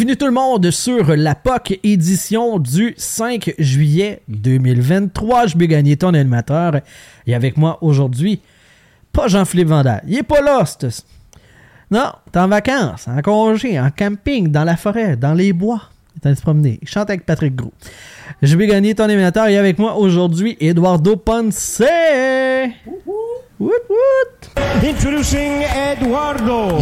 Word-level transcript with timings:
Bienvenue 0.00 0.16
tout 0.16 0.24
le 0.24 0.32
monde 0.32 0.70
sur 0.70 1.14
la 1.14 1.34
POC 1.34 1.78
édition 1.84 2.58
du 2.58 2.94
5 2.96 3.52
juillet 3.58 4.22
2023. 4.28 5.48
Je 5.48 5.58
vais 5.58 5.68
gagner 5.68 5.94
ton 5.98 6.14
animateur. 6.14 6.80
Et 7.26 7.34
avec 7.34 7.58
moi 7.58 7.76
aujourd'hui, 7.82 8.40
pas 9.12 9.28
Jean-Philippe 9.28 9.68
Vandal. 9.68 10.02
Il 10.08 10.16
est 10.16 10.22
pas 10.22 10.40
là, 10.40 10.64
c'est- 10.64 11.04
Non, 11.90 12.12
t'es 12.32 12.38
en 12.38 12.48
vacances, 12.48 13.08
en 13.08 13.20
congé, 13.20 13.78
en 13.78 13.90
camping, 13.90 14.48
dans 14.48 14.64
la 14.64 14.78
forêt, 14.78 15.16
dans 15.16 15.34
les 15.34 15.52
bois. 15.52 15.82
Il 16.14 16.20
est 16.22 16.26
allé 16.28 16.36
se 16.36 16.40
promener. 16.40 16.78
Il 16.80 16.88
chante 16.88 17.10
avec 17.10 17.26
Patrick 17.26 17.54
Gros. 17.54 17.74
Je 18.40 18.56
vais 18.56 18.68
gagner 18.68 18.94
ton 18.94 19.04
animateur. 19.04 19.48
Et 19.48 19.58
avec 19.58 19.78
moi 19.78 19.98
aujourd'hui, 19.98 20.56
Eduardo 20.60 21.16
Ponce. 21.16 21.82
Woot 23.60 23.82
woot. 23.90 24.64
Introducing 24.82 25.60
Eduardo. 25.92 26.78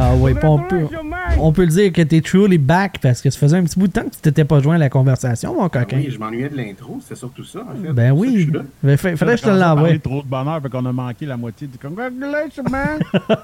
Ah 0.00 0.12
oui, 0.16 0.32
on 0.42 0.58
peut, 0.60 0.86
on 1.40 1.52
peut 1.52 1.62
le 1.62 1.68
dire 1.68 1.92
que 1.92 2.02
t'es 2.02 2.20
truly 2.20 2.56
back 2.56 2.98
parce 3.02 3.20
que 3.20 3.30
ça 3.30 3.38
faisait 3.38 3.56
un 3.56 3.64
petit 3.64 3.78
bout 3.78 3.88
de 3.88 3.92
temps 3.92 4.04
que 4.04 4.14
tu 4.14 4.20
t'étais 4.20 4.44
pas 4.44 4.60
joint 4.60 4.76
à 4.76 4.78
la 4.78 4.88
conversation, 4.88 5.54
mon 5.54 5.64
Ah 5.64 5.68
coquin. 5.68 5.96
oui, 5.96 6.08
je 6.10 6.18
m'ennuyais 6.18 6.48
de 6.48 6.56
l'intro, 6.56 7.00
c'est 7.06 7.16
surtout 7.16 7.42
ça, 7.44 7.60
en 7.60 7.82
fait. 7.84 7.92
Ben 7.92 8.12
que 8.12 8.16
oui. 8.16 8.42
suis 8.44 8.52
là. 8.52 8.60
Ben, 8.82 8.96
fa- 8.96 9.16
fallait 9.16 9.32
que 9.32 9.38
je 9.38 9.42
te 9.42 9.48
on 9.50 9.54
l'envoie. 9.54 9.82
parlé 9.84 9.98
trop 9.98 10.22
de 10.22 10.28
bonheur, 10.28 10.62
fait 10.62 10.68
qu'on 10.68 10.86
a 10.86 10.92
manqué 10.92 11.26
la 11.26 11.36
moitié 11.36 11.66
du 11.66 11.78
Congratulations, 11.82 12.62
man! 12.70 13.00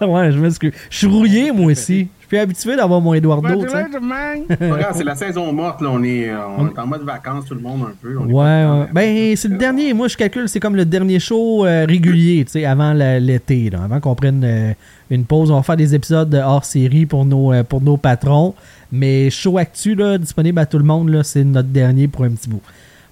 ouais, 0.08 0.30
je 0.32 0.38
m'excuse. 0.38 0.72
Je 0.90 0.96
suis 0.96 1.06
rouillé, 1.08 1.50
moi 1.50 1.72
aussi. 1.72 2.08
Je 2.22 2.23
suis 2.34 2.42
habitué 2.42 2.76
d'avoir 2.76 3.00
mon 3.00 3.14
Eduardo, 3.14 3.64
man! 4.00 4.42
C'est 4.94 5.04
la 5.04 5.14
saison 5.14 5.52
morte, 5.52 5.80
là. 5.80 5.90
On 5.92 6.02
est, 6.02 6.28
euh, 6.28 6.36
on 6.58 6.68
est 6.68 6.78
en 6.78 6.86
mode 6.86 7.02
vacances, 7.02 7.44
tout 7.46 7.54
le 7.54 7.60
monde, 7.60 7.82
un 7.82 7.94
peu. 8.00 8.18
On 8.18 8.26
Ouais. 8.26 8.86
Ben, 8.92 9.36
c'est 9.36 9.48
le 9.48 9.56
dernier. 9.56 9.92
Moi, 9.92 10.08
je 10.08 10.16
calcule, 10.16 10.48
c'est 10.48 10.60
comme 10.60 10.76
le 10.76 10.84
dernier 10.84 11.20
show 11.20 11.64
euh, 11.64 11.84
régulier, 11.86 12.44
tu 12.44 12.52
sais, 12.52 12.64
avant 12.64 12.92
l'été, 12.92 13.70
avant 13.72 14.00
qu'on 14.00 14.14
prenne 14.14 14.42
euh, 14.44 14.72
une 15.10 15.24
pause. 15.24 15.50
On 15.50 15.56
va 15.56 15.62
faire 15.62 15.76
des 15.76 15.94
épisodes 15.94 16.34
hors 16.34 16.64
série 16.64 17.06
pour 17.06 17.24
nos, 17.24 17.52
euh, 17.52 17.62
pour 17.62 17.80
nos 17.80 17.96
patrons. 17.96 18.54
Mais 18.90 19.30
show 19.30 19.58
actu, 19.58 19.94
là, 19.94 20.18
disponible 20.18 20.58
à 20.58 20.66
tout 20.66 20.78
le 20.78 20.84
monde, 20.84 21.08
là, 21.08 21.22
c'est 21.22 21.44
notre 21.44 21.68
dernier 21.68 22.08
pour 22.08 22.24
un 22.24 22.30
petit 22.30 22.48
bout. 22.48 22.62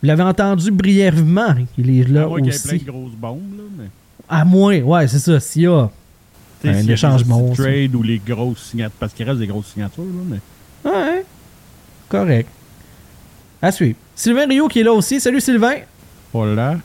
Vous 0.02 0.08
l'avez 0.08 0.22
entendu 0.22 0.70
brièvement, 0.70 1.50
hein, 1.50 1.64
il 1.78 2.00
est 2.00 2.08
là 2.08 2.28
aussi. 2.28 2.78
de 2.78 2.90
grosses 2.90 3.12
bombes, 3.12 3.56
là, 3.56 3.62
mais... 3.78 3.84
À 4.28 4.44
moins, 4.44 4.80
ouais, 4.80 5.08
c'est 5.08 5.18
ça. 5.18 5.38
S'il 5.40 5.62
y 5.62 5.66
a. 5.66 5.90
Un 6.64 6.84
des 6.84 6.92
échange 6.92 7.24
bon, 7.24 7.52
trades 7.54 7.94
ou 7.94 8.02
les 8.02 8.18
grosses 8.18 8.70
signatures, 8.70 8.96
parce 9.00 9.12
qu'il 9.12 9.26
reste 9.28 9.38
des 9.40 9.46
grosses 9.46 9.66
signatures, 9.72 10.04
là, 10.04 10.22
mais... 10.84 10.90
Ouais. 10.90 11.24
Correct. 12.08 12.48
À 13.60 13.70
suivre. 13.72 13.96
Sylvain 14.14 14.46
Rio 14.46 14.68
qui 14.68 14.80
est 14.80 14.84
là 14.84 14.92
aussi. 14.92 15.20
Salut 15.20 15.40
Sylvain. 15.40 15.76
Voilà. 16.32 16.76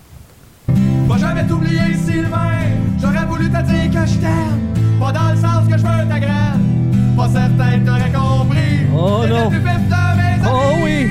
Va 1.07 1.17
jamais 1.17 1.45
t'oublier, 1.47 1.93
Sylvain. 2.05 2.51
J'aurais 3.01 3.25
voulu 3.25 3.49
te 3.49 3.61
dire 3.63 3.91
que 4.01 4.07
je 4.07 4.17
t'aime. 4.19 4.99
Pas 4.99 5.11
dans 5.11 5.31
le 5.31 5.37
sens 5.37 5.67
que 5.67 5.77
je 5.77 5.83
veux 5.83 6.07
ta 6.09 6.19
graine. 6.19 7.13
Pas 7.15 7.29
certain 7.29 7.79
que 7.79 7.85
t'aurais 7.85 8.11
compris. 8.11 8.85
Oh 8.93 9.23
non. 9.27 9.49
plus 9.49 9.59
de 9.59 9.63
mes 9.63 9.71
Oh 10.45 10.71
amis. 10.73 10.83
oui. 10.83 11.07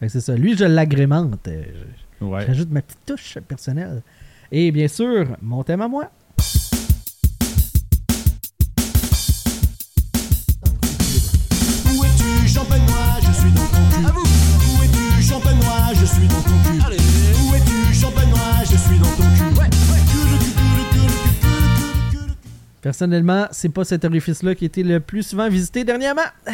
Fait 0.00 0.06
que 0.06 0.12
c'est 0.12 0.20
ça. 0.20 0.34
Lui, 0.34 0.56
je 0.56 0.64
l'agrémente. 0.64 1.38
Je- 1.46 2.24
Ouais. 2.24 2.44
J'ajoute 2.48 2.70
ma 2.72 2.82
petite 2.82 2.98
touche 3.06 3.38
personnelle. 3.46 4.02
Et 4.50 4.72
bien 4.72 4.88
sûr, 4.88 5.36
mon 5.40 5.62
thème 5.62 5.82
à 5.82 5.86
moi. 5.88 6.10
Suis 16.18 16.28
dans 16.28 16.42
ton 16.42 16.58
cul. 16.64 16.78
Où 17.42 17.54
es-tu, 17.54 17.78
je 17.90 18.76
suis 18.76 18.98
dans 18.98 19.06
ton 19.06 19.28
cul. 19.36 19.54
Cul, 19.54 20.26
le 20.30 20.38
cul, 20.38 20.52
cul, 20.52 20.66
le 20.72 20.78
cul, 20.78 20.78
le 20.78 20.84
cul, 20.84 20.92
cul, 20.92 21.06
le 21.06 21.40
cul, 21.40 22.18
le 22.18 22.26
cul. 22.26 22.34
Personnellement, 22.80 23.46
c'est 23.50 23.68
pas 23.68 23.84
cet 23.84 24.04
orifice-là 24.04 24.54
qui 24.54 24.64
a 24.64 24.66
été 24.66 24.82
le 24.82 25.00
plus 25.00 25.22
souvent 25.22 25.48
visité 25.48 25.84
dernièrement. 25.84 26.22
Euh, 26.48 26.52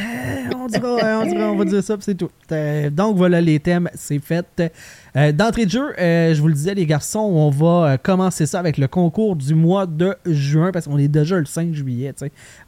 on 0.57 0.67
dira, 0.67 0.89
euh, 0.89 1.21
on 1.23 1.27
dira, 1.27 1.51
on 1.53 1.57
va 1.57 1.65
dire 1.65 1.83
ça, 1.83 1.97
puis 1.97 2.05
c'est 2.05 2.15
tout. 2.15 2.31
Euh, 2.51 2.91
donc 2.91 3.17
voilà, 3.17 3.41
les 3.41 3.61
thèmes, 3.61 3.89
c'est 3.95 4.19
fait. 4.19 4.73
Euh, 5.17 5.31
D'entrée 5.31 5.65
de 5.65 5.71
jeu, 5.71 5.95
euh, 6.01 6.35
je 6.35 6.41
vous 6.41 6.49
le 6.49 6.55
disais, 6.55 6.75
les 6.75 6.87
garçons, 6.87 7.21
on 7.21 7.49
va 7.49 7.93
euh, 7.93 7.97
commencer 7.97 8.47
ça 8.47 8.59
avec 8.59 8.79
le 8.79 8.89
concours 8.89 9.37
du 9.37 9.55
mois 9.55 9.87
de 9.87 10.17
juin, 10.27 10.73
parce 10.73 10.87
qu'on 10.87 10.99
est 10.99 11.07
déjà 11.07 11.39
le 11.39 11.45
5 11.45 11.73
juillet. 11.73 12.13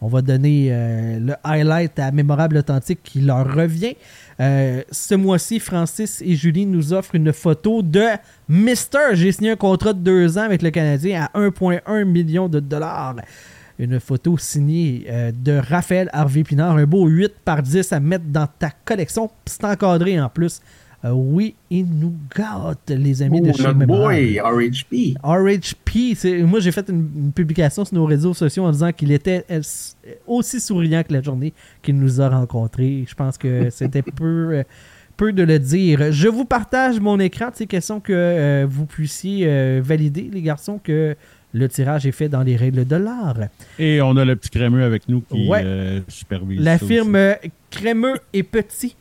On 0.01 0.07
va 0.07 0.23
donner 0.23 0.71
le 1.21 1.35
highlight 1.43 1.99
à 1.99 2.13
Mémorable 2.13 2.59
Authentique 2.59 3.01
qui 3.03 3.21
leur 3.21 3.53
revient. 3.53 3.97
Ce 4.39 5.15
mois-ci, 5.15 5.59
Francis 5.59 6.23
et 6.25 6.37
Julie 6.37 6.67
nous 6.67 6.93
offrent 6.93 7.15
une 7.15 7.33
photo 7.33 7.83
de 7.83 8.05
Mister. 8.49 9.15
J'ai 9.15 9.33
signé 9.33 9.51
un 9.53 9.57
contrat 9.57 9.93
de 9.93 9.99
deux 9.99 10.39
ans 10.39 10.43
avec 10.43 10.63
le 10.63 10.71
Canadien 10.71 11.29
à 11.33 11.39
1,1 11.39 12.05
million 12.05 12.49
de 12.49 12.61
dollars. 12.61 13.17
Une 13.79 14.01
photo 14.01 14.39
signée 14.39 15.07
de 15.35 15.53
Raphaël 15.53 16.09
Harvey 16.13 16.45
Pinard. 16.45 16.77
Un 16.77 16.87
beau 16.87 17.07
8 17.07 17.33
par 17.45 17.63
10 17.63 17.93
à 17.93 18.01
mettre 18.01 18.27
dans 18.27 18.47
ta 18.47 18.71
collection. 18.85 19.31
C'est 19.47 19.65
encadré 19.65 20.21
en 20.21 20.29
plus. 20.29 20.61
Euh, 21.05 21.11
oui, 21.11 21.55
il 21.71 21.87
nous 21.87 22.15
gâte, 22.37 22.89
les 22.91 23.23
amis 23.23 23.41
de 23.41 23.53
chez 23.53 23.73
boy, 23.75 24.41
RHP. 24.41 25.15
RHP, 25.23 26.15
c'est- 26.17 26.43
moi 26.43 26.59
j'ai 26.61 26.73
fait 26.73 26.89
une, 26.89 27.09
une 27.17 27.33
publication 27.33 27.85
sur 27.85 27.95
nos 27.95 28.07
réseaux 28.07 28.35
sociaux 28.35 28.65
en 28.65 28.71
disant 28.73 28.91
qu'il 28.93 29.13
était 29.13 29.45
euh, 29.51 29.59
s- 29.59 29.97
aussi 30.27 30.59
souriant 30.59 31.03
que 31.03 31.13
la 31.13 31.23
journée 31.23 31.53
qu'il 31.83 31.97
nous 31.99 32.21
a 32.21 32.29
rencontrés. 32.29 33.05
Je 33.09 33.15
pense 33.15 33.37
que 33.39 33.69
c'était 33.71 34.03
peu, 34.03 34.49
euh, 34.57 34.63
peu 35.17 35.33
de 35.33 35.43
le 35.43 35.59
dire. 35.59 36.11
Je 36.13 36.29
vous 36.29 36.45
partage 36.47 36.99
mon 36.99 37.21
écran, 37.21 37.51
c'est 37.53 37.67
question 37.67 38.01
que 38.01 38.13
euh, 38.13 38.67
vous 38.69 38.87
puissiez 38.87 39.47
euh, 39.47 39.81
valider, 39.85 40.29
les 40.33 40.43
garçons, 40.43 40.81
que 40.83 41.15
le 41.53 41.69
tirage 41.69 42.07
est 42.07 42.13
fait 42.13 42.29
dans 42.29 42.43
les 42.43 42.57
règles 42.57 42.87
de 42.87 42.97
l'art. 42.97 43.37
Et 43.79 44.01
on 44.03 44.17
a 44.17 44.25
le 44.25 44.35
petit 44.35 44.51
crémeux 44.51 44.83
avec 44.83 45.09
nous 45.09 45.21
qui 45.21 45.47
Ouais. 45.49 45.63
euh, 45.65 46.01
supervise 46.09 46.61
La 46.61 46.79
firme 46.79 47.15
aussi. 47.15 47.17
euh, 47.17 47.35
Crémeux 47.71 48.15
et 48.33 48.43
Petit 48.43 48.97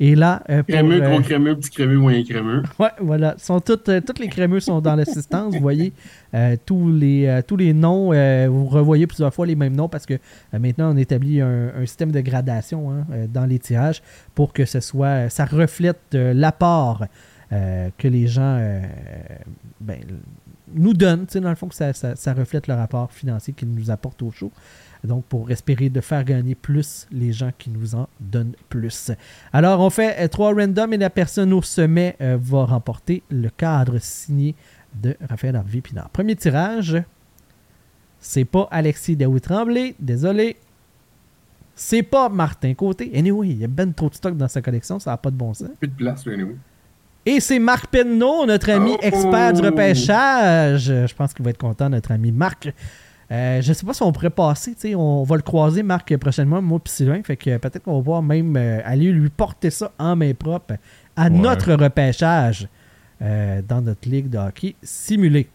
est 0.00 0.14
là 0.14 0.42
euh, 0.48 0.62
pour... 0.62 0.74
Crémeux, 0.74 1.02
euh, 1.02 1.10
gros 1.10 1.20
crémeux, 1.20 1.56
petit 1.56 1.70
crémeux, 1.70 1.98
moyen 1.98 2.24
crémeux. 2.24 2.62
Ouais, 2.78 2.88
voilà. 3.00 3.34
Sont 3.38 3.60
toutes, 3.60 3.88
euh, 3.90 4.00
toutes 4.00 4.18
les 4.18 4.28
crémeux 4.28 4.58
sont 4.60 4.80
dans 4.80 4.96
l'assistance. 4.96 5.54
Vous 5.54 5.60
voyez, 5.60 5.92
euh, 6.34 6.56
tous, 6.64 6.90
les, 6.90 7.40
tous 7.46 7.56
les 7.56 7.72
noms, 7.74 8.06
vous 8.50 8.66
revoyez 8.66 9.06
plusieurs 9.06 9.32
fois 9.34 9.46
les 9.46 9.56
mêmes 9.56 9.74
noms 9.76 9.88
parce 9.88 10.06
que 10.06 10.14
maintenant 10.52 10.92
on 10.92 10.96
établit 10.96 11.40
un, 11.40 11.68
un 11.76 11.86
système 11.86 12.12
de 12.12 12.20
gradation 12.20 12.90
hein, 12.92 13.04
dans 13.32 13.46
les 13.46 13.58
tirages 13.58 14.02
pour 14.34 14.52
que 14.52 14.64
ce 14.64 14.80
soit, 14.80 15.28
ça 15.28 15.44
reflète 15.44 16.00
l'apport 16.12 17.04
que 17.50 18.08
les 18.08 18.26
gens 18.28 18.80
ben, 19.80 19.98
nous 20.72 20.94
donnent. 20.94 21.26
Dans 21.34 21.48
le 21.50 21.56
fond, 21.56 21.66
que 21.68 21.74
ça, 21.74 21.92
ça- 21.92 22.14
ça 22.16 22.32
reflète 22.32 22.68
le 22.68 22.74
rapport 22.74 23.10
financier 23.12 23.52
qu'ils 23.52 23.70
nous 23.72 23.90
apportent 23.90 24.22
au 24.22 24.30
show. 24.30 24.52
Donc, 25.04 25.24
pour 25.24 25.50
espérer 25.50 25.88
de 25.88 26.00
faire 26.00 26.24
gagner 26.24 26.54
plus 26.54 27.06
les 27.10 27.32
gens 27.32 27.52
qui 27.56 27.70
nous 27.70 27.94
en 27.94 28.08
donnent 28.20 28.54
plus. 28.68 29.10
Alors, 29.52 29.80
on 29.80 29.90
fait 29.90 30.16
euh, 30.18 30.28
trois 30.28 30.52
randoms 30.52 30.92
et 30.92 30.98
la 30.98 31.10
personne 31.10 31.52
au 31.52 31.62
sommet 31.62 32.16
euh, 32.20 32.36
va 32.40 32.66
remporter 32.66 33.22
le 33.30 33.48
cadre 33.48 33.98
signé 33.98 34.54
de 34.94 35.16
Raphaël 35.28 35.56
Harvey 35.56 35.80
Pinard. 35.80 36.10
Premier 36.10 36.36
tirage, 36.36 37.02
c'est 38.18 38.44
pas 38.44 38.68
Alexis 38.70 39.16
Daoui-Tremblay, 39.16 39.94
désolé. 39.98 40.56
C'est 41.74 42.02
pas 42.02 42.28
Martin 42.28 42.74
Côté. 42.74 43.10
Anyway, 43.14 43.48
il 43.48 43.58
y 43.58 43.64
a 43.64 43.68
ben 43.68 43.94
trop 43.94 44.10
de 44.10 44.14
stock 44.14 44.36
dans 44.36 44.48
sa 44.48 44.60
collection, 44.60 44.98
ça 44.98 45.12
n'a 45.12 45.16
pas 45.16 45.30
de 45.30 45.36
bon 45.36 45.54
sens. 45.54 45.68
Plus 45.78 45.88
de 45.88 45.94
place, 45.94 46.26
là, 46.26 46.34
anyway. 46.34 46.56
Et 47.24 47.40
c'est 47.40 47.58
Marc 47.58 47.86
Penneau, 47.88 48.46
notre 48.46 48.70
ami 48.70 48.92
Oh! 48.94 49.00
expert 49.02 49.52
du 49.52 49.60
repêchage. 49.62 50.84
Je 50.84 51.14
pense 51.14 51.32
qu'il 51.32 51.44
va 51.44 51.50
être 51.50 51.58
content, 51.58 51.88
notre 51.88 52.12
ami 52.12 52.32
Marc. 52.32 52.72
Euh, 53.32 53.62
je 53.62 53.72
sais 53.72 53.86
pas 53.86 53.94
si 53.94 54.02
on 54.02 54.10
pourrait 54.10 54.30
passer, 54.30 54.74
tu 54.74 54.80
sais, 54.80 54.94
on 54.96 55.22
va 55.22 55.36
le 55.36 55.42
croiser, 55.42 55.84
Marc, 55.84 56.16
prochainement, 56.16 56.60
moi 56.60 56.80
et 56.84 56.88
Sylvain. 56.88 57.22
Fait 57.22 57.36
que 57.36 57.56
peut-être 57.58 57.84
qu'on 57.84 57.92
va 57.92 57.98
pouvoir 57.98 58.22
même 58.22 58.56
euh, 58.56 58.80
aller 58.84 59.12
lui 59.12 59.28
porter 59.28 59.70
ça 59.70 59.92
en 59.98 60.16
main 60.16 60.34
propre 60.34 60.74
à 61.16 61.24
Ouais. 61.24 61.30
notre 61.30 61.72
repêchage 61.74 62.66
euh, 63.22 63.62
dans 63.68 63.82
notre 63.82 64.08
ligue 64.08 64.28
de 64.30 64.38
hockey 64.38 64.74
simulé. 64.82 65.48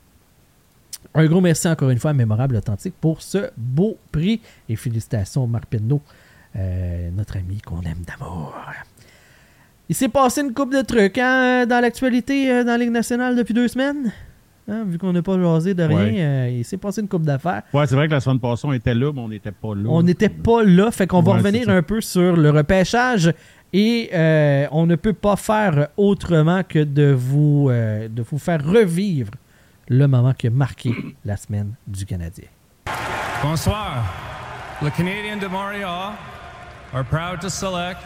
Un 1.14 1.26
gros 1.26 1.42
merci 1.42 1.68
encore 1.68 1.90
une 1.90 2.00
fois 2.00 2.12
à 2.12 2.14
Mémorable 2.14 2.56
Authentique 2.56 2.96
pour 3.02 3.22
ce 3.22 3.50
beau 3.58 3.98
prix. 4.12 4.42
Et 4.70 4.76
félicitations 4.78 5.46
Marc 5.46 5.66
Penneau, 5.66 6.02
euh, 6.56 7.10
notre 7.12 7.38
ami 7.38 7.60
qu'on 7.62 7.82
aime 7.82 8.04
d'amour. 8.08 8.56
Il 9.90 9.96
s'est 9.96 10.10
passé 10.10 10.42
une 10.42 10.54
coupe 10.54 10.74
de 10.74 10.82
trucs 10.82 11.18
hein, 11.18 11.66
dans 11.66 11.80
l'actualité 11.82 12.64
dans 12.64 12.72
la 12.72 12.78
Ligue 12.78 12.92
nationale 12.92 13.36
depuis 13.36 13.54
deux 13.54 13.68
semaines? 13.68 14.12
Hein, 14.68 14.84
vu 14.88 14.98
qu'on 14.98 15.14
n'a 15.14 15.22
pas 15.22 15.40
jasé 15.40 15.76
de 15.76 15.84
rien, 15.84 15.98
Ouais. 15.98 16.16
euh, 16.24 16.50
il 16.50 16.66
s'est 16.66 16.78
passé 16.78 17.00
une 17.02 17.08
coupe 17.08 17.22
d'affaires. 17.22 17.62
Ouais, 17.72 17.86
c'est 17.86 17.94
vrai 17.96 18.08
que 18.08 18.14
la 18.14 18.20
semaine 18.20 18.40
passée, 18.40 18.66
on 18.68 18.74
était 18.74 18.96
là, 18.96 19.12
mais 19.14 19.22
on 19.22 19.30
n'était 19.30 19.52
pas 19.52 19.76
là. 19.76 19.84
On 19.90 20.02
n'était 20.02 20.30
pas 20.30 20.64
là, 20.64 20.90
fait 20.90 21.06
qu'on 21.06 21.22
va 21.22 21.34
revenir 21.34 21.70
un 21.70 21.84
peu 21.84 22.02
sur 22.02 22.36
le 22.36 22.50
repêchage 22.50 23.32
et 23.74 24.10
euh, 24.14 24.66
on 24.72 24.88
ne 24.88 24.96
peut 24.96 25.14
pas 25.14 25.36
faire 25.36 25.90
autrement 25.98 26.64
que 26.68 26.84
de 26.84 27.12
vous, 27.16 27.68
euh, 27.70 28.08
de 28.08 28.24
vous 28.24 28.40
faire 28.40 28.66
revivre 28.66 29.32
le 29.88 30.08
moment 30.08 30.34
qui 30.34 30.48
a 30.48 30.50
marqué 30.50 30.92
la 31.24 31.38
semaine 31.38 31.74
du 31.86 32.04
Canadien. 32.06 32.48
Bonsoir. 33.44 34.04
Le 34.82 34.90
Canadiens 34.90 35.38
de 35.38 35.46
Montréal 35.48 36.14
are 36.92 37.06
proud 37.06 37.40
to 37.40 37.50
select 37.50 38.02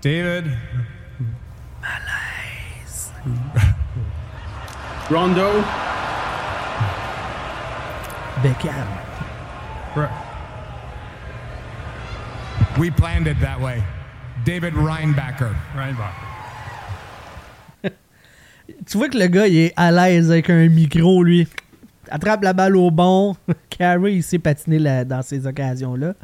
David 0.00 0.44
Rondo, 5.10 5.62
Beckham. 8.42 8.86
We 12.78 12.90
planned 12.90 13.26
it 13.26 13.40
that 13.40 13.60
way. 13.60 13.82
David 14.44 14.74
Reinbacker. 14.74 15.54
Reinbach. 15.74 16.14
Tu 18.86 18.96
vois 18.96 19.08
que 19.08 19.18
le 19.18 19.26
gars, 19.26 19.48
il 19.48 19.56
est 19.58 19.72
à 19.76 19.90
l'aise 19.90 20.30
avec 20.30 20.48
un 20.48 20.68
micro, 20.68 21.22
lui. 21.24 21.46
Attrape 22.08 22.42
la 22.44 22.52
balle 22.52 22.76
au 22.76 22.90
bon. 22.90 23.36
Carey, 23.70 24.14
il 24.14 24.22
sait 24.22 24.38
patiner 24.38 24.78
là- 24.78 25.04
dans 25.04 25.22
ces 25.22 25.44
occasions-là. 25.46 26.14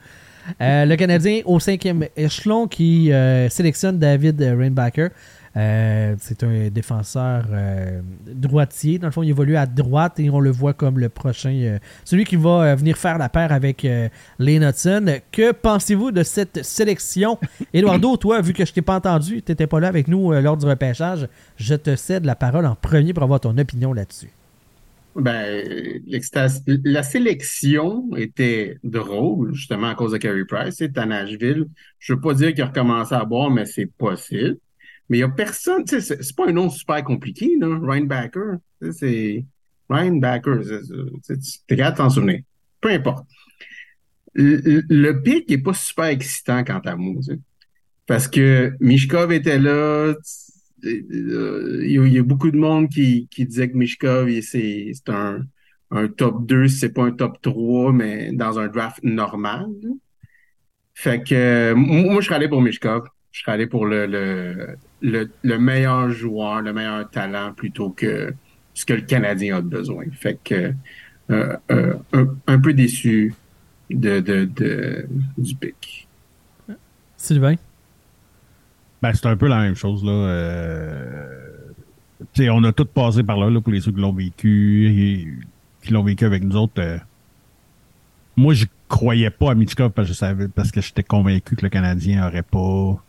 Euh, 0.61 0.85
le 0.85 0.95
Canadien 0.95 1.41
au 1.45 1.59
cinquième 1.59 2.07
échelon 2.17 2.69
qui 2.69 3.13
euh, 3.13 3.49
sélectionne 3.49 3.99
David 3.99 4.41
Rainbacker. 4.41 5.09
Euh, 5.57 6.15
c'est 6.19 6.45
un 6.45 6.69
défenseur 6.69 7.47
euh, 7.51 8.01
droitier. 8.27 8.99
Dans 8.99 9.07
le 9.07 9.11
fond, 9.13 9.23
il 9.23 9.31
évolue 9.31 9.57
à 9.57 9.65
droite 9.67 10.21
et 10.21 10.29
on 10.29 10.41
le 10.41 10.51
voit 10.51 10.75
comme 10.75 10.99
le 10.99 11.09
prochain. 11.09 11.51
euh, 11.55 11.79
celui 12.05 12.25
qui 12.25 12.37
va 12.37 12.75
venir 12.75 12.99
faire 12.99 13.17
la 13.19 13.29
paire 13.31 13.53
avec 13.53 13.87
Lane 14.39 14.63
Hudson. 14.65 15.19
Que 15.33 15.53
pensez-vous 15.53 16.11
de 16.13 16.23
cette 16.23 16.63
sélection? 16.65 17.39
Eduardo, 17.73 18.17
toi, 18.17 18.41
vu 18.43 18.53
que 18.53 18.65
je 18.67 18.73
t'ai 18.73 18.83
pas 18.83 18.97
entendu, 18.97 19.43
tu 19.43 19.51
n'étais 19.53 19.67
pas 19.67 19.81
là 19.81 19.89
avec 19.89 20.09
nous 20.09 20.33
lors 20.33 20.57
du 20.57 20.67
repêchage, 20.67 21.27
je 21.57 21.75
te 21.75 21.97
cède 21.97 22.25
la 22.27 22.35
parole 22.35 22.67
en 22.67 22.75
premier 22.75 23.15
pour 23.15 23.23
avoir 23.23 23.41
ton 23.41 23.57
opinion 23.57 23.93
là-dessus. 23.95 24.31
ben, 25.15 25.65
l'extase- 26.07 26.63
la 26.67 27.03
sélection 27.03 28.05
était 28.17 28.79
drôle, 28.85 29.55
justement, 29.55 29.89
à 29.89 29.95
cause 29.95 30.13
de 30.13 30.19
Carey 30.19 30.45
Price. 30.47 30.75
C'est 30.79 30.99
à 30.99 31.07
Nashville. 31.07 31.67
Je 31.99 32.13
veux 32.13 32.21
pas 32.21 32.35
dire 32.35 32.53
qu'il 32.53 32.63
a 32.63 32.67
recommencé 32.67 33.15
à 33.15 33.25
boire, 33.25 33.51
mais 33.51 33.65
c'est 33.65 33.87
possible. 33.87 34.59
Mais 35.09 35.19
il 35.19 35.21
y 35.21 35.25
a 35.25 35.29
personne, 35.29 35.85
tu 35.85 36.01
c'est 36.01 36.37
pas 36.37 36.49
un 36.49 36.53
nom 36.53 36.69
super 36.71 37.03
compliqué, 37.05 37.57
là. 37.61 37.79
Ryan 37.81 38.05
Backer. 38.05 38.57
Tu 38.83 38.93
sais, 38.93 38.99
C'est 38.99 39.45
Ryan 39.89 40.17
Backer. 40.17 40.65
c'est- 40.65 40.83
c'est- 40.85 41.35
c'est- 41.41 41.67
T'es 41.67 41.77
capable 41.77 41.97
de 41.97 42.03
t'en 42.03 42.11
souvenir. 42.11 42.41
Peu 42.81 42.91
importe. 42.91 43.27
Le, 44.35 45.13
pic 45.23 45.51
est 45.51 45.59
pas 45.59 45.73
super 45.73 46.07
excitant 46.07 46.63
quant 46.65 46.81
à 46.85 46.97
moi, 46.97 47.21
tu. 47.27 47.41
Parce 48.07 48.29
que 48.29 48.73
Mishkov 48.81 49.33
était 49.33 49.59
là. 49.59 49.71
euh, 49.73 50.17
Il 50.85 52.13
y, 52.13 52.19
a- 52.19 52.23
beaucoup 52.23 52.51
de 52.51 52.57
monde 52.59 52.89
qui, 52.91 53.29
qui 53.31 53.47
disait 53.47 53.69
que 53.71 53.77
Mishkov, 53.77 54.29
c'est 54.43 54.93
un, 55.09 55.41
un 55.91 56.09
top 56.09 56.47
2, 56.47 56.69
si 56.69 56.79
c'est 56.79 56.93
pas 56.93 57.05
un 57.05 57.13
top 57.13 57.41
3, 57.43 57.93
mais 57.93 58.31
dans 58.33 58.59
un 58.59 58.69
draft 58.69 59.01
normal. 59.03 59.67
Fait 60.95 61.23
que 61.23 61.73
moi, 61.75 62.21
je 62.21 62.27
serais 62.27 62.37
allé 62.37 62.49
pour 62.49 62.61
Mishkov. 62.63 63.05
Je 63.37 63.43
serais 63.43 63.53
allé 63.53 63.67
pour 63.67 63.85
le, 63.85 64.07
le, 64.07 64.79
le, 65.03 65.31
le 65.43 65.59
meilleur 65.59 66.09
joueur, 66.09 66.63
le 66.63 66.73
meilleur 66.73 67.11
talent 67.11 67.53
plutôt 67.53 67.91
que 67.91 68.33
ce 68.73 68.87
que 68.87 68.95
le 68.95 69.03
Canadien 69.03 69.59
a 69.59 69.61
besoin. 69.61 70.05
Fait 70.13 70.39
que 70.43 70.73
euh, 71.31 71.55
euh, 71.71 71.95
un, 72.15 72.29
un 72.47 72.59
peu 72.59 72.73
déçu 72.73 73.35
de, 73.91 74.21
de, 74.21 74.47
de, 74.47 75.07
du 75.37 75.55
pic. 75.55 76.09
Sylvain? 77.19 77.57
Ben, 79.03 79.13
c'est 79.13 79.27
un 79.27 79.37
peu 79.37 79.49
la 79.49 79.61
même 79.61 79.75
chose, 79.75 80.03
là. 80.03 80.13
Euh, 80.13 81.39
tu 82.33 82.45
sais, 82.45 82.49
on 82.49 82.65
a 82.65 82.73
tous 82.73 82.87
passé 82.87 83.23
par 83.23 83.37
là, 83.37 83.51
là, 83.51 83.61
pour 83.61 83.71
les 83.71 83.83
ceux 83.83 83.93
qui 83.93 84.01
l'ont 84.01 84.15
vécu 84.15 84.87
et 84.89 85.29
qui 85.83 85.93
l'ont 85.93 86.03
vécu 86.05 86.25
avec 86.25 86.43
nous 86.43 86.57
autres. 86.57 86.81
euh. 86.81 86.97
moi, 88.35 88.55
je 88.55 88.65
croyais 88.89 89.29
pas 89.29 89.51
à 89.51 89.55
Mitchkov 89.55 89.91
parce 89.91 90.09
que 90.09 90.15
je 90.15 90.19
savais, 90.19 90.49
parce 90.49 90.71
que 90.71 90.81
j'étais 90.81 91.03
convaincu 91.03 91.55
que 91.55 91.63
le 91.63 91.69
Canadien 91.69 92.27
aurait 92.27 92.43
pas 92.43 93.03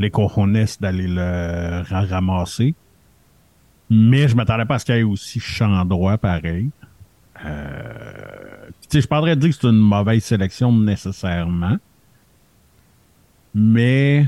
les 0.00 0.10
cojones 0.10 0.64
d'aller 0.80 1.06
le 1.06 1.82
ra- 1.88 2.06
ramasser. 2.06 2.74
Mais 3.90 4.28
je 4.28 4.34
m'attendais 4.34 4.64
pas 4.64 4.76
à 4.76 4.78
ce 4.78 4.84
qu'il 4.86 4.94
y 4.96 4.98
ait 4.98 5.02
aussi 5.02 5.40
champ 5.40 5.84
droit 5.84 6.16
pareil. 6.16 6.70
Euh, 7.44 8.68
tu 8.82 8.88
sais, 8.90 9.00
je 9.02 9.08
parlerais 9.08 9.36
de 9.36 9.40
dire 9.40 9.50
que 9.50 9.56
c'est 9.60 9.68
une 9.68 9.76
mauvaise 9.78 10.24
sélection 10.24 10.72
nécessairement. 10.72 11.76
Mais 13.54 14.26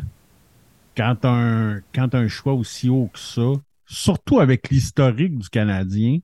quand 0.96 1.24
un, 1.24 1.80
quand 1.94 2.14
un 2.14 2.28
choix 2.28 2.54
aussi 2.54 2.88
haut 2.88 3.08
que 3.12 3.18
ça, 3.18 3.52
surtout 3.86 4.40
avec 4.40 4.68
l'historique 4.68 5.38
du 5.38 5.48
Canadien, 5.48 6.18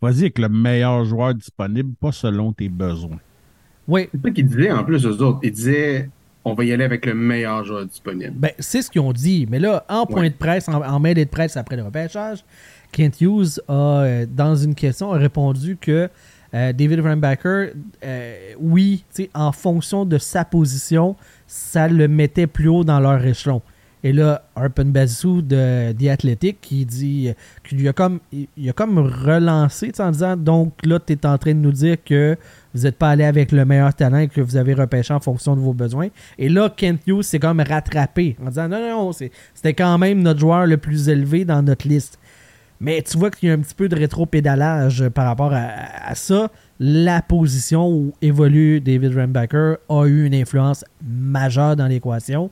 vas-y 0.00 0.20
avec 0.20 0.38
le 0.38 0.48
meilleur 0.48 1.04
joueur 1.04 1.34
disponible, 1.34 1.94
pas 2.00 2.12
selon 2.12 2.52
tes 2.52 2.68
besoins. 2.68 3.18
Oui, 3.88 4.08
C'est 4.12 4.22
ça 4.22 4.30
qu'ils 4.30 4.46
disaient 4.46 4.72
en 4.72 4.84
plus, 4.84 5.04
eux 5.04 5.22
autres. 5.22 5.40
Ils 5.42 5.52
disaient 5.52 6.08
on 6.48 6.54
va 6.54 6.64
y 6.64 6.72
aller 6.72 6.84
avec 6.84 7.04
le 7.06 7.14
meilleur 7.14 7.64
joueur 7.64 7.84
disponible. 7.86 8.32
Ben, 8.36 8.52
c'est 8.60 8.80
ce 8.82 8.90
qu'ils 8.90 9.00
ont 9.00 9.12
dit. 9.12 9.46
Mais 9.50 9.58
là, 9.58 9.84
en 9.88 10.06
point 10.06 10.22
Ouais. 10.22 10.30
de 10.30 10.34
presse, 10.36 10.68
en, 10.68 10.80
en 10.80 11.00
mêlée 11.00 11.24
de 11.24 11.30
presse 11.30 11.56
après 11.56 11.76
le 11.76 11.82
repêchage, 11.82 12.44
Kent 12.92 13.20
Hughes 13.20 13.60
a, 13.68 13.72
euh, 13.72 14.26
dans 14.30 14.54
une 14.54 14.74
question, 14.74 15.12
a 15.12 15.18
répondu 15.18 15.76
que 15.80 16.08
euh, 16.54 16.72
David 16.72 17.00
Rambacker, 17.00 17.72
oui, 18.60 19.04
tu 19.14 19.24
sais, 19.24 19.30
en 19.34 19.50
fonction 19.52 20.04
de 20.04 20.18
sa 20.18 20.44
position, 20.44 21.16
ça 21.48 21.88
le 21.88 22.06
mettait 22.08 22.46
plus 22.46 22.68
haut 22.68 22.84
dans 22.84 23.00
leur 23.00 23.24
échelon. 23.26 23.60
Et 24.04 24.12
là, 24.12 24.42
Arpen 24.54 24.92
Bazou 24.92 25.42
de 25.42 25.90
The 25.92 26.08
Athletic 26.10 26.60
qui 26.60 26.84
dit 26.86 27.32
qu'il 27.64 27.88
a 27.88 27.92
comme 27.92 28.20
il, 28.30 28.70
a 28.70 28.72
comme 28.72 28.98
relancé 28.98 29.90
en 29.98 30.12
disant 30.12 30.36
donc 30.36 30.74
là 30.84 31.00
tu 31.04 31.14
es 31.14 31.26
en 31.26 31.36
train 31.38 31.54
de 31.54 31.58
nous 31.58 31.72
dire 31.72 31.96
que 32.04 32.36
vous 32.76 32.82
n'êtes 32.82 32.96
pas 32.96 33.10
allé 33.10 33.24
avec 33.24 33.52
le 33.52 33.64
meilleur 33.64 33.94
talent 33.94 34.26
que 34.26 34.40
vous 34.40 34.56
avez 34.56 34.74
repêché 34.74 35.14
en 35.14 35.20
fonction 35.20 35.56
de 35.56 35.60
vos 35.60 35.72
besoins. 35.72 36.08
Et 36.38 36.48
là, 36.48 36.68
Kent 36.68 37.00
Hughes 37.06 37.22
s'est 37.22 37.38
comme 37.38 37.60
rattrapé 37.60 38.36
en 38.44 38.48
disant 38.48 38.68
non, 38.68 38.80
non, 38.80 39.02
non, 39.04 39.12
c'était 39.12 39.74
quand 39.74 39.98
même 39.98 40.22
notre 40.22 40.40
joueur 40.40 40.66
le 40.66 40.76
plus 40.76 41.08
élevé 41.08 41.44
dans 41.44 41.62
notre 41.62 41.88
liste. 41.88 42.18
Mais 42.78 43.00
tu 43.02 43.16
vois 43.16 43.30
qu'il 43.30 43.48
y 43.48 43.52
a 43.52 43.54
un 43.54 43.58
petit 43.58 43.74
peu 43.74 43.88
de 43.88 43.96
rétro-pédalage 43.96 45.08
par 45.08 45.24
rapport 45.24 45.52
à, 45.52 45.70
à 46.06 46.14
ça. 46.14 46.50
La 46.78 47.22
position 47.22 47.88
où 47.88 48.12
évolue 48.20 48.82
David 48.82 49.16
Rambacker 49.16 49.76
a 49.88 50.04
eu 50.04 50.26
une 50.26 50.34
influence 50.34 50.84
majeure 51.02 51.74
dans 51.76 51.86
l'équation. 51.86 52.50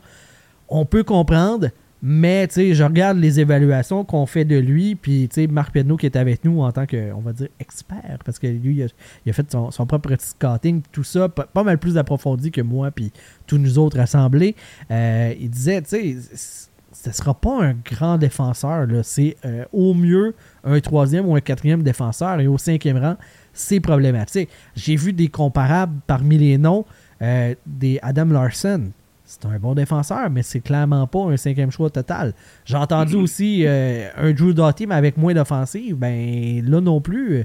On 0.71 0.87
peut 0.87 1.04
comprendre, 1.04 1.69
mais 2.06 2.46
je 2.54 2.84
regarde 2.84 3.16
les 3.16 3.40
évaluations 3.40 4.04
qu'on 4.04 4.26
fait 4.26 4.44
de 4.44 4.58
lui, 4.58 4.94
puis 4.94 5.26
Marc 5.49 5.73
Pedneau 5.73 5.96
qui 5.96 6.04
est 6.04 6.16
avec 6.16 6.44
nous 6.44 6.61
en 6.61 6.70
tant 6.70 6.84
que, 6.84 7.11
on 7.14 7.20
va 7.20 7.32
dire, 7.32 7.49
expert, 7.58 8.18
parce 8.26 8.38
que 8.38 8.46
lui, 8.46 8.84
il 9.25 9.30
a, 9.30 9.32
fait 9.32 9.50
son, 9.50 9.70
son 9.70 9.87
propre 9.87 10.11
petit 10.11 10.26
scouting, 10.26 10.82
tout 10.92 11.02
ça, 11.02 11.30
pas, 11.30 11.64
mal 11.64 11.78
plus 11.78 11.96
approfondi 11.96 12.50
que 12.50 12.61
moi, 12.61 12.90
puis 12.90 13.11
tous 13.46 13.56
nous 13.56 13.78
autres 13.78 13.99
assemblés. 13.99 14.54
Euh, 14.90 15.32
il 15.40 15.49
disait, 15.49 15.80
tu 15.80 16.20
sais, 16.20 16.68
ce 16.92 17.11
sera 17.11 17.32
pas 17.32 17.64
un 17.64 17.73
grand 17.73 18.18
défenseur, 18.18 18.87
c'est 19.02 19.38
euh, 19.46 19.64
au 19.73 19.94
mieux 19.94 20.34
un 20.62 20.78
troisième 20.80 21.26
ou 21.26 21.34
un 21.34 21.40
quatrième 21.40 21.82
défenseur, 21.82 22.38
et 22.38 22.46
au 22.46 22.58
cinquième 22.58 22.99
rang, 22.99 23.16
c'est 23.54 23.80
problématique. 23.80 24.50
J'ai 24.76 24.96
vu 24.96 25.14
des 25.14 25.28
comparables 25.28 26.00
parmi 26.06 26.37
les 26.37 26.58
noms, 26.58 26.84
euh, 27.23 27.54
des 27.64 27.99
Adam 28.02 28.26
Larson. 28.26 28.90
C'est 29.25 29.47
un 29.47 29.59
bon 29.59 29.75
défenseur, 29.75 30.28
mais 30.31 30.43
c'est 30.43 30.61
clairement 30.61 31.07
pas 31.07 31.21
un 31.25 31.37
cinquième 31.38 31.71
choix 31.71 31.88
total. 31.88 32.35
J'ai 32.66 32.76
entendu 32.76 33.16
aussi 33.16 33.64
euh, 33.66 34.09
un 34.16 34.33
Drew 34.33 34.52
Doughty, 34.52 34.87
mais 34.87 34.95
avec 34.95 35.16
moins 35.16 35.33
d'offensive. 35.33 35.97
Ben 35.97 36.62
là 36.62 36.81
non 36.83 37.00
plus, 37.00 37.37
euh, 37.37 37.45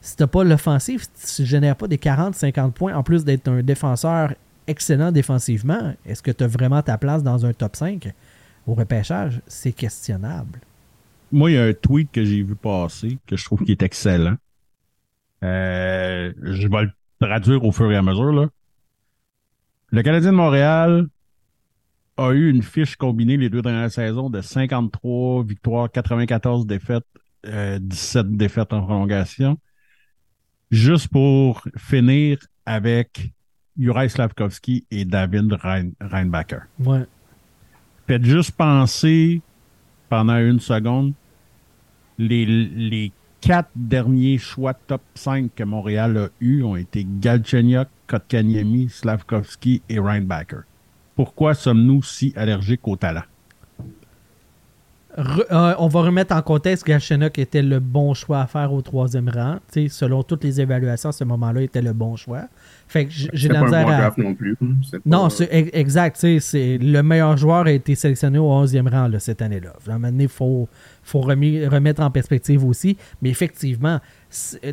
si 0.00 0.16
t'as 0.16 0.26
pas 0.26 0.42
l'offensive, 0.42 1.06
si 1.14 1.42
tu 1.42 1.48
génères 1.48 1.76
pas 1.76 1.86
des 1.86 1.98
40-50 1.98 2.72
points, 2.72 2.94
en 2.94 3.02
plus 3.02 3.24
d'être 3.24 3.48
un 3.48 3.62
défenseur 3.62 4.34
excellent 4.66 5.12
défensivement, 5.12 5.94
est-ce 6.06 6.22
que 6.22 6.30
tu 6.30 6.44
as 6.44 6.46
vraiment 6.46 6.80
ta 6.80 6.96
place 6.96 7.22
dans 7.22 7.44
un 7.44 7.52
top 7.52 7.76
5 7.76 8.12
au 8.66 8.72
repêchage? 8.72 9.42
C'est 9.46 9.72
questionnable. 9.72 10.60
Moi, 11.30 11.50
il 11.50 11.54
y 11.54 11.58
a 11.58 11.64
un 11.64 11.72
tweet 11.72 12.10
que 12.10 12.24
j'ai 12.24 12.42
vu 12.42 12.54
passer 12.54 13.18
que 13.26 13.36
je 13.36 13.44
trouve 13.44 13.64
qui 13.64 13.72
est 13.72 13.82
excellent. 13.82 14.36
Euh, 15.44 16.32
je 16.42 16.68
vais 16.68 16.82
le 16.82 16.90
traduire 17.20 17.64
au 17.64 17.72
fur 17.72 17.90
et 17.90 17.96
à 17.96 18.02
mesure. 18.02 18.32
Là. 18.32 18.48
Le 19.92 20.02
Canadien 20.02 20.32
de 20.32 20.36
Montréal 20.36 21.06
a 22.16 22.30
eu 22.32 22.48
une 22.50 22.62
fiche 22.62 22.96
combinée 22.96 23.36
les 23.36 23.48
deux 23.50 23.62
dernières 23.62 23.90
saisons 23.90 24.30
de 24.30 24.40
53 24.40 25.44
victoires, 25.44 25.90
94 25.90 26.66
défaites, 26.66 27.04
euh, 27.46 27.78
17 27.78 28.36
défaites 28.36 28.72
en 28.72 28.82
prolongation. 28.82 29.58
juste 30.70 31.08
pour 31.08 31.62
finir 31.76 32.38
avec 32.64 33.30
Juraj 33.78 34.10
Slavkovski 34.12 34.86
et 34.90 35.04
David 35.04 35.52
Rein- 35.52 35.92
Reinbacher. 36.00 36.60
Ouais. 36.78 37.04
Faites 38.06 38.24
juste 38.24 38.52
penser 38.52 39.42
pendant 40.08 40.38
une 40.38 40.60
seconde 40.60 41.12
les, 42.16 42.46
les 42.46 43.12
quatre 43.42 43.68
derniers 43.76 44.38
choix 44.38 44.72
top 44.72 45.02
5 45.14 45.50
que 45.54 45.64
Montréal 45.64 46.16
a 46.16 46.28
eu 46.40 46.62
ont 46.62 46.76
été 46.76 47.06
Galchenyuk, 47.20 47.88
Kotkaniemi, 48.06 48.88
Slavkovski 48.88 49.82
et 49.90 49.98
Reinbacher. 49.98 50.60
Pourquoi 51.16 51.52
sommes-nous 51.52 52.02
si 52.02 52.32
allergiques 52.36 52.86
au 52.88 52.96
talent? 52.96 53.22
Re- 55.18 55.44
euh, 55.52 55.74
on 55.78 55.88
va 55.88 56.00
remettre 56.00 56.34
en 56.34 56.40
contexte 56.40 56.86
Galchenyuk 56.86 57.38
était 57.38 57.60
le 57.60 57.80
bon 57.80 58.14
choix 58.14 58.40
à 58.40 58.46
faire 58.46 58.72
au 58.72 58.80
troisième 58.80 59.28
rang. 59.28 59.56
Tu 59.70 59.82
sais, 59.82 59.88
selon 59.90 60.22
toutes 60.22 60.42
les 60.42 60.58
évaluations, 60.58 61.10
à 61.10 61.12
ce 61.12 61.24
moment-là, 61.24 61.60
il 61.60 61.64
était 61.64 61.82
le 61.82 61.92
bon 61.92 62.16
choix. 62.16 62.44
Fait 62.88 63.04
que 63.04 63.10
j'ai 63.12 63.28
C'est 63.34 63.48
de 63.48 63.52
la 63.52 63.60
pas 63.60 63.66
un 63.66 63.68
misère 63.68 63.86
bon 63.86 63.92
à... 63.92 63.96
draft 63.98 64.16
non 64.18 64.34
plus. 64.34 64.56
Pas- 64.56 64.98
Non, 65.04 65.28
ex- 65.28 65.70
exact. 65.74 66.14
tu 66.18 66.20
sais, 66.20 66.40
C'est 66.40 66.78
le 66.78 67.02
meilleur 67.02 67.36
joueur 67.36 67.66
a 67.66 67.72
été 67.72 67.94
sélectionné 67.94 68.38
au 68.38 68.48
11e 68.64 68.88
rang 68.88 69.08
là, 69.08 69.20
cette 69.20 69.42
année-là. 69.42 69.74
À 69.86 69.90
un 69.90 69.94
moment 69.98 70.08
donné, 70.08 70.24
il 70.24 70.30
faut, 70.30 70.66
faut 71.02 71.20
remettre 71.20 72.02
en 72.02 72.10
perspective 72.10 72.64
aussi. 72.64 72.96
Mais 73.20 73.30
effectivement, 73.30 74.00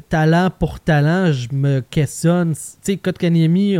talent 0.09 0.49
pour 0.57 0.79
talent, 0.79 1.31
je 1.31 1.47
me 1.53 1.81
questionne. 1.81 2.53
Tu 2.53 2.59
sais, 2.81 2.97
Kotkaniemi, 2.97 3.77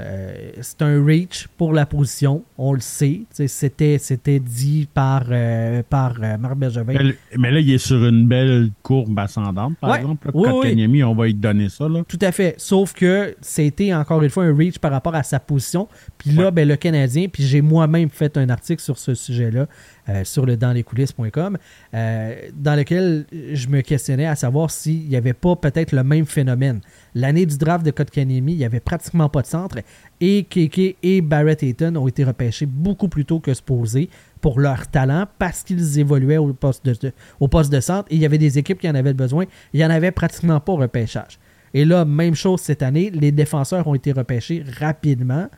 euh, 0.00 0.52
c'est 0.60 0.80
un 0.82 1.04
reach 1.04 1.48
pour 1.56 1.72
la 1.72 1.84
position. 1.84 2.44
On 2.56 2.72
le 2.72 2.78
sait. 2.78 3.22
C'était, 3.32 3.98
c'était 3.98 4.38
dit 4.38 4.86
par, 4.94 5.24
euh, 5.28 5.82
par 5.90 6.14
euh, 6.22 6.38
Marc 6.38 6.54
Bergevin. 6.54 7.12
Mais, 7.36 7.50
là, 7.50 7.58
il 7.58 7.72
est 7.72 7.78
sur 7.78 8.04
une 8.06 8.28
belle 8.28 8.70
courbe 8.84 9.18
ascendante, 9.18 9.76
par 9.80 9.90
Ouais. 9.90 9.96
exemple. 9.98 10.30
Oui, 10.32 10.46
oui. 10.48 10.54
Kotkaniemi, 10.54 11.02
on 11.02 11.16
va 11.16 11.24
lui 11.26 11.34
donner 11.34 11.68
ça. 11.68 11.88
Là. 11.88 12.04
Tout 12.06 12.18
à 12.22 12.30
fait. 12.30 12.54
Sauf 12.58 12.92
que 12.94 13.34
c'était 13.40 13.92
encore 13.92 14.22
une 14.22 14.30
fois 14.30 14.44
un 14.44 14.56
reach 14.56 14.78
par 14.78 14.92
rapport 14.92 15.16
à 15.16 15.24
sa 15.24 15.40
position. 15.40 15.88
Puis 16.16 16.30
là, 16.30 16.44
Ouais. 16.44 16.50
ben, 16.52 16.68
le 16.68 16.76
Canadien, 16.76 17.26
puis 17.26 17.42
j'ai 17.42 17.60
moi-même 17.60 18.08
fait 18.08 18.36
un 18.36 18.48
article 18.50 18.80
sur 18.80 18.98
ce 18.98 19.14
sujet-là 19.14 19.66
euh, 20.08 20.24
sur 20.24 20.46
le 20.46 20.56
danslescoulisses.com 20.56 21.58
euh, 21.94 22.34
dans 22.54 22.74
lequel 22.76 23.26
je 23.52 23.68
me 23.68 23.80
questionnais 23.82 24.26
à 24.26 24.36
savoir 24.36 24.70
s'il 24.70 25.08
n'y 25.08 25.16
avait 25.16 25.32
pas 25.34 25.56
peut-être 25.56 25.92
le 25.92 26.02
même 26.04 26.24
phénomène. 26.26 26.80
L'année 27.14 27.46
du 27.46 27.56
draft 27.58 27.84
de 27.84 27.90
Kotkaniemi, 27.90 28.52
il 28.52 28.58
n'y 28.58 28.64
avait 28.64 28.80
pratiquement 28.80 29.28
pas 29.28 29.42
de 29.42 29.46
centre 29.46 29.78
et 30.20 30.44
Keke 30.44 30.96
et 31.02 31.20
Barrett 31.20 31.62
Hayton 31.62 31.94
ont 31.96 32.08
été 32.08 32.24
repêchés 32.24 32.66
beaucoup 32.66 33.08
plus 33.08 33.24
tôt 33.24 33.40
que 33.40 33.52
supposé 33.54 34.08
pour 34.40 34.60
leur 34.60 34.86
talent 34.86 35.26
parce 35.38 35.62
qu'ils 35.62 35.98
évoluaient 35.98 36.36
au 36.38 36.52
poste 36.52 36.84
de, 36.84 36.94
de- 37.08 37.12
au 37.40 37.48
poste 37.48 37.72
de 37.72 37.80
centre 37.80 38.06
et 38.10 38.14
il 38.14 38.20
y 38.20 38.26
avait 38.26 38.38
des 38.38 38.58
équipes 38.58 38.78
qui 38.80 38.88
en 38.88 38.94
avaient 38.94 39.14
besoin. 39.14 39.44
Il 39.72 39.78
n'y 39.80 39.84
en 39.84 39.90
avait 39.90 40.12
pratiquement 40.12 40.60
pas 40.60 40.72
au 40.72 40.76
repêchage. 40.76 41.38
Et 41.74 41.84
là, 41.84 42.04
même 42.06 42.34
chose 42.34 42.60
cette 42.60 42.82
année, 42.82 43.10
les 43.12 43.30
défenseurs 43.32 43.86
ont 43.86 43.94
été 43.94 44.12
repêchés 44.12 44.64
rapidement 44.80 45.48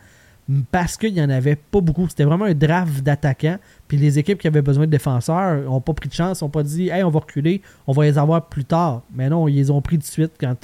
parce 0.72 0.96
qu'il 0.96 1.14
n'y 1.14 1.22
en 1.22 1.30
avait 1.30 1.54
pas 1.56 1.80
beaucoup. 1.80 2.08
C'était 2.08 2.24
vraiment 2.24 2.46
un 2.46 2.54
draft 2.54 3.02
d'attaquants. 3.04 3.58
Puis 3.90 3.98
les 3.98 4.20
équipes 4.20 4.38
qui 4.40 4.46
avaient 4.46 4.62
besoin 4.62 4.86
de 4.86 4.90
défenseurs 4.92 5.62
n'ont 5.64 5.80
pas 5.80 5.94
pris 5.94 6.08
de 6.08 6.14
chance, 6.14 6.42
n'ont 6.42 6.48
pas 6.48 6.62
dit 6.62 6.90
Hey, 6.90 7.02
on 7.02 7.10
va 7.10 7.18
reculer, 7.18 7.60
on 7.88 7.92
va 7.92 8.04
les 8.04 8.16
avoir 8.18 8.46
plus 8.46 8.64
tard. 8.64 9.02
Mais 9.12 9.28
non, 9.28 9.48
ils 9.48 9.56
les 9.56 9.68
ont 9.72 9.80
pris 9.82 9.98
de 9.98 10.04
suite 10.04 10.30
quand, 10.40 10.54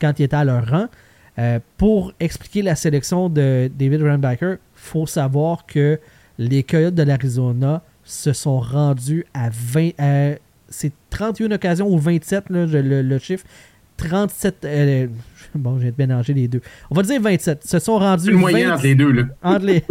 quand 0.00 0.12
ils 0.20 0.22
étaient 0.22 0.36
à 0.36 0.44
leur 0.44 0.64
rang. 0.70 0.86
Euh, 1.40 1.58
pour 1.78 2.12
expliquer 2.20 2.62
la 2.62 2.76
sélection 2.76 3.28
de 3.28 3.68
David 3.76 4.02
Reinbacher, 4.02 4.52
il 4.52 4.58
faut 4.76 5.04
savoir 5.04 5.66
que 5.66 5.98
les 6.38 6.62
Coyotes 6.62 6.94
de 6.94 7.02
l'Arizona 7.02 7.82
se 8.04 8.32
sont 8.32 8.60
rendus 8.60 9.26
à 9.34 9.48
20. 9.50 9.90
euh, 10.00 10.36
c'est 10.68 10.92
31 11.10 11.50
occasions 11.50 11.88
ou 11.88 11.98
27, 11.98 12.50
là, 12.50 12.66
je- 12.68 12.78
le, 12.78 13.02
le 13.02 13.18
chiffre. 13.18 13.44
37. 13.96 14.64
euh, 14.64 15.06
bon, 15.56 15.78
j'ai 15.80 15.92
mélangé 15.98 16.34
les 16.34 16.46
deux. 16.46 16.60
On 16.90 16.94
va 16.94 17.02
dire 17.02 17.20
27. 17.20 17.66
Se 17.66 17.78
sont 17.80 17.98
rendus. 17.98 18.30
Une 18.30 18.36
moyenne 18.38 18.68
20 18.68 18.74
entre 18.74 18.82
les 18.84 18.94
deux. 18.94 19.10
Là. 19.12 19.22
entre 19.42 19.64
les- 19.66 19.82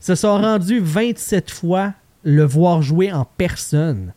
se 0.00 0.14
sont 0.16 0.36
rendus 0.36 0.80
27 0.80 1.50
fois 1.50 1.92
le 2.22 2.44
voir 2.44 2.82
jouer 2.82 3.12
en 3.12 3.26
personne 3.36 4.12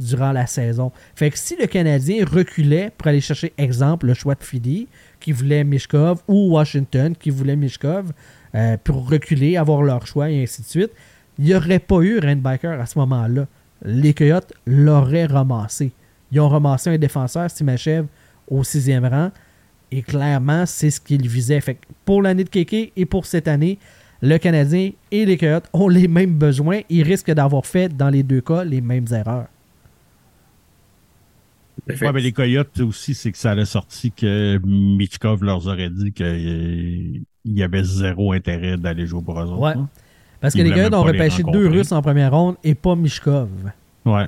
durant 0.00 0.32
la 0.32 0.46
saison. 0.46 0.92
Fait 1.14 1.30
que 1.30 1.38
si 1.38 1.56
le 1.56 1.66
Canadien 1.66 2.24
reculait 2.24 2.90
pour 2.96 3.08
aller 3.08 3.20
chercher, 3.20 3.52
exemple, 3.58 4.06
le 4.06 4.14
choix 4.14 4.34
de 4.34 4.42
Philly, 4.42 4.88
qui 5.20 5.32
voulait 5.32 5.64
Mishkov, 5.64 6.22
ou 6.26 6.52
Washington, 6.52 7.14
qui 7.16 7.30
voulait 7.30 7.56
Mishkov, 7.56 8.12
euh, 8.54 8.76
pour 8.82 9.08
reculer, 9.08 9.56
avoir 9.56 9.82
leur 9.82 10.06
choix, 10.06 10.30
et 10.30 10.42
ainsi 10.42 10.62
de 10.62 10.66
suite, 10.66 10.90
il 11.38 11.46
n'y 11.46 11.54
aurait 11.54 11.78
pas 11.78 12.00
eu 12.00 12.18
Reinbacher 12.18 12.68
à 12.68 12.86
ce 12.86 12.98
moment-là. 12.98 13.46
Les 13.84 14.14
Coyotes 14.14 14.52
l'auraient 14.66 15.26
ramassé. 15.26 15.92
Ils 16.32 16.40
ont 16.40 16.48
ramassé 16.48 16.90
un 16.90 16.98
défenseur, 16.98 17.50
Stimachev, 17.50 18.06
au 18.48 18.64
sixième 18.64 19.04
rang. 19.04 19.30
Et 19.90 20.02
clairement, 20.02 20.66
c'est 20.66 20.90
ce 20.90 21.00
qu'ils 21.00 21.28
visaient. 21.28 21.60
Fait 21.60 21.74
que 21.74 21.86
pour 22.04 22.22
l'année 22.22 22.44
de 22.44 22.48
Kéké 22.48 22.92
et 22.96 23.04
pour 23.04 23.26
cette 23.26 23.48
année, 23.48 23.78
le 24.26 24.38
Canadien 24.38 24.90
et 25.10 25.26
les 25.26 25.36
Coyotes 25.36 25.68
ont 25.72 25.88
les 25.88 26.08
mêmes 26.08 26.34
besoins. 26.34 26.80
Ils 26.88 27.02
risquent 27.02 27.30
d'avoir 27.32 27.66
fait, 27.66 27.94
dans 27.94 28.08
les 28.08 28.22
deux 28.22 28.40
cas, 28.40 28.64
les 28.64 28.80
mêmes 28.80 29.06
erreurs. 29.12 29.46
Ouais, 31.88 32.12
mais 32.12 32.20
les 32.22 32.32
Coyotes 32.32 32.80
aussi, 32.80 33.14
c'est 33.14 33.30
que 33.32 33.36
ça 33.38 33.50
a 33.50 33.64
sorti 33.64 34.10
que 34.12 34.58
Michkov 34.64 35.44
leur 35.44 35.66
aurait 35.66 35.90
dit 35.90 36.12
qu'il 36.12 37.22
y 37.44 37.62
avait 37.62 37.84
zéro 37.84 38.32
intérêt 38.32 38.76
d'aller 38.78 39.06
jouer 39.06 39.22
pour 39.22 39.38
eux 39.40 39.44
autres. 39.44 39.58
Ouais. 39.60 39.72
hein. 39.76 39.88
Parce 40.40 40.54
que 40.54 40.60
Ils 40.60 40.64
les 40.66 40.72
Coyotes 40.72 40.94
ont 40.94 41.02
repêché 41.02 41.42
deux. 41.42 41.68
Russes 41.68 41.92
en 41.92 42.00
première 42.00 42.32
ronde 42.32 42.56
et 42.64 42.74
pas 42.74 42.94
Mishkov. 42.96 43.48
Ouais. 44.06 44.26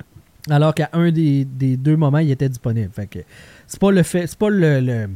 Alors 0.49 0.73
qu'à 0.75 0.89
un 0.93 1.11
des, 1.11 1.45
des 1.45 1.77
deux 1.77 1.95
moments, 1.97 2.19
il 2.19 2.29
était 2.31 2.49
disponible. 2.49 2.91
Fait 2.93 3.07
que 3.07 3.19
c'est 3.65 3.79
pas 3.79 3.91
le 3.91 4.03
fait. 4.03 4.27
C'est 4.27 4.37
pas 4.37 4.49
le. 4.49 4.79
le- 4.79 5.09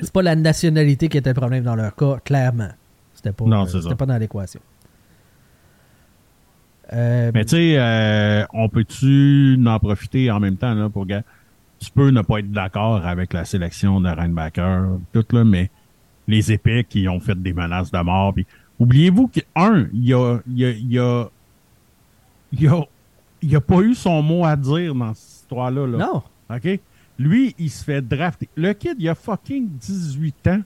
c'est 0.00 0.12
pas 0.12 0.22
la 0.22 0.34
nationalité 0.34 1.08
qui 1.08 1.18
était 1.18 1.30
le 1.30 1.34
problème 1.34 1.62
dans 1.62 1.76
leur 1.76 1.94
cas, 1.94 2.18
clairement. 2.24 2.70
C'était 3.24 3.34
pas, 3.34 3.44
Non, 3.46 3.62
euh, 3.62 3.80
c'était 3.80 3.94
pas 3.94 4.04
dans 4.04 4.18
l'équation. 4.18 4.60
Euh, 6.92 7.30
Mais 7.32 7.46
tu 7.46 7.56
sais, 7.56 7.76
euh, 7.78 8.44
on 8.52 8.68
peut-tu 8.68 9.58
en 9.66 9.78
profiter 9.78 10.30
en 10.30 10.40
même 10.40 10.58
temps 10.58 10.74
là, 10.74 10.90
pour 10.90 11.06
gars? 11.06 11.22
Tu 11.78 11.90
peux 11.90 12.10
ne 12.10 12.20
pas 12.20 12.40
être 12.40 12.52
d'accord 12.52 13.06
avec 13.06 13.32
la 13.32 13.46
sélection 13.46 14.02
de 14.02 14.10
Reinbacker, 14.10 14.98
tout 15.14 15.24
là, 15.32 15.42
mais 15.42 15.70
les 16.28 16.52
épées 16.52 16.84
qui 16.84 17.08
ont 17.08 17.18
fait 17.18 17.40
des 17.40 17.54
menaces 17.54 17.90
de 17.90 17.98
mort. 18.00 18.34
Puis, 18.34 18.46
oubliez-vous 18.78 19.28
qu'un, 19.28 19.88
il 19.94 20.04
y 20.04 20.12
a, 20.12 20.38
il 20.46 20.58
y 20.58 20.66
a, 20.66 20.70
il 20.70 20.92
y 20.92 22.68
a, 22.68 22.84
y 23.42 23.56
a, 23.56 23.60
pas 23.60 23.80
eu 23.80 23.94
son 23.94 24.20
mot 24.20 24.44
à 24.44 24.54
dire 24.54 24.94
dans 24.94 25.14
cette 25.14 25.42
histoire-là. 25.42 25.86
Là. 25.86 25.98
non. 25.98 26.22
OK? 26.50 26.80
Lui, 27.18 27.54
il 27.58 27.70
se 27.70 27.84
fait 27.84 28.02
drafter. 28.02 28.48
Le 28.54 28.72
kid, 28.74 28.96
il 28.98 29.08
a 29.08 29.14
fucking 29.14 29.68
18 29.78 30.46
ans. 30.48 30.60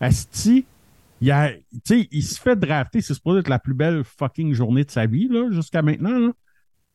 Asti, 0.00 0.66
il, 1.22 1.30
a, 1.30 1.52
se 1.86 2.40
fait 2.40 2.56
drafter. 2.56 3.00
C'est 3.00 3.14
supposé 3.14 3.40
être 3.40 3.48
la 3.48 3.58
plus 3.58 3.74
belle 3.74 4.02
fucking 4.04 4.52
journée 4.54 4.84
de 4.84 4.90
sa 4.90 5.06
vie, 5.06 5.28
là, 5.28 5.48
jusqu'à 5.50 5.80
maintenant. 5.82 6.18
Là. 6.18 6.32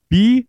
Puis, 0.10 0.48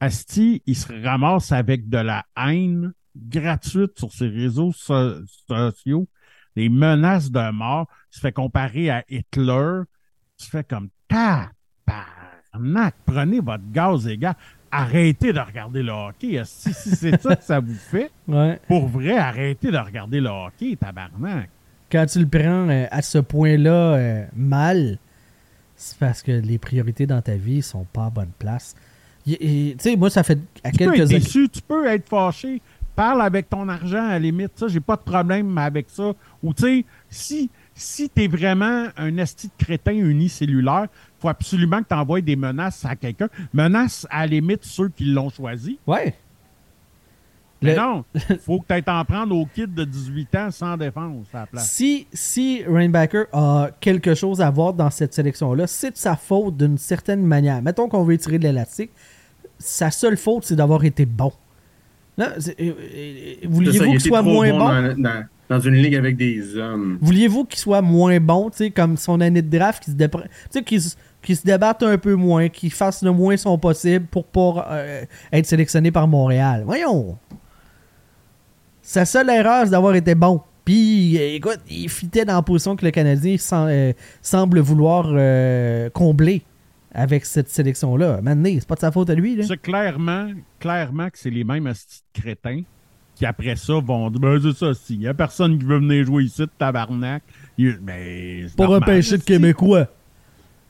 Asti, 0.00 0.62
il 0.66 0.76
se 0.76 0.92
ramasse 1.04 1.52
avec 1.52 1.88
de 1.88 1.98
la 1.98 2.24
haine 2.36 2.92
gratuite 3.16 3.98
sur 3.98 4.12
ses 4.12 4.28
réseaux 4.28 4.72
so- 4.72 5.24
sociaux, 5.46 6.08
des 6.56 6.68
menaces 6.68 7.30
de 7.30 7.50
mort. 7.50 7.86
Il 8.12 8.16
se 8.16 8.20
fait 8.20 8.32
comparer 8.32 8.90
à 8.90 9.04
Hitler. 9.08 9.82
Il 10.38 10.44
se 10.44 10.50
fait 10.50 10.66
comme 10.66 10.88
tabarnak, 11.08 12.94
prenez 13.04 13.40
votre 13.40 13.70
gaz, 13.70 14.06
les 14.06 14.16
gars. 14.18 14.36
Arrêtez 14.72 15.32
de 15.32 15.40
regarder 15.40 15.82
le 15.82 15.92
hockey. 15.92 16.40
Si, 16.44 16.72
si 16.72 16.90
c'est 16.96 17.20
ça 17.20 17.36
que 17.36 17.42
ça 17.44 17.58
vous 17.60 17.74
fait, 17.74 18.10
Ouais. 18.28 18.60
pour 18.68 18.86
vrai, 18.88 19.18
arrêtez 19.18 19.70
de 19.70 19.76
regarder 19.76 20.20
le 20.20 20.28
hockey, 20.30 20.76
tabarnak. 20.76 21.50
Quand 21.90 22.06
tu 22.06 22.20
le 22.20 22.26
prends 22.26 22.68
euh, 22.68 22.86
à 22.90 23.02
ce 23.02 23.18
point-là 23.18 23.94
euh, 23.94 24.24
mal, 24.36 24.98
c'est 25.76 25.98
parce 25.98 26.22
que 26.22 26.32
les 26.32 26.58
priorités 26.58 27.06
dans 27.06 27.20
ta 27.20 27.34
vie 27.34 27.62
sont 27.62 27.84
pas 27.84 28.06
à 28.06 28.10
bonne 28.10 28.30
place. 28.38 28.76
Tu 29.26 29.74
sais, 29.78 29.96
moi, 29.96 30.10
ça 30.10 30.22
fait 30.22 30.38
à 30.62 30.70
Tu 30.70 30.78
peux 30.78 30.84
être 30.84 30.94
quelques 30.94 31.08
déçu, 31.08 31.48
tu 31.48 31.60
peux 31.62 31.86
être 31.86 32.08
fâché. 32.08 32.60
Parle 32.96 33.22
avec 33.22 33.48
ton 33.48 33.68
argent 33.68 34.04
à 34.04 34.10
la 34.10 34.18
limite, 34.18 34.52
ça, 34.56 34.68
j'ai 34.68 34.80
pas 34.80 34.96
de 34.96 35.02
problème 35.02 35.56
avec 35.58 35.86
ça. 35.88 36.12
Ou 36.42 36.52
tu 36.52 36.62
sais, 36.62 36.84
si, 37.08 37.50
si 37.74 38.08
t'es 38.08 38.26
vraiment 38.26 38.88
un 38.96 39.16
esti 39.16 39.48
de 39.48 39.64
crétin 39.64 39.92
unicellulaire, 39.92 40.86
faut 41.18 41.28
absolument 41.28 41.82
que 41.82 41.88
tu 41.88 41.94
envoies 41.94 42.20
des 42.20 42.36
menaces 42.36 42.84
à 42.84 42.96
quelqu'un. 42.96 43.28
Menaces 43.52 44.06
à 44.10 44.20
la 44.20 44.26
limite 44.26 44.64
ceux 44.64 44.88
qui 44.88 45.04
l'ont 45.06 45.30
choisi. 45.30 45.78
Ouais. 45.86 46.14
Mais 47.62 47.74
Le- 47.74 47.80
non, 47.80 48.04
faut 48.46 48.58
que 48.60 48.74
tu 48.74 48.82
t'en 48.82 49.04
prendre 49.04 49.36
au 49.36 49.44
kid 49.46 49.74
de 49.74 49.84
18 49.84 50.34
ans 50.36 50.50
sans 50.50 50.76
défense 50.76 51.26
à 51.34 51.40
la 51.40 51.46
place. 51.46 51.70
Si, 51.70 52.06
si 52.12 52.62
Rainbacker 52.66 53.24
a 53.32 53.68
quelque 53.80 54.14
chose 54.14 54.40
à 54.40 54.50
voir 54.50 54.72
dans 54.72 54.88
cette 54.90 55.12
sélection-là, 55.12 55.66
c'est 55.66 55.90
de 55.90 55.96
sa 55.96 56.16
faute 56.16 56.56
d'une 56.56 56.78
certaine 56.78 57.22
manière. 57.22 57.60
Mettons 57.62 57.88
qu'on 57.88 58.02
veut 58.04 58.16
tirer 58.16 58.38
de 58.38 58.44
l'élastique. 58.44 58.90
Sa 59.58 59.90
seule 59.90 60.16
faute, 60.16 60.44
c'est 60.46 60.56
d'avoir 60.56 60.82
été 60.84 61.04
bon. 61.04 61.32
Euh, 62.18 62.24
euh, 62.60 62.72
Vouliez-vous 63.44 63.84
il 63.84 63.90
qu'il 63.92 64.00
soit 64.00 64.22
moins 64.22 64.50
bon? 64.50 64.58
Dans, 64.58 64.94
dans- 65.02 65.24
dans 65.50 65.58
une 65.60 65.74
ligue 65.74 65.96
avec 65.96 66.16
des 66.16 66.56
hommes. 66.56 66.96
Vouliez-vous 67.02 67.44
qu'il 67.44 67.58
soit 67.58 67.82
moins 67.82 68.20
bon, 68.20 68.50
tu 68.50 68.58
sais, 68.58 68.70
comme 68.70 68.96
son 68.96 69.20
année 69.20 69.42
de 69.42 69.58
draft, 69.58 69.82
qu'il 69.82 69.92
se, 69.92 69.98
dépre- 69.98 70.22
tu 70.22 70.28
sais, 70.50 70.62
qu'il 70.62 70.80
se- 70.80 70.94
qu'il 71.22 71.36
se 71.36 71.42
débatte 71.42 71.82
un 71.82 71.98
peu 71.98 72.14
moins, 72.14 72.48
qu'il 72.48 72.72
fasse 72.72 73.02
le 73.02 73.10
moins 73.10 73.36
son 73.36 73.58
possible 73.58 74.06
pour 74.06 74.24
pas 74.26 74.68
euh, 74.70 75.02
être 75.32 75.46
sélectionné 75.46 75.90
par 75.90 76.06
Montréal? 76.06 76.62
Voyons! 76.64 77.18
Sa 78.90 79.04
seule 79.04 79.30
erreur, 79.30 79.66
c'est 79.66 79.70
d'avoir 79.70 79.94
été 79.94 80.16
bon. 80.16 80.42
Puis, 80.64 81.16
euh, 81.16 81.36
écoute, 81.36 81.60
il 81.70 81.88
fitait 81.88 82.24
dans 82.24 82.34
la 82.34 82.42
position 82.42 82.74
que 82.74 82.84
le 82.84 82.90
Canadien 82.90 83.36
euh, 83.52 83.92
semble 84.20 84.58
vouloir 84.58 85.06
euh, 85.12 85.88
combler 85.90 86.42
avec 86.92 87.24
cette 87.24 87.48
sélection-là. 87.48 88.20
Maintenant, 88.20 88.50
c'est 88.52 88.66
pas 88.66 88.74
de 88.74 88.80
sa 88.80 88.90
faute 88.90 89.08
à 89.08 89.14
lui. 89.14 89.36
Là. 89.36 89.44
C'est 89.46 89.62
clairement, 89.62 90.30
clairement 90.58 91.08
que 91.08 91.18
c'est 91.20 91.30
les 91.30 91.44
mêmes 91.44 91.72
crétins 92.12 92.62
qui, 93.14 93.24
après 93.26 93.54
ça, 93.54 93.74
vont 93.74 94.10
dire 94.10 94.18
Ben, 94.18 94.40
c'est 94.42 94.58
ça, 94.58 94.74
si. 94.74 94.94
Il 94.94 94.98
n'y 94.98 95.06
a 95.06 95.14
personne 95.14 95.56
qui 95.56 95.64
veut 95.64 95.78
venir 95.78 96.04
jouer 96.04 96.24
ici, 96.24 96.42
de 96.42 96.50
tabarnak. 96.58 97.22
Il- 97.58 97.78
Mais. 97.80 98.46
c'est 98.48 98.56
Pas 98.56 98.64
normal, 98.64 98.80
repêcher 98.80 99.18
de. 99.18 99.22
Québécois. 99.22 99.86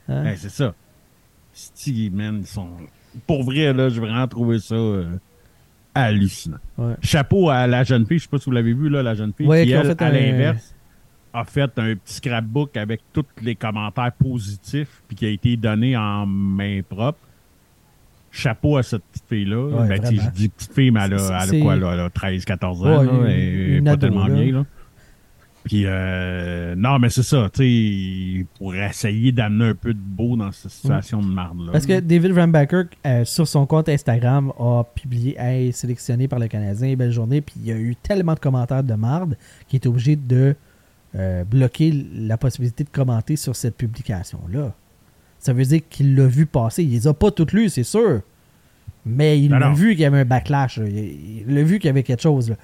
Hein? 0.07 0.25
Ben, 0.25 0.35
c'est 0.37 0.51
ça. 0.51 0.75
Sti, 1.53 2.11
man, 2.13 2.37
ils 2.41 2.45
sont. 2.45 2.69
Pour 3.25 3.41
vrai, 3.43 3.73
là, 3.73 3.89
j'ai 3.89 3.99
vraiment 3.99 4.27
trouvé 4.27 4.59
ça 4.59 4.75
euh, 4.75 5.05
hallucinant. 5.93 6.57
Ouais. 6.77 6.93
Chapeau 7.01 7.49
à 7.49 7.67
la 7.67 7.83
jeune 7.83 8.05
fille, 8.05 8.17
je 8.19 8.23
sais 8.23 8.29
pas 8.29 8.37
si 8.37 8.45
vous 8.45 8.51
l'avez 8.51 8.73
vu, 8.73 8.89
là, 8.89 9.03
la 9.03 9.13
jeune 9.15 9.33
fille, 9.33 9.45
Ouais, 9.47 9.65
qui, 9.65 9.71
elle, 9.71 9.85
fait 9.87 10.01
à 10.01 10.07
un- 10.07 10.11
l'inverse, 10.11 10.75
a 11.33 11.43
fait 11.45 11.71
un 11.77 11.95
petit 11.95 12.13
scrapbook 12.15 12.75
avec 12.77 13.01
tous 13.13 13.25
les 13.41 13.55
commentaires 13.55 14.11
positifs, 14.11 15.01
puis 15.07 15.15
qui 15.15 15.25
a 15.25 15.29
été 15.29 15.55
donné 15.57 15.95
en 15.97 16.25
main 16.25 16.81
propre. 16.87 17.19
Chapeau 18.33 18.77
à 18.77 18.83
cette 18.83 19.03
petite 19.11 19.25
fille-là. 19.27 19.57
Ouais, 19.81 19.87
ben, 19.99 20.05
je 20.05 20.29
dis 20.29 20.47
petite 20.49 20.73
fille, 20.73 20.89
mais 20.91 21.01
elle 21.03 21.15
a, 21.15 21.43
elle 21.43 21.55
a 21.55 21.61
quoi, 21.61 21.75
là? 21.75 21.91
Elle 21.93 21.99
a 21.99 22.09
13-14 22.09 22.81
ans, 22.81 23.03
là, 23.03 23.29
une 23.35 23.83
pas 23.83 23.91
ado, 23.91 23.99
tellement 24.07 24.27
là. 24.27 24.33
vieille, 24.33 24.51
là. 24.51 24.65
Puis, 25.63 25.83
euh, 25.85 26.73
non, 26.75 26.97
mais 26.97 27.09
c'est 27.11 27.21
ça, 27.23 27.47
tu 27.53 27.61
sais, 28.39 28.45
pour 28.57 28.73
essayer 28.73 29.31
d'amener 29.31 29.65
un 29.69 29.75
peu 29.75 29.93
de 29.93 29.99
beau 29.99 30.35
dans 30.35 30.51
cette 30.51 30.71
situation 30.71 31.21
de 31.21 31.27
marde-là. 31.27 31.71
Parce 31.71 31.85
que 31.85 31.99
David 31.99 32.31
Rambacker, 32.35 32.85
euh, 33.05 33.25
sur 33.25 33.47
son 33.47 33.67
compte 33.67 33.87
Instagram, 33.87 34.51
a 34.59 34.83
publié 34.95 35.35
Hey, 35.37 35.71
sélectionné 35.71 36.27
par 36.27 36.39
le 36.39 36.47
Canadien, 36.47 36.95
belle 36.95 37.11
journée. 37.11 37.41
Puis 37.41 37.55
il 37.57 37.65
y 37.67 37.71
a 37.71 37.75
eu 37.77 37.95
tellement 37.95 38.33
de 38.33 38.39
commentaires 38.39 38.83
de 38.83 38.93
marde 38.95 39.37
qu'il 39.67 39.77
est 39.79 39.85
obligé 39.87 40.15
de 40.15 40.55
euh, 41.15 41.43
bloquer 41.43 41.93
la 42.15 42.37
possibilité 42.37 42.83
de 42.83 42.89
commenter 42.89 43.35
sur 43.35 43.55
cette 43.55 43.77
publication-là. 43.77 44.73
Ça 45.37 45.53
veut 45.53 45.65
dire 45.65 45.81
qu'il 45.89 46.15
l'a 46.15 46.25
vu 46.25 46.47
passer. 46.47 46.83
Il 46.83 46.89
les 46.91 47.05
a 47.07 47.13
pas 47.13 47.29
toutes 47.29 47.53
lues, 47.53 47.69
c'est 47.69 47.83
sûr. 47.83 48.21
Mais 49.05 49.39
il 49.39 49.49
Non, 49.51 49.57
a 49.61 49.73
vu 49.73 49.91
qu'il 49.91 50.01
y 50.01 50.05
avait 50.05 50.19
un 50.21 50.25
backlash. 50.25 50.77
là. 50.77 50.85
Il, 50.87 51.43
il 51.47 51.57
a 51.57 51.63
vu 51.63 51.77
qu'il 51.79 51.87
y 51.87 51.89
avait 51.89 52.03
quelque 52.03 52.21
chose. 52.21 52.49
là. 52.49 52.55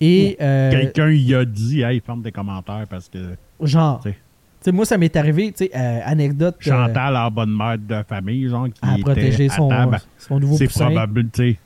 Et 0.00 0.36
euh, 0.40 0.70
Quelqu'un 0.70 1.10
y 1.10 1.34
a 1.34 1.44
dit, 1.44 1.82
hey, 1.82 2.00
ferme 2.00 2.22
tes 2.22 2.32
commentaires 2.32 2.86
parce 2.88 3.08
que 3.08 3.18
genre, 3.60 4.00
tu 4.00 4.10
tu 4.10 4.14
sais. 4.14 4.20
sais, 4.60 4.72
moi, 4.72 4.84
ça 4.84 4.96
m'est 4.98 5.14
arrivé, 5.16 5.50
tu 5.52 5.64
sais, 5.64 5.70
euh, 5.74 6.00
anecdote. 6.04 6.56
euh, 6.66 6.70
Chantal, 6.70 7.16
en 7.16 7.30
bonne 7.30 7.56
mère 7.56 7.78
de 7.78 8.02
famille, 8.08 8.48
genre, 8.48 8.68
qui 8.68 8.80
à 8.82 8.96
protéger 9.00 9.48
à 9.50 9.56
son, 9.56 9.68
table, 9.68 9.98
son 10.18 10.38
nouveau 10.38 10.56
c'est 10.56 10.68
probable, 10.68 11.24
tu 11.30 11.52
sais, 11.52 11.58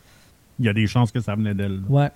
il 0.59 0.65
y 0.65 0.69
a 0.69 0.73
des 0.73 0.87
chances 0.87 1.11
que 1.12 1.21
ça 1.21 1.35
venait 1.35 1.55
d'elle. 1.55 1.81
Ouais. 1.89 2.09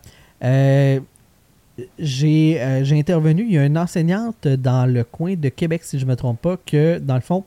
J'ai 1.99 2.61
euh, 2.61 2.85
j'ai 2.85 2.99
intervenu. 2.99 3.45
Il 3.45 3.53
y 3.53 3.59
a 3.59 3.67
une 3.67 3.77
enseignante 3.77 4.49
dans 4.49 4.91
le 4.91 5.05
coin 5.05 5.35
de 5.35 5.49
Québec, 5.51 5.83
si 5.85 5.99
je 5.99 6.07
ne 6.07 6.11
me 6.11 6.17
trompe 6.17 6.41
pas, 6.41 6.57
que 6.57 6.99
dans 6.99 7.17
le 7.17 7.21
fond, 7.21 7.45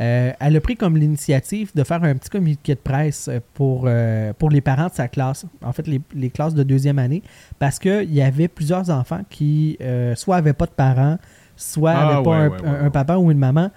euh, 0.00 0.32
elle 0.40 0.56
a 0.56 0.60
pris 0.60 0.76
comme 0.76 0.96
l'initiative 0.96 1.72
de 1.74 1.84
faire 1.84 2.02
un 2.02 2.14
petit 2.14 2.30
communiqué 2.30 2.74
de 2.74 2.80
presse 2.80 3.28
euh, 3.28 3.40
pour, 3.54 3.84
euh, 3.86 4.32
pour 4.38 4.48
les 4.50 4.60
parents 4.62 4.86
de 4.86 4.92
sa 4.92 5.08
classe, 5.08 5.44
en 5.62 5.72
fait, 5.72 5.86
les, 5.86 6.00
les 6.14 6.30
classes 6.30 6.54
de 6.54 6.62
deuxième 6.62 6.98
année, 6.98 7.22
parce 7.58 7.78
qu'il 7.78 8.12
y 8.12 8.22
avait 8.22 8.48
plusieurs 8.48 8.88
enfants 8.90 9.20
qui 9.28 9.76
euh, 9.82 10.14
soit 10.14 10.36
n'avaient 10.36 10.54
pas 10.54 10.66
de 10.66 10.70
parents, 10.70 11.18
soit 11.56 11.92
Ah, 11.92 12.04
n'avaient 12.12 12.22
pas 12.24 12.30
ouais, 12.30 12.36
un, 12.36 12.48
ouais, 12.48 12.60
ouais, 12.62 12.78
un- 12.86 12.90
papa 12.90 13.16
ou 13.16 13.30
une 13.30 13.38
maman. 13.38 13.70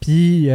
Puis, 0.00 0.38
il 0.38 0.44
y 0.46 0.50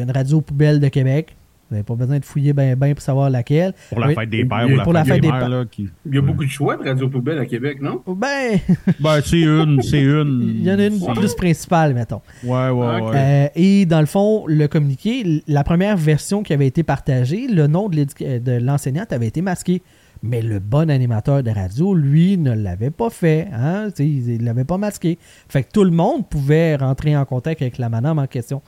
a 0.00 0.02
une 0.02 0.10
radio 0.10 0.40
poubelle 0.40 0.78
de 0.80 0.88
Québec. 0.88 1.36
Vous 1.68 1.74
n'avez 1.74 1.82
pas 1.84 1.94
besoin 1.96 2.18
de 2.20 2.24
fouiller 2.24 2.52
bien 2.52 2.76
ben 2.76 2.94
pour 2.94 3.02
savoir 3.02 3.28
laquelle. 3.28 3.72
Pour 3.90 3.98
la 3.98 4.14
fête 4.14 4.30
des 4.30 4.44
pères 4.44 4.66
ou 4.70 4.76
la 4.76 4.84
pour 4.84 4.92
la 4.92 5.04
fête, 5.04 5.14
fête 5.14 5.22
des 5.22 5.28
des 5.28 5.32
mères, 5.32 5.48
là, 5.48 5.64
qui... 5.68 5.88
Il 6.06 6.14
y 6.14 6.18
a 6.18 6.20
beaucoup 6.20 6.44
de 6.44 6.50
choix 6.50 6.76
de 6.76 6.84
radio 6.84 7.08
poubelle 7.08 7.38
à 7.38 7.46
Québec, 7.46 7.82
non? 7.82 8.02
Ben, 8.06 8.58
Ben, 9.00 9.20
c'est 9.24 9.40
une, 9.40 9.82
c'est 9.82 10.00
une. 10.02 10.54
il 10.58 10.62
y 10.64 10.70
en 10.70 10.78
a 10.78 10.86
une 10.86 11.00
plus 11.16 11.34
principale, 11.34 11.92
mettons. 11.94 12.20
Ouais, 12.44 12.68
ouais, 12.70 13.00
Ok. 13.00 13.10
ouais. 13.10 13.12
Euh, 13.16 13.48
et 13.56 13.84
dans 13.86 13.98
le 14.00 14.06
fond, 14.06 14.44
le 14.46 14.68
communiqué, 14.68 15.42
la 15.48 15.64
première 15.64 15.96
version 15.96 16.42
qui 16.44 16.52
avait 16.52 16.68
été 16.68 16.84
partagée, 16.84 17.48
le 17.48 17.66
nom 17.66 17.88
de 17.88 17.96
l'éduc- 17.96 18.42
de 18.42 18.52
l'enseignante 18.60 19.12
avait 19.12 19.26
été 19.26 19.42
masqué. 19.42 19.82
Mais 20.22 20.40
le 20.42 20.60
bon 20.60 20.88
animateur 20.90 21.42
de 21.42 21.50
radio, 21.50 21.94
lui, 21.94 22.38
ne 22.38 22.52
l'avait 22.54 22.90
pas 22.90 23.10
fait. 23.10 23.48
Hein? 23.52 23.88
Il 23.98 24.38
ne 24.40 24.44
l'avait 24.44 24.64
pas 24.64 24.78
masqué. 24.78 25.18
Fait 25.48 25.62
que 25.62 25.68
tout 25.72 25.84
le 25.84 25.90
monde 25.90 26.26
pouvait 26.28 26.74
rentrer 26.76 27.14
en 27.16 27.24
contact 27.26 27.60
avec 27.60 27.76
la 27.76 27.88
madame 27.90 28.18
en 28.18 28.26
question. 28.26 28.62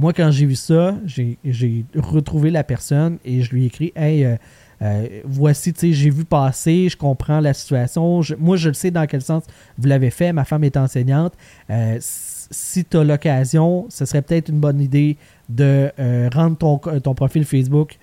Moi, 0.00 0.14
quand 0.14 0.30
j'ai 0.30 0.46
vu 0.46 0.54
ça, 0.54 0.96
j'ai 1.04 1.84
retrouvé 1.94 2.50
la 2.50 2.64
personne 2.64 3.18
et 3.22 3.42
je 3.42 3.50
lui 3.50 3.64
ai 3.64 3.66
écrit 3.66 3.92
Hey, 3.94 4.24
euh, 4.24 4.36
euh, 4.80 5.06
voici, 5.26 5.74
tu 5.74 5.80
sais, 5.80 5.92
j'ai 5.92 6.08
vu 6.08 6.24
passer, 6.24 6.88
je 6.88 6.96
comprends 6.96 7.38
la 7.38 7.52
situation. 7.52 8.22
Moi, 8.38 8.56
je 8.56 8.68
le 8.68 8.74
sais 8.74 8.90
dans 8.90 9.06
quel 9.06 9.20
sens 9.20 9.44
vous 9.76 9.86
l'avez 9.86 10.08
fait. 10.08 10.32
Ma 10.32 10.46
femme 10.46 10.64
est 10.64 10.78
enseignante. 10.78 11.34
Euh, 11.68 11.98
si 12.00 12.82
tu 12.86 12.96
as 12.96 13.04
l'occasion, 13.04 13.84
ce 13.90 14.06
serait 14.06 14.22
peut-être 14.22 14.48
une 14.48 14.58
bonne 14.58 14.80
idée 14.80 15.18
de 15.50 15.92
rendre 16.34 16.56
ton, 16.56 16.78
ton 16.78 17.14
profil 17.14 17.44
Facebook 17.44 17.98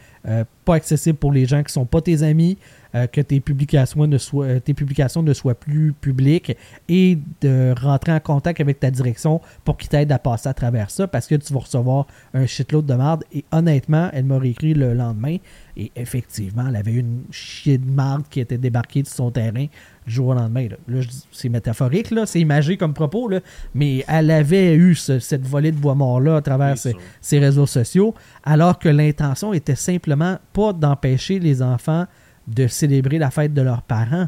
pas 0.65 0.75
accessible 0.75 1.17
pour 1.17 1.31
les 1.31 1.47
gens 1.47 1.63
qui 1.63 1.73
sont 1.73 1.85
pas 1.85 2.01
tes 2.01 2.21
amis, 2.21 2.59
euh, 2.95 3.07
que 3.07 3.21
tes 3.21 3.39
publications, 3.39 4.07
ne 4.07 4.17
soient, 4.17 4.45
euh, 4.45 4.59
tes 4.59 4.73
publications 4.73 5.23
ne 5.23 5.33
soient 5.33 5.55
plus 5.55 5.93
publiques 5.93 6.55
et 6.89 7.17
de 7.41 7.73
rentrer 7.79 8.11
en 8.13 8.19
contact 8.19 8.59
avec 8.61 8.79
ta 8.79 8.91
direction 8.91 9.41
pour 9.65 9.77
qu'ils 9.77 9.89
t'aident 9.89 10.11
à 10.11 10.19
passer 10.19 10.49
à 10.49 10.53
travers 10.53 10.89
ça 10.89 11.07
parce 11.07 11.27
que 11.27 11.35
tu 11.35 11.53
vas 11.53 11.59
recevoir 11.59 12.07
un 12.33 12.45
shitload 12.45 12.85
de 12.85 12.93
marde. 12.93 13.23
Et 13.33 13.43
honnêtement, 13.51 14.09
elle 14.13 14.25
m'a 14.25 14.37
réécrit 14.39 14.73
le 14.73 14.93
lendemain 14.93 15.37
et 15.75 15.91
effectivement, 15.95 16.65
elle 16.69 16.75
avait 16.75 16.93
une 16.93 17.23
chier 17.31 17.77
de 17.77 17.89
marde 17.89 18.23
qui 18.29 18.39
était 18.39 18.57
débarquée 18.57 19.03
de 19.03 19.07
son 19.07 19.29
terrain 19.31 19.65
du 20.05 20.13
jour 20.13 20.27
au 20.29 20.33
lendemain. 20.33 20.67
Là, 20.87 21.01
c'est 21.31 21.49
métaphorique, 21.49 22.11
là, 22.11 22.25
c'est 22.25 22.39
imagé 22.39 22.77
comme 22.77 22.93
propos, 22.93 23.27
là, 23.27 23.41
mais 23.75 24.03
elle 24.07 24.31
avait 24.31 24.73
eu 24.75 24.95
ce- 24.95 25.19
cette 25.19 25.45
volée 25.45 25.71
de 25.71 25.77
bois 25.77 25.93
mort-là 25.95 26.37
à 26.37 26.41
travers 26.41 26.77
ses, 26.77 26.93
ses 27.21 27.39
réseaux 27.39 27.65
sociaux, 27.65 28.15
alors 28.43 28.79
que 28.79 28.89
l'intention 28.89 29.53
était 29.53 29.75
simplement 29.75 30.37
pas 30.53 30.73
d'empêcher 30.73 31.37
les 31.39 31.61
enfants 31.61 32.05
de 32.47 32.67
célébrer 32.67 33.17
la 33.17 33.29
fête 33.31 33.53
de 33.53 33.61
leurs 33.61 33.81
parents, 33.81 34.27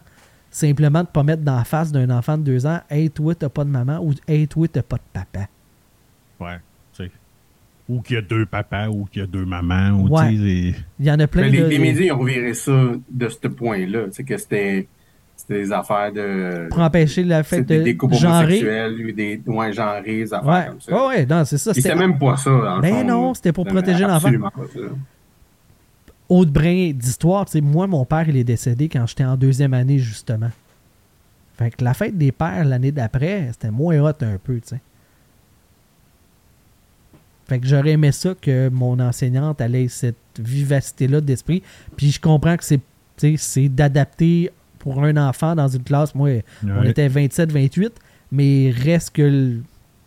simplement 0.51 1.01
de 1.03 1.08
pas 1.08 1.23
mettre 1.23 1.43
dans 1.43 1.55
la 1.58 1.63
face 1.63 1.91
d'un 1.91 2.10
enfant 2.10 2.38
de 2.38 2.43
deux 2.43 2.65
ans 2.65 2.79
Hey, 2.89 3.10
toi, 3.10 3.36
t'as 3.36 3.49
pas 3.49 3.63
de 3.63 3.69
maman 3.69 3.99
ou 4.03 4.13
Hey, 4.27 4.47
toi, 4.47 4.67
t'as 4.67 4.82
pas 4.82 4.97
de 4.97 5.01
papa. 5.13 5.47
Ouais, 6.39 6.58
tu 6.93 7.03
sais. 7.03 7.12
Ou 7.88 8.01
qu'il 8.01 8.15
y 8.15 8.19
a 8.19 8.21
deux 8.21 8.45
papas, 8.45 8.88
ou 8.89 9.05
qu'il 9.12 9.21
y 9.21 9.23
a 9.23 9.27
deux 9.27 9.45
mamans, 9.45 9.91
ou 9.99 10.10
Ouais. 10.10 10.34
Il 10.34 10.75
y 10.99 11.12
en 11.12 11.19
a 11.19 11.27
plein 11.27 11.43
Mais 11.43 11.49
les, 11.49 11.62
de. 11.62 11.65
les 11.67 11.79
médias 11.79 12.13
ont 12.13 12.19
reviré 12.19 12.53
ça 12.53 12.71
de 13.10 13.29
ce 13.29 13.47
point-là. 13.47 14.05
Tu 14.05 14.12
sais, 14.13 14.23
que 14.23 14.38
c'était 14.38 14.88
des 15.47 15.71
affaires 15.71 16.12
de. 16.13 16.67
pour 16.69 16.79
empêcher 16.79 17.23
la 17.23 17.43
fête 17.43 17.65
de 17.67 17.82
des 17.82 17.95
couples 17.97 18.15
homosexuels, 18.15 18.93
ou 19.08 19.12
des 19.12 19.41
ouais, 19.47 19.73
genrés, 19.73 20.01
des 20.03 20.34
affaires 20.34 20.47
Ouais. 20.49 20.65
comme 20.67 20.82
ça. 20.82 20.91
Ouais, 20.93 21.08
ouais, 21.08 21.25
non, 21.25 21.45
c'est 21.45 21.58
ça. 21.58 21.71
Et 21.71 21.75
c'était- 21.75 21.95
même 21.95 22.17
pas 22.19 22.38
ça. 22.38 22.49
dans 22.51 22.79
Ben 22.79 22.93
fond, 22.93 23.03
non, 23.05 23.34
c'était 23.34 23.53
pour 23.53 23.65
protéger 23.65 24.03
l'enfant. 24.05 24.29
Autre 26.29 26.51
brin 26.51 26.91
d'histoire, 26.91 27.45
tu 27.45 27.53
sais, 27.53 27.61
moi, 27.61 27.87
mon 27.87 28.05
père, 28.05 28.29
il 28.29 28.37
est 28.37 28.43
décédé 28.43 28.87
quand 28.87 29.05
j'étais 29.07 29.25
en 29.25 29.35
deuxième 29.35 29.73
année, 29.73 29.99
justement. 29.99 30.51
Fait 31.57 31.71
que 31.71 31.83
la 31.83 31.93
fête 31.93 32.17
des 32.17 32.31
pères 32.31 32.63
l'année 32.63 32.91
d'après, 32.91 33.49
c'était 33.51 33.71
moins 33.71 33.99
hot 33.99 34.13
un 34.21 34.37
peu, 34.41 34.61
tu 34.61 34.69
sais. 34.69 34.81
Fait 37.49 37.59
que 37.59 37.67
j'aurais 37.67 37.91
aimé 37.91 38.11
ça 38.11 38.35
que 38.39 38.69
mon 38.69 38.99
enseignante 38.99 39.59
elle 39.59 39.73
ait 39.73 39.87
cette 39.87 40.15
vivacité-là 40.37 41.19
d'esprit. 41.19 41.63
Puis 41.97 42.11
je 42.11 42.21
comprends 42.21 42.55
que 42.55 42.63
c'est, 42.63 42.79
c'est 43.37 43.67
d'adapter 43.67 44.51
pour 44.77 45.03
un 45.03 45.17
enfant 45.17 45.55
dans 45.55 45.67
une 45.67 45.83
classe. 45.83 46.13
Moi, 46.13 46.43
on 46.63 46.83
était 46.83 47.09
27-28, 47.09 47.89
mais 48.31 48.71
reste 48.71 49.15
que 49.15 49.57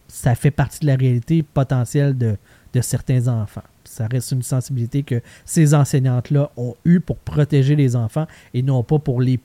ça 0.07 0.37
fait 0.37 0.53
partie 0.53 0.81
de 0.81 0.87
la 0.87 0.95
réalité 0.95 1.43
potentielle 1.43 2.17
de, 2.17 2.37
de 2.73 2.81
certains 2.81 3.27
enfants. 3.27 3.65
Ça 3.93 4.07
reste 4.07 4.33
une 4.33 4.43
sensibilité 4.43 5.03
que 5.03 5.21
ces 5.45 5.75
enseignantes-là 5.75 6.51
ont 6.57 6.75
eue 6.87 6.99
pour 6.99 7.19
protéger 7.19 7.77
les 7.77 7.95
enfants 7.95 8.27
et 8.55 8.63
non 8.63 8.83
pas 8.83 8.99
pour 8.99 9.21
les 9.21 9.39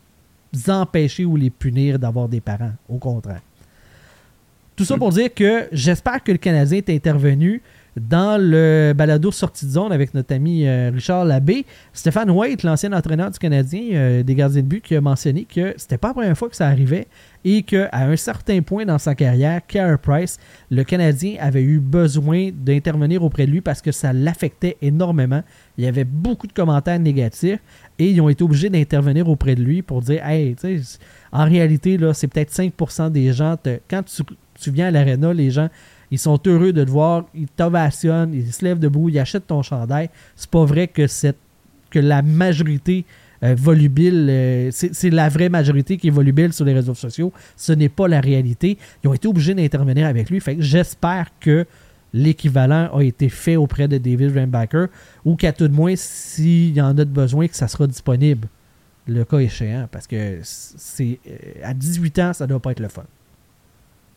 empêcher 0.69 1.25
ou 1.25 1.35
les 1.35 1.49
punir 1.49 1.99
d'avoir 1.99 2.29
des 2.29 2.39
parents. 2.39 2.71
Au 2.87 2.97
contraire. 2.97 3.41
Tout 4.77 4.85
ça 4.85 4.95
pour 4.95 5.11
dire 5.11 5.33
que 5.33 5.67
j'espère 5.73 6.23
que 6.23 6.31
le 6.31 6.37
Canadien 6.37 6.77
est 6.77 6.89
intervenu 6.89 7.61
dans 7.99 8.41
le 8.41 8.93
balado 8.95 9.31
sortie 9.31 9.65
de 9.65 9.71
zone 9.71 9.91
avec 9.91 10.13
notre 10.13 10.33
ami 10.33 10.67
euh, 10.67 10.91
Richard 10.93 11.25
Labbé. 11.25 11.65
Stéphane 11.93 12.29
White, 12.29 12.63
l'ancien 12.63 12.93
entraîneur 12.93 13.31
du 13.31 13.39
Canadien 13.39 13.81
euh, 13.93 14.23
des 14.23 14.35
gardiens 14.35 14.61
de 14.61 14.67
but, 14.67 14.81
qui 14.81 14.95
a 14.95 15.01
mentionné 15.01 15.45
que 15.45 15.73
c'était 15.77 15.97
pas 15.97 16.09
la 16.09 16.13
première 16.13 16.37
fois 16.37 16.49
que 16.49 16.55
ça 16.55 16.67
arrivait 16.67 17.07
et 17.43 17.63
qu'à 17.63 17.89
un 17.93 18.15
certain 18.15 18.61
point 18.61 18.85
dans 18.85 18.97
sa 18.97 19.15
carrière, 19.15 19.61
Carey 19.65 19.97
Price, 20.01 20.37
le 20.69 20.83
Canadien 20.83 21.35
avait 21.39 21.63
eu 21.63 21.79
besoin 21.79 22.49
d'intervenir 22.53 23.23
auprès 23.23 23.45
de 23.45 23.51
lui 23.51 23.61
parce 23.61 23.81
que 23.81 23.91
ça 23.91 24.13
l'affectait 24.13 24.77
énormément. 24.81 25.43
Il 25.77 25.83
y 25.83 25.87
avait 25.87 26.03
beaucoup 26.03 26.47
de 26.47 26.53
commentaires 26.53 26.99
négatifs 26.99 27.59
et 27.99 28.11
ils 28.11 28.21
ont 28.21 28.29
été 28.29 28.43
obligés 28.43 28.69
d'intervenir 28.69 29.29
auprès 29.29 29.55
de 29.55 29.63
lui 29.63 29.81
pour 29.81 30.01
dire 30.01 30.25
Hey, 30.25 30.55
tu 30.55 30.81
sais, 30.81 30.99
en 31.31 31.45
réalité, 31.45 31.97
là, 31.97 32.13
c'est 32.13 32.27
peut-être 32.27 32.53
5% 32.53 33.11
des 33.11 33.33
gens. 33.33 33.55
quand 33.89 34.03
tu, 34.03 34.23
tu 34.59 34.71
viens 34.71 34.87
à 34.87 34.91
l'aréna, 34.91 35.33
les 35.33 35.51
gens 35.51 35.69
ils 36.11 36.19
sont 36.19 36.39
heureux 36.45 36.73
de 36.73 36.83
te 36.83 36.89
voir, 36.89 37.25
ils 37.35 37.47
t'ovationnent, 37.47 38.33
ils 38.33 38.51
se 38.51 38.63
lèvent 38.63 38.79
debout, 38.79 39.09
ils 39.09 39.19
achètent 39.19 39.47
ton 39.47 39.61
chandail. 39.61 40.09
C'est 40.35 40.49
pas 40.49 40.65
vrai 40.65 40.87
que 40.87 41.07
cette 41.07 41.37
que 41.89 41.99
la 41.99 42.21
majorité 42.21 43.05
euh, 43.43 43.55
volubile. 43.57 44.27
euh, 44.29 44.69
c'est 44.71 45.09
la 45.09 45.29
vraie 45.29 45.49
majorité 45.49 45.97
qui 45.97 46.07
est 46.07 46.11
volubile 46.11 46.53
sur 46.53 46.65
les 46.65 46.73
réseaux 46.73 46.95
sociaux. 46.95 47.31
Ce 47.55 47.71
n'est 47.71 47.89
pas 47.89 48.07
la 48.07 48.19
réalité. 48.19 48.77
Ils 49.03 49.07
ont 49.07 49.13
été 49.13 49.27
obligés 49.27 49.53
d'intervenir 49.53 50.07
avec 50.07 50.29
lui. 50.29 50.39
Fait 50.39 50.57
j'espère 50.59 51.27
que 51.39 51.65
l'équivalent 52.13 52.89
a 52.93 53.03
été 53.03 53.29
fait 53.29 53.55
auprès 53.55 53.87
de 53.87 53.97
David 53.97 54.35
Rambacker 54.35 54.87
ou 55.23 55.35
qu'à 55.35 55.53
tout 55.53 55.67
de 55.67 55.73
moins, 55.73 55.93
s'il 55.95 56.75
y 56.75 56.81
en 56.81 56.89
a 56.89 56.93
de 56.93 57.03
besoin, 57.05 57.47
que 57.47 57.55
ça 57.55 57.67
sera 57.67 57.85
disponible 57.85 58.47
le 59.07 59.23
cas 59.23 59.39
échéant. 59.39 59.87
Parce 59.91 60.07
que 60.07 60.39
c'est 60.43 61.19
euh, 61.29 61.37
à 61.63 61.73
18 61.73 62.19
ans, 62.19 62.33
ça 62.33 62.47
doit 62.47 62.59
pas 62.59 62.71
être 62.71 62.79
le 62.79 62.89
fun. 62.89 63.03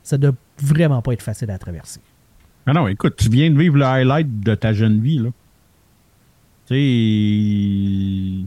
Ça 0.03 0.19
doit 0.19 0.33
vraiment 0.59 1.03
pas 1.03 1.13
être 1.13 1.23
facile 1.23 1.51
à 1.51 1.59
traverser. 1.59 2.01
Ah 2.67 2.73
non, 2.73 2.87
écoute, 2.89 3.15
tu 3.17 3.29
viens 3.29 3.51
de 3.51 3.59
vivre 3.59 3.77
le 3.77 3.85
highlight 3.85 4.41
de 4.41 4.55
ta 4.55 4.73
jeune 4.73 5.01
vie, 5.01 5.19
là. 5.19 5.31
Tu 6.69 8.47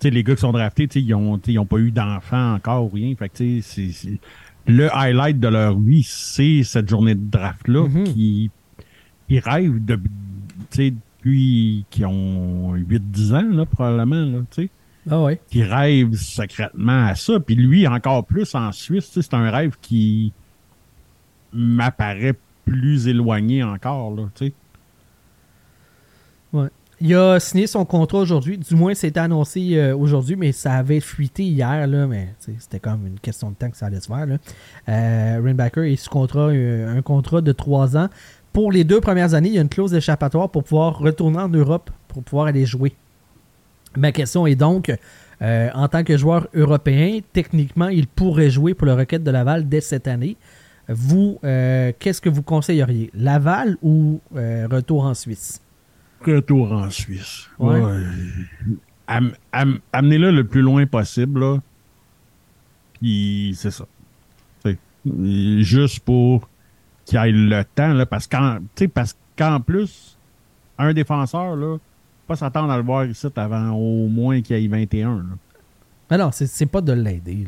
sais, 0.00 0.10
les 0.10 0.22
gars 0.22 0.34
qui 0.34 0.40
sont 0.40 0.52
draftés, 0.52 0.88
ils 0.94 1.14
ont, 1.14 1.38
tu 1.38 1.46
sais, 1.46 1.52
ils 1.54 1.58
ont 1.58 1.66
pas 1.66 1.78
eu 1.78 1.90
d'enfants 1.90 2.54
encore 2.54 2.84
ou 2.84 2.88
rien. 2.88 3.14
Fait 3.16 3.28
que, 3.28 3.60
c'est- 3.60 4.18
le 4.66 4.94
highlight 4.96 5.40
de 5.40 5.48
leur 5.48 5.78
vie, 5.78 6.02
c'est 6.02 6.62
cette 6.62 6.88
journée 6.88 7.14
de 7.14 7.24
draft-là 7.30 7.88
Mhm. 7.88 8.04
qui, 8.04 8.50
ils 9.28 9.38
rêvent 9.40 9.84
de, 9.84 9.98
depuis 10.70 11.84
qu'ils 11.90 12.06
ont 12.06 12.74
8-10 12.74 13.34
ans, 13.34 13.48
là, 13.52 13.66
probablement, 13.66 14.24
là, 14.24 14.38
tu 14.50 14.62
sais 14.64 14.70
Ah 15.10 15.22
ouais. 15.22 15.40
qui 15.50 15.62
rêve 15.62 16.14
secrètement 16.14 17.06
à 17.06 17.14
ça. 17.14 17.40
Puis 17.40 17.54
lui, 17.56 17.86
encore 17.86 18.24
plus 18.24 18.54
en 18.54 18.72
Suisse, 18.72 19.10
c'est 19.20 19.34
un 19.34 19.50
rêve 19.50 19.76
qui 19.82 20.32
m'apparaît 21.54 22.34
plus 22.64 23.08
éloigné 23.08 23.62
encore. 23.62 24.14
Là, 24.14 24.24
tu 24.34 24.46
sais. 24.46 24.52
Il 27.00 27.14
a 27.16 27.40
signé 27.40 27.66
son 27.66 27.84
contrat 27.84 28.18
aujourd'hui. 28.18 28.56
Du 28.56 28.76
moins, 28.76 28.94
c'était 28.94 29.20
annoncé 29.20 29.76
euh, 29.76 29.96
aujourd'hui, 29.96 30.36
mais 30.36 30.52
ça 30.52 30.74
avait 30.74 31.00
fuité 31.00 31.42
hier. 31.42 31.86
Là, 31.86 32.06
mais 32.06 32.34
c'était 32.38 32.78
comme 32.78 33.06
une 33.06 33.18
question 33.18 33.50
de 33.50 33.56
temps 33.56 33.68
que 33.68 33.76
ça 33.76 33.86
allait 33.86 34.00
se 34.00 34.06
faire. 34.06 34.24
Là. 34.24 34.36
Euh, 34.88 35.40
Rainbacker 35.42 35.92
est 35.92 35.96
sous 35.96 36.08
contrat, 36.08 36.48
euh, 36.48 36.96
un 36.96 37.02
contrat 37.02 37.40
de 37.40 37.52
trois 37.52 37.96
ans. 37.96 38.08
Pour 38.52 38.70
les 38.70 38.84
deux 38.84 39.00
premières 39.00 39.34
années, 39.34 39.48
il 39.48 39.54
y 39.56 39.58
a 39.58 39.60
une 39.60 39.68
clause 39.68 39.90
d'échappatoire 39.90 40.48
pour 40.48 40.62
pouvoir 40.62 40.98
retourner 40.98 41.38
en 41.38 41.48
Europe, 41.48 41.90
pour 42.06 42.22
pouvoir 42.22 42.46
aller 42.46 42.64
jouer. 42.64 42.94
Ma 43.96 44.12
question 44.12 44.46
est 44.46 44.54
donc, 44.54 44.92
euh, 45.42 45.70
en 45.74 45.88
tant 45.88 46.04
que 46.04 46.16
joueur 46.16 46.48
européen, 46.54 47.20
techniquement, 47.32 47.88
il 47.88 48.06
pourrait 48.06 48.50
jouer 48.50 48.74
pour 48.74 48.86
le 48.86 48.94
Rocket 48.94 49.22
de 49.22 49.30
Laval 49.30 49.68
dès 49.68 49.80
cette 49.80 50.08
année. 50.08 50.36
Vous, 50.88 51.38
euh, 51.44 51.92
qu'est-ce 51.98 52.20
que 52.20 52.28
vous 52.28 52.42
conseilleriez? 52.42 53.10
Laval 53.14 53.76
ou 53.82 54.20
euh, 54.36 54.66
retour 54.70 55.04
en 55.04 55.14
Suisse? 55.14 55.60
Retour 56.24 56.72
en 56.72 56.90
Suisse. 56.90 57.48
Ouais. 57.58 57.80
Ouais. 57.80 58.02
Am- 59.06 59.32
am- 59.52 59.78
Amenez-le 59.92 60.30
le 60.30 60.44
plus 60.44 60.62
loin 60.62 60.86
possible. 60.86 61.40
Là. 61.40 61.58
Puis 63.00 63.54
c'est 63.56 63.70
ça. 63.70 63.84
Juste 65.06 66.00
pour 66.00 66.48
qu'il 67.04 67.18
ait 67.18 67.30
le 67.30 67.62
temps. 67.74 67.92
Là, 67.92 68.06
parce 68.06 68.26
qu'en 68.26 69.60
plus, 69.60 70.16
un 70.78 70.94
défenseur, 70.94 71.56
là, 71.56 71.76
pas 72.26 72.36
s'attendre 72.36 72.72
à 72.72 72.78
le 72.78 72.82
voir 72.84 73.04
ici 73.04 73.26
avant 73.36 73.72
au 73.72 74.08
moins 74.08 74.40
qu'il 74.40 74.56
ait 74.56 74.66
21. 74.66 75.16
là. 75.18 75.22
Ah 76.08 76.16
non, 76.18 76.30
c'est 76.32 76.46
c'est 76.46 76.64
pas 76.66 76.80
de 76.80 76.92
l'aider. 76.92 77.46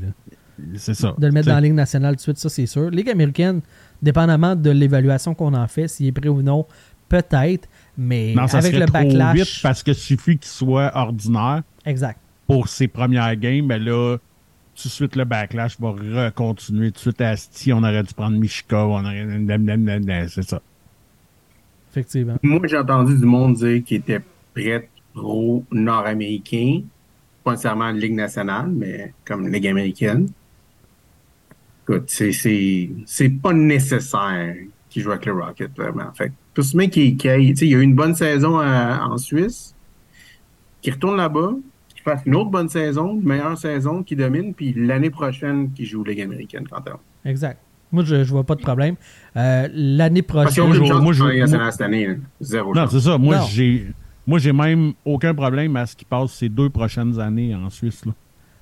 C'est 0.76 0.94
ça. 0.94 1.14
De 1.18 1.26
le 1.26 1.32
mettre 1.32 1.48
dans 1.48 1.54
la 1.54 1.60
Ligue 1.60 1.74
nationale 1.74 2.14
tout 2.14 2.16
de 2.16 2.22
suite, 2.22 2.38
ça 2.38 2.48
c'est 2.48 2.66
sûr. 2.66 2.90
Ligue 2.90 3.10
américaine, 3.10 3.60
dépendamment 4.02 4.56
de 4.56 4.70
l'évaluation 4.70 5.34
qu'on 5.34 5.54
en 5.54 5.68
fait, 5.68 5.88
s'il 5.88 6.06
est 6.06 6.12
prêt 6.12 6.28
ou 6.28 6.42
non, 6.42 6.66
peut-être. 7.08 7.68
Mais 7.98 8.34
Non, 8.34 8.46
ça 8.46 8.58
avec 8.58 8.72
serait 8.72 8.80
le 8.80 8.86
trop 8.86 8.92
backlash. 8.94 9.36
vite 9.36 9.60
parce 9.62 9.82
que 9.82 9.92
suffit 9.92 10.38
qu'il 10.38 10.48
soit 10.50 10.90
ordinaire 10.94 11.62
Exact. 11.84 12.18
pour 12.46 12.68
ses 12.68 12.88
premières 12.88 13.36
games, 13.36 13.66
ben 13.66 13.82
là, 13.82 14.16
tout 14.74 14.88
de 14.88 14.92
suite, 14.92 15.16
le 15.16 15.24
backlash 15.24 15.78
va 15.80 15.90
recontinuer. 15.90 16.88
Tout 16.90 16.96
de 16.96 16.98
suite, 17.00 17.20
à 17.20 17.30
Asti, 17.30 17.72
on 17.72 17.78
aurait 17.78 18.02
dû 18.02 18.12
prendre 18.14 18.36
Michika, 18.38 18.86
on 18.86 19.04
aurait... 19.04 20.28
C'est 20.28 20.42
ça. 20.42 20.60
Effectivement. 21.90 22.36
Moi, 22.42 22.60
j'ai 22.66 22.76
entendu 22.76 23.16
du 23.18 23.24
monde 23.24 23.54
dire 23.56 23.82
qu'il 23.84 23.98
était 23.98 24.20
prêt 24.54 24.88
pro 25.14 25.64
nord-américain, 25.70 26.82
pas 27.42 27.52
nécessairement 27.52 27.90
Ligue 27.90 28.14
nationale, 28.14 28.68
mais 28.70 29.14
comme 29.24 29.48
Ligue 29.48 29.66
américaine. 29.68 30.28
Écoute, 31.88 32.04
c'est, 32.08 32.32
c'est, 32.32 32.90
c'est 33.06 33.28
pas 33.28 33.52
nécessaire 33.52 34.54
qu'il 34.90 35.02
joue 35.02 35.10
avec 35.12 35.26
le 35.26 35.32
Rocket, 35.34 35.70
vraiment. 35.76 36.12
Fait 36.14 36.28
que, 36.30 36.34
tout 36.54 36.62
ce 36.62 36.76
mec 36.76 36.90
qui, 36.90 37.16
qui 37.16 37.28
sais, 37.28 37.66
il 37.68 37.74
a 37.74 37.78
eu 37.78 37.82
une 37.82 37.94
bonne 37.94 38.14
saison 38.14 38.58
à- 38.58 39.06
en 39.08 39.18
Suisse, 39.18 39.74
qui 40.82 40.90
retourne 40.90 41.16
là-bas, 41.16 41.52
qui 41.94 42.00
fasse 42.02 42.22
une 42.26 42.34
autre 42.34 42.50
bonne 42.50 42.68
saison, 42.68 43.14
une 43.14 43.22
meilleure 43.26 43.56
saison, 43.58 44.02
qui 44.02 44.16
domine, 44.16 44.52
puis 44.54 44.72
l'année 44.76 45.10
prochaine, 45.10 45.70
qui 45.72 45.84
joue 45.84 46.02
Ligue 46.04 46.22
américaine 46.22 46.66
quand 46.68 46.84
même. 46.84 46.96
Exact. 47.24 47.60
Moi, 47.92 48.02
je, 48.04 48.24
je 48.24 48.30
vois 48.32 48.44
pas 48.44 48.56
de 48.56 48.62
problème. 48.62 48.96
Euh, 49.36 49.68
L'année 49.72 50.22
Parce 50.22 50.54
qu'il 50.54 50.62
y 50.64 50.66
a 50.66 50.68
prochaine. 50.68 51.02
moi, 51.02 51.12
je- 51.12 51.22
moi- 51.56 51.70
cette 51.70 51.80
année. 51.82 52.18
Zéro 52.40 52.74
Non, 52.74 52.82
chance. 52.82 52.90
c'est 52.92 53.00
ça. 53.00 53.16
Moi, 53.18 53.36
Non. 53.38 53.44
j'ai... 53.48 53.86
Moi, 54.26 54.40
j'ai 54.40 54.52
même 54.52 54.92
aucun 55.04 55.32
problème 55.34 55.76
à 55.76 55.86
ce 55.86 55.94
qu'il 55.94 56.08
passe 56.08 56.32
ces 56.32 56.48
deux 56.48 56.68
prochaines 56.68 57.20
années 57.20 57.54
en 57.54 57.70
Suisse. 57.70 58.04
Là. 58.04 58.12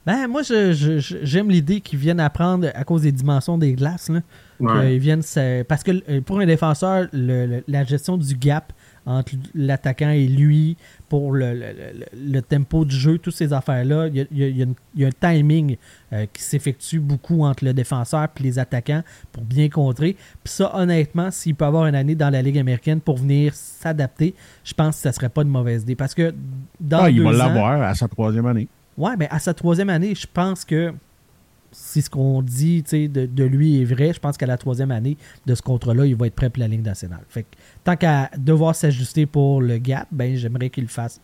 Ben, 0.06 0.28
moi, 0.28 0.42
j'aime 0.42 1.50
l'idée 1.50 1.80
qu'ils 1.80 1.98
viennent 1.98 2.20
apprendre 2.20 2.68
à 2.74 2.84
cause 2.84 3.02
des 3.02 3.12
dimensions 3.12 3.56
des 3.56 3.72
glaces. 3.72 4.10
Là. 4.10 4.20
Ouais. 4.60 4.90
Qu'ils 4.90 4.98
viennent 4.98 5.22
Parce 5.66 5.82
que 5.82 5.92
euh, 6.10 6.20
pour 6.20 6.40
un 6.40 6.46
défenseur, 6.46 7.06
le- 7.12 7.46
le- 7.46 7.64
la 7.66 7.84
gestion 7.84 8.18
du 8.18 8.34
gap 8.36 8.72
entre 9.06 9.32
l'attaquant 9.54 10.10
et 10.10 10.26
lui, 10.26 10.76
pour 11.08 11.32
le, 11.32 11.54
le- 12.16 12.40
tempo 12.42 12.84
du 12.84 12.94
jeu, 12.96 13.18
toutes 13.18 13.34
ces 13.34 13.52
affaires-là, 13.52 14.08
il 14.08 14.16
y 14.16 14.20
a, 14.20 14.24
il 14.30 14.38
y 14.38 14.44
a- 14.44 14.48
il 14.48 14.56
y 14.58 14.60
a 14.60 14.64
une- 14.64 14.74
il 14.94 15.02
y 15.02 15.04
a 15.04 15.08
un 15.08 15.10
timing 15.32 15.76
euh, 16.12 16.26
qui 16.32 16.42
s'effectue 16.42 17.00
beaucoup 17.00 17.42
entre 17.42 17.64
le 17.64 17.72
défenseur 17.74 18.28
et 18.38 18.42
les 18.42 18.58
attaquants 18.58 19.02
pour 19.32 19.42
bien 19.42 19.68
contrer. 19.68 20.14
Puis 20.42 20.52
ça, 20.52 20.70
honnêtement, 20.76 21.30
s'il 21.30 21.54
peut 21.54 21.64
avoir 21.64 21.86
une 21.86 21.94
année 21.94 22.14
dans 22.14 22.30
la 22.30 22.40
Ligue 22.42 22.58
américaine 22.58 23.00
pour 23.00 23.16
venir 23.18 23.52
s'adapter, 23.54 24.34
je 24.64 24.72
pense 24.74 24.96
que 24.96 25.02
ça 25.02 25.12
serait 25.12 25.28
pas 25.30 25.42
une 25.42 25.48
mauvaise 25.48 25.82
idée. 25.82 25.96
Parce 25.96 26.14
que 26.14 26.34
dans 26.80 27.04
Ah, 27.04 27.10
il 27.10 27.16
deux 27.16 27.24
va 27.24 27.30
ans- 27.30 27.32
l'avoir 27.48 27.82
à 27.82 27.94
sa 27.94 28.06
troisième 28.08 28.46
année. 28.46 28.68
Ouais, 28.96 29.16
mais 29.18 29.28
à 29.30 29.38
sa 29.38 29.54
troisième 29.54 29.90
année, 29.90 30.14
je 30.14 30.26
pense 30.32 30.64
que 30.64 30.92
si 31.72 32.02
ce 32.02 32.08
qu'on 32.08 32.40
dit 32.42 32.82
de, 32.82 33.26
de 33.26 33.44
lui 33.44 33.80
est 33.82 33.84
vrai, 33.84 34.12
je 34.12 34.20
pense 34.20 34.36
qu'à 34.36 34.46
la 34.46 34.56
troisième 34.56 34.92
année 34.92 35.16
de 35.46 35.54
ce 35.56 35.62
contrat-là, 35.62 36.06
il 36.06 36.14
va 36.14 36.28
être 36.28 36.34
prêt 36.34 36.48
pour 36.48 36.60
la 36.60 36.68
Ligue 36.68 36.84
nationale. 36.84 37.24
Fait 37.28 37.42
que, 37.42 37.48
tant 37.82 37.96
qu'à 37.96 38.30
devoir 38.38 38.76
s'ajuster 38.76 39.26
pour 39.26 39.60
le 39.60 39.78
gap, 39.78 40.06
ben 40.12 40.36
j'aimerais 40.36 40.70
qu'il 40.70 40.84
le 40.84 40.88
fasse 40.88 41.20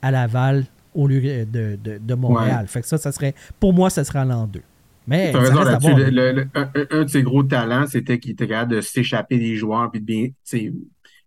à 0.00 0.12
Laval 0.12 0.64
au 0.94 1.08
lieu 1.08 1.44
de, 1.44 1.76
de, 1.82 1.98
de 1.98 2.14
Montréal. 2.14 2.62
Ouais. 2.62 2.66
Fait 2.68 2.82
que 2.82 2.86
ça, 2.86 2.98
ça 2.98 3.10
serait. 3.10 3.34
Pour 3.58 3.72
moi, 3.72 3.90
ça 3.90 4.04
serait 4.04 4.20
en 4.20 4.46
deux. 4.46 4.62
Mais 5.08 5.32
T'as 5.32 5.38
ça 5.44 5.50
raison 5.50 5.56
reste 5.56 5.68
à 5.68 5.72
là-dessus. 5.72 5.90
voir. 5.90 5.98
Le- 5.98 6.10
le- 6.10 6.32
le- 6.32 6.88
un, 7.00 7.04
de 7.04 7.08
ses 7.08 7.22
gros 7.24 7.42
talents, 7.42 7.86
c'était 7.88 8.20
qu'il 8.20 8.32
était 8.32 8.46
capable 8.46 8.76
de 8.76 8.80
s'échapper 8.80 9.38
des 9.38 9.56
joueurs 9.56 9.90
puis 9.90 10.00
de 10.00 10.06
bien, 10.06 10.28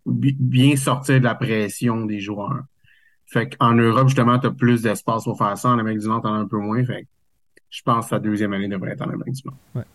bien 0.06 0.76
sortir 0.76 1.20
de 1.20 1.24
la 1.26 1.36
pression 1.36 2.06
des 2.06 2.20
joueurs. 2.22 2.64
Fait 3.34 3.50
qu'en 3.50 3.74
Europe, 3.74 4.10
justement, 4.10 4.38
tu 4.38 4.46
as 4.46 4.52
plus 4.52 4.84
d'espace 4.84 5.24
pour 5.24 5.36
faire 5.36 5.58
ça. 5.58 5.70
En 5.70 5.80
Amérique 5.80 6.02
du 6.02 6.08
Nord, 6.08 6.22
t'en 6.22 6.36
as 6.36 6.38
un 6.38 6.48
peu 6.48 6.60
moins. 6.60 6.86
Fait 6.86 7.02
que 7.02 7.08
je 7.72 7.82
pense 7.82 8.06
que 8.06 8.10
sa 8.12 8.20
deuxième 8.20 8.54
année 8.54 8.68
devrait 8.68 8.92
être 8.92 9.02
en 9.02 9.10
Amérique 9.10 9.34
du 9.34 9.42
Nord. 9.46 9.86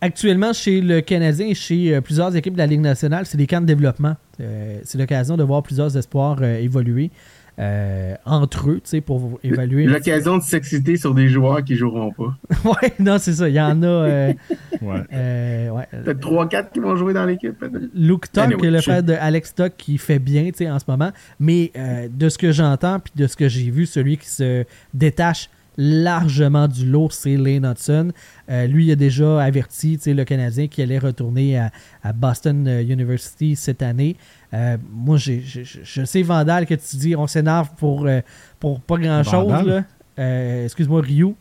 Actuellement, 0.00 0.52
chez 0.52 0.80
le 0.80 1.00
Canadien 1.00 1.46
et 1.46 1.54
chez 1.54 1.94
euh, 1.94 2.00
plusieurs 2.00 2.34
équipes 2.34 2.54
de 2.54 2.58
la 2.58 2.66
Ligue 2.66 2.80
nationale, 2.80 3.26
c'est 3.26 3.36
des 3.36 3.46
camps 3.46 3.60
de 3.60 3.66
développement. 3.66 4.16
Euh, 4.40 4.80
c'est 4.82 4.98
l'occasion 4.98 5.36
de 5.36 5.42
voir 5.44 5.62
plusieurs 5.62 5.96
espoirs 5.96 6.38
euh, 6.40 6.58
évoluer 6.58 7.10
euh, 7.58 8.14
entre 8.24 8.70
eux, 8.70 8.74
tu 8.76 8.90
sais, 8.90 9.00
pour 9.00 9.38
évaluer. 9.42 9.84
L'occasion 9.84 10.38
de 10.38 10.42
s'exciter 10.42 10.96
sur 10.96 11.14
des 11.14 11.28
joueurs 11.28 11.64
qui 11.64 11.74
joueront 11.76 12.12
pas. 12.12 12.36
ouais, 12.64 12.92
non, 12.98 13.18
c'est 13.18 13.32
ça. 13.32 13.48
Il 13.48 13.54
y 13.54 13.60
en 13.60 13.82
a. 13.82 13.86
euh, 13.86 14.32
Ouais. 14.80 15.02
euh, 15.12 15.70
ouais. 15.70 15.86
Peut-être 16.04 16.20
3-4 16.20 16.70
qui 16.72 16.78
vont 16.80 16.94
jouer 16.94 17.12
dans 17.12 17.24
l'équipe. 17.24 17.56
Luke 17.94 18.30
Tuck, 18.30 18.44
Anyway, 18.44 18.70
le 18.70 18.80
frère 18.80 19.02
de 19.02 19.12
Alex 19.14 19.54
Tuck, 19.54 19.72
qui 19.76 19.98
fait 19.98 20.18
bien 20.20 20.44
tu 20.46 20.58
sais, 20.58 20.70
en 20.70 20.78
ce 20.78 20.84
moment. 20.86 21.10
Mais 21.40 21.72
euh, 21.76 22.08
de 22.12 22.28
ce 22.28 22.38
que 22.38 22.52
j'entends 22.52 23.00
puis 23.00 23.12
de 23.16 23.26
ce 23.26 23.36
que 23.36 23.48
j'ai 23.48 23.70
vu, 23.70 23.86
celui 23.86 24.18
qui 24.18 24.28
se 24.28 24.64
détache 24.94 25.50
largement 25.78 26.66
du 26.66 26.84
lot, 26.84 27.08
c'est 27.10 27.36
Lane 27.36 27.64
Hudson. 27.64 28.10
Euh, 28.50 28.66
lui, 28.66 28.86
il 28.86 28.90
a 28.90 28.96
déjà 28.96 29.40
averti 29.42 29.96
tu 29.96 30.02
sais, 30.02 30.14
le 30.14 30.24
Canadien 30.24 30.66
qu'il 30.66 30.82
allait 30.82 30.98
retourner 30.98 31.56
à, 31.56 31.70
à 32.02 32.12
Boston 32.12 32.66
euh, 32.66 32.82
University 32.82 33.54
cette 33.54 33.80
année. 33.80 34.16
Euh, 34.52 34.76
moi, 34.90 35.16
je 35.16 35.34
je 35.40 36.04
sais, 36.04 36.22
Vandal, 36.22 36.66
que 36.66 36.74
tu 36.74 36.96
dis 36.96 37.14
on 37.14 37.28
s'énerve 37.28 37.70
pour, 37.76 38.06
euh, 38.06 38.20
pour 38.58 38.80
pas 38.80 38.98
grand-chose. 38.98 39.82
Excuse-moi, 40.16 41.00
Ryu. 41.00 41.34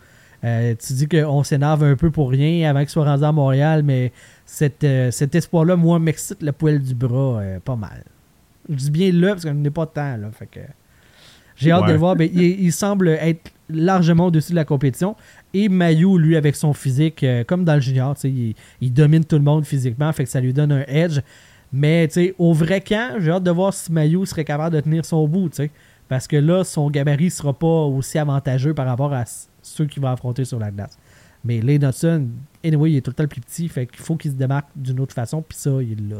Tu 0.43 0.93
dis 0.93 1.07
qu'on 1.07 1.43
s'énerve 1.43 1.83
un 1.83 1.95
peu 1.95 2.11
pour 2.11 2.29
rien 2.29 2.69
avant 2.69 2.81
qu'il 2.81 2.89
soit 2.89 3.05
rendu 3.05 3.23
à 3.23 3.31
Montréal, 3.31 3.81
mais 3.83 4.13
cet, 4.45 4.85
cet 5.09 5.33
espoir-là, 5.33 5.75
moi, 5.75 5.97
m'excite 5.97 6.43
le 6.43 6.51
poil 6.51 6.79
du 6.79 6.93
bras 6.93 7.41
pas 7.65 7.75
mal. 7.75 8.03
Je 8.69 8.75
dis 8.75 8.91
bien 8.91 9.11
là 9.11 9.29
parce 9.29 9.45
qu'on 9.45 9.55
n'est 9.55 9.71
pas 9.71 9.87
temps. 9.87 10.15
Là, 10.15 10.29
fait 10.31 10.45
que 10.45 10.59
j'ai 11.57 11.71
hâte 11.71 11.87
de 11.87 11.91
le 11.91 11.97
voir. 11.97 12.15
Ben, 12.15 12.29
il, 12.33 12.41
il 12.61 12.71
semble 12.71 13.09
être 13.09 13.51
largement 13.69 14.27
au-dessus 14.27 14.51
de 14.51 14.55
la 14.55 14.65
compétition. 14.65 15.15
Et 15.53 15.69
Mayu, 15.69 16.17
lui, 16.17 16.37
avec 16.37 16.55
son 16.55 16.73
physique, 16.73 17.23
euh, 17.23 17.43
comme 17.43 17.65
dans 17.65 17.75
le 17.75 17.81
junior, 17.81 18.15
il, 18.23 18.55
il 18.79 18.93
domine 18.93 19.25
tout 19.25 19.35
le 19.37 19.43
monde 19.43 19.65
physiquement, 19.65 20.11
fait 20.13 20.23
que 20.23 20.29
ça 20.29 20.39
lui 20.39 20.53
donne 20.53 20.71
un 20.71 20.83
edge. 20.87 21.19
Mais 21.73 22.07
au 22.37 22.53
vrai 22.53 22.79
camp, 22.79 23.17
j'ai 23.19 23.31
hâte 23.31 23.43
de 23.43 23.51
voir 23.51 23.73
si 23.73 23.91
Mayu 23.91 24.25
serait 24.25 24.45
capable 24.45 24.75
de 24.75 24.81
tenir 24.81 25.03
son 25.03 25.27
bout. 25.27 25.51
Parce 26.07 26.27
que 26.27 26.37
là, 26.37 26.63
son 26.63 26.89
gabarit 26.89 27.29
sera 27.29 27.51
pas 27.51 27.67
aussi 27.67 28.17
avantageux 28.17 28.73
par 28.73 28.85
rapport 28.85 29.13
à 29.13 29.25
ceux 29.61 29.85
qu'il 29.85 30.01
va 30.01 30.11
affronter 30.11 30.45
sur 30.45 30.59
la 30.59 30.71
glace. 30.71 30.97
Mais 31.43 31.59
Lane 31.61 31.83
Hudson, 31.83 32.27
anyway, 32.63 32.91
il 32.91 32.97
est 32.97 33.01
tout 33.01 33.11
le 33.11 33.15
temps 33.15 33.23
le 33.23 33.29
plus 33.29 33.41
petit, 33.41 33.67
fait 33.67 33.85
qu'il 33.85 33.99
faut 33.99 34.15
qu'il 34.15 34.31
se 34.31 34.35
démarque 34.35 34.67
d'une 34.75 34.99
autre 34.99 35.13
façon, 35.13 35.41
puis 35.41 35.57
ça, 35.57 35.71
il 35.81 36.09
là. 36.09 36.17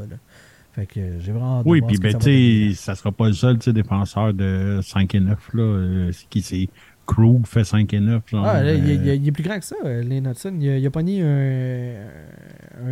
Fait 0.78 0.86
que 0.86 1.00
euh, 1.00 1.20
j'ai 1.20 1.32
vraiment 1.32 1.63
Oui, 1.66 1.82
puis 1.82 1.98
ben, 1.98 2.16
tu 2.20 2.76
ça 2.76 2.94
sera 2.94 3.12
pas 3.12 3.26
le 3.28 3.34
seul 3.34 3.58
défenseur 3.58 4.32
de 4.32 4.80
5 4.84 5.16
et 5.16 5.20
9. 5.20 5.54
Là. 5.56 5.63
Euh, 5.63 6.12
c'est 6.13 6.30
qui 6.30 6.42
c'est 6.44 6.70
Krug 7.08 7.48
fait 7.48 7.63
5 7.63 7.92
et 7.96 8.00
9. 8.00 8.22
Genre, 8.30 8.46
Ah, 8.46 8.62
là, 8.62 8.74
il, 8.76 8.88
est- 8.88 8.96
il 8.96 9.08
est- 9.08 9.12
euh, 9.12 9.16
il 9.16 9.28
est 9.28 9.32
plus 9.32 9.44
grand 9.44 9.58
que 9.58 9.66
ça, 9.66 9.76
euh, 9.84 10.04
Lane 10.04 10.28
Hudson. 10.28 10.54
Il 10.60 10.70
a, 10.70 10.78
il 10.78 10.86
a 10.86 10.92
pogné 10.92 11.24
un, 11.24 11.96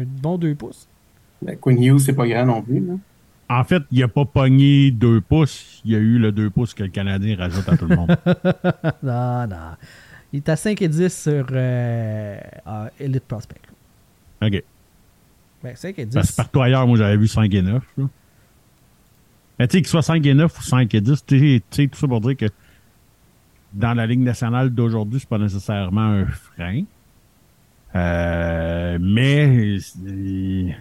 un 0.02 0.04
bon 0.20 0.40
2 0.40 0.56
pouces. 0.56 0.88
Ben, 1.44 1.56
Quinn 1.58 1.80
Hughes, 1.84 2.00
c'est 2.00 2.14
pas 2.14 2.28
grand 2.28 2.46
non 2.48 2.62
plus. 2.64 2.80
Là. 2.80 2.94
En 3.50 3.64
fait, 3.64 3.84
il 3.92 4.02
a 4.02 4.08
pas 4.08 4.26
pogné 4.26 4.90
2 4.90 5.22
pouces. 5.22 5.80
Il 5.86 5.92
y 5.92 5.96
a 5.96 6.00
eu 6.00 6.18
le 6.18 6.32
2 6.32 6.50
pouces 6.50 6.74
que 6.74 6.82
le 6.82 6.90
Canadien 6.90 7.36
rajoute 7.38 7.70
à 7.70 7.78
tout 7.78 7.86
le 7.86 7.96
monde. 7.96 8.18
non, 9.04 9.46
non. 9.48 9.76
Il 10.34 10.38
est 10.38 10.50
à 10.50 10.56
5 10.56 10.82
et 10.82 10.88
10 10.88 11.10
sur 11.16 11.46
euh, 11.52 12.40
Elite 13.00 13.26
Prospect. 13.26 13.62
OK. 14.42 14.64
Ben, 15.66 15.76
5 15.76 16.00
et 16.00 16.06
10. 16.06 16.14
Parce 16.16 16.32
que 16.32 16.36
partout 16.36 16.62
ailleurs, 16.62 16.86
moi, 16.88 16.98
j'avais 16.98 17.18
vu 17.18 17.28
5 17.28 17.54
et 17.54 17.62
9. 17.62 17.84
là. 17.98 18.06
Mais 19.58 19.68
tu 19.68 19.74
sais, 19.74 19.82
qu'il 19.82 19.88
soit 19.90 20.02
5 20.02 20.26
et 20.26 20.34
9 20.34 20.58
ou 20.60 20.62
5 20.64 20.94
et 20.94 21.02
10, 21.02 21.26
tu 21.26 21.62
sais- 21.72 21.88
tout 21.88 21.98
ça 21.98 22.08
pour 22.08 22.22
dire 22.22 22.36
que 22.38 22.46
dans 23.74 23.94
la 23.94 24.06
Ligue 24.06 24.20
nationale 24.20 24.70
d'aujourd'hui, 24.70 25.20
c'est 25.20 25.30
pas 25.30 25.38
nécessairement 25.38 26.02
un 26.02 26.26
frein. 26.26 26.84
Euh, 27.96 28.98
mais, 29.02 29.78
tu 29.80 30.74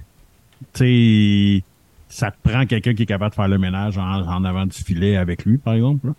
sais, 0.74 1.62
ça 2.08 2.30
te 2.30 2.36
prend 2.48 2.66
quelqu'un 2.66 2.94
qui 2.94 3.04
est 3.04 3.06
capable 3.06 3.30
de 3.30 3.34
faire 3.36 3.48
le 3.48 3.58
ménage 3.58 3.96
en, 3.98 4.02
en 4.02 4.44
avant 4.44 4.66
du 4.66 4.76
filet 4.76 5.16
avec 5.16 5.44
lui, 5.44 5.56
par 5.58 5.74
exemple. 5.74 6.08
là. 6.08 6.12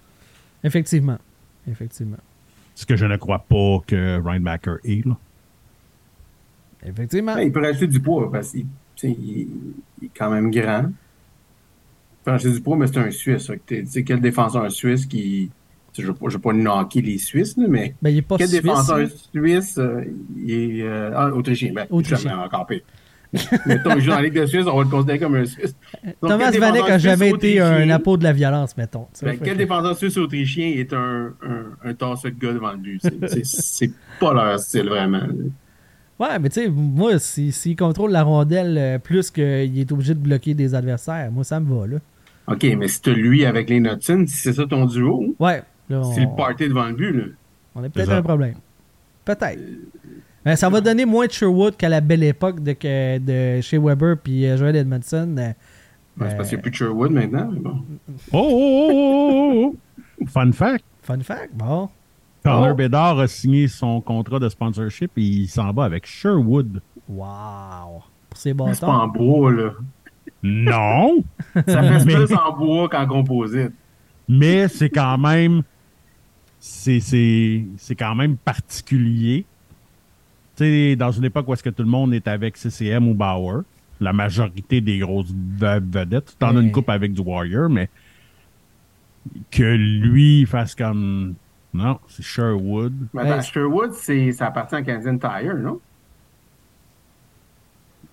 Effectivement. 0.63 1.17
Effectivement. 1.69 2.17
Ce 2.73 2.85
que 2.85 2.95
je 2.95 3.05
ne 3.05 3.15
crois 3.17 3.39
pas 3.47 3.79
que 3.85 4.19
Rhinebacker 4.23 4.77
est. 4.85 5.05
Là. 5.05 5.17
Effectivement. 6.87 7.37
Il 7.37 7.51
peut 7.51 7.61
rajouter 7.61 7.87
du 7.87 7.99
poids 7.99 8.31
parce 8.31 8.51
qu'il 8.51 8.65
il- 9.03 9.47
il 10.01 10.05
est 10.05 10.11
quand 10.17 10.29
même 10.29 10.51
grand. 10.51 10.83
Il 10.87 12.23
peut 12.23 12.31
rajouter 12.31 12.53
du 12.53 12.61
poids, 12.61 12.77
mais 12.77 12.87
c'est 12.87 12.97
un 12.97 13.11
Suisse. 13.11 13.51
Tu 13.67 13.85
sais, 13.85 14.03
quel 14.03 14.19
défenseur 14.21 14.71
suisse 14.71 15.05
qui. 15.05 15.49
Je 15.97 16.01
ne 16.01 16.07
veux 16.11 16.39
pas 16.39 16.51
knocker 16.51 17.01
les 17.01 17.17
Suisses, 17.17 17.55
là, 17.55 17.67
mais 17.69 17.95
Ben, 18.01 18.09
il 18.09 18.17
est 18.17 18.21
pas 18.21 18.37
quel 18.37 18.49
suisse. 18.49 18.61
défenseur 18.61 18.97
hein. 18.97 19.05
suisse 19.33 19.77
euh, 19.77 20.03
il 20.35 20.51
est. 20.79 20.81
euh, 20.83 21.11
ah, 21.15 21.29
Autrichien. 21.33 21.71
Ben, 21.73 21.87
Autrichien. 21.89 22.31
jamais 22.31 22.43
encore 22.43 22.67
pire. 22.67 22.81
Mettons, 23.65 23.95
il 23.95 24.01
joue 24.01 24.09
dans 24.11 24.15
la 24.17 24.21
Ligue 24.23 24.33
de 24.39 24.45
Suisse, 24.45 24.65
on 24.65 24.77
va 24.77 24.83
le 24.83 24.89
considérer 24.89 25.19
comme 25.19 25.35
un 25.35 25.45
Suisse. 25.45 25.75
Donc, 26.03 26.15
Thomas 26.21 26.51
Vanek 26.51 26.53
défenseur 26.53 26.85
a 26.85 26.99
suisse 26.99 27.01
jamais 27.01 27.29
été 27.31 27.59
un 27.61 27.89
apôtre 27.89 28.19
de 28.19 28.23
la 28.25 28.33
violence, 28.33 28.75
mettons. 28.77 29.07
Ben, 29.21 29.37
quel 29.41 29.53
que- 29.53 29.57
défenseur 29.57 29.97
suisse 29.97 30.17
autrichien 30.17 30.67
est 30.67 30.93
un, 30.93 31.33
un, 31.43 31.89
de 32.29 32.29
gars 32.39 32.53
devant 32.53 32.71
le 32.71 32.77
but? 32.77 33.01
C'est 33.43 33.91
pas 34.19 34.33
leur 34.33 34.59
style, 34.59 34.87
vraiment. 34.89 35.23
Ouais, 36.19 36.39
mais 36.39 36.49
tu 36.49 36.61
sais, 36.61 36.69
moi, 36.69 37.19
s'il 37.19 37.51
si, 37.51 37.59
s'il 37.61 37.75
contrôle 37.75 38.11
la 38.11 38.23
rondelle 38.23 38.77
euh, 38.77 38.97
plus 38.99 39.31
qu'il 39.31 39.77
est 39.79 39.91
obligé 39.91 40.13
de 40.13 40.19
bloquer 40.19 40.53
des 40.53 40.73
adversaires, 40.73 41.29
moi, 41.31 41.43
ça 41.43 41.59
me 41.59 41.73
va, 41.77 41.87
là. 41.87 41.97
OK, 42.47 42.63
mais 42.77 42.87
si 42.87 43.01
t'as 43.01 43.11
lui 43.11 43.43
avec 43.45 43.69
les 43.69 43.77
Hudson, 43.79 44.23
si 44.27 44.37
c'est 44.37 44.53
ça 44.53 44.65
ton 44.65 44.85
duo, 44.85 45.35
Ouais. 45.39 45.61
Là, 45.89 45.99
on, 45.99 46.13
c'est 46.13 46.21
le 46.21 46.35
party 46.35 46.67
devant 46.69 46.85
le 46.87 46.93
but, 46.93 47.11
là. 47.11 47.23
on 47.75 47.83
a 47.83 47.89
peut-être 47.89 48.07
C'est 48.07 48.13
un 48.15 48.21
problème. 48.21 48.55
Peut-être. 49.25 49.59
Mais 50.45 50.55
ça 50.55 50.69
va 50.69 50.79
donner 50.79 51.05
moins 51.05 51.25
de 51.25 51.31
Sherwood 51.31 51.75
qu'à 51.75 51.89
la 51.89 52.01
belle 52.01 52.23
époque 52.23 52.61
de, 52.63 52.73
que- 52.73 53.17
de 53.17 53.61
chez 53.61 53.77
Weber 53.79 54.15
puis 54.23 54.45
euh, 54.45 54.57
Joel 54.57 54.75
Edmondson. 54.75 55.35
euh, 55.39 55.51
Ben, 56.15 56.29
c'est 56.29 56.37
parce 56.37 56.49
qu'il 56.49 56.57
n'y 56.57 56.61
a 56.61 56.61
plus 56.61 56.71
de 56.71 56.75
Sherwood 56.75 57.11
maintenant. 57.11 57.49
mais 57.51 57.59
bon. 57.59 57.81
Oh, 58.31 58.47
oh, 58.47 58.49
oh, 58.51 58.91
oh, 58.93 59.51
oh, 59.53 59.75
oh. 60.21 60.25
Fun 60.27 60.51
fact. 60.51 60.85
fun 61.01 61.19
fact, 61.21 61.49
bon. 61.55 61.89
Connor 62.45 62.69
Oh. 62.71 62.75
Bedard 62.75 63.19
a 63.19 63.27
signé 63.27 63.67
son 63.67 63.99
contrat 64.01 64.39
de 64.39 64.47
sponsorship 64.49 65.11
et 65.17 65.21
il 65.21 65.47
s'en 65.47 65.71
va 65.73 65.83
avec 65.85 66.05
Sherwood. 66.05 66.81
Wow. 67.09 68.03
Pour 68.29 68.37
ses 68.39 68.53
Mais 68.53 68.73
C'est 68.73 68.81
pas 68.85 68.91
en 68.91 69.07
bâtons. 69.07 69.23
bois, 69.23 69.51
là. 69.51 69.71
Non, 70.43 71.23
Ça 71.67 71.81
fait 71.83 72.05
Mais- 72.05 72.13
plus 72.25 72.35
en 72.35 72.55
bois 72.57 72.87
qu'en 72.89 73.07
composite. 73.07 73.71
mais 74.29 74.67
c'est 74.67 74.89
quand 74.89 75.17
même 75.17 75.63
c'est 76.59 76.99
c'est 76.99 77.65
c'est 77.77 77.95
quand 77.95 78.15
même 78.15 78.37
particulier. 78.37 79.45
Tu 80.55 80.63
sais, 80.63 80.95
dans 80.95 81.11
une 81.11 81.25
époque 81.25 81.47
où 81.47 81.53
est-ce 81.53 81.63
que 81.63 81.69
tout 81.69 81.83
le 81.83 81.89
monde 81.89 82.13
est 82.13 82.27
avec 82.27 82.57
CCM 82.57 83.07
ou 83.07 83.13
Bauer, 83.13 83.61
la 83.99 84.13
majorité 84.13 84.81
des 84.81 84.99
grosses 84.99 85.31
ve- 85.33 85.81
vedettes, 85.83 86.35
tu 86.39 86.45
en 86.45 86.55
as 86.55 86.61
une 86.61 86.71
coupe 86.71 86.89
avec 86.89 87.11
du 87.13 87.21
Warrior, 87.21 87.69
mais 87.69 87.89
que 89.51 89.63
lui 89.75 90.45
fasse 90.45 90.75
comme 90.75 91.35
non, 91.75 91.99
c'est 92.07 92.23
Sherwood. 92.23 92.93
Mais 93.13 93.21
attends, 93.21 93.35
Ouais. 93.37 93.41
Sherwood, 93.43 93.93
c'est- 93.93 94.31
ça 94.31 94.47
appartient 94.47 94.75
à 94.75 94.81
Canadian 94.81 95.17
Tire, 95.17 95.55
non? 95.55 95.79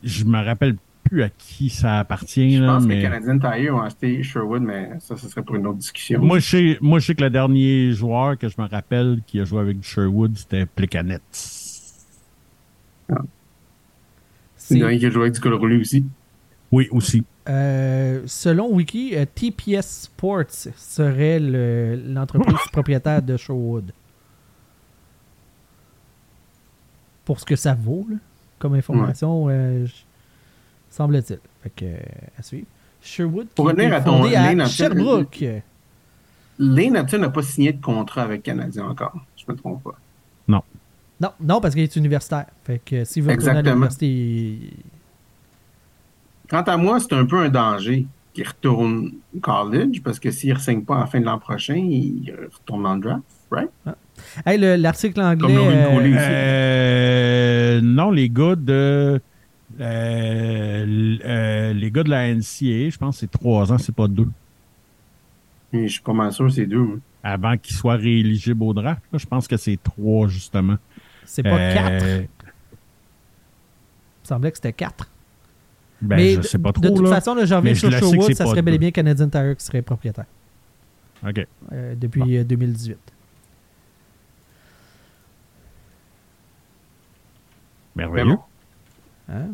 Je 0.03 0.25
me 0.25 0.44
rappelle 0.44 0.77
plus 1.05 1.22
à 1.22 1.29
qui 1.29 1.68
ça 1.70 1.98
appartient 2.01 2.57
Je 2.57 2.62
là, 2.62 2.75
pense 2.75 2.85
mais 2.87 2.98
que 2.98 3.03
Canadian 3.03 3.38
Tire 3.38 3.75
ont 3.77 3.81
acheté 3.83 4.22
Sherwood, 4.22 4.62
mais 4.62 4.90
ça, 5.01 5.16
ce 5.16 5.29
serait 5.29 5.42
pour 5.42 5.57
une 5.57 5.66
autre 5.66 5.79
discussion. 5.79 6.20
Moi, 6.22 6.38
je 6.38 6.48
sais, 6.48 6.79
moi, 6.81 6.98
je 6.98 7.07
sais 7.07 7.14
que 7.14 7.22
le 7.22 7.31
dernier 7.31 7.92
joueur 7.92 8.37
que 8.38 8.48
je 8.48 8.55
me 8.61 8.66
rappelle 8.66 9.20
qui 9.27 9.38
a 9.40 9.44
joué 9.44 9.61
avec 9.61 9.83
Sherwood, 9.83 10.37
c'était 10.37 10.66
Plekanec. 10.66 11.20
c'est 11.31 11.68
C'est- 14.57 14.79
le 14.79 14.96
qui 14.96 15.07
a 15.07 15.11
joué 15.11 15.22
avec 15.22 15.35
du 15.35 15.40
col 15.40 15.55
roulé 15.55 15.77
aussi. 15.77 16.05
Oui, 16.70 16.88
aussi. 16.90 17.25
Euh, 17.49 18.23
selon 18.27 18.73
Wiki, 18.73 19.17
euh, 19.17 19.25
TPS 19.35 20.03
Sports 20.05 20.69
serait 20.77 21.41
le- 21.41 21.97
l'entreprise 22.07 22.55
propriétaire 22.73 23.21
de 23.23 23.37
Sherwood. 23.37 23.93
Pour 27.25 27.41
ce 27.41 27.45
que 27.45 27.57
ça 27.57 27.75
vaut, 27.75 28.07
là, 28.11 28.17
comme 28.59 28.75
information, 28.75 29.47
euh, 29.49 29.87
semble-t-il. 30.91 31.39
Fait 31.63 31.71
que, 31.75 31.85
à 32.39 32.43
suivre. 32.43 32.67
Sherwood 33.01 33.49
Pour 33.49 33.67
qui 33.67 33.73
revenir 33.73 33.93
est 33.93 33.97
à 33.97 34.01
ton 34.01 34.25
à 34.25 34.31
Lane 34.31 34.67
Sherbrooke. 34.69 35.45
Lane 36.59 36.97
Hudson 36.97 37.19
n'a 37.19 37.31
pas 37.31 37.43
signé 37.43 37.73
de 37.73 37.81
contrat 37.81 38.23
avec 38.23 38.43
Canadien 38.43 38.87
encore. 38.87 39.15
Je 39.37 39.45
me 39.51 39.57
trompe 39.57 39.83
pas. 39.83 39.99
Non, 41.21 41.31
non, 41.41 41.61
parce 41.61 41.75
qu'il 41.75 41.85
est 41.85 41.95
universitaire. 41.97 42.47
Fait 42.65 42.81
que 42.85 43.05
s'il 43.05 43.23
veut 43.23 43.31
retourner 43.31 43.49
à 43.49 43.53
Exactement. 43.53 43.75
l'université, 43.75 44.07
il- 44.09 44.73
Quant 46.53 46.62
à 46.62 46.77
moi, 46.77 47.01
c'est 47.01 47.15
un 47.15 47.25
peu 47.25 47.38
un 47.38 47.49
danger 47.49 48.07
qu'il 48.35 48.47
retourne 48.47 49.12
au 49.35 49.41
college 49.41 50.03
parce 50.05 50.19
que 50.21 50.31
s'il 50.31 50.51
ne 50.51 50.55
re-signe 50.57 50.83
pas 50.83 50.97
à 50.97 51.01
la 51.01 51.07
fin 51.07 51.19
de 51.19 51.25
l'an 51.25 51.38
prochain, 51.38 51.77
il 51.77 52.31
retourne 52.53 52.83
dans 52.83 52.95
le 52.95 53.01
draft, 53.01 53.23
right? 53.51 53.71
Hey, 54.45 54.59
le- 54.59 54.77
l'article 54.77 55.21
anglais. 55.23 55.57
Euh. 55.57 56.19
Euh, 56.19 57.81
non, 57.83 58.11
les 58.11 58.29
gars 58.29 58.55
de 58.55 59.19
euh, 59.81 61.19
euh, 61.25 61.73
les 61.73 61.91
gars 61.91 62.03
de 62.03 62.11
la 62.11 62.29
NCA, 62.35 62.91
je 62.91 62.99
pense 62.99 63.17
que 63.17 63.21
c'est 63.21 63.31
trois 63.31 63.73
ans, 63.73 63.79
c'est 63.79 63.95
pas 63.95 64.07
deux. 64.09 64.29
Mais 65.73 65.88
je 65.88 65.95
suis 65.95 66.03
pas 66.03 66.12
mal 66.12 66.31
sûr 66.33 66.45
que 66.47 66.53
c'est 66.53 66.67
deux. 66.67 67.01
Avant 67.23 67.57
qu'ils 67.57 67.75
soient 67.77 67.95
rééligibles 67.97 68.62
au 68.62 68.75
draft, 68.75 69.01
là, 69.11 69.19
je 69.19 69.25
pense 69.27 69.49
que 69.49 69.57
c'est 69.57 69.79
trois, 69.83 70.29
justement. 70.29 70.77
c'est 71.25 71.43
pas 71.43 71.57
Euh, 71.59 71.75
4. 71.75 72.05
Il 72.05 72.21
me 72.21 72.27
semblait 74.25 74.51
que 74.51 74.57
c'était 74.59 74.73
4. 74.75 75.09
Ben, 76.03 76.17
Mais 76.17 76.33
je 76.33 76.38
de- 76.38 76.43
sais 76.43 76.59
pas 76.59 76.73
trop. 76.73 76.83
de 76.83 76.88
toute 76.88 77.05
là. 77.05 77.15
façon, 77.15 77.35
là, 77.35 77.45
j'en 77.45 77.59
reviens 77.59 77.75
sur 77.75 77.88
le 77.88 77.97
Sherwood, 77.97 78.35
ça 78.35 78.45
serait 78.47 78.61
bel 78.62 78.75
et 78.75 78.79
bien 78.79 78.91
Canadian 78.91 79.29
Tire 79.29 79.57
qui 79.57 79.65
serait 79.65 79.83
propriétaire 79.83 80.25
OK. 81.27 81.47
euh, 81.73 81.95
depuis 81.95 82.38
euh, 82.38 82.45
2018. 82.45 82.97
Merveilleux. 87.95 88.25
Mais 88.27 88.35
bon. 88.35 88.41
Hein? 89.29 89.47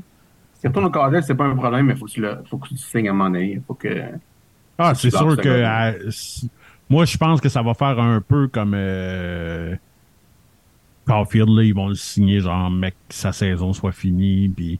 Si 0.54 0.60
tu 0.62 0.66
retournes 0.68 0.86
au 0.86 0.90
college, 0.90 1.24
c'est 1.26 1.34
pas 1.34 1.44
un 1.46 1.54
problème, 1.56 1.86
mais 1.86 1.92
il 1.94 1.98
faut, 1.98 2.06
que 2.06 2.10
tu 2.10 2.20
le- 2.20 2.38
faut 2.48 2.58
que 2.58 2.68
tu 2.68 2.76
signes 2.76 3.08
à 3.08 3.12
donné. 3.12 3.52
Il 3.54 3.62
faut 3.62 3.74
que. 3.74 3.88
Ah, 4.78 4.94
c'est 4.94 5.10
sûr 5.10 5.36
que 5.36 5.62
à- 5.62 5.96
s- 5.96 6.46
moi, 6.88 7.04
je 7.04 7.16
pense 7.16 7.40
que 7.40 7.48
ça 7.48 7.62
va 7.62 7.74
faire 7.74 7.98
un 8.00 8.20
peu 8.20 8.48
comme 8.48 8.72
euh, 8.74 9.74
Caulfield, 11.06 11.48
là, 11.50 11.62
ils 11.62 11.74
vont 11.74 11.88
le 11.88 11.94
signer, 11.94 12.40
genre, 12.40 12.70
mec, 12.70 12.94
que 13.08 13.14
sa 13.14 13.32
saison 13.32 13.72
soit 13.72 13.92
finie, 13.92 14.48
puis 14.48 14.78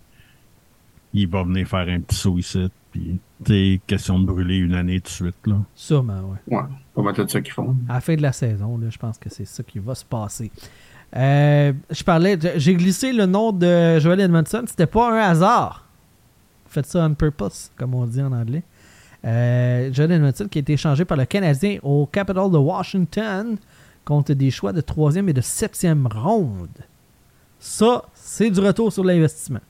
il 1.13 1.29
va 1.29 1.43
venir 1.43 1.67
faire 1.67 1.89
un 1.89 2.01
petit 2.01 2.17
saut 2.17 2.39
ici, 2.39 2.69
puis, 2.91 3.19
sais, 3.47 3.81
question 3.87 4.19
de 4.19 4.27
brûler 4.27 4.57
une 4.57 4.75
année 4.75 5.01
tout 5.01 5.09
de 5.09 5.31
suite, 5.31 5.47
là. 5.47 5.57
Sûrement, 5.75 6.21
ouais. 6.21 6.57
Ouais, 6.57 6.63
pas 6.95 7.03
mal 7.03 7.15
tout 7.15 7.29
ça 7.29 7.41
qu'ils 7.41 7.53
font. 7.53 7.77
À 7.89 7.95
la 7.95 8.01
fin 8.01 8.17
de 8.17 8.23
la 8.23 8.33
saison, 8.33 8.79
là, 8.79 8.89
je 8.91 8.99
pense 8.99 9.19
que 9.19 9.29
c'est 9.31 9.45
ça 9.45 9.63
qui 9.63 9.79
va 9.79 9.95
se 9.95 10.05
passer. 10.05 10.51
Euh, 11.17 11.73
je 11.91 12.05
parlais, 12.05 12.39
j'ai 12.57 12.75
glissé 12.75 13.13
le 13.13 13.27
nom 13.27 13.53
de 13.53 13.99
Joel 13.99 14.21
Edmondson. 14.21 14.65
C'était 14.67 14.87
pas 14.87 15.13
un 15.13 15.31
hasard. 15.31 15.87
Faites 16.67 16.87
ça 16.87 17.07
on 17.07 17.15
purpose, 17.15 17.71
comme 17.77 17.95
on 17.95 18.05
dit 18.07 18.21
en 18.21 18.33
anglais. 18.33 18.63
Euh, 19.25 19.91
Joel 19.93 20.13
Edmondson 20.13 20.47
qui 20.51 20.59
a 20.59 20.61
été 20.61 20.75
échangé 20.75 21.05
par 21.05 21.17
le 21.17 21.25
Canadien 21.25 21.79
au 21.83 22.07
Capital 22.07 22.51
de 22.51 22.59
Washington 22.59 23.57
contre 24.05 24.33
des 24.35 24.51
choix 24.51 24.73
de 24.73 24.81
troisième 24.81 25.29
et 25.29 25.33
de 25.33 25.41
septième 25.41 26.07
ronde. 26.07 26.69
Ça, 27.59 28.05
c'est 28.15 28.51
du 28.51 28.61
retour 28.61 28.93
sur 28.93 29.03
l'investissement. 29.03 29.61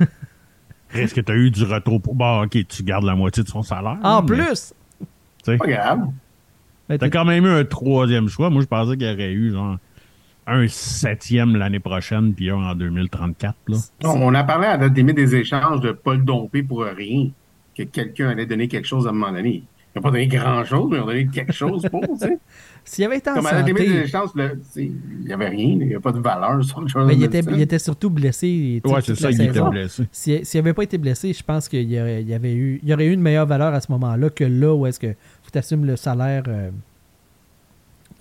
Est-ce 0.94 1.14
que 1.14 1.20
tu 1.20 1.32
as 1.32 1.36
eu 1.36 1.50
du 1.50 1.64
retour 1.64 2.00
pour. 2.00 2.14
Bon, 2.14 2.44
ok, 2.44 2.66
tu 2.66 2.82
gardes 2.82 3.04
la 3.04 3.14
moitié 3.14 3.42
de 3.42 3.48
son 3.48 3.62
salaire. 3.62 3.98
En 4.02 4.20
là, 4.20 4.22
plus, 4.22 4.74
tu 4.98 5.06
sais, 5.44 5.56
Pas 5.58 5.66
grave. 5.66 6.08
T'as 6.88 7.10
quand 7.10 7.26
même 7.26 7.44
eu 7.44 7.50
un 7.50 7.64
troisième 7.64 8.28
choix. 8.28 8.48
Moi, 8.48 8.62
je 8.62 8.66
pensais 8.66 8.96
qu'il 8.96 9.06
y 9.06 9.12
aurait 9.12 9.32
eu 9.32 9.52
genre 9.52 9.76
un 10.46 10.66
septième 10.68 11.56
l'année 11.56 11.80
prochaine, 11.80 12.32
puis 12.32 12.48
un 12.48 12.56
en 12.56 12.74
2034. 12.74 13.54
Là. 13.68 13.76
On, 14.04 14.08
on 14.08 14.34
a 14.34 14.44
parlé 14.44 14.66
à 14.66 14.78
notre 14.78 14.94
limite 14.94 15.16
des 15.16 15.34
échanges 15.34 15.80
de 15.80 15.92
pas 15.92 16.14
le 16.14 16.22
domper 16.22 16.62
pour 16.62 16.84
rien, 16.84 17.28
que 17.76 17.82
quelqu'un 17.82 18.30
allait 18.30 18.46
donner 18.46 18.68
quelque 18.68 18.88
chose 18.88 19.06
à 19.06 19.10
un 19.10 19.12
moment 19.12 19.32
donné. 19.32 19.62
Ils 19.94 19.98
n'ont 19.98 20.02
pas 20.02 20.10
donné 20.10 20.26
grand-chose, 20.28 20.88
mais 20.90 20.98
ils 20.98 21.00
ont 21.00 21.06
donné 21.06 21.26
quelque 21.26 21.52
chose 21.52 21.82
pour, 21.90 22.00
tu 22.02 22.18
sais. 22.18 22.38
S'il 22.84 23.04
avait 23.04 23.18
été 23.18 23.30
en 23.30 23.34
Comme 23.34 23.46
à 23.46 23.52
la 23.52 23.58
santé, 23.60 23.72
tu 24.54 24.58
sais, 24.70 24.84
il 24.84 25.26
n'y 25.26 25.32
avait 25.32 25.48
rien, 25.48 25.68
il 25.80 25.88
n'y 25.88 25.94
a 25.94 26.00
pas 26.00 26.12
de 26.12 26.20
valeur 26.20 26.62
sur 26.64 26.80
le 26.80 26.88
joueur. 26.88 27.06
mais 27.06 27.14
il 27.14 27.24
était, 27.24 27.42
il 27.56 27.60
était 27.60 27.78
surtout 27.78 28.08
blessé. 28.08 28.80
Ouais, 28.84 29.00
c'est 29.02 29.14
ça, 29.14 29.28
la 29.30 29.30
il 29.32 29.42
était 29.42 29.58
blessé. 29.70 30.04
Si- 30.12 30.44
S'il 30.44 30.60
n'avait 30.60 30.72
pas 30.74 30.84
été 30.84 30.96
blessé, 30.98 31.32
je 31.32 31.42
pense 31.42 31.68
qu'il 31.68 31.90
y 31.90 32.00
aurait, 32.00 32.22
il 32.22 32.28
y 32.28 32.34
avait 32.34 32.54
eu, 32.54 32.80
il 32.82 32.88
y 32.88 32.94
aurait 32.94 33.06
eu 33.06 33.12
une 33.12 33.20
meilleure 33.20 33.46
valeur 33.46 33.74
à 33.74 33.80
ce 33.80 33.90
moment-là 33.92 34.30
que 34.30 34.44
là 34.44 34.74
où 34.74 34.86
est-ce 34.86 35.00
que 35.00 35.14
tu 35.52 35.58
assumes 35.58 35.84
le 35.84 35.96
salaire 35.96 36.44
euh, 36.48 36.70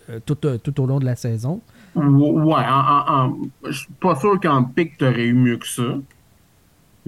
euh, 0.10 0.20
tout, 0.26 0.38
euh, 0.46 0.58
tout 0.58 0.80
au 0.82 0.86
long 0.86 1.00
de 1.00 1.06
la 1.06 1.16
saison. 1.16 1.62
Ouais, 1.96 2.04
en, 2.04 2.56
en, 2.60 3.14
en- 3.30 3.38
je 3.66 3.72
suis 3.72 3.88
pas 4.02 4.16
sûr 4.16 4.40
qu'en 4.40 4.64
pic, 4.64 4.98
tu 4.98 5.06
aurais 5.06 5.26
eu 5.26 5.34
mieux 5.34 5.58
que 5.58 5.68
ça. 5.68 5.84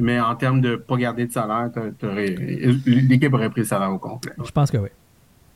Mais 0.02 0.20
en 0.20 0.36
termes 0.36 0.62
de 0.62 0.76
pas 0.78 0.96
garder 0.98 1.26
de 1.28 1.32
salaire, 1.32 1.70
l'équipe 2.86 3.34
aurait 3.34 3.50
pris 3.50 3.62
le 3.62 3.68
salaire 3.68 3.92
au 3.92 3.98
complet. 3.98 4.32
Je 4.44 4.52
pense 4.52 4.72
que 4.72 4.78
oui. 4.78 4.90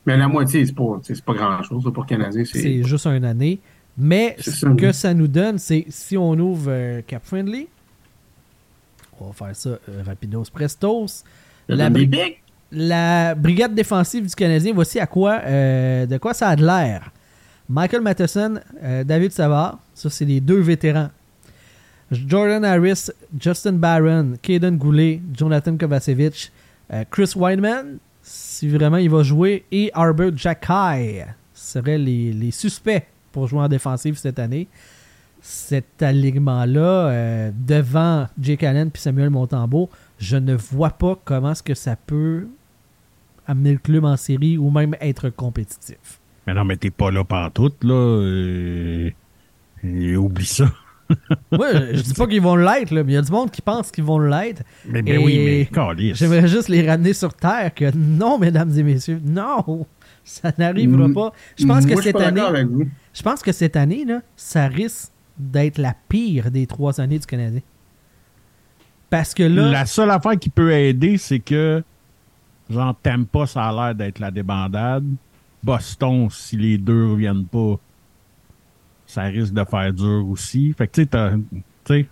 Mais 0.05 0.17
la 0.17 0.27
moitié, 0.27 0.65
c'est 0.65 0.75
pas, 0.75 0.99
pas 1.25 1.33
grand-chose. 1.33 1.83
Pour 1.93 2.03
le 2.03 2.07
Canadien, 2.07 2.43
c'est. 2.45 2.83
Juste 2.83 3.07
une 3.07 3.23
année. 3.25 3.59
Mais 3.97 4.35
ce 4.39 4.65
que 4.75 4.91
ça 4.91 5.13
nous 5.13 5.27
donne, 5.27 5.57
c'est 5.59 5.85
si 5.89 6.17
on 6.17 6.33
ouvre 6.33 6.65
euh, 6.69 7.01
Cap 7.05 7.23
Friendly, 7.23 7.67
on 9.21 9.27
va 9.27 9.33
faire 9.33 9.55
ça 9.55 9.69
euh, 9.69 10.03
rapidos 10.05 10.45
prestos. 10.51 11.23
La, 11.67 11.89
bri- 11.89 12.37
la 12.71 13.35
brigade 13.35 13.73
défensive 13.75 14.27
du 14.27 14.35
Canadien, 14.35 14.73
voici 14.73 14.99
à 14.99 15.05
quoi, 15.07 15.39
euh, 15.45 16.05
de 16.07 16.17
quoi 16.17 16.33
ça 16.33 16.49
a 16.49 16.55
de 16.55 16.65
l'air. 16.65 17.11
Michael 17.69 18.01
Matheson, 18.01 18.55
euh, 18.83 19.03
David 19.03 19.31
Savard, 19.31 19.77
ça 19.93 20.09
c'est 20.09 20.25
les 20.25 20.41
deux 20.41 20.59
vétérans. 20.59 21.09
Jordan 22.13 22.63
Harris, 22.63 23.09
Justin 23.39 23.73
Barron, 23.73 24.33
Kaden 24.41 24.77
Goulet, 24.77 25.21
Jonathan 25.33 25.77
Kovacevic, 25.77 26.51
euh, 26.91 27.03
Chris 27.09 27.33
Wideman, 27.35 27.97
si 28.21 28.67
vraiment 28.69 28.97
il 28.97 29.09
va 29.09 29.23
jouer, 29.23 29.65
et 29.71 29.91
Arbor 29.93 30.31
Jacky 30.35 31.21
seraient 31.53 31.97
les, 31.97 32.51
suspects 32.51 33.05
pour 33.31 33.47
jouer 33.47 33.61
en 33.61 33.67
défensive 33.67 34.17
cette 34.17 34.39
année. 34.39 34.67
Cet 35.41 36.01
alignement-là, 36.01 37.09
euh, 37.09 37.51
devant 37.53 38.27
Jake 38.39 38.63
Allen 38.63 38.89
et 38.93 38.97
Samuel 38.97 39.29
Montembeau, 39.29 39.89
je 40.17 40.37
ne 40.37 40.55
vois 40.55 40.91
pas 40.91 41.19
comment 41.25 41.51
est-ce 41.51 41.63
que 41.63 41.73
ça 41.73 41.97
peut 41.97 42.47
amener 43.45 43.73
le 43.73 43.79
club 43.79 44.05
en 44.05 44.15
série 44.15 44.57
ou 44.57 44.71
même 44.71 44.95
être 45.01 45.29
compétitif. 45.29 46.19
Mais 46.47 46.53
non, 46.53 46.63
mais 46.63 46.77
t'es 46.77 46.91
pas 46.91 47.11
là 47.11 47.23
pantoute, 47.23 47.83
là. 47.83 47.93
euh, 47.93 49.11
oublie 50.15 50.45
ça. 50.45 50.71
Moi, 51.51 51.67
je 51.93 52.01
dis 52.01 52.13
pas 52.13 52.27
qu'ils 52.27 52.41
vont 52.41 52.55
l'être, 52.55 52.91
mais 52.91 53.01
il 53.01 53.11
y 53.11 53.17
a 53.17 53.21
du 53.21 53.31
monde 53.31 53.51
qui 53.51 53.61
pense 53.61 53.91
qu'ils 53.91 54.03
vont 54.03 54.19
l'être. 54.19 54.63
Mais, 54.87 55.01
mais 55.01 55.17
oui, 55.17 55.69
mais. 55.73 56.13
J'aimerais 56.13 56.47
juste 56.47 56.69
les 56.69 56.87
ramener 56.87 57.13
sur 57.13 57.33
terre 57.33 57.73
que 57.73 57.95
non, 57.95 58.37
mesdames 58.39 58.71
et 58.77 58.83
messieurs, 58.83 59.21
non, 59.23 59.85
ça 60.23 60.51
n'arrivera 60.57 61.09
pas. 61.13 61.33
Je 61.57 61.65
pense 61.65 61.85
que 61.85 61.93
Moi, 61.93 62.01
cette 62.01 62.17
pas 62.17 62.27
année, 62.27 62.65
je 63.13 63.21
pense 63.21 63.41
que 63.41 63.51
cette 63.51 63.75
année, 63.75 64.05
là, 64.05 64.21
ça 64.35 64.67
risque 64.67 65.11
d'être 65.37 65.77
la 65.77 65.95
pire 66.09 66.51
des 66.51 66.67
trois 66.67 67.01
années 67.01 67.19
du 67.19 67.25
Canadien. 67.25 67.61
Parce 69.09 69.33
que 69.33 69.43
là, 69.43 69.69
La 69.69 69.85
seule 69.85 70.09
affaire 70.09 70.39
qui 70.39 70.49
peut 70.49 70.71
aider, 70.71 71.17
c'est 71.17 71.39
que, 71.39 71.83
genre, 72.69 72.95
Tampa, 73.01 73.45
ça 73.45 73.65
a 73.65 73.71
l'air 73.71 73.95
d'être 73.95 74.19
la 74.19 74.31
débandade. 74.31 75.05
Boston, 75.63 76.27
si 76.29 76.57
les 76.57 76.77
deux 76.77 77.11
reviennent 77.11 77.45
pas, 77.45 77.79
ça 79.13 79.23
risque 79.23 79.53
de 79.53 79.63
faire 79.63 79.93
dur 79.93 80.27
aussi. 80.29 80.73
Fait 80.77 80.87
que, 80.87 80.93
tu 80.93 81.01
sais, 81.01 81.07
t'as- 81.07 81.31
tu 81.31 81.61
sais, 81.85 82.05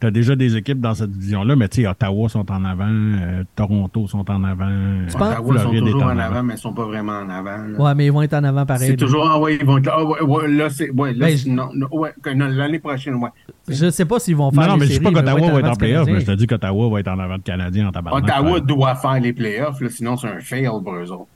t'as 0.00 0.10
déjà 0.10 0.34
des 0.34 0.56
équipes 0.56 0.80
dans 0.80 0.94
cette 0.94 1.12
division-là, 1.12 1.54
mais 1.54 1.68
tu 1.68 1.82
sais, 1.82 1.86
Ottawa 1.88 2.28
sont 2.28 2.50
en 2.50 2.64
avant, 2.64 2.88
euh, 2.90 3.44
Toronto 3.54 4.08
sont 4.08 4.28
en 4.28 4.42
avant. 4.42 4.66
Ottawa 5.08 5.36
sont 5.36 5.52
Floride 5.70 5.80
toujours 5.84 6.02
en 6.02 6.06
en 6.06 6.08
avant. 6.08 6.20
avant, 6.22 6.42
mais 6.42 6.54
ils 6.54 6.58
sont 6.58 6.72
pas 6.74 6.84
vraiment 6.86 7.12
en 7.20 7.28
avant. 7.28 7.56
là. 7.58 7.78
ouais, 7.80 7.94
mais 7.94 8.06
ils 8.06 8.12
vont 8.12 8.22
être 8.22 8.34
en 8.34 8.42
avant 8.42 8.66
pareil. 8.66 8.88
C'est 8.88 8.96
toujours, 8.96 9.30
ah 9.30 9.38
ouais, 9.38 9.58
ils 9.60 9.64
vont 9.64 9.78
être 9.78 9.86
là, 9.86 9.94
ah 9.98 10.04
ouais, 10.04 10.20
ouais, 10.22 10.48
là, 10.48 10.70
c'est, 10.70 10.90
ouais, 10.90 11.12
là, 11.14 11.26
Ben, 11.28 11.36
je- 11.38 11.48
non, 11.48 11.70
ouais, 11.92 12.12
l'année 12.34 12.80
prochaine, 12.80 13.14
ouais. 13.14 13.30
Je 13.68 13.90
sais 13.90 14.04
pas 14.04 14.18
s'ils 14.18 14.34
vont 14.34 14.50
faire 14.50 14.62
Non, 14.62 14.68
non, 14.70 14.74
les 14.74 14.80
mais 14.80 14.86
je 14.86 14.92
dis 14.98 15.00
pas 15.04 15.12
qu'Ottawa 15.12 15.50
va 15.52 15.58
être 15.60 15.70
en 15.70 15.76
playoff, 15.76 16.08
mais 16.08 16.20
je 16.20 16.26
te 16.26 16.32
dis 16.32 16.46
qu'Ottawa 16.48 16.88
va 16.90 16.98
être 17.00 17.08
en 17.08 17.18
avant 17.20 17.36
de 17.36 17.42
Canadien 17.42 17.86
en 17.86 17.92
tabarnak. 17.92 18.24
Ottawa 18.24 18.58
doit 18.58 18.96
faire 18.96 19.20
les 19.20 19.32
playoffs, 19.32 19.80
là, 19.80 19.88
sinon 19.88 20.16
c'est 20.16 20.26
un 20.26 20.40
fail 20.40 20.66
pour 20.82 20.94
eux 20.96 21.12
autres. 21.12 21.28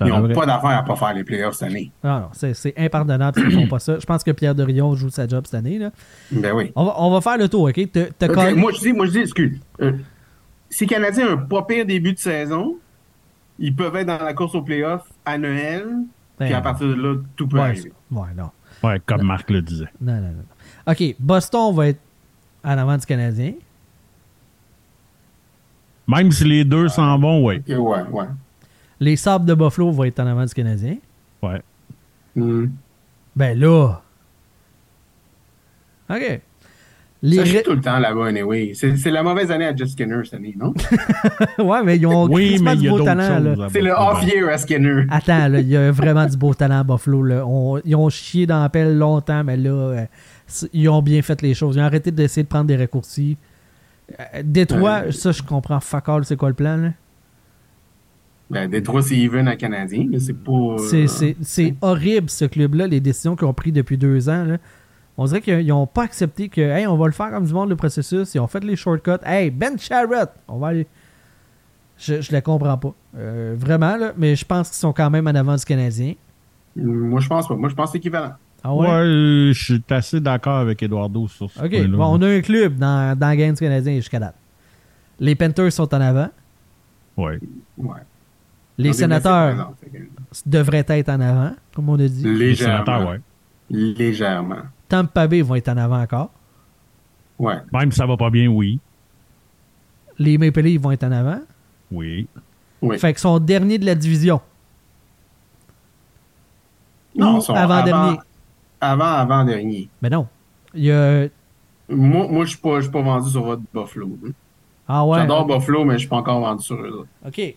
Ils 0.00 0.06
n'ont 0.06 0.28
pas 0.32 0.46
d'affaire 0.46 0.70
à 0.78 0.82
pas 0.82 0.96
faire 0.96 1.14
les 1.14 1.22
playoffs 1.22 1.54
cette 1.54 1.68
année. 1.70 1.92
Non, 2.02 2.20
non, 2.20 2.28
c'est 2.32 2.54
c'est 2.54 2.74
impardonnable 2.76 3.38
s'ils 3.40 3.52
font 3.52 3.68
pas 3.68 3.78
ça. 3.78 3.98
Je 4.00 4.06
pense 4.06 4.24
que 4.24 4.30
Pierre 4.32 4.54
Dorion 4.54 4.94
joue 4.96 5.10
sa 5.10 5.28
job 5.28 5.44
cette 5.44 5.54
année. 5.54 5.78
Là. 5.78 5.90
Ben 6.32 6.52
oui. 6.54 6.72
On, 6.74 6.84
va, 6.84 6.94
on 6.98 7.10
va 7.12 7.20
faire 7.20 7.38
le 7.38 7.48
tour, 7.48 7.62
OK? 7.68 7.76
Moi, 8.56 8.72
je 8.72 8.80
dis, 8.80 8.92
moi, 8.92 9.06
je 9.06 9.10
dis, 9.12 9.18
excuse. 9.18 9.60
euh, 9.80 9.92
si 10.70 10.84
les 10.84 10.88
Canadiens 10.88 11.28
ont 11.28 11.32
un 11.32 11.36
pas 11.36 11.62
pire 11.62 11.84
début 11.86 12.14
de 12.14 12.18
saison, 12.18 12.76
ils 13.58 13.76
peuvent 13.76 13.94
être 13.96 14.06
dans 14.06 14.18
la 14.18 14.32
course 14.34 14.54
aux 14.54 14.62
playoffs 14.62 15.06
à 15.24 15.36
Noël, 15.38 15.84
Ben, 16.38 16.46
puis 16.46 16.54
à 16.54 16.60
partir 16.62 16.88
de 16.88 16.94
là, 16.94 17.16
tout 17.36 17.46
peut 17.46 17.58
ouais, 17.58 17.62
arriver. 17.64 17.92
ouais, 18.10 18.28
non. 18.36 18.50
Ouais, 18.82 19.00
comme 19.06 19.22
Marc 19.22 19.50
le 19.50 19.62
disait. 19.62 19.88
Non, 20.00 20.14
non, 20.14 20.28
non. 20.28 20.90
OK, 20.92 21.14
Boston 21.20 21.72
va 21.74 21.88
être 21.88 22.00
en 22.64 22.76
avant 22.78 22.96
du 22.96 23.06
Canadien. 23.06 23.52
Même 26.08 26.32
si 26.32 26.44
les 26.44 26.64
deux 26.64 26.88
s'en 26.88 27.18
vont, 27.18 27.44
ouais. 27.44 27.58
Ok, 27.68 27.78
ouais, 27.78 28.02
ouais. 28.10 28.26
Les 29.02 29.16
Sabres 29.16 29.44
de 29.44 29.54
Buffalo 29.54 29.90
vont 29.90 30.04
être 30.04 30.20
en 30.20 30.26
avant 30.26 30.44
du 30.44 30.54
Canadien. 30.54 30.96
Ouais. 31.42 31.60
Hmm. 32.36 32.66
Ben 33.34 33.58
là. 33.58 34.00
OK. 36.10 36.40
Les 37.24 37.36
Ça 37.36 37.44
joue 37.44 37.58
tout 37.64 37.72
le 37.74 37.80
temps 37.80 37.98
là-bas, 38.00 38.26
anyway. 38.26 38.72
C'est 38.74 38.96
c'est 38.96 39.10
la 39.12 39.22
mauvaise 39.22 39.50
année 39.52 39.66
à 39.66 39.74
Jeff 39.76 39.88
Skinner 39.90 40.22
cette 40.24 40.34
année, 40.34 40.56
non? 40.58 40.74
ouais, 41.64 41.82
mais 41.84 41.96
ils 41.96 42.06
ont 42.06 42.26
Oui, 42.28 42.58
mais 42.60 42.74
il 42.74 42.78
du 42.80 42.84
y 42.86 42.88
a 42.88 42.90
beau 42.90 42.98
d'autres 42.98 43.14
talent. 43.14 43.68
C'est 43.72 43.80
le 43.80 43.92
off-year 43.92 44.48
à 44.48 44.58
Skinner. 44.58 45.04
Attends, 45.08 45.46
là, 45.48 45.60
il 45.60 45.68
y 45.68 45.76
a 45.76 45.90
vraiment 45.92 46.26
du 46.26 46.36
beau 46.36 46.52
talent 46.52 46.80
à 46.80 46.84
Buffalo. 46.84 47.22
Là. 47.22 47.46
On- 47.46 47.78
ils 47.84 47.94
ont 47.94 48.08
chié 48.08 48.44
dans 48.46 48.60
la 48.60 48.68
pelle 48.68 48.98
longtemps, 48.98 49.44
mais 49.44 49.56
là, 49.56 49.70
euh, 49.70 50.04
ils 50.72 50.88
ont 50.88 51.00
bien 51.00 51.22
fait 51.22 51.40
les 51.42 51.54
choses. 51.54 51.76
Ils 51.76 51.80
ont 51.80 51.84
arrêté 51.84 52.10
d'essayer 52.10 52.42
de 52.42 52.48
prendre 52.48 52.66
des 52.66 52.76
raccourcis. 52.76 53.36
Euh, 54.18 54.42
Détroit, 54.44 55.02
Ouais. 55.06 55.12
ça, 55.12 55.30
je 55.30 55.42
comprends 55.44 55.78
fuck 55.78 56.08
all, 56.08 56.24
c'est 56.24 56.36
quoi 56.36 56.48
le 56.48 56.54
plan, 56.56 56.76
là? 56.76 56.88
Ben, 58.52 58.68
Détroit, 58.70 59.02
c'est 59.02 59.16
even 59.16 59.48
à 59.48 59.56
Canadien, 59.56 60.06
mais 60.10 60.20
c'est 60.20 60.34
pas. 60.34 60.52
euh, 60.52 61.06
C'est- 61.42 61.74
horrible, 61.80 62.28
ce 62.30 62.44
club-là, 62.44 62.86
les 62.86 63.00
décisions 63.00 63.34
qu'ils 63.34 63.46
ont 63.46 63.54
prises 63.54 63.72
depuis 63.72 63.96
deux 63.96 64.28
ans. 64.28 64.44
là. 64.44 64.58
On 65.18 65.24
dirait 65.26 65.40
qu'ils 65.40 65.66
n'ont 65.66 65.86
pas 65.86 66.04
accepté 66.04 66.48
que, 66.48 66.60
hey, 66.60 66.86
on 66.86 66.96
va 66.96 67.06
le 67.06 67.12
faire 67.12 67.30
comme 67.30 67.44
du 67.46 67.52
monde, 67.52 67.68
le 67.70 67.76
processus. 67.76 68.34
Ils 68.34 68.40
ont 68.40 68.46
fait 68.46 68.62
les 68.64 68.76
shortcuts. 68.76 69.10
Hey, 69.24 69.50
Ben 69.50 69.78
Charrett, 69.78 70.30
on 70.48 70.58
va 70.58 70.68
aller. 70.68 70.86
Je 71.98 72.14
ne 72.14 72.20
les 72.30 72.42
comprends 72.42 72.76
pas. 72.78 72.94
Euh, 73.16 73.54
vraiment, 73.58 73.96
là, 73.96 74.12
mais 74.16 74.34
je 74.36 74.44
pense 74.44 74.68
qu'ils 74.68 74.78
sont 74.78 74.92
quand 74.92 75.08
même 75.10 75.26
en 75.26 75.34
avant 75.34 75.54
du 75.56 75.64
Canadien. 75.64 76.14
Moi, 76.76 77.20
je 77.20 77.28
pense 77.28 77.46
pas. 77.48 77.54
Moi, 77.56 77.68
je 77.68 77.74
pense 77.74 77.86
que 77.88 77.92
c'est 77.92 77.98
équivalent. 77.98 78.32
Ah 78.64 78.74
Ouais, 78.74 78.86
ouais? 78.86 78.92
euh, 78.92 79.52
je 79.52 79.64
suis 79.64 79.82
assez 79.90 80.20
d'accord 80.20 80.58
avec 80.58 80.82
Eduardo 80.82 81.26
sur 81.28 81.50
ce 81.50 81.58
Ok, 81.60 81.70
point-là. 81.70 81.88
bon, 81.88 82.18
on 82.18 82.22
a 82.22 82.28
un 82.28 82.40
club 82.40 82.76
dans, 82.76 83.16
dans 83.18 83.26
la 83.28 83.36
game 83.36 83.54
du 83.54 83.60
Canadien 83.60 83.96
jusqu'à 83.96 84.18
date. 84.20 84.34
Les 85.20 85.34
Panthers 85.34 85.72
sont 85.72 85.92
en 85.94 86.00
avant. 86.00 86.28
Ouais. 87.16 87.38
Ouais. 87.76 88.00
Les 88.78 88.92
sénateurs 88.92 89.72
devraient 90.46 90.84
être 90.88 91.08
en 91.10 91.20
avant, 91.20 91.52
comme 91.74 91.88
on 91.88 91.94
a 91.94 92.08
dit. 92.08 92.22
que- 92.22 92.28
Les 92.28 92.48
Légèrement. 92.50 92.84
sénateurs, 92.84 93.08
ouais. 93.10 93.20
Légèrement. 93.70 94.56
Tampa 94.88 95.26
Bay 95.26 95.42
vont 95.42 95.54
être 95.54 95.68
en 95.68 95.76
avant 95.76 96.00
encore. 96.02 96.30
Ouais. 97.38 97.56
Même 97.72 97.90
si 97.92 97.98
ça 97.98 98.06
va 98.06 98.16
pas 98.16 98.30
bien, 98.30 98.48
oui. 98.48 98.78
Les 100.18 100.38
Maple 100.38 100.60
Leafs 100.60 100.80
vont 100.80 100.90
être 100.92 101.04
en 101.04 101.12
avant. 101.12 101.40
Oui. 101.90 102.26
Oui. 102.80 102.98
Fait 102.98 103.12
qu'ils 103.12 103.20
sont 103.20 103.38
derniers 103.38 103.78
de 103.78 103.86
la 103.86 103.94
division. 103.94 104.40
Non, 107.16 107.34
Ou 107.34 107.38
ils 107.38 107.42
sont 107.42 107.54
avant-dernier. 107.54 108.18
Avant, 108.80 109.04
avant 109.04 109.44
dernier. 109.44 109.88
Mais 110.00 110.10
non. 110.10 110.26
Il 110.74 110.84
y 110.84 110.90
a. 110.92 111.28
Moi, 111.88 112.26
moi 112.28 112.44
je 112.44 112.50
suis 112.50 112.58
pas, 112.58 112.76
je 112.76 112.82
suis 112.82 112.90
pas 112.90 113.02
vendu 113.02 113.28
sur 113.30 113.42
votre 113.44 113.62
Buffalo. 113.72 114.18
hein. 114.26 114.30
Ah 114.88 115.04
ouais? 115.06 115.18
J'adore 115.20 115.46
Buffalo, 115.46 115.84
mais 115.84 115.94
je 115.94 115.98
suis 116.00 116.08
pas 116.08 116.16
encore 116.16 116.40
vendu 116.40 116.62
sur 116.62 116.76
eux. 116.76 116.90
autres. 117.00 117.08
Ok. 117.26 117.54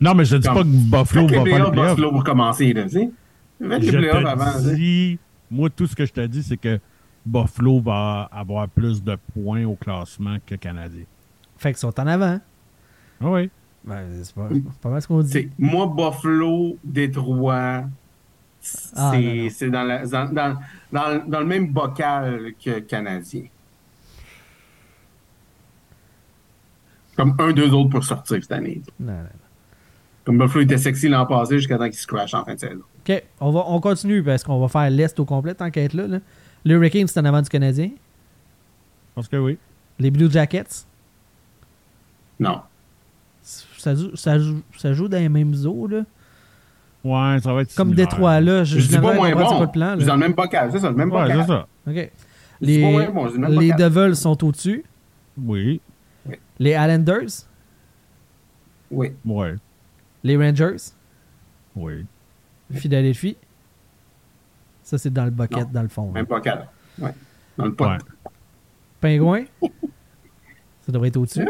Non, 0.00 0.14
mais 0.14 0.24
je 0.24 0.36
dis 0.36 0.46
Comme- 0.46 0.54
pas 0.90 1.04
que 1.04 1.12
Buffalo 1.14 1.26
va 1.26 1.42
playoffs 1.42 1.64
les 1.66 1.70
playoffs. 1.72 1.96
Buffalo 1.96 2.10
pour 2.12 2.24
commencer, 2.24 2.72
là, 2.72 2.82
tu 2.84 2.88
sais. 2.90 3.10
Je 3.60 4.26
avant, 4.26 4.52
te 4.52 4.58
sais. 4.58 4.74
dis, 4.74 5.18
moi, 5.50 5.70
tout 5.70 5.86
ce 5.86 5.96
que 5.96 6.04
je 6.04 6.12
te 6.12 6.20
dis, 6.26 6.42
c'est 6.42 6.58
que 6.58 6.78
Buffalo 7.24 7.80
va 7.80 8.28
avoir 8.30 8.68
plus 8.68 9.02
de 9.02 9.16
points 9.34 9.64
au 9.64 9.74
classement 9.74 10.36
que 10.44 10.54
Canadien. 10.56 11.04
Fait 11.56 11.70
qu'ils 11.70 11.78
sont 11.78 11.98
en 11.98 12.06
avant. 12.06 12.38
Ah 13.22 13.30
oui. 13.30 13.50
Ben, 13.84 14.04
c'est 14.22 14.34
pas, 14.34 14.48
pas 14.82 14.88
mal 14.90 15.00
ce 15.00 15.08
qu'on 15.08 15.22
dit. 15.22 15.48
Moi, 15.58 15.86
Buffalo, 15.86 16.76
Détroit, 16.84 17.84
c'est 18.60 18.90
Ah, 18.96 19.12
c'est 19.50 19.70
dans, 19.70 19.84
la- 19.84 20.06
dans, 20.06 20.26
dans, 20.32 20.56
dans, 20.92 21.24
dans 21.26 21.40
le 21.40 21.46
même 21.46 21.68
bocal 21.72 22.52
que 22.62 22.80
Canadien. 22.80 23.44
Comme 27.16 27.34
un, 27.38 27.52
deux 27.52 27.72
autres 27.72 27.90
pour 27.90 28.04
sortir 28.04 28.38
cette 28.42 28.52
année. 28.52 28.82
Non, 29.00 29.12
non, 29.12 29.18
non. 29.20 29.28
Comme 30.26 30.36
Buffalo 30.38 30.64
était 30.64 30.76
sexy 30.76 31.08
l'an 31.08 31.24
passé 31.24 31.56
jusqu'à 31.58 31.78
temps 31.78 31.84
qu'il 31.84 31.94
se 31.94 32.06
crash 32.06 32.34
en 32.34 32.44
fin 32.44 32.54
de 32.54 32.58
saison. 32.60 32.80
OK, 33.08 33.22
on, 33.40 33.50
va, 33.52 33.62
on 33.68 33.80
continue 33.80 34.22
parce 34.22 34.42
qu'on 34.44 34.60
va 34.60 34.68
faire 34.68 34.90
l'Est 34.90 35.18
au 35.20 35.24
complet, 35.24 35.54
tant 35.54 35.70
qu'à 35.70 35.82
être 35.82 35.94
là. 35.94 36.06
là. 36.08 36.18
Le 36.64 36.74
Hurricane, 36.74 37.06
c'est 37.06 37.18
en 37.20 37.24
avant 37.24 37.40
du 37.40 37.48
Canadien. 37.48 37.86
Je 37.86 39.14
pense 39.14 39.28
que 39.28 39.36
oui. 39.36 39.56
Les 39.98 40.10
Blue 40.10 40.30
Jackets, 40.30 40.84
Non. 42.40 42.60
ça 43.42 43.94
joue, 43.94 44.14
ça 44.16 44.38
joue, 44.38 44.60
ça 44.76 44.92
joue 44.92 45.08
dans 45.08 45.16
les 45.18 45.28
mêmes 45.28 45.54
eaux. 45.64 45.86
Là. 45.86 46.02
Ouais, 47.04 47.38
ça 47.40 47.54
va 47.54 47.62
être 47.62 47.74
Comme 47.76 47.88
similaire. 47.90 48.08
Détroit, 48.08 48.40
là. 48.40 48.64
Je 48.64 48.78
dis 48.78 48.98
pas 48.98 49.14
moins 49.14 49.30
bon. 49.32 49.44
quoi 49.46 49.60
le 49.60 49.66
plan, 49.70 49.92
Je 49.94 49.98
suis 50.00 50.06
là. 50.06 50.06
dans 50.08 50.14
le 50.14 50.20
même 50.20 50.32
bocal. 50.34 50.70
C'est 50.72 50.80
ça, 50.80 50.90
le 50.90 50.96
même 50.96 51.12
Ouais, 51.12 51.22
bocal. 51.22 51.40
c'est 51.42 51.46
ça. 51.46 51.66
OK. 51.86 51.94
Dis 51.94 52.00
pas 52.00 52.10
Les, 52.60 52.80
moins 52.92 53.10
bon, 53.10 53.26
je 53.28 53.32
dis 53.34 53.38
le 53.38 53.48
même 53.48 53.60
les. 53.60 53.72
Devils 53.72 54.16
sont 54.16 54.44
au-dessus? 54.44 54.84
Oui. 55.40 55.80
Les 56.58 56.70
Islanders, 56.72 57.46
Oui. 58.90 59.12
Ouais. 59.24 59.54
Les 60.26 60.36
Rangers, 60.36 60.76
Oui. 61.76 62.04
Philadelphie. 62.72 63.36
Ça, 64.82 64.98
c'est 64.98 65.12
dans 65.12 65.24
le 65.24 65.30
bucket, 65.30 65.58
Non. 65.66 65.70
dans 65.72 65.82
le 65.82 65.88
fond. 65.88 66.06
là. 66.06 66.12
Même 66.14 66.24
bocal. 66.26 66.68
Ouais. 66.98 67.12
Dans 67.56 67.64
le 67.66 67.74
pot. 67.74 67.84
Ouais. 67.86 67.98
Pingouin, 69.00 69.44
ça 70.80 70.92
devrait 70.92 71.08
être 71.08 71.16
au-dessus. 71.16 71.46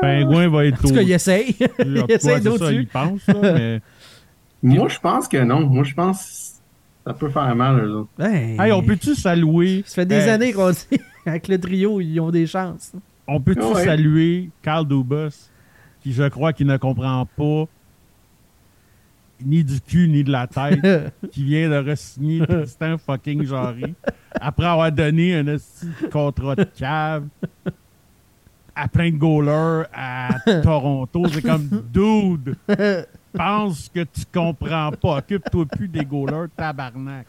Pingouin 0.00 0.48
va 0.48 0.66
être 0.66 0.84
En 0.84 0.88
tout 0.88 0.94
cas, 0.94 1.02
il 1.02 1.12
essaye. 1.12 1.56
il 1.78 2.04
essaye 2.08 2.40
d'au-dessus. 2.40 2.74
il 2.80 2.88
pense, 2.88 3.26
là, 3.28 3.34
mais... 3.40 3.80
Moi, 4.62 4.88
je 4.88 4.98
pense 4.98 5.26
que 5.28 5.38
non. 5.42 5.60
Moi, 5.66 5.84
je 5.84 5.94
pense 5.94 6.60
que 7.04 7.10
ça 7.10 7.14
peut 7.14 7.28
faire 7.30 7.54
mal, 7.56 7.80
eux 7.84 7.96
autres. 7.96 8.10
Hey, 8.20 8.56
Hey, 8.60 8.72
on 8.72 8.82
peut-tu 8.82 9.14
saluer... 9.14 9.82
Ça 9.86 9.96
fait 9.96 10.06
des 10.06 10.14
Hey, 10.16 10.28
années 10.30 10.52
qu'on 10.52 10.70
dit 10.70 11.00
avec 11.26 11.48
le 11.48 11.58
trio, 11.58 12.00
ils 12.00 12.20
ont 12.20 12.30
des 12.30 12.46
chances. 12.46 12.92
On 13.26 13.40
peut-tu 13.40 13.62
Ouais. 13.62 13.84
saluer 13.84 14.50
Carl 14.62 14.86
Dubas, 14.86 15.48
qui, 16.02 16.12
je 16.12 16.28
crois, 16.28 16.52
qui 16.52 16.64
ne 16.64 16.76
comprend 16.76 17.26
pas 17.36 17.64
ni 19.44 19.64
du 19.64 19.80
cul 19.80 20.08
ni 20.08 20.24
de 20.24 20.30
la 20.32 20.46
tête, 20.46 20.80
qui 21.32 21.44
vient 21.44 21.68
de 21.68 21.90
re-signer 21.90 22.46
Tristan 22.46 22.96
fucking 22.98 23.44
Jarry, 23.46 23.94
après 24.40 24.66
avoir 24.66 24.90
donné 24.92 25.34
un 25.36 25.44
contrat 26.10 26.54
de 26.56 26.64
cave 26.64 27.24
à 28.74 28.88
plein 28.88 29.10
de 29.10 29.16
goalers 29.16 29.86
à 29.92 30.30
Toronto. 30.62 31.24
C'est 31.30 31.42
comme, 31.42 31.68
dude, 31.92 32.56
pense 33.32 33.88
que 33.88 34.00
tu 34.04 34.22
comprends 34.32 34.90
pas. 34.92 35.18
Occupe-toi 35.18 35.66
plus 35.66 35.88
des 35.88 36.04
goalers, 36.04 36.48
tabarnak. 36.56 37.26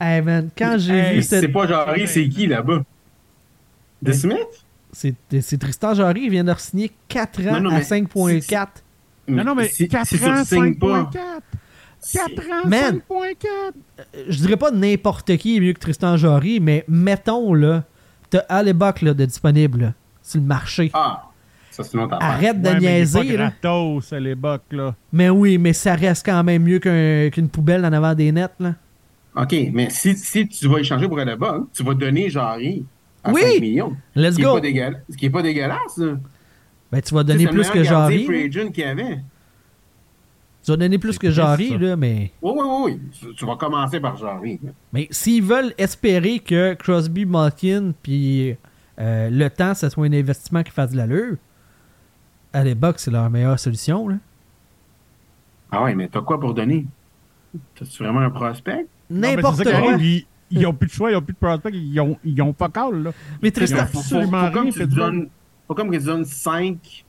hey 0.00 0.20
man, 0.22 0.50
quand 0.56 0.76
j'ai 0.78 0.94
Hey, 0.98 1.16
vu 1.16 1.22
C'est 1.22 1.48
pas 1.48 1.66
Jarry, 1.66 2.06
c'est 2.08 2.28
qui 2.28 2.46
là-bas? 2.46 2.82
De 4.02 4.12
Smith? 4.12 4.36
C'est 4.92 5.14
c'est 5.40 5.58
Tristan 5.58 5.94
Jarry, 5.94 6.22
il 6.24 6.30
vient 6.30 6.44
de 6.44 6.54
signer 6.56 6.90
4 7.08 7.40
ans 7.48 7.52
Non, 7.54 7.60
non, 7.62 7.70
à 7.70 7.74
mais 7.78 7.80
5.4. 7.82 8.66
Non, 9.28 9.44
non, 9.44 9.54
mais 9.54 9.68
si, 9.68 9.88
4 9.88 10.06
si 10.06 10.18
ça 10.18 10.32
ans, 10.34 10.42
te 10.42 10.48
signe 10.48 10.72
5.4. 10.74 10.78
pas, 10.78 11.10
4 12.12 12.50
ans, 12.50 12.68
Man. 12.68 13.00
5.4. 13.08 13.72
Je 14.28 14.36
dirais 14.38 14.56
pas 14.56 14.70
n'importe 14.70 15.36
qui 15.38 15.56
est 15.56 15.60
mieux 15.60 15.72
que 15.72 15.78
Tristan 15.80 16.16
Jarry, 16.16 16.60
mais 16.60 16.84
mettons, 16.88 17.54
là, 17.54 17.84
t'as 18.30 18.40
Alibok 18.48 19.00
là, 19.02 19.14
de 19.14 19.24
disponible 19.24 19.80
là, 19.80 19.92
sur 20.22 20.40
le 20.40 20.46
marché. 20.46 20.90
Ah, 20.92 21.24
ça 21.70 21.82
c'est. 21.82 21.96
Arrête 22.20 22.60
de 22.60 22.68
Ouais, 22.68 22.74
mais 22.74 22.80
niaiser, 22.80 23.18
pas 23.18 23.24
là. 23.24 23.32
gratos, 23.62 24.12
à 24.12 24.20
l'époque, 24.20 24.62
là. 24.72 24.94
Mais 25.12 25.30
oui, 25.30 25.56
mais 25.58 25.72
ça 25.72 25.94
reste 25.94 26.26
quand 26.26 26.44
même 26.44 26.62
mieux 26.62 26.78
qu'un- 26.78 27.30
qu'une 27.30 27.48
poubelle 27.48 27.84
en 27.84 27.92
avant 27.92 28.14
des 28.14 28.30
nets, 28.32 28.50
là. 28.60 28.74
OK, 29.36 29.54
mais 29.72 29.88
si, 29.90 30.14
si 30.16 30.46
tu 30.46 30.68
vas 30.68 30.78
échanger 30.78 31.08
pour 31.08 31.16
là-bas, 31.16 31.60
tu 31.72 31.82
vas 31.82 31.94
donner 31.94 32.28
Jarry 32.30 32.84
à 33.24 33.32
Oui! 33.32 33.40
5 33.54 33.60
millions. 33.60 33.96
Let's 34.14 34.32
Ce 34.32 34.36
qui 34.36 34.42
est 34.42 34.44
go! 34.44 34.60
pas. 34.60 34.98
Ce 35.10 35.16
qui 35.16 35.26
est 35.26 35.30
pas 35.30 35.42
dégueulasse, 35.42 35.96
là. 35.96 36.12
Ben, 36.94 37.02
tu 37.02 37.12
vas 37.12 37.24
donner 37.24 37.48
plus 37.48 37.68
que 37.70 37.82
Jarry. 37.82 38.24
free 38.24 38.48
là. 38.48 38.60
agent 38.60 38.70
qu'il 38.70 38.84
y 38.84 38.86
avait. 38.86 39.18
Tu 40.62 40.70
vas 40.70 40.76
donner 40.76 40.96
plus 40.96 41.18
que 41.18 41.28
Jarry, 41.28 41.76
là, 41.76 41.96
mais... 41.96 42.30
Oui, 42.40 42.52
oui, 42.54 42.64
oui, 42.64 42.82
oui. 42.84 43.00
Tu, 43.10 43.34
tu 43.34 43.44
vas 43.44 43.56
commencer 43.56 43.98
par 43.98 44.16
Jarry. 44.16 44.60
Mais 44.92 45.08
s'ils 45.10 45.42
veulent 45.42 45.74
espérer 45.76 46.38
que 46.38 46.74
Crosby, 46.74 47.24
Malkin, 47.24 47.94
puis 48.00 48.56
euh, 49.00 49.28
le 49.28 49.50
temps, 49.50 49.74
ce 49.74 49.88
soit 49.88 50.06
un 50.06 50.12
investissement 50.12 50.62
qui 50.62 50.70
fasse 50.70 50.92
de 50.92 50.96
l'allure, 50.96 51.36
Alibok, 52.52 53.00
c'est 53.00 53.10
leur 53.10 53.28
meilleure 53.28 53.58
solution, 53.58 54.06
là. 54.06 54.16
Ah 55.72 55.82
ouais, 55.82 55.96
mais 55.96 56.06
t'as 56.06 56.20
quoi 56.20 56.38
pour 56.38 56.54
donner? 56.54 56.86
T'as-tu 57.74 58.04
vraiment 58.04 58.20
un 58.20 58.30
prospect? 58.30 58.86
N'importe 59.10 59.64
quoi. 59.64 59.96
Ils, 59.98 60.24
ils 60.52 60.64
ont 60.64 60.72
plus 60.72 60.86
de 60.86 60.92
choix, 60.92 61.10
ils 61.10 61.16
ont 61.16 61.22
plus 61.22 61.32
de 61.32 61.38
prospects, 61.38 61.74
ils 61.74 62.00
ont, 62.00 62.16
ils 62.24 62.40
ont 62.40 62.52
pas 62.52 62.68
call, 62.68 63.02
là. 63.02 63.10
Mais 63.42 63.50
Tristan, 63.50 63.78
absolument 63.78 64.48
rien 64.48 64.70
tu 64.70 64.86
donnes, 64.86 65.28
faut 65.66 65.74
comme 65.74 65.90
que 65.90 65.96
tu 65.96 66.04
donnes 66.04 66.24
5 66.24 67.04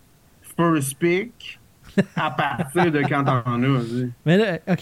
first 0.58 0.98
pick 0.98 1.60
à 2.16 2.32
partir 2.32 2.92
de 2.92 3.02
quand 3.02 3.24
t'en 3.24 3.64
as. 3.64 3.82
tu 3.84 4.00
sais. 4.02 4.10
mais 4.26 4.38
là, 4.38 4.60
OK, 4.68 4.80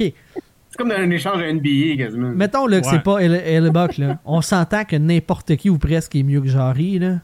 C'est 0.70 0.78
comme 0.78 0.90
dans 0.90 0.96
un 0.96 1.10
échange 1.12 1.42
à 1.42 1.52
NBA 1.54 1.98
quasiment. 1.98 2.30
mettons 2.30 2.66
là, 2.68 2.82
que 2.82 2.86
Ouais. 2.88 2.92
c'est 2.94 3.04
pas 3.04 3.20
Alibok, 3.20 3.98
là. 3.98 4.20
On 4.26 4.42
s'entend 4.42 4.84
que 4.86 4.96
n'importe 4.96 5.56
qui 5.56 5.70
ou 5.70 5.78
presque 5.78 6.16
est 6.16 6.24
mieux 6.24 6.42
que 6.42 6.48
Jarry, 6.48 7.00
là. 7.00 7.20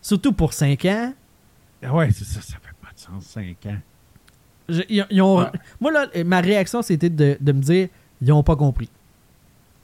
Surtout 0.00 0.32
pour 0.32 0.52
5 0.52 0.84
ans. 0.86 1.12
Ah 1.82 1.94
Ouais, 1.94 2.10
c'est 2.10 2.24
ça, 2.24 2.40
ça 2.40 2.54
fait 2.62 2.74
pas 2.82 2.92
de 2.94 2.98
sens, 2.98 3.24
5 3.24 3.56
ans. 3.66 3.76
Je- 4.68 4.82
ils- 4.88 5.06
ils 5.10 5.20
ont- 5.22 5.40
Ouais. 5.40 5.46
Moi, 5.80 5.92
là, 5.92 6.06
ma 6.24 6.40
réaction, 6.40 6.80
c'était 6.80 7.10
de, 7.10 7.36
de 7.38 7.52
me 7.52 7.60
dire, 7.60 7.88
ils 8.22 8.32
ont 8.32 8.42
pas 8.42 8.56
compris. 8.56 8.88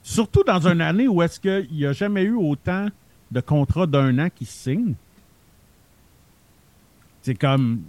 Surtout 0.03 0.43
dans 0.43 0.67
une 0.67 0.81
année 0.81 1.07
où 1.07 1.21
est-ce 1.21 1.39
qu'il 1.39 1.67
n'y 1.71 1.85
a 1.85 1.93
jamais 1.93 2.23
eu 2.23 2.33
autant 2.33 2.87
de 3.31 3.39
contrats 3.41 3.85
d'un 3.85 4.17
an 4.17 4.27
qui 4.33 4.45
se 4.45 4.53
signent. 4.71 4.95
C'est 7.21 7.35
comme. 7.35 7.81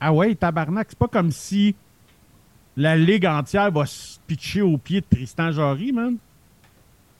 Ah 0.00 0.12
ouais, 0.12 0.34
tabarnak, 0.34 0.88
c'est 0.90 0.98
pas 0.98 1.08
comme 1.08 1.30
si 1.30 1.74
la 2.76 2.96
ligue 2.96 3.26
entière 3.26 3.70
va 3.70 3.86
se 3.86 4.18
pitcher 4.26 4.62
au 4.62 4.76
pied 4.76 5.00
de 5.00 5.06
Tristan 5.08 5.52
Jarry, 5.52 5.92
man. 5.92 6.16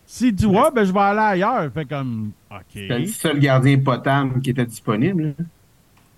S'il 0.07 0.35
dit, 0.35 0.45
ouais, 0.47 0.71
ben 0.75 0.85
je 0.85 0.93
vais 0.93 1.01
aller 1.01 1.21
ailleurs, 1.21 1.73
fait 1.73 1.87
comme. 1.87 2.33
C'était 2.73 2.99
le 2.99 3.05
OK. 3.05 3.09
seul 3.09 3.39
gardien 3.39 3.79
potable 3.79 4.41
qui 4.41 4.51
était 4.51 4.67
disponible. 4.67 5.35
là. 5.39 5.45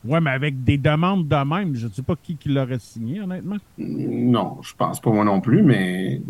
Ouais, 0.05 0.21
mais 0.21 0.31
avec 0.31 0.63
des 0.63 0.79
demandes 0.79 1.27
de 1.27 1.37
même, 1.49 1.75
je 1.75 1.89
sais 1.89 2.03
pas 2.03 2.15
qui, 2.21 2.37
qui 2.37 2.49
l'aurait 2.49 2.79
signé, 2.79 3.21
honnêtement. 3.21 3.57
Non, 3.79 4.59
je 4.63 4.73
pense 4.75 5.01
pas 5.01 5.11
moi 5.11 5.25
non 5.25 5.41
plus, 5.41 5.63
mais 5.63 6.21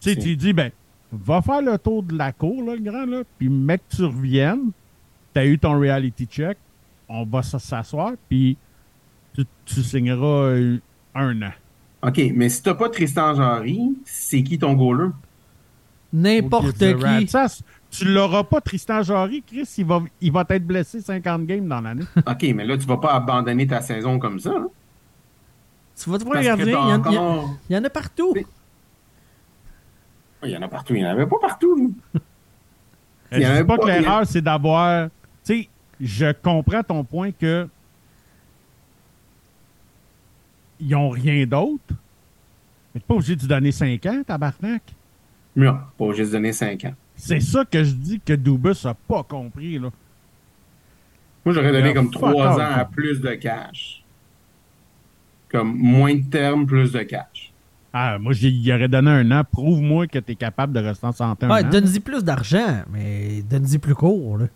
Tu 0.00 0.10
sais, 0.10 0.16
tu 0.16 0.36
dis, 0.36 0.52
ben, 0.52 0.70
va 1.10 1.40
faire 1.40 1.62
le 1.62 1.78
tour 1.78 2.02
de 2.02 2.16
la 2.16 2.32
cour, 2.32 2.62
là, 2.64 2.74
le 2.74 2.82
grand, 2.82 3.06
là, 3.06 3.22
puis 3.38 3.48
mec, 3.48 3.82
tu 3.88 4.04
reviennes, 4.04 4.72
t'as 5.32 5.46
eu 5.46 5.58
ton 5.58 5.78
reality 5.78 6.26
check, 6.26 6.58
on 7.08 7.24
va 7.24 7.42
s'asseoir, 7.42 8.12
puis 8.28 8.56
tu, 9.34 9.44
tu 9.64 9.82
signeras 9.82 10.26
euh, 10.50 10.78
un 11.14 11.42
an. 11.42 11.52
OK, 12.02 12.20
mais 12.34 12.48
si 12.48 12.62
t'as 12.62 12.74
pas 12.74 12.88
Tristan 12.88 13.34
Jarry, 13.34 13.92
c'est 14.04 14.42
qui 14.42 14.58
ton 14.58 14.72
goaler? 14.74 15.10
N'importe 16.12 16.76
qui. 16.96 17.28
Ça, 17.28 17.48
c- 17.48 17.62
tu 17.90 18.04
l'auras 18.06 18.44
pas, 18.44 18.60
Tristan 18.60 19.02
Jarry, 19.02 19.42
Chris, 19.46 19.68
il 19.78 19.84
va, 19.86 20.02
il 20.20 20.32
va 20.32 20.44
être 20.48 20.66
blessé 20.66 21.00
50 21.00 21.46
games 21.46 21.66
dans 21.68 21.80
l'année. 21.80 22.04
OK, 22.26 22.42
mais 22.54 22.64
là, 22.64 22.76
tu 22.76 22.86
vas 22.86 22.96
pas 22.98 23.14
abandonner 23.14 23.66
ta 23.66 23.80
saison 23.80 24.18
comme 24.18 24.38
ça. 24.40 24.50
hein? 24.50 24.66
Tu 26.02 26.10
vas 26.10 26.18
te 26.18 26.24
voir 26.24 26.34
Parce 26.34 26.46
que 26.46 26.52
regarder, 26.52 26.72
il 26.72 26.74
y, 26.74 26.76
en- 26.76 26.88
y 26.88 26.92
en- 27.18 27.28
encore... 27.34 27.50
il 27.70 27.76
y 27.76 27.78
en 27.78 27.84
a 27.84 27.90
partout. 27.90 28.32
Oui. 28.34 28.46
Il 30.44 30.50
y 30.50 30.56
en 30.56 30.62
a 30.62 30.68
partout. 30.68 30.94
Il 30.94 31.00
y 31.02 31.06
en 31.06 31.10
avait 31.10 31.26
pas 31.26 31.38
partout. 31.40 31.94
y 32.14 33.40
Je 33.40 33.44
avait 33.44 33.64
pas 33.64 33.76
que 33.78 33.82
pas- 33.86 33.92
a- 33.92 34.00
l'erreur, 34.00 34.26
c'est 34.26 34.42
d'avoir. 34.42 35.08
Tu 35.44 35.62
sais, 35.62 35.68
je 36.02 36.32
comprends 36.32 36.82
ton 36.82 37.04
point 37.04 37.30
que. 37.32 37.68
Ils 40.80 40.94
ont 40.96 41.10
rien 41.10 41.46
d'autre. 41.46 41.94
Mais 42.94 43.00
t'es 43.00 43.06
pas 43.06 43.14
obligé 43.14 43.36
de 43.36 43.40
lui 43.40 43.48
donner 43.48 43.72
5 43.72 44.04
ans, 44.06 44.22
tabarnak. 44.26 44.82
Non, 45.54 45.78
pas 45.96 46.12
juste 46.12 46.32
donner 46.32 46.52
5 46.52 46.84
ans. 46.86 46.94
C'est 47.14 47.40
ça 47.40 47.64
que 47.64 47.84
je 47.84 47.92
dis 47.92 48.20
que 48.20 48.32
Dubus 48.32 48.84
a 48.84 48.94
pas 48.94 49.22
compris, 49.22 49.78
là. 49.78 49.90
Moi, 51.44 51.54
j'aurais 51.54 51.72
donné 51.72 51.94
comme 51.94 52.12
fuck 52.12 52.20
3 52.20 52.32
off. 52.32 52.58
ans 52.58 52.80
à 52.80 52.84
plus 52.84 53.20
de 53.20 53.34
cash. 53.34 54.02
Comme 55.48 55.76
moins 55.76 56.14
de 56.14 56.24
termes, 56.24 56.66
plus 56.66 56.92
de 56.92 57.02
cash. 57.02 57.52
Ah, 57.92 58.18
moi, 58.18 58.32
il 58.40 58.72
aurait 58.72 58.88
donné 58.88 59.10
un 59.10 59.30
an. 59.30 59.44
Prouve-moi 59.44 60.06
que 60.06 60.18
tu 60.18 60.32
es 60.32 60.34
capable 60.34 60.72
de 60.72 60.80
rester 60.80 61.06
en 61.06 61.12
santé 61.12 61.46
Ouais, 61.46 61.62
donne-y 61.62 62.00
plus 62.00 62.24
d'argent, 62.24 62.82
mais 62.90 63.42
donne-y 63.42 63.78
plus 63.78 63.94
court, 63.94 64.38
là. 64.38 64.46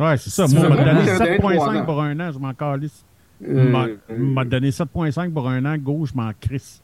Ouais, 0.00 0.16
c'est 0.16 0.30
ça. 0.30 0.46
Si 0.48 0.54
Moi, 0.56 0.66
on 0.66 0.68
m'a 0.70 0.76
donné 0.76 0.92
moi, 0.92 1.02
j'aurais 1.04 1.18
donné 1.18 1.38
trois 1.38 1.52
7,5 1.52 1.80
ans. 1.80 1.84
pour 1.84 2.02
un 2.02 2.20
an. 2.20 2.32
Je 2.32 2.38
m'en 2.38 2.54
calisse. 2.54 3.04
Euh, 3.46 3.70
M'a- 3.70 3.86
euh, 3.86 3.96
m'a 4.18 4.44
donné 4.44 4.70
7,5 4.70 5.32
pour 5.32 5.48
un 5.48 5.64
an. 5.64 5.76
Go, 5.78 6.06
je 6.06 6.14
m'en 6.14 6.30
crisse. 6.40 6.82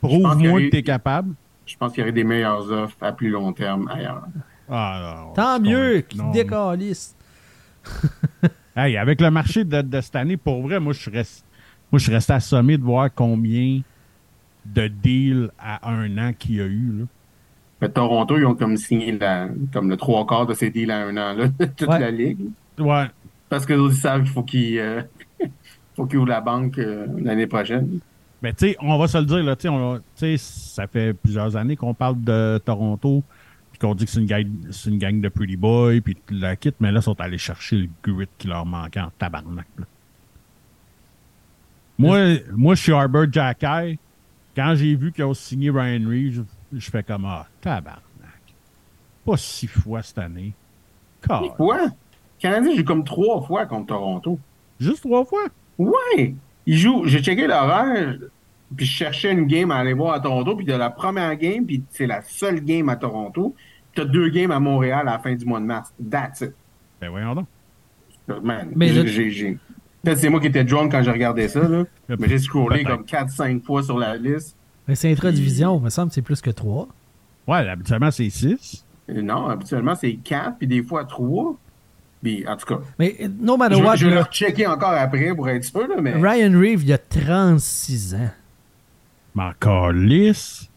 Prouve-moi 0.00 0.60
que 0.62 0.70
tu 0.70 0.76
es 0.76 0.82
capable. 0.82 1.34
je 1.66 1.76
pense 1.76 1.92
qu'il 1.92 2.00
y 2.00 2.02
aurait 2.04 2.12
des 2.12 2.24
meilleures 2.24 2.70
offres 2.70 2.96
à 3.02 3.12
plus 3.12 3.28
long 3.30 3.52
terme 3.52 3.88
ailleurs. 3.88 4.22
Ah, 4.68 5.24
non, 5.28 5.32
Tant 5.34 5.60
mieux 5.60 5.76
convaincu. 5.76 6.06
qu'il 6.08 6.20
Non. 6.22 6.30
décalisse. 6.32 7.14
Hey, 8.76 8.96
avec 8.96 9.20
le 9.20 9.30
marché 9.32 9.64
de, 9.64 9.82
de 9.82 10.00
cette 10.00 10.14
année, 10.16 10.36
pour 10.36 10.62
vrai, 10.62 10.78
moi, 10.78 10.92
je 10.92 11.00
suis 11.00 11.10
resté, 11.10 11.42
moi, 11.90 11.98
je 11.98 12.04
suis 12.04 12.12
resté 12.12 12.32
assommé 12.32 12.78
de 12.78 12.82
voir 12.84 13.08
combien 13.12 13.80
de 14.64 14.86
deals 14.86 15.50
à 15.58 15.90
un 15.90 16.16
an 16.18 16.32
qu'il 16.38 16.54
y 16.54 16.60
a 16.60 16.66
eu. 16.66 16.92
Là. 17.00 17.04
Mais 17.80 17.88
Toronto, 17.88 18.36
ils 18.36 18.44
ont 18.44 18.54
comme 18.54 18.76
signé 18.76 19.12
la, 19.12 19.48
comme 19.72 19.88
le 19.88 19.96
trois 19.96 20.26
quarts 20.26 20.46
de 20.46 20.54
ces 20.54 20.70
deals 20.70 20.90
à 20.90 20.98
un 21.06 21.16
an, 21.16 21.34
là, 21.34 21.48
toute 21.76 21.88
Ouais. 21.88 21.98
la 21.98 22.10
ligue. 22.10 22.38
Ouais. 22.78 23.06
Parce 23.48 23.64
que 23.66 23.72
ils 23.72 23.94
savent 23.94 24.22
qu'il 24.22 24.30
faut 24.32 24.42
qu'ils 24.42 24.78
euh, 24.78 25.02
ouvrent 25.98 26.26
la 26.26 26.40
banque 26.40 26.78
euh, 26.78 27.06
l'année 27.18 27.46
prochaine. 27.46 28.00
Mais 28.42 28.52
tu 28.52 28.68
sais, 28.68 28.76
on 28.80 28.96
va 28.98 29.06
se 29.08 29.18
le 29.18 29.24
dire, 29.24 29.42
là, 29.42 29.56
tu 29.56 29.68
sais, 30.14 30.36
ça 30.38 30.86
fait 30.86 31.12
plusieurs 31.14 31.56
années 31.56 31.76
qu'on 31.76 31.92
parle 31.94 32.22
de 32.22 32.58
Toronto, 32.64 33.22
puis 33.70 33.78
qu'on 33.78 33.94
dit 33.94 34.04
que 34.06 34.10
c'est 34.10 34.20
une, 34.20 34.26
gang, 34.26 34.46
une 34.86 34.98
gang 34.98 35.20
de 35.20 35.28
pretty 35.28 35.56
boys, 35.56 36.00
puis 36.02 36.14
tout 36.14 36.34
la 36.34 36.56
kit, 36.56 36.72
mais 36.80 36.90
là, 36.92 37.00
ils 37.00 37.02
sont 37.02 37.20
allés 37.20 37.38
chercher 37.38 37.76
le 37.76 37.88
grit 38.02 38.28
qui 38.38 38.46
leur 38.48 38.64
manquait 38.64 39.00
en 39.00 39.10
tabarnak. 39.18 39.66
là. 39.78 39.84
Moi, 41.98 42.18
moi, 42.56 42.74
je 42.74 42.82
suis 42.82 42.92
Arbor 42.92 43.26
Jacky. 43.30 43.98
Quand 44.56 44.74
j'ai 44.74 44.94
vu 44.94 45.12
qu'ils 45.12 45.24
ont 45.24 45.34
signé 45.34 45.70
Ryan 45.70 46.08
Reeves, 46.08 46.44
je, 46.72 46.90
fais 46.90 47.02
comme 47.02 47.24
Ah, 47.26 47.46
tabarnak. 47.60 48.00
Pas 49.24 49.36
six 49.36 49.66
fois 49.66 50.02
cette 50.02 50.18
année. 50.18 50.52
Car- 51.26 51.54
Quoi? 51.56 51.78
Canadien, 52.38 52.72
j'ai 52.74 52.84
comme 52.84 53.04
trois 53.04 53.42
fois 53.42 53.66
contre 53.66 53.88
Toronto. 53.88 54.38
Juste 54.78 55.02
trois 55.02 55.24
fois? 55.24 55.44
Ouais! 55.78 56.34
Il 56.66 56.76
joue, 56.78 57.02
j'ai 57.06 57.22
checké 57.22 57.46
l'horaire, 57.46 58.16
puis 58.76 58.86
je 58.86 58.90
cherchais 58.92 59.32
une 59.32 59.46
game 59.46 59.70
à 59.70 59.76
aller 59.76 59.92
voir 59.92 60.14
à 60.14 60.20
Toronto, 60.20 60.56
puis 60.56 60.64
de 60.64 60.72
la 60.72 60.88
première 60.90 61.36
game, 61.36 61.66
puis 61.66 61.82
c'est 61.90 62.06
la 62.06 62.22
seule 62.22 62.60
game 62.60 62.88
à 62.88 62.96
Toronto. 62.96 63.54
T'as 63.94 64.04
deux 64.04 64.28
games 64.28 64.50
à 64.52 64.60
Montréal 64.60 65.00
à 65.08 65.12
la 65.12 65.18
fin 65.18 65.34
du 65.34 65.44
mois 65.44 65.60
de 65.60 65.64
mars. 65.66 65.92
That's 66.10 66.42
it. 66.42 66.54
Ben 67.00 67.10
voyons 67.10 67.34
donc. 67.34 67.46
Man, 68.42 68.70
Mais 68.76 68.88
j'ai- 69.06 69.58
Peut-être 70.02 70.18
c'est 70.18 70.28
moi 70.30 70.40
qui 70.40 70.46
étais 70.46 70.64
drunk 70.64 70.92
quand 70.92 71.02
je 71.02 71.10
regardais 71.10 71.48
ça, 71.48 71.60
là. 71.68 71.84
Mais 72.18 72.28
j'ai 72.28 72.38
scrollé 72.38 72.84
comme 72.84 73.04
4-5 73.04 73.62
fois 73.64 73.82
sur 73.82 73.98
la 73.98 74.16
liste. 74.16 74.56
Mais 74.90 74.96
c'est 74.96 75.12
intra-division, 75.12 75.78
il 75.78 75.84
me 75.84 75.88
semble 75.88 76.08
que 76.08 76.14
c'est 76.16 76.20
plus 76.22 76.40
que 76.40 76.50
3. 76.50 76.88
Ouais, 77.46 77.58
habituellement, 77.68 78.10
c'est 78.10 78.28
six. 78.28 78.84
Et 79.08 79.22
non, 79.22 79.46
habituellement, 79.46 79.94
c'est 79.94 80.14
4, 80.14 80.58
puis 80.58 80.66
des 80.66 80.82
fois 80.82 81.04
3. 81.04 81.56
Puis, 82.20 82.44
en 82.48 82.56
tout 82.56 82.66
cas, 82.66 82.80
Mais 82.98 83.14
euh, 83.22 83.28
no 83.40 83.56
matter 83.56 83.76
je, 83.76 83.82
what, 83.84 83.94
je 83.94 84.08
vais 84.08 84.16
le 84.16 84.24
checker 84.32 84.66
encore 84.66 84.90
après 84.90 85.32
pour 85.32 85.48
être 85.48 85.62
sûr, 85.62 85.86
là, 85.86 86.00
mais... 86.02 86.14
Ryan 86.14 86.58
Reeves, 86.58 86.82
il 86.82 86.92
a 86.92 86.98
36 86.98 88.16
ans. 88.16 88.30
Mais 89.36 89.44
encore 89.44 89.92
lisse. 89.92 90.68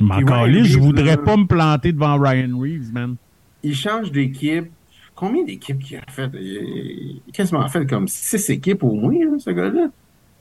Encore 0.00 0.46
lisse, 0.46 0.68
je 0.68 0.78
voudrais 0.78 1.16
là- 1.16 1.16
pas 1.16 1.36
me 1.36 1.46
planter 1.46 1.90
devant 1.92 2.16
Ryan 2.16 2.56
Reeves, 2.60 2.92
man. 2.92 3.16
il 3.64 3.74
change 3.74 4.12
d'équipe. 4.12 4.70
Combien 5.16 5.42
d'équipes 5.42 5.80
qu'il 5.80 5.96
a 5.96 6.02
fait? 6.12 6.30
Il 6.34 7.20
a 7.28 7.32
quasiment 7.32 7.66
fait 7.68 7.86
comme 7.86 8.06
6 8.06 8.50
équipes 8.50 8.84
au 8.84 8.92
moins, 8.92 9.14
là, 9.18 9.36
ce 9.40 9.50
gars-là. 9.50 9.88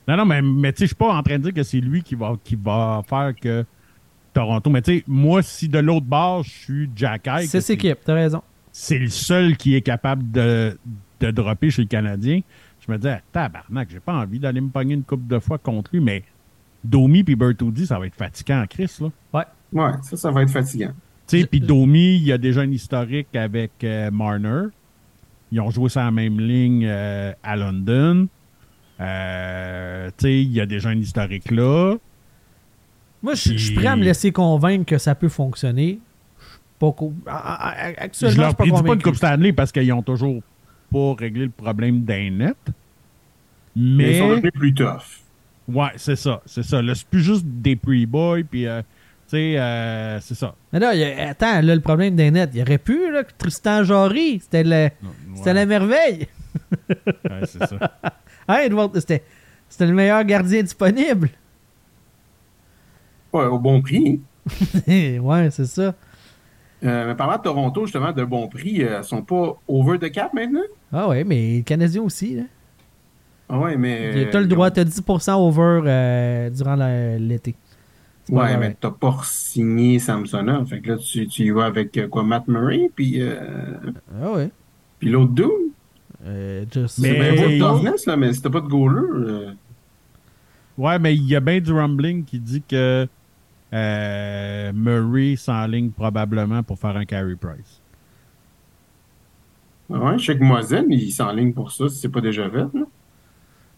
Non, 0.07 0.17
non, 0.17 0.25
mais, 0.25 0.41
mais 0.41 0.71
tu 0.71 0.79
sais, 0.79 0.83
je 0.85 0.87
suis 0.89 0.95
pas 0.95 1.13
en 1.13 1.23
train 1.23 1.37
de 1.37 1.43
dire 1.43 1.53
que 1.53 1.63
c'est 1.63 1.79
lui 1.79 2.03
qui 2.03 2.15
va, 2.15 2.35
qui 2.43 2.55
va 2.55 3.01
faire 3.07 3.33
que 3.39 3.65
Toronto. 4.33 4.69
Mais 4.69 4.81
tu 4.81 4.97
sais, 4.97 5.03
moi, 5.07 5.41
si 5.41 5.67
de 5.67 5.79
l'autre 5.79 6.05
bord, 6.05 6.43
je 6.43 6.49
suis 6.49 6.89
Jack 6.95 7.27
Eye, 7.27 7.47
C'est 7.47 7.69
équipe, 7.71 7.99
t'as 8.05 8.13
raison. 8.13 8.41
c'est 8.71 8.99
le 8.99 9.09
seul 9.09 9.57
qui 9.57 9.75
est 9.75 9.81
capable 9.81 10.29
de, 10.31 10.77
de 11.21 11.31
dropper 11.31 11.69
chez 11.71 11.81
le 11.83 11.87
Canadien, 11.87 12.41
je 12.85 12.91
me 12.91 12.97
dis, 12.97 13.07
ah, 13.07 13.21
tabarnak, 13.31 13.89
j'ai 13.89 13.99
pas 13.99 14.13
envie 14.13 14.37
d'aller 14.39 14.61
me 14.61 14.69
pogner 14.69 14.93
une 14.93 15.03
coupe 15.03 15.25
de 15.27 15.39
fois 15.39 15.57
contre 15.57 15.89
lui, 15.93 16.01
mais 16.01 16.23
Domi 16.83 17.23
puis 17.23 17.35
Bertuzzi, 17.35 17.87
ça 17.87 17.97
va 17.97 18.05
être 18.05 18.15
fatigant 18.15 18.61
en 18.61 18.67
Chris, 18.67 18.91
là. 18.99 19.09
Ouais. 19.33 19.43
Ouais, 19.73 19.91
ça, 20.03 20.15
ça 20.17 20.29
va 20.31 20.43
être 20.43 20.51
fatigant. 20.51 20.91
Tu 21.27 21.39
sais, 21.39 21.47
puis 21.47 21.59
Domi, 21.59 22.17
il 22.17 22.23
y 22.23 22.31
a 22.31 22.37
déjà 22.37 22.61
un 22.61 22.69
historique 22.71 23.35
avec 23.35 23.71
euh, 23.83 24.11
Marner. 24.11 24.67
Ils 25.51 25.59
ont 25.61 25.71
joué 25.71 25.89
sur 25.89 26.01
la 26.01 26.11
même 26.11 26.39
ligne 26.39 26.85
euh, 26.85 27.33
à 27.41 27.55
London. 27.55 28.27
Euh, 28.99 30.09
tu 30.17 30.25
sais, 30.25 30.41
il 30.41 30.51
y 30.53 30.61
a 30.61 30.65
déjà 30.65 30.89
un 30.89 30.97
historique 30.97 31.51
là. 31.51 31.95
Moi, 33.21 33.33
je 33.33 33.57
suis 33.57 33.73
prêt 33.75 33.87
à 33.87 33.95
me 33.95 34.03
laisser 34.03 34.31
convaincre 34.31 34.85
que 34.85 34.97
ça 34.97 35.15
peut 35.15 35.29
fonctionner. 35.29 35.99
Je 36.39 36.45
suis 36.45 36.59
pas 36.79 36.91
co- 36.91 37.13
Je 37.25 37.29
Actuellement, 37.31 38.11
je 38.19 38.23
leur 38.25 38.33
suis 38.33 38.37
pas 38.37 38.53
prédis 38.53 38.71
pas 38.71 38.77
une 38.77 38.83
convaincu. 38.83 39.03
Coupe 39.03 39.15
Stanley 39.15 39.53
parce 39.53 39.71
qu'ils 39.71 39.91
ont 39.93 40.03
toujours 40.03 40.41
pas 40.91 41.15
réglé 41.17 41.45
le 41.45 41.49
problème 41.51 42.01
d'un 42.03 42.29
net. 42.29 42.57
Mais 43.75 44.11
ils 44.11 44.19
sont 44.19 44.29
devenus 44.29 44.51
plus 44.53 44.73
tough. 44.73 45.01
ouais, 45.67 45.89
c'est 45.97 46.15
ça, 46.15 46.41
c'est 46.45 46.63
ça. 46.63 46.81
Là, 46.81 46.93
c'est 46.95 47.07
plus 47.07 47.21
juste 47.23 47.43
des 47.45 47.75
pre-boys, 47.75 48.43
puis, 48.49 48.67
euh, 48.67 48.81
tu 48.81 49.31
sais, 49.35 49.59
euh, 49.59 50.19
c'est 50.21 50.35
ça. 50.35 50.55
Mais 50.71 50.79
là, 50.79 50.93
il 50.93 51.03
a- 51.03 51.29
attends, 51.29 51.61
là, 51.61 51.75
le 51.75 51.81
problème 51.81 52.15
des 52.15 52.31
nets, 52.31 52.51
il 52.53 52.61
aurait 52.61 52.77
pu, 52.77 53.11
là, 53.11 53.23
que 53.25 53.31
Tristan 53.37 53.83
Jarry, 53.83 54.39
c'était 54.41 54.63
le- 54.63 54.89
c'était 55.35 55.49
Ouais, 55.49 55.53
la 55.55 55.65
merveille. 55.65 56.27
ouais, 56.89 57.41
c'est 57.45 57.65
ça. 57.65 57.77
Hein, 58.47 58.57
Edward, 58.63 58.91
c'était 58.99 59.23
c'était 59.69 59.87
le 59.87 59.93
meilleur 59.93 60.23
gardien 60.23 60.61
disponible. 60.61 61.29
Ouais, 63.33 63.45
au 63.45 63.59
bon 63.59 63.81
prix. 63.81 64.21
ouais, 64.87 65.49
c'est 65.51 65.65
ça. 65.65 65.93
Euh, 66.83 67.07
mais 67.07 67.15
parlant 67.15 67.37
de 67.37 67.41
Toronto, 67.41 67.85
justement, 67.85 68.11
de 68.11 68.23
bon 68.23 68.47
prix, 68.47 68.83
euh, 68.83 69.01
sont 69.01 69.23
pas 69.23 69.57
over 69.67 69.97
the 69.97 70.11
cap 70.11 70.33
maintenant? 70.33 70.61
Ah 70.93 71.07
ouais, 71.07 71.23
mais 71.23 71.35
les 71.57 71.63
Canadiens 71.63 72.03
aussi. 72.03 72.35
Là. 72.35 72.43
Ah 73.49 73.59
ouais, 73.59 73.75
mais... 73.75 74.29
T'as 74.31 74.39
le 74.39 74.47
droit, 74.47 74.71
t'as 74.71 74.83
10% 74.83 75.33
over 75.33 75.81
euh, 75.85 76.49
durant 76.49 76.75
l'été. 77.19 77.55
Ouais, 78.29 78.57
mais 78.57 78.75
t'as 78.79 78.91
pas 78.91 79.17
signé 79.23 79.99
Samsonov. 79.99 80.67
Fait 80.67 80.79
que 80.79 80.91
là, 80.91 80.97
tu, 80.97 81.27
tu 81.27 81.43
y 81.43 81.49
vas 81.51 81.65
avec 81.65 81.95
euh, 81.97 82.07
quoi, 82.07 82.23
Matt 82.23 82.47
Murray, 82.47 82.89
puis, 82.95 83.21
euh, 83.21 83.35
Ah 84.21 84.31
ouais. 84.31 84.49
puis 84.99 85.09
l'autre 85.09 85.33
dude? 85.33 85.64
Euh, 86.25 86.65
just- 86.71 86.99
Mais- 86.99 87.09
C'est 87.09 87.19
bien 87.19 87.69
beau 87.71 87.79
de 87.79 88.07
là, 88.07 88.17
mais 88.17 88.31
t'as 88.33 88.49
pas 88.49 88.61
de 88.61 88.67
goaler... 88.67 89.01
euh, 89.29 89.51
Ouais, 90.77 90.99
mais 90.99 91.15
il 91.15 91.23
y 91.23 91.35
a 91.35 91.39
bien 91.39 91.59
du 91.61 91.71
rumbling 91.71 92.25
qui 92.25 92.39
dit 92.39 92.61
que 92.67 93.07
euh, 93.73 94.73
Murray 94.73 95.35
s'enligne 95.37 95.89
probablement 95.91 96.63
pour 96.63 96.77
faire 96.79 96.97
un 96.97 97.05
carry 97.05 97.35
price. 97.35 97.81
Ouais, 99.89 100.17
je 100.17 100.25
sais 100.25 100.37
que 100.37 100.91
il 100.91 101.11
s'enligne 101.11 101.53
pour 101.53 101.71
ça, 101.71 101.87
si 101.89 101.97
c'est 101.99 102.09
pas 102.09 102.21
déjà 102.21 102.49
fait. 102.49 102.57
là. 102.57 102.85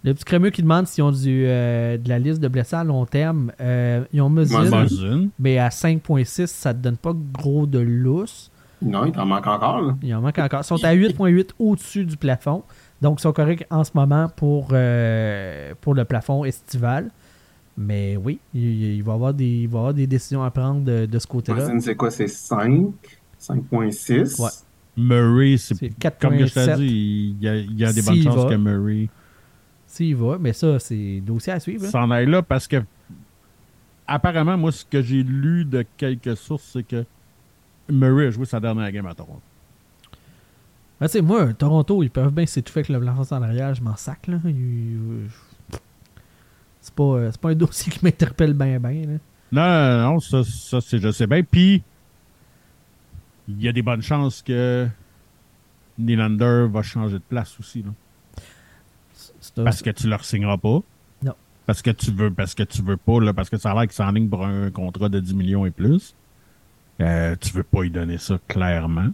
Le 0.03 0.13
petit 0.13 0.23
crémeux 0.23 0.51
qui 0.51 0.61
demande 0.61 0.87
s'ils 0.87 1.03
ont 1.03 1.11
du, 1.11 1.43
euh, 1.47 1.97
de 1.97 2.07
la 2.07 2.17
liste 2.19 2.39
de 2.39 2.47
blessés 2.47 2.75
à 2.77 2.83
long 2.83 3.05
terme. 3.05 3.51
Euh, 3.59 4.05
ils 4.13 4.21
ont. 4.21 4.29
Muzzin. 4.29 5.27
mais 5.39 5.57
à 5.57 5.69
5.6, 5.69 6.47
ça 6.47 6.73
te 6.73 6.79
donne 6.79 6.97
pas 6.97 7.13
gros 7.33 7.65
de 7.65 7.79
lousse. 7.79 8.51
Non, 8.81 9.05
il 9.05 9.11
t'en 9.11 9.25
manque 9.25 9.47
encore. 9.47 9.81
Là. 9.81 9.97
Il 10.03 10.13
en 10.15 10.21
manque 10.21 10.37
encore. 10.39 10.61
Ils 10.61 10.65
sont 10.65 10.83
à 10.83 10.93
8.8 10.95 11.49
au-dessus 11.59 12.05
du 12.05 12.15
plafond. 12.17 12.63
Donc, 13.01 13.19
ils 13.19 13.21
sont 13.23 13.33
corrects 13.33 13.65
en 13.69 13.83
ce 13.83 13.91
moment 13.93 14.29
pour, 14.35 14.69
euh, 14.71 15.73
pour 15.81 15.93
le 15.95 16.05
plafond 16.05 16.45
estival. 16.45 17.09
Mais 17.77 18.17
oui, 18.17 18.39
il, 18.53 18.95
il 18.95 19.03
va 19.03 19.11
y 19.11 19.15
avoir 19.15 19.33
des, 19.33 19.45
il 19.63 19.67
va 19.67 19.77
y 19.77 19.79
avoir 19.79 19.93
des 19.93 20.07
décisions 20.07 20.43
à 20.43 20.49
prendre 20.51 20.81
de, 20.81 21.05
de 21.05 21.19
ce 21.19 21.27
côté-là. 21.27 21.79
C'est 21.79 21.95
quoi? 21.95 22.09
C'est 22.11 22.27
5, 22.27 22.87
5.6. 23.39 24.41
Ouais. 24.41 24.49
Murray, 24.97 25.57
c'est 25.57 25.75
comme 26.19 26.37
je 26.39 26.45
t'ai 26.53 26.59
4.7 26.65 26.75
dit, 26.77 27.35
il 27.39 27.43
y 27.43 27.47
a, 27.47 27.55
il 27.55 27.77
y 27.79 27.85
a 27.85 27.93
des 27.93 28.01
bonnes 28.01 28.23
chances 28.23 28.35
va. 28.45 28.49
que 28.49 28.55
Murray 28.55 29.09
s'il 29.85 30.15
va. 30.15 30.37
Mais 30.39 30.53
ça, 30.53 30.79
c'est 30.79 31.21
dossier 31.21 31.53
à 31.53 31.59
suivre. 31.59 31.85
hein. 31.85 31.89
s'en 31.89 32.09
aille 32.11 32.25
là 32.25 32.41
parce 32.41 32.67
que 32.67 32.77
apparemment, 34.07 34.57
moi, 34.57 34.71
ce 34.71 34.83
que 34.85 35.01
j'ai 35.01 35.21
lu 35.23 35.65
de 35.65 35.85
quelques 35.97 36.35
sources, 36.35 36.69
c'est 36.73 36.83
que 36.83 37.05
Murray 37.89 38.27
a 38.27 38.31
joué 38.31 38.45
sa 38.45 38.59
dernière 38.59 38.91
game 38.91 39.05
à 39.07 39.13
Toronto. 39.13 39.41
Ben, 40.99 41.05
tu 41.07 41.13
sais, 41.13 41.21
moi, 41.21 41.53
Toronto, 41.53 42.01
ils 42.03 42.09
peuvent 42.09 42.33
bien 42.33 42.45
s'étouffer 42.45 42.79
avec 42.79 42.89
le 42.89 42.99
plafond 42.99 43.23
salarial. 43.23 43.75
Je 43.75 43.81
m'en 43.81 43.95
sac. 43.95 44.27
Là. 44.27 44.39
Ils- 44.45 45.29
C'est 46.81 46.93
pas, 46.93 47.03
euh, 47.03 47.31
pas 47.39 47.49
un 47.49 47.55
dossier 47.55 47.91
qui 47.91 48.03
m'interpelle 48.03 48.53
bien, 48.53 48.79
bien. 48.79 49.03
là. 49.05 49.17
Non, 49.51 50.07
non, 50.07 50.13
non, 50.13 50.19
ça, 50.19 50.43
ça 50.43 50.81
c'est, 50.81 50.99
je 50.99 51.11
sais 51.11 51.27
bien. 51.27 51.43
Puis, 51.43 51.83
il 53.47 53.61
y 53.61 53.67
a 53.67 53.71
des 53.73 53.81
bonnes 53.81 54.01
chances 54.01 54.41
que 54.41 54.87
Nylander 55.99 56.67
va 56.69 56.81
changer 56.81 57.15
de 57.15 57.23
place 57.27 57.57
aussi. 57.59 57.83
Là. 57.83 57.89
Un- 59.57 59.63
Parce 59.63 59.81
que 59.81 59.89
tu 59.89 60.07
leur 60.07 60.23
signeras 60.25 60.57
pas. 60.57 60.79
Non. 61.23 61.33
Parce 61.65 61.81
que 61.81 61.91
tu 61.91 62.11
veux, 62.11 62.31
parce 62.31 62.53
que 62.55 62.63
tu 62.63 62.81
veux 62.81 62.97
pas, 62.97 63.19
là, 63.19 63.33
parce 63.33 63.49
que 63.49 63.57
ça 63.57 63.71
a 63.71 63.73
l'air 63.73 63.83
qu'il 63.83 63.91
s'enligne 63.93 64.29
pour 64.29 64.45
un 64.45 64.69
contrat 64.71 65.09
de 65.09 65.19
10 65.19 65.33
millions 65.35 65.65
et 65.65 65.71
plus. 65.71 66.15
Euh, 67.01 67.35
tu 67.39 67.51
veux 67.53 67.63
pas 67.63 67.83
y 67.83 67.89
donner 67.91 68.17
ça 68.17 68.39
clairement. 68.47 69.09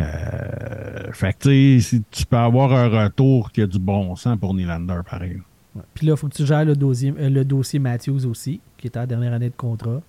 Euh, 0.00 1.12
fait 1.12 1.32
que 1.34 1.38
tu 1.48 1.80
sais, 1.80 1.88
si 1.88 2.02
tu 2.10 2.26
peux 2.26 2.36
avoir 2.36 2.72
un 2.72 3.04
retour 3.04 3.50
qui 3.52 3.62
a 3.62 3.66
du 3.66 3.78
bon 3.78 4.14
sens 4.16 4.38
pour 4.38 4.54
Nylander, 4.54 5.00
pareil. 5.08 5.40
Ouais. 5.74 5.82
Puis 5.94 6.06
là, 6.06 6.14
il 6.14 6.16
faut 6.18 6.28
que 6.28 6.34
tu 6.34 6.44
gères 6.46 6.64
le 6.64 6.74
dossier, 6.76 7.14
euh, 7.18 7.28
le 7.28 7.44
dossier 7.44 7.78
Matthews 7.78 8.26
aussi, 8.26 8.60
qui 8.76 8.86
est 8.88 8.96
à 8.96 9.00
la 9.00 9.06
dernière 9.06 9.32
année 9.32 9.50
de 9.50 9.56
contrat. 9.56 10.00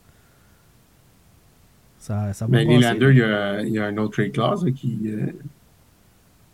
Ça, 1.99 2.33
ça 2.33 2.47
Mais. 2.49 2.65
Nylander, 2.65 3.09
il 3.11 3.17
y 3.17 3.23
a, 3.23 3.61
il 3.61 3.73
y 3.73 3.79
a 3.79 3.85
un 3.85 3.97
autre 3.97 4.13
trade 4.13 4.31
clause 4.31 4.65
qui. 4.75 4.99
euh, 5.07 5.27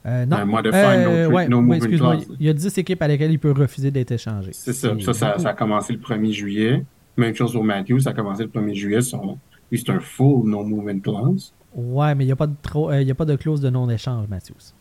Euh, 0.05 0.25
non. 0.25 0.37
un 0.37 0.45
modified 0.45 0.73
Euh, 0.83 1.27
no, 1.27 1.35
ouais, 1.35 1.47
no 1.47 1.59
ouais, 1.61 1.77
excuse-moi. 1.77 2.17
Il 2.39 2.45
y 2.47 2.49
a 2.49 2.53
10 2.53 2.77
équipes 2.77 3.01
à 3.01 3.07
lesquelles 3.07 3.31
il 3.31 3.39
peut 3.39 3.51
refuser 3.51 3.91
d'être 3.91 4.11
échangé. 4.11 4.49
C'est 4.53 4.73
ça. 4.73 4.95
Ça, 4.99 5.13
ça, 5.13 5.37
ça 5.39 5.49
a 5.49 5.53
commencé 5.53 5.93
le 5.93 5.99
1er 5.99 6.31
juillet. 6.31 6.83
Même 7.17 7.35
chose 7.35 7.51
pour 7.53 7.63
Matthews, 7.63 7.99
ça 7.99 8.09
a 8.11 8.13
commencé 8.13 8.43
le 8.43 8.49
1er 8.49 8.73
juillet. 8.73 9.01
Son, 9.01 9.37
lui, 9.72 9.80
c'est 9.80 9.89
un 9.91 9.99
full 9.99 10.49
no 10.49 10.63
movement 10.63 10.99
clause. 10.99 11.53
Ouais, 11.74 12.13
mais 12.15 12.26
il 12.26 12.28
n'y 12.28 12.34
a, 12.34 12.36
pas 12.36 12.47
de 12.47 12.55
trop- 12.61 12.91
euh, 12.91 13.01
y 13.01 13.09
a 13.11 13.15
pas 13.15 13.26
de 13.26 13.36
clause 13.38 13.61
de 13.61 13.69
non-échange, 13.69 14.28
Matthews. 14.28 14.74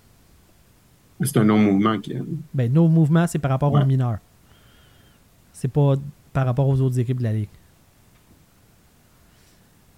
C'est 1.22 1.36
un 1.36 1.45
non-mouvement 1.45 1.99
qui. 2.01 2.14
Ben, 2.55 2.72
nos 2.72 2.88
mouvements, 2.88 3.26
c'est 3.26 3.38
par 3.38 3.51
rapport 3.51 3.72
Ouais. 3.72 3.82
aux 3.82 3.86
mineurs. 3.86 4.18
C'est 5.53 5.68
pas 5.68 5.95
par 6.32 6.47
rapport 6.47 6.66
aux 6.66 6.80
autres 6.80 6.99
équipes 6.99 7.18
de 7.18 7.22
la 7.24 7.32
Ligue. 7.34 7.49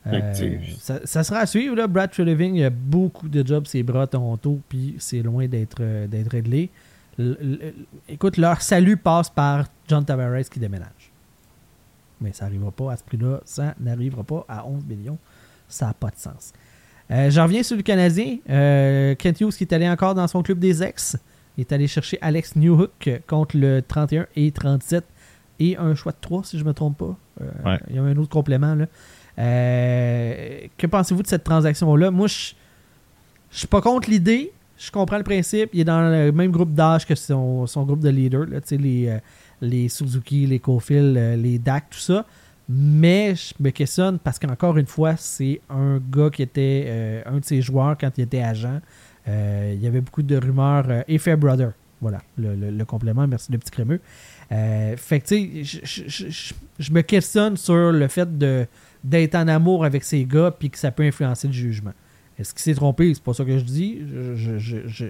Euh, 0.08 0.34
ça, 0.78 0.98
ça 1.06 1.22
sera 1.22 1.38
à 1.40 1.46
suivre. 1.46 1.76
Là. 1.76 1.86
Brad 1.86 2.10
Treliving, 2.10 2.56
il 2.56 2.64
a 2.64 2.70
beaucoup 2.70 3.28
de 3.28 3.46
jobs 3.46 3.66
ses 3.66 3.84
bras 3.84 4.02
à 4.02 4.06
Toronto, 4.08 4.58
puis 4.68 4.96
c'est 4.98 5.22
loin 5.22 5.46
d'être 5.46 5.76
euh, 5.80 6.06
réglé. 6.28 6.70
l- 7.18 7.36
l- 7.40 7.74
écoute, 8.08 8.36
leur 8.36 8.60
salut 8.62 8.96
passe 8.96 9.30
par 9.30 9.66
John 9.86 10.04
Tavares 10.04 10.42
qui 10.50 10.58
déménage. 10.58 11.01
Mais 12.22 12.32
ça 12.32 12.44
n'arrivera 12.46 12.70
pas 12.70 12.92
à 12.92 12.96
ce 12.96 13.04
prix-là. 13.04 13.40
Ça 13.44 13.74
n'arrivera 13.80 14.22
pas 14.22 14.44
à 14.48 14.66
11 14.66 14.84
millions. 14.86 15.18
Ça 15.68 15.86
n'a 15.86 15.94
pas 15.94 16.08
de 16.10 16.16
sens. 16.16 16.52
Euh, 17.10 17.30
J'en 17.30 17.44
reviens 17.44 17.62
sur 17.62 17.76
le 17.76 17.82
Canadien. 17.82 18.38
Euh, 18.48 19.14
Kent 19.16 19.40
Hughes 19.40 19.52
qui 19.52 19.64
est 19.64 19.72
allé 19.74 19.88
encore 19.88 20.14
dans 20.14 20.28
son 20.28 20.42
club 20.42 20.58
des 20.58 20.82
ex. 20.82 21.16
Il 21.58 21.62
est 21.62 21.72
allé 21.72 21.86
chercher 21.86 22.18
Alex 22.22 22.56
Newhook 22.56 23.10
contre 23.26 23.58
le 23.58 23.82
31 23.82 24.26
et 24.36 24.50
37 24.50 25.04
et 25.60 25.76
un 25.76 25.94
choix 25.94 26.12
de 26.12 26.16
3 26.20 26.44
si 26.44 26.58
je 26.58 26.62
ne 26.62 26.68
me 26.68 26.74
trompe 26.74 26.96
pas. 26.98 27.16
Euh, 27.42 27.44
Ouais. 27.64 27.80
Il 27.90 27.96
y 27.96 27.98
a 27.98 28.02
un 28.02 28.16
autre 28.16 28.30
complément. 28.30 28.74
Là. 28.74 28.86
Euh, 29.38 30.60
que 30.78 30.86
pensez-vous 30.86 31.22
de 31.22 31.26
cette 31.28 31.44
transaction-là? 31.44 32.10
Moi, 32.10 32.26
je 32.28 32.52
je 33.50 33.58
suis 33.58 33.66
pas 33.68 33.82
contre 33.82 34.08
l'idée. 34.08 34.50
Je 34.78 34.90
comprends 34.90 35.18
le 35.18 35.24
principe. 35.24 35.68
Il 35.74 35.80
est 35.80 35.84
dans 35.84 36.00
le 36.10 36.32
même 36.32 36.50
groupe 36.50 36.72
d'âge 36.72 37.06
que 37.06 37.14
son, 37.14 37.66
son 37.66 37.82
groupe 37.84 38.00
de 38.00 38.08
leaders. 38.08 38.46
Là, 38.46 38.62
tu 38.62 38.68
sais, 38.68 38.76
les, 38.78 39.14
les 39.62 39.88
Suzuki, 39.88 40.46
les 40.46 40.58
Cofield, 40.58 41.16
euh, 41.16 41.36
les 41.36 41.58
DAC, 41.58 41.88
tout 41.90 41.98
ça. 41.98 42.26
Mais 42.68 43.34
je 43.34 43.54
me 43.60 43.70
questionne 43.70 44.18
parce 44.18 44.38
qu'encore 44.38 44.76
une 44.76 44.86
fois, 44.86 45.16
c'est 45.16 45.60
un 45.70 45.98
gars 45.98 46.30
qui 46.30 46.42
était 46.42 46.84
euh, 46.86 47.22
un 47.26 47.38
de 47.38 47.44
ses 47.44 47.62
joueurs 47.62 47.96
quand 47.98 48.10
il 48.18 48.22
était 48.24 48.42
agent. 48.42 48.80
Euh, 49.28 49.72
il 49.74 49.82
y 49.82 49.86
avait 49.86 50.00
beaucoup 50.00 50.22
de 50.22 50.36
rumeurs. 50.36 50.84
euh, 50.88 51.02
et 51.08 51.18
Fairbrother. 51.18 51.70
Voilà, 52.00 52.20
le, 52.36 52.82
complément. 52.84 53.26
Merci, 53.28 53.52
le 53.52 53.58
petit 53.58 53.70
crémeux. 53.70 54.00
Fait 54.50 55.20
que, 55.20 55.26
tu 55.26 55.64
sais, 55.64 56.52
je- 56.78 56.92
me 56.92 57.00
questionne 57.02 57.56
sur 57.56 57.92
le 57.92 58.08
fait 58.08 58.28
d'être 59.04 59.34
en 59.36 59.46
amour 59.46 59.84
avec 59.84 60.02
ces 60.02 60.24
gars 60.24 60.50
puis 60.50 60.68
que 60.68 60.78
ça 60.78 60.90
peut 60.90 61.04
influencer 61.04 61.46
le 61.46 61.52
jugement. 61.52 61.92
Est-ce 62.36 62.52
qu'il 62.54 62.62
s'est 62.62 62.74
trompé? 62.74 63.14
C'est 63.14 63.22
pas 63.22 63.34
ça 63.34 63.44
que 63.44 63.56
je 63.56 63.62
dis. 63.64 64.00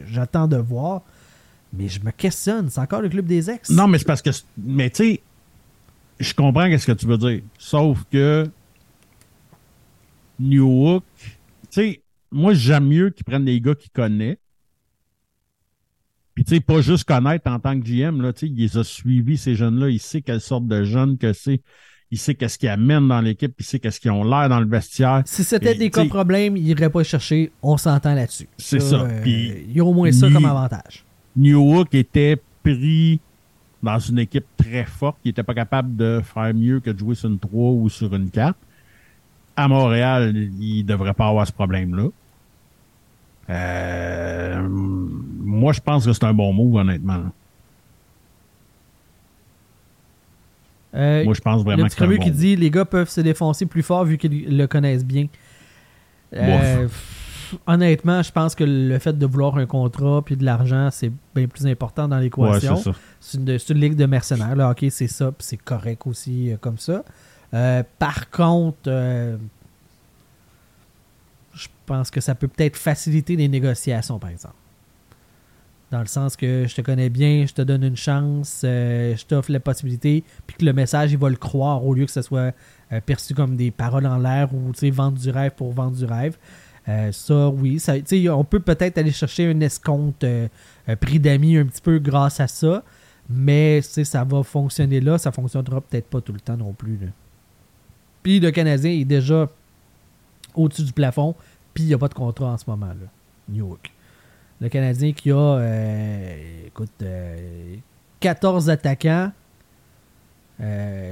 J'attends 0.07 0.47
de 0.47 0.59
voir. 0.59 1.03
Mais 1.73 1.89
je 1.89 2.01
me 2.05 2.11
questionne. 2.11 2.69
C'est 2.69 2.81
encore 2.81 3.01
le 3.03 3.09
club 3.09 3.27
des 3.27 3.49
ex. 3.51 3.71
Non, 3.71 3.87
mais 3.89 3.99
c'est 3.99 4.07
parce 4.07 4.23
que. 4.23 4.31
Mais 4.59 4.91
tu 4.91 4.97
sais, 5.05 5.21
je 6.21 6.35
comprends 6.35 6.67
ce 6.79 6.87
que 6.87 6.93
tu 6.93 7.07
veux 7.07 7.19
dire. 7.19 7.41
Sauf 7.59 8.05
que. 8.11 8.49
New 10.39 10.67
Hook, 10.67 11.05
tu 11.19 11.29
sais, 11.71 12.03
moi, 12.31 12.53
j'aime 12.55 12.87
mieux 12.89 13.11
qu'ils 13.11 13.25
prennent 13.25 13.45
des 13.45 13.61
gars 13.61 13.75
qu'ils 13.75 13.91
connaissent. 13.93 14.39
Puis, 16.35 16.45
tu 16.45 16.55
sais, 16.55 16.61
pas 16.61 16.81
juste 16.81 17.05
connaître 17.05 17.49
en 17.51 17.59
tant 17.61 17.79
que 17.79 17.85
GM, 17.87 18.23
là, 18.23 18.33
tu 18.33 18.41
sais, 18.41 18.53
il 18.53 18.57
les 18.57 18.77
a 18.79 18.83
suivis, 18.85 19.37
ces 19.37 19.55
jeunes-là. 19.55 19.91
Il 19.91 20.01
sait 20.01 20.23
quelle 20.23 20.41
sorte 20.41 20.67
de 20.67 20.83
jeunes 20.83 21.19
que 21.19 21.33
c'est. 21.33 21.61
Il 22.11 22.19
sait 22.19 22.35
qu'est-ce 22.35 22.59
qu'ils 22.59 22.71
amènent 22.71 23.09
dans 23.09 23.21
l'équipe. 23.21 23.55
Il 23.59 23.65
sait 23.65 23.79
qu'est-ce 23.79 24.01
qu'ils 24.01 24.11
ont 24.11 24.25
l'air 24.25 24.49
dans 24.49 24.61
le 24.61 24.67
vestiaire. 24.67 25.23
Si 25.27 25.45
c'était 25.45 25.75
des 25.75 25.91
cas 25.91 26.05
problèmes, 26.07 26.57
il 26.57 26.67
irait 26.67 26.91
pas 26.91 27.05
chercher. 27.05 27.53
On 27.63 27.77
s'entend 27.77 28.15
là-dessus. 28.15 28.49
C'est 28.59 28.81
ça. 28.81 29.03
euh, 29.03 29.23
Puis, 29.23 29.65
il 29.69 29.73
y 29.77 29.81
a 29.81 29.85
au 29.85 29.93
moins 29.95 30.11
ça 30.13 30.31
comme 30.31 30.45
avantage. 30.45 31.05
New 31.37 31.59
Hook 31.61 31.95
était 31.95 32.41
pris 32.63 33.21
dans 33.83 33.99
une 33.99 34.19
équipe 34.21 34.47
très 34.57 34.85
forte 34.85 35.17
qui 35.23 35.29
n'était 35.29 35.43
pas 35.43 35.55
capable 35.55 35.97
de 35.97 36.21
faire 36.23 36.55
mieux 36.55 36.81
que 36.81 36.91
de 36.91 36.99
jouer 36.99 37.15
sur 37.15 37.29
une 37.29 37.39
3 37.39 37.71
ou 37.73 37.89
sur 37.89 38.15
une 38.15 38.31
4. 38.31 38.57
À 39.57 39.69
Montréal, 39.69 40.35
il 40.35 40.79
ne 40.79 40.83
devrait 40.83 41.15
pas 41.15 41.29
avoir 41.29 41.47
ce 41.47 41.53
problème-là. 41.53 42.09
Euh, 43.51 44.67
moi, 44.69 45.73
je 45.73 45.81
pense 45.81 46.07
que 46.07 46.13
c'est 46.13 46.25
un 46.25 46.33
bon 46.33 46.53
move, 46.53 46.77
honnêtement. 46.77 47.25
Euh, 50.95 51.25
Moi, 51.25 51.35
je 51.35 51.41
pense 51.41 51.59
le 51.59 51.65
vraiment 51.65 51.87
que 51.87 51.93
c'est 51.93 52.03
un 52.03 52.07
bon 52.09 52.19
qui 52.19 52.31
dit 52.31 52.55
les 52.55 52.71
gars 52.71 52.85
peuvent 52.85 53.09
se 53.09 53.21
défoncer 53.21 53.67
plus 53.67 53.83
fort 53.83 54.05
vu 54.05 54.19
qu'ils 54.19 54.57
le 54.57 54.67
connaissent 54.67 55.05
bien. 55.05 55.27
Euh, 56.35 56.87
honnêtement, 57.67 58.23
je 58.23 58.33
pense 58.33 58.55
que 58.55 58.65
le 58.65 58.99
fait 58.99 59.17
de 59.17 59.27
vouloir 59.27 59.57
un 59.57 59.67
contrat 59.67 60.23
puis 60.25 60.37
de 60.37 60.45
l'argent, 60.45 60.91
c'est 60.91 61.13
bien 61.35 61.47
plus 61.47 61.67
important 61.67 62.09
dans 62.09 62.19
l'équation. 62.19 62.83
c'est 63.21 63.39
une, 63.39 63.81
ligue 63.81 63.97
de 63.97 64.07
mercenaires. 64.07 64.57
Là, 64.57 64.71
ok, 64.71 64.87
c'est 64.91 65.09
ça, 65.09 65.33
puis 65.33 65.47
c'est 65.47 65.57
correct 65.57 66.07
aussi 66.07 66.53
euh, 66.53 66.57
comme 66.61 66.79
ça. 66.79 67.05
Euh, 67.55 67.83
par 67.99 68.31
contre, 68.31 68.79
euh, 68.87 69.37
je 71.55 71.69
pense 71.87 72.11
que 72.11 72.21
ça 72.21 72.35
peut 72.35 72.49
peut-être 72.49 72.77
faciliter 72.77 73.37
les 73.37 73.49
négociations, 73.49 74.19
par 74.19 74.31
exemple. 74.31 74.55
Dans 75.91 76.01
le 76.01 76.07
sens 76.07 76.37
que 76.37 76.65
je 76.67 76.75
te 76.75 76.81
connais 76.81 77.11
bien, 77.11 77.45
je 77.47 77.53
te 77.53 77.61
donne 77.61 77.85
une 77.85 77.99
chance, 77.99 78.61
je 78.63 79.25
t'offre 79.27 79.53
la 79.53 79.61
possibilité, 79.61 80.25
puis 80.47 80.57
que 80.57 80.65
le 80.65 80.73
message, 80.73 81.13
il 81.13 81.19
va 81.19 81.29
le 81.29 81.37
croire 81.37 81.85
au 81.85 81.93
lieu 81.93 82.07
que 82.07 82.11
ce 82.11 82.23
soit 82.23 82.55
perçu 83.05 83.35
comme 83.35 83.57
des 83.57 83.71
paroles 83.71 84.07
en 84.07 84.17
l'air 84.17 84.55
ou 84.55 84.73
tu 84.73 84.79
sais, 84.79 84.91
vendre 84.91 85.19
du 85.19 85.29
rêve 85.29 85.51
pour 85.51 85.71
vendre 85.75 85.95
du 85.95 86.07
rêve. 86.07 86.39
Euh, 86.89 87.13
ça, 87.13 87.49
oui. 87.49 87.79
Ça, 87.79 87.95
on 88.31 88.45
peut 88.45 88.61
peut-être 88.61 88.99
aller 88.99 89.13
chercher 89.13 89.51
un 89.51 89.61
escompte 89.61 90.25
euh, 90.25 90.49
euh, 90.89 90.97
prix 90.97 91.21
d'amis 91.21 91.57
un 91.57 91.67
petit 91.67 91.81
peu 91.81 91.99
grâce 91.99 92.41
à 92.41 92.49
ça. 92.49 92.83
Mais 93.31 93.81
ça 93.83 94.25
va 94.25 94.43
fonctionner 94.43 95.01
là, 95.01 95.17
ça 95.17 95.31
fonctionnera 95.33 95.81
peut-être 95.81 96.09
pas 96.09 96.21
tout 96.21 96.33
le 96.33 96.41
temps 96.41 96.57
non 96.57 96.73
plus. 96.73 96.99
Puis 98.23 98.41
le 98.41 98.51
Canadien 98.51 98.91
est 98.91 99.05
déjà 99.05 99.49
au-dessus 100.55 100.83
du 100.83 100.93
plafond, 100.93 101.35
puis 101.73 101.85
il 101.85 101.87
n'y 101.87 101.95
a 101.95 101.99
pas 101.99 102.09
de 102.09 102.15
contrat 102.15 102.53
en 102.53 102.59
ce 102.59 102.65
moment. 102.67 102.93
New 103.49 103.69
York. 103.69 103.93
Le 104.61 104.69
Canadien 104.69 105.13
qui 105.13 105.31
a 105.31 105.37
euh, 105.37 106.67
écoute, 106.67 106.91
euh, 107.03 107.77
14 108.21 108.69
attaquants, 108.71 109.33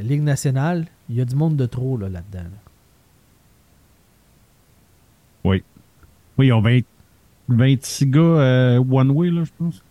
Ligue 0.03 0.23
nationale, 0.23 0.87
il 1.09 1.17
y 1.17 1.21
a 1.21 1.25
du 1.25 1.35
monde 1.35 1.57
de 1.57 1.67
trop 1.67 1.97
là, 1.97 2.09
là-dedans. 2.09 2.45
là. 2.45 2.70
Oui. 5.45 5.63
Oui, 6.39 6.47
ils 6.49 6.53
ont 6.53 6.61
20 6.61 6.81
26 7.49 8.07
gars 8.07 8.21
euh, 8.21 8.79
one-way, 8.79 9.31
là, 9.31 9.43
je 9.45 9.51
pense. 9.59 9.83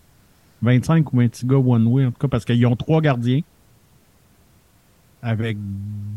25 0.61 1.11
ou 1.13 1.17
26 1.17 1.45
gars 1.45 1.57
one-way, 1.57 2.05
en 2.05 2.11
tout 2.11 2.19
cas, 2.19 2.27
parce 2.27 2.45
qu'ils 2.45 2.65
ont 2.65 2.75
trois 2.75 3.01
gardiens 3.01 3.41
avec 5.21 5.57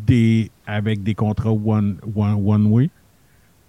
des, 0.07 0.51
avec 0.67 1.03
des 1.03 1.15
contrats 1.15 1.51
one- 1.53 1.99
one- 2.15 2.43
one-way. 2.47 2.91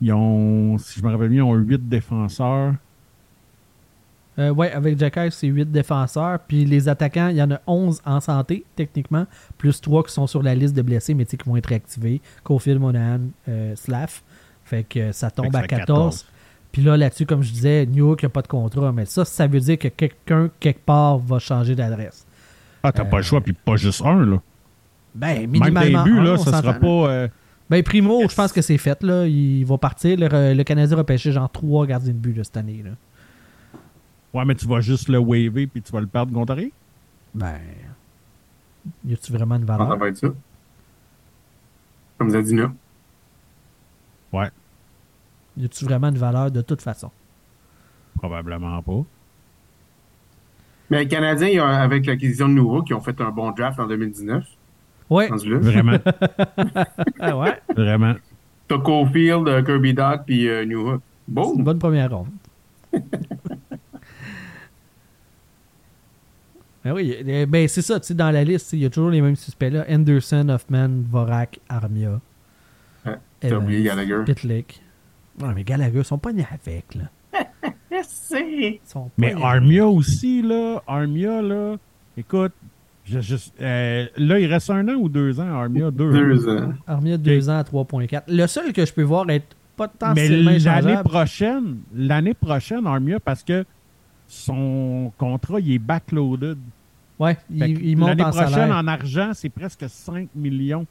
Ils 0.01 0.13
ont, 0.13 0.77
si 0.77 0.99
je 0.99 1.05
me 1.05 1.11
rappelle 1.11 1.29
bien, 1.29 1.39
ils 1.39 1.49
ont 1.49 1.53
8 1.55 1.87
défenseurs. 1.89 2.75
Euh, 4.39 4.49
ouais, 4.51 4.71
avec 4.71 4.97
Jacky, 4.99 5.31
c'est 5.31 5.47
8 5.47 5.71
défenseurs. 5.71 6.39
Puis 6.47 6.65
les 6.65 6.89
attaquants, 6.89 7.27
il 7.29 7.37
y 7.37 7.41
en 7.43 7.51
a 7.51 7.61
11 7.67 8.01
en 8.05 8.19
santé, 8.19 8.65
techniquement, 8.75 9.25
plus 9.57 9.79
3 9.79 10.03
qui 10.03 10.11
sont 10.11 10.27
sur 10.27 10.41
la 10.43 10.55
liste 10.55 10.75
de 10.75 10.81
blessés, 10.81 11.13
mais 11.13 11.25
qui 11.25 11.37
vont 11.45 11.55
être 11.55 11.67
réactivés. 11.67 12.19
Cofield, 12.43 12.79
Monahan, 12.79 13.21
euh, 13.47 13.75
Slav. 13.75 14.21
Fait 14.65 14.83
que 14.83 15.11
ça 15.11 15.29
tombe 15.31 15.47
à 15.55 15.61
que 15.63 15.69
ça 15.69 15.81
fait 15.81 15.85
14. 15.85 16.25
Puis 16.71 16.81
là, 16.81 16.97
là-dessus, 16.97 17.25
comme 17.25 17.43
je 17.43 17.51
disais, 17.51 17.85
New 17.85 18.07
York 18.07 18.23
n'a 18.23 18.29
pas 18.29 18.41
de 18.41 18.47
contrat. 18.47 18.91
Mais 18.91 19.05
ça, 19.05 19.25
ça 19.25 19.45
veut 19.47 19.59
dire 19.59 19.77
que 19.77 19.89
quelqu'un, 19.89 20.49
quelque 20.59 20.83
part, 20.83 21.17
va 21.19 21.37
changer 21.39 21.75
d'adresse. 21.75 22.25
Ah, 22.81 22.91
t'as 22.91 23.05
pas 23.05 23.17
le 23.17 23.23
choix, 23.23 23.39
puis 23.41 23.53
pas 23.53 23.75
juste 23.75 24.01
un, 24.01 24.25
là. 24.25 24.41
Ben, 25.15 25.41
Même 25.41 25.51
minimalement. 25.51 26.03
début, 26.03 26.17
un, 26.19 26.23
là, 26.23 26.37
ça 26.37 26.59
sera 26.61 26.73
pas. 26.73 26.87
euh, 26.87 27.27
Ben, 27.69 27.83
Primo, 27.83 28.21
Yes. 28.21 28.31
je 28.31 28.35
pense 28.35 28.51
que 28.51 28.61
c'est 28.61 28.77
fait. 28.79 29.01
Là. 29.03 29.25
Il 29.27 29.63
va 29.65 29.77
partir. 29.77 30.17
Le, 30.19 30.53
le 30.53 30.63
Canadien 30.63 30.95
va 30.97 31.03
pêcher 31.03 31.31
genre 31.31 31.49
3 31.51 31.85
gardiens 31.85 32.11
de 32.13 32.17
but 32.17 32.35
là, 32.35 32.43
cette 32.43 32.57
année. 32.57 32.83
Là. 32.83 32.91
Ouais, 34.33 34.43
mais 34.45 34.55
tu 34.55 34.65
vas 34.67 34.81
juste 34.81 35.09
le 35.09 35.19
waver, 35.19 35.67
puis 35.67 35.81
tu 35.83 35.91
vas 35.91 36.01
le 36.01 36.07
perdre 36.07 36.33
contre 36.33 36.55
rien. 36.55 36.69
Ben, 37.35 37.59
y 39.05 39.13
a-tu 39.13 39.31
vraiment 39.31 39.55
une 39.55 39.67
Ça 39.67 39.77
valeur? 39.77 39.97
va 39.97 40.07
être 40.09 40.17
ça. 40.17 40.27
Comme 42.17 42.29
Zadina. 42.31 42.73
Ouais, 44.33 44.49
Y 45.57 45.65
a-tu 45.65 45.85
vraiment 45.85 46.09
une 46.09 46.17
valeur 46.17 46.49
de 46.51 46.61
toute 46.61 46.81
façon? 46.81 47.11
probablement 48.17 48.81
pas. 48.81 49.01
Mais 50.89 50.99
les 50.99 51.07
Canadiens, 51.07 51.47
ils 51.47 51.59
ont- 51.59 51.65
avec 51.65 52.05
l'acquisition 52.05 52.47
de 52.47 52.53
Nouveau, 52.53 52.81
qui 52.83 52.93
ont 52.93 53.01
fait 53.01 53.19
un 53.21 53.31
bon 53.31 53.51
draft 53.51 53.79
en 53.79 53.87
2019. 53.87 54.45
Ouais. 55.09 55.27
rendu 55.27 55.49
là. 55.51 55.59
Vraiment, 55.59 55.97
Ah 57.19 57.37
ouais. 57.37 57.59
vraiment. 57.75 58.13
T'as 58.67 58.77
Cofield, 58.79 59.47
euh, 59.47 59.61
Kirby 59.61 59.93
Doc, 59.93 60.21
puis 60.25 60.47
euh, 60.47 60.63
New 60.65 60.87
Hook. 60.89 61.01
C'est 61.27 61.33
Bon. 61.33 61.53
une 61.55 61.63
bonne 61.63 61.79
première 61.79 62.11
ronde. 62.11 62.27
ben 66.83 66.91
oui, 66.93 67.15
euh, 67.27 67.45
ben 67.45 67.67
c'est 67.67 67.81
ça, 67.81 67.99
tu 67.99 68.07
sais, 68.07 68.13
dans 68.13 68.31
la 68.31 68.43
liste, 68.43 68.73
il 68.73 68.79
y 68.79 68.85
a 68.85 68.89
toujours 68.89 69.09
les 69.09 69.21
mêmes 69.21 69.35
suspects 69.35 69.69
là. 69.71 69.85
Anderson, 69.89 70.47
Hoffman, 70.49 70.89
Vorak, 71.09 71.59
Armia. 71.69 72.19
T'as 73.49 73.57
oublié 73.57 73.83
Gallagher. 73.83 74.19
Pitlick. 74.25 74.81
Ouais, 75.41 75.49
mais 75.55 75.63
Gallagher, 75.63 75.99
ils 75.99 76.05
sont 76.05 76.17
pas 76.17 76.31
nés 76.33 76.45
avec, 76.51 76.95
là. 76.95 77.03
C'est. 78.03 78.41
Ils 78.41 78.79
sont 78.85 79.05
pas 79.05 79.09
Mais 79.17 79.33
nés 79.33 79.43
Armia 79.43 79.87
aussi, 79.87 80.41
là. 80.41 80.81
Armia, 80.87 81.41
là. 81.41 81.75
Écoute, 82.17 82.51
je, 83.05 83.19
je- 83.19 83.35
euh, 83.61 84.05
là, 84.17 84.39
il 84.39 84.45
reste 84.45 84.69
un 84.69 84.87
an 84.87 84.93
ou 84.93 85.09
deux 85.09 85.39
ans, 85.39 85.47
Armia? 85.61 85.91
Deux. 85.91 86.11
Deux 86.11 86.47
ans. 86.49 86.73
Armia, 86.87 87.17
2 87.17 87.49
ans 87.49 87.57
à 87.57 87.63
3.4. 87.63 88.23
Le 88.27 88.47
seul 88.47 88.71
que 88.73 88.85
je 88.85 88.93
peux 88.93 89.03
voir 89.03 89.29
être 89.29 89.45
Mais 89.77 89.87
potentiellement 89.87 90.43
l'année 90.51 90.55
échangeable. 90.57 91.09
prochaine, 91.09 91.77
l'année 91.95 92.33
prochaine, 92.33 92.85
Armia, 92.87 93.19
parce 93.19 93.43
que 93.43 93.65
son 94.27 95.11
contrat, 95.17 95.59
il 95.59 95.73
est 95.73 95.79
backloaded. 95.79 96.57
Ouais, 97.19 97.35
Fait 97.35 97.69
il, 97.69 97.85
il 97.89 97.97
monte 97.97 98.09
L'année 98.09 98.23
prochaine, 98.23 98.49
salaire. 98.49 98.75
en 98.77 98.87
argent, 98.87 99.31
c'est 99.33 99.49
presque 99.49 99.85
5 99.87 100.29
millions. 100.35 100.85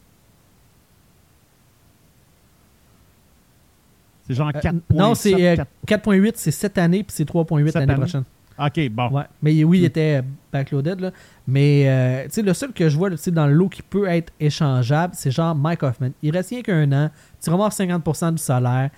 C'est 4.26 4.34
genre 4.34 4.48
Euh, 4.54 4.60
4,7. 4.60 4.80
non, 4.94 5.14
c'est 5.14 5.34
euh, 5.34 5.56
4 5.84 6.02
4.8, 6.04 6.32
c'est 6.36 6.50
cette 6.50 6.78
année, 6.78 7.02
puis 7.02 7.12
c'est 7.16 7.28
3.8 7.28 7.66
Cette 7.66 7.74
l'année 7.74 7.92
année. 7.92 8.00
prochaine. 8.00 8.24
OK, 8.58 8.88
bon. 8.90 9.08
Ouais. 9.10 9.24
Mais 9.42 9.64
oui, 9.64 9.78
il 9.78 9.84
était 9.86 10.22
backloaded. 10.52 11.00
Là. 11.00 11.10
Mais 11.48 11.84
euh, 11.88 12.24
tu 12.24 12.30
sais, 12.34 12.42
le 12.42 12.52
seul 12.54 12.72
que 12.72 12.88
je 12.88 12.96
vois 12.96 13.10
là, 13.10 13.16
dans 13.32 13.46
le 13.46 13.54
lot 13.54 13.68
qui 13.68 13.82
peut 13.82 14.06
être 14.06 14.32
échangeable, 14.38 15.14
c'est 15.16 15.30
genre 15.30 15.54
Mike 15.54 15.82
Hoffman. 15.82 16.10
Il 16.22 16.30
reste 16.30 16.50
rien 16.50 16.62
qu'un 16.62 16.92
an. 16.92 17.10
Tu 17.42 17.50
ramasses 17.50 17.78
50% 17.80 18.32
du 18.32 18.38
salaire. 18.38 18.90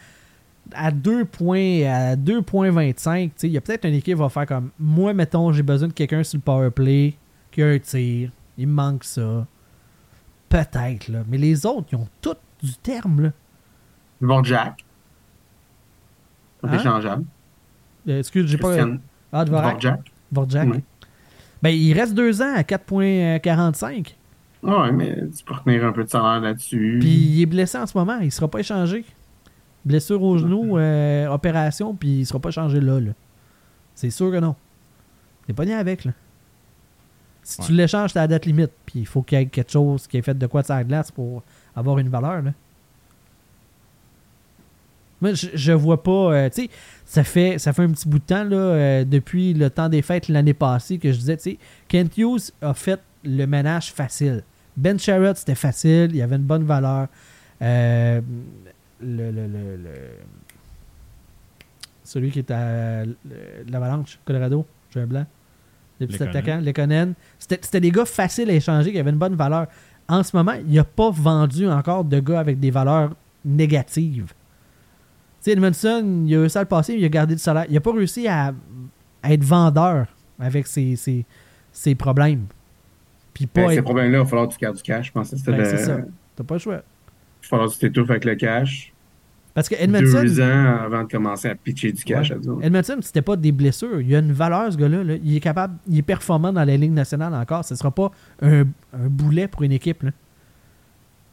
À 0.75 0.91
2 0.91 1.25
points, 1.27 1.83
à 1.87 2.17
2.25, 2.17 2.95
tu 3.29 3.33
sais, 3.37 3.47
il 3.49 3.53
y 3.53 3.57
a 3.57 3.61
peut-être 3.61 3.85
une 3.87 3.95
équipe 3.95 4.17
qui 4.17 4.21
va 4.21 4.29
faire 4.29 4.47
comme 4.47 4.71
moi, 4.79 5.13
mettons, 5.15 5.53
j'ai 5.53 5.63
besoin 5.63 5.89
de 5.89 5.93
quelqu'un 5.93 6.23
sur 6.25 6.39
le 6.39 6.43
power 6.43 6.71
play 6.71 7.15
qui 7.53 7.63
a 7.63 7.69
un 7.69 7.79
tir. 7.79 8.31
Il 8.59 8.67
me 8.69 8.73
manque 8.73 9.05
ça. 9.05 9.47
Peut-être, 10.49 11.09
là. 11.09 11.21
Mais 11.29 11.39
les 11.39 11.65
autres, 11.67 11.89
ils 11.93 11.97
ont 11.97 12.09
tout 12.21 12.35
du 12.63 12.75
terme, 12.75 13.23
là. 13.23 13.31
Dvorak. 14.21 14.84
C'est 16.69 16.75
Hein? 16.77 16.81
échangeable. 16.81 17.25
Euh, 18.09 18.19
excuse, 18.19 18.47
j'ai 18.51 18.59
pas. 18.59 18.77
Ah, 19.33 19.45
Dvorak. 19.45 19.81
Dvorak. 19.81 20.13
Dvorak. 20.33 20.69
Oui. 20.73 20.83
Ben, 21.63 21.71
il 21.71 21.93
reste 21.95 22.15
deux 22.15 22.43
ans 22.43 22.55
à 22.55 22.63
4.45. 22.63 24.15
Ouais, 24.63 24.93
mais 24.93 25.17
tu 25.37 25.45
peux 25.45 25.55
retenir 25.55 25.85
un 25.85 25.93
peu 25.93 26.05
de 26.05 26.09
salaire 26.11 26.41
là-dessus. 26.41 26.99
Puis 27.01 27.09
il 27.11 27.43
est 27.43 27.47
blessé 27.47 27.79
en 27.79 27.87
ce 27.87 27.97
moment. 27.97 28.19
Il 28.21 28.31
sera 28.33 28.49
pas 28.49 28.61
échangé. 28.61 29.05
Blessure 29.85 30.23
au 30.23 30.39
genou, 30.39 30.79
euh, 30.79 31.27
opération, 31.29 31.95
puis 31.95 32.21
il 32.21 32.27
sera 32.27 32.39
pas 32.39 32.49
échangé 32.51 32.81
là. 32.81 33.01
là. 33.01 33.13
C'est 33.95 34.11
sûr 34.11 34.31
que 34.31 34.39
non. 34.41 34.55
T'es 35.47 35.53
pas 35.53 35.65
né 35.67 35.75
avec, 35.75 36.05
là. 36.07 36.13
Si 37.43 37.61
tu 37.61 37.73
l'échanges, 37.73 38.13
t'es 38.15 38.19
à 38.19 38.23
la 38.23 38.29
date 38.29 38.47
limite. 38.47 38.71
Puis 38.87 39.01
il 39.01 39.07
faut 39.07 39.21
qu'il 39.21 39.39
y 39.39 39.43
ait 39.43 39.47
quelque 39.47 39.71
chose 39.71 40.07
qui 40.07 40.17
est 40.17 40.23
fait 40.23 40.37
de 40.37 40.47
quoi 40.47 40.63
de 40.63 40.67
sa 40.67 40.83
glace 40.83 41.11
pour 41.11 41.43
avoir 41.77 41.99
une 41.99 42.09
valeur, 42.09 42.41
là. 42.43 42.53
Moi, 45.21 45.35
je, 45.35 45.49
je 45.55 45.73
vois 45.73 46.03
pas. 46.03 46.11
euh, 46.35 46.49
tu 46.51 46.63
sais, 46.65 46.71
ça 47.05 47.25
fait, 47.25 47.59
ça 47.59 47.73
fait 47.73 47.83
un 47.83 47.91
petit 47.91 48.09
bout 48.09 48.19
de 48.19 48.25
temps, 48.25 48.45
là, 48.45 48.57
euh, 48.57 49.05
depuis 49.05 49.55
le 49.55 49.71
temps 49.71 49.89
des 49.89 50.03
fêtes 50.03 50.29
l'année 50.29 50.55
passée, 50.55 50.99
que 50.99 51.13
je 51.13 51.19
disais, 51.19 51.37
tu 51.37 51.43
sais, 51.53 51.59
Kent 51.89 52.17
Hughes 52.19 52.51
a 52.61 52.75
fait 52.75 53.01
le 53.25 53.47
ménage 53.47 53.93
facile. 53.93 54.43
Ben 54.77 54.99
Sherrod, 54.99 55.37
c'était 55.37 55.55
facile, 55.55 56.09
il 56.11 56.17
y 56.17 56.23
avait 56.23 56.37
une 56.37 56.43
bonne 56.43 56.65
valeur. 56.65 57.07
Euh, 57.63 58.21
le, 59.01 59.31
le- 59.31 59.47
le- 59.47 59.77
le- 59.77 60.19
Celui 62.03 62.31
qui 62.31 62.41
est 62.41 62.51
à 62.51 63.05
le- 63.05 63.17
l'Avalanche, 63.71 64.19
Colorado, 64.25 64.67
j'ai 64.93 65.01
un 65.01 65.07
blanc. 65.07 65.27
Les 66.01 66.07
petits 66.07 66.19
Lekonen. 66.19 66.37
attaquants, 66.37 66.61
Lekonen. 66.61 67.15
C'était 67.39 67.59
c'était 67.63 67.81
des 67.81 67.91
gars 67.91 68.05
faciles 68.05 68.51
à 68.51 68.53
échanger, 68.53 68.93
qui 68.93 68.99
avaient 68.99 69.11
une 69.11 69.17
bonne 69.19 69.37
valeur. 69.37 69.69
En 70.09 70.23
ce 70.23 70.37
moment, 70.37 70.53
il 70.67 70.75
n'a 70.75 70.85
pas 70.85 71.11
vendu 71.11 71.69
encore 71.69 72.05
de 72.05 72.19
gars 72.21 72.41
avec 72.41 72.59
des 72.61 72.71
valeurs 72.71 73.15
négatives. 73.45 74.33
Sais, 75.45 75.51
Edmondson, 75.53 76.25
il 76.27 76.35
a 76.37 76.41
réussi 76.41 76.57
à 76.57 76.63
le 76.63 76.67
passer, 76.69 76.95
il 76.95 77.05
a 77.05 77.09
gardé 77.11 77.35
du 77.35 77.41
salaire. 77.41 77.67
Il 77.69 77.75
n'a 77.75 77.81
pas 77.81 77.93
réussi 77.93 78.27
à, 78.27 78.55
à 79.23 79.33
être 79.35 79.45
vendeur 79.45 80.07
avec 80.41 80.67
ses, 80.67 80.97
ses- 80.97 81.27
ses 81.71 81.95
problèmes. 81.95 82.47
Puis 83.35 83.47
pas 83.47 83.67
Ben, 83.67 83.75
ces 83.75 83.83
problèmes-là, 83.83 84.19
il 84.19 84.23
va 84.23 84.27
falloir 84.27 84.49
que 84.49 84.55
tu 84.55 84.59
gardes 84.59 84.77
du 84.77 84.83
cash. 84.83 85.09
Je 85.09 85.13
pense 85.13 85.31
que 85.31 85.37
c'était 85.37 85.51
Ben, 85.53 85.59
le... 85.59 85.65
c'est 85.67 85.85
ça. 85.85 85.99
T'as 86.35 86.45
pas 86.45 86.55
le 86.55 86.61
choix. 86.61 86.77
Il 86.77 86.79
va 87.43 87.49
falloir 87.49 87.69
que 87.69 87.75
tu 87.75 87.79
t'étouffes 87.81 88.09
avec 88.09 88.25
le 88.25 88.37
cash. 88.37 88.91
Parce 89.53 89.69
que 89.69 89.75
Edmondson, 89.79 90.23
Deux 90.23 90.41
ans 90.41 90.79
avant 90.83 91.03
de 91.05 91.09
commencer 91.11 91.49
à 91.49 91.55
pitcher 91.55 91.93
du 91.93 92.03
cash, 92.05 92.31
Ouais. 92.31 92.37
à 92.37 92.39
dire. 92.39 92.53
Edmondson, 92.63 92.97
c'était 93.03 93.21
pas 93.23 93.37
des 93.37 93.53
blessures. 93.53 94.01
Il 94.01 94.15
a 94.17 94.21
une 94.21 94.33
valeur, 94.33 94.73
ce 94.73 94.79
gars-là. 94.79 95.05
là. 95.05 95.15
Il 95.23 95.37
est 95.37 95.41
capable, 95.41 95.75
il 95.89 95.99
est 95.99 96.03
performant 96.03 96.55
dans 96.55 96.65
la 96.65 96.77
Ligue 96.77 96.91
nationale 96.93 97.35
encore. 97.35 97.65
Ce 97.67 97.75
sera 97.75 97.91
pas 97.91 98.11
un, 98.41 98.63
un 98.95 99.09
boulet 99.11 99.47
pour 99.47 99.63
une 99.63 99.73
équipe. 99.73 100.05
là. 100.05 100.11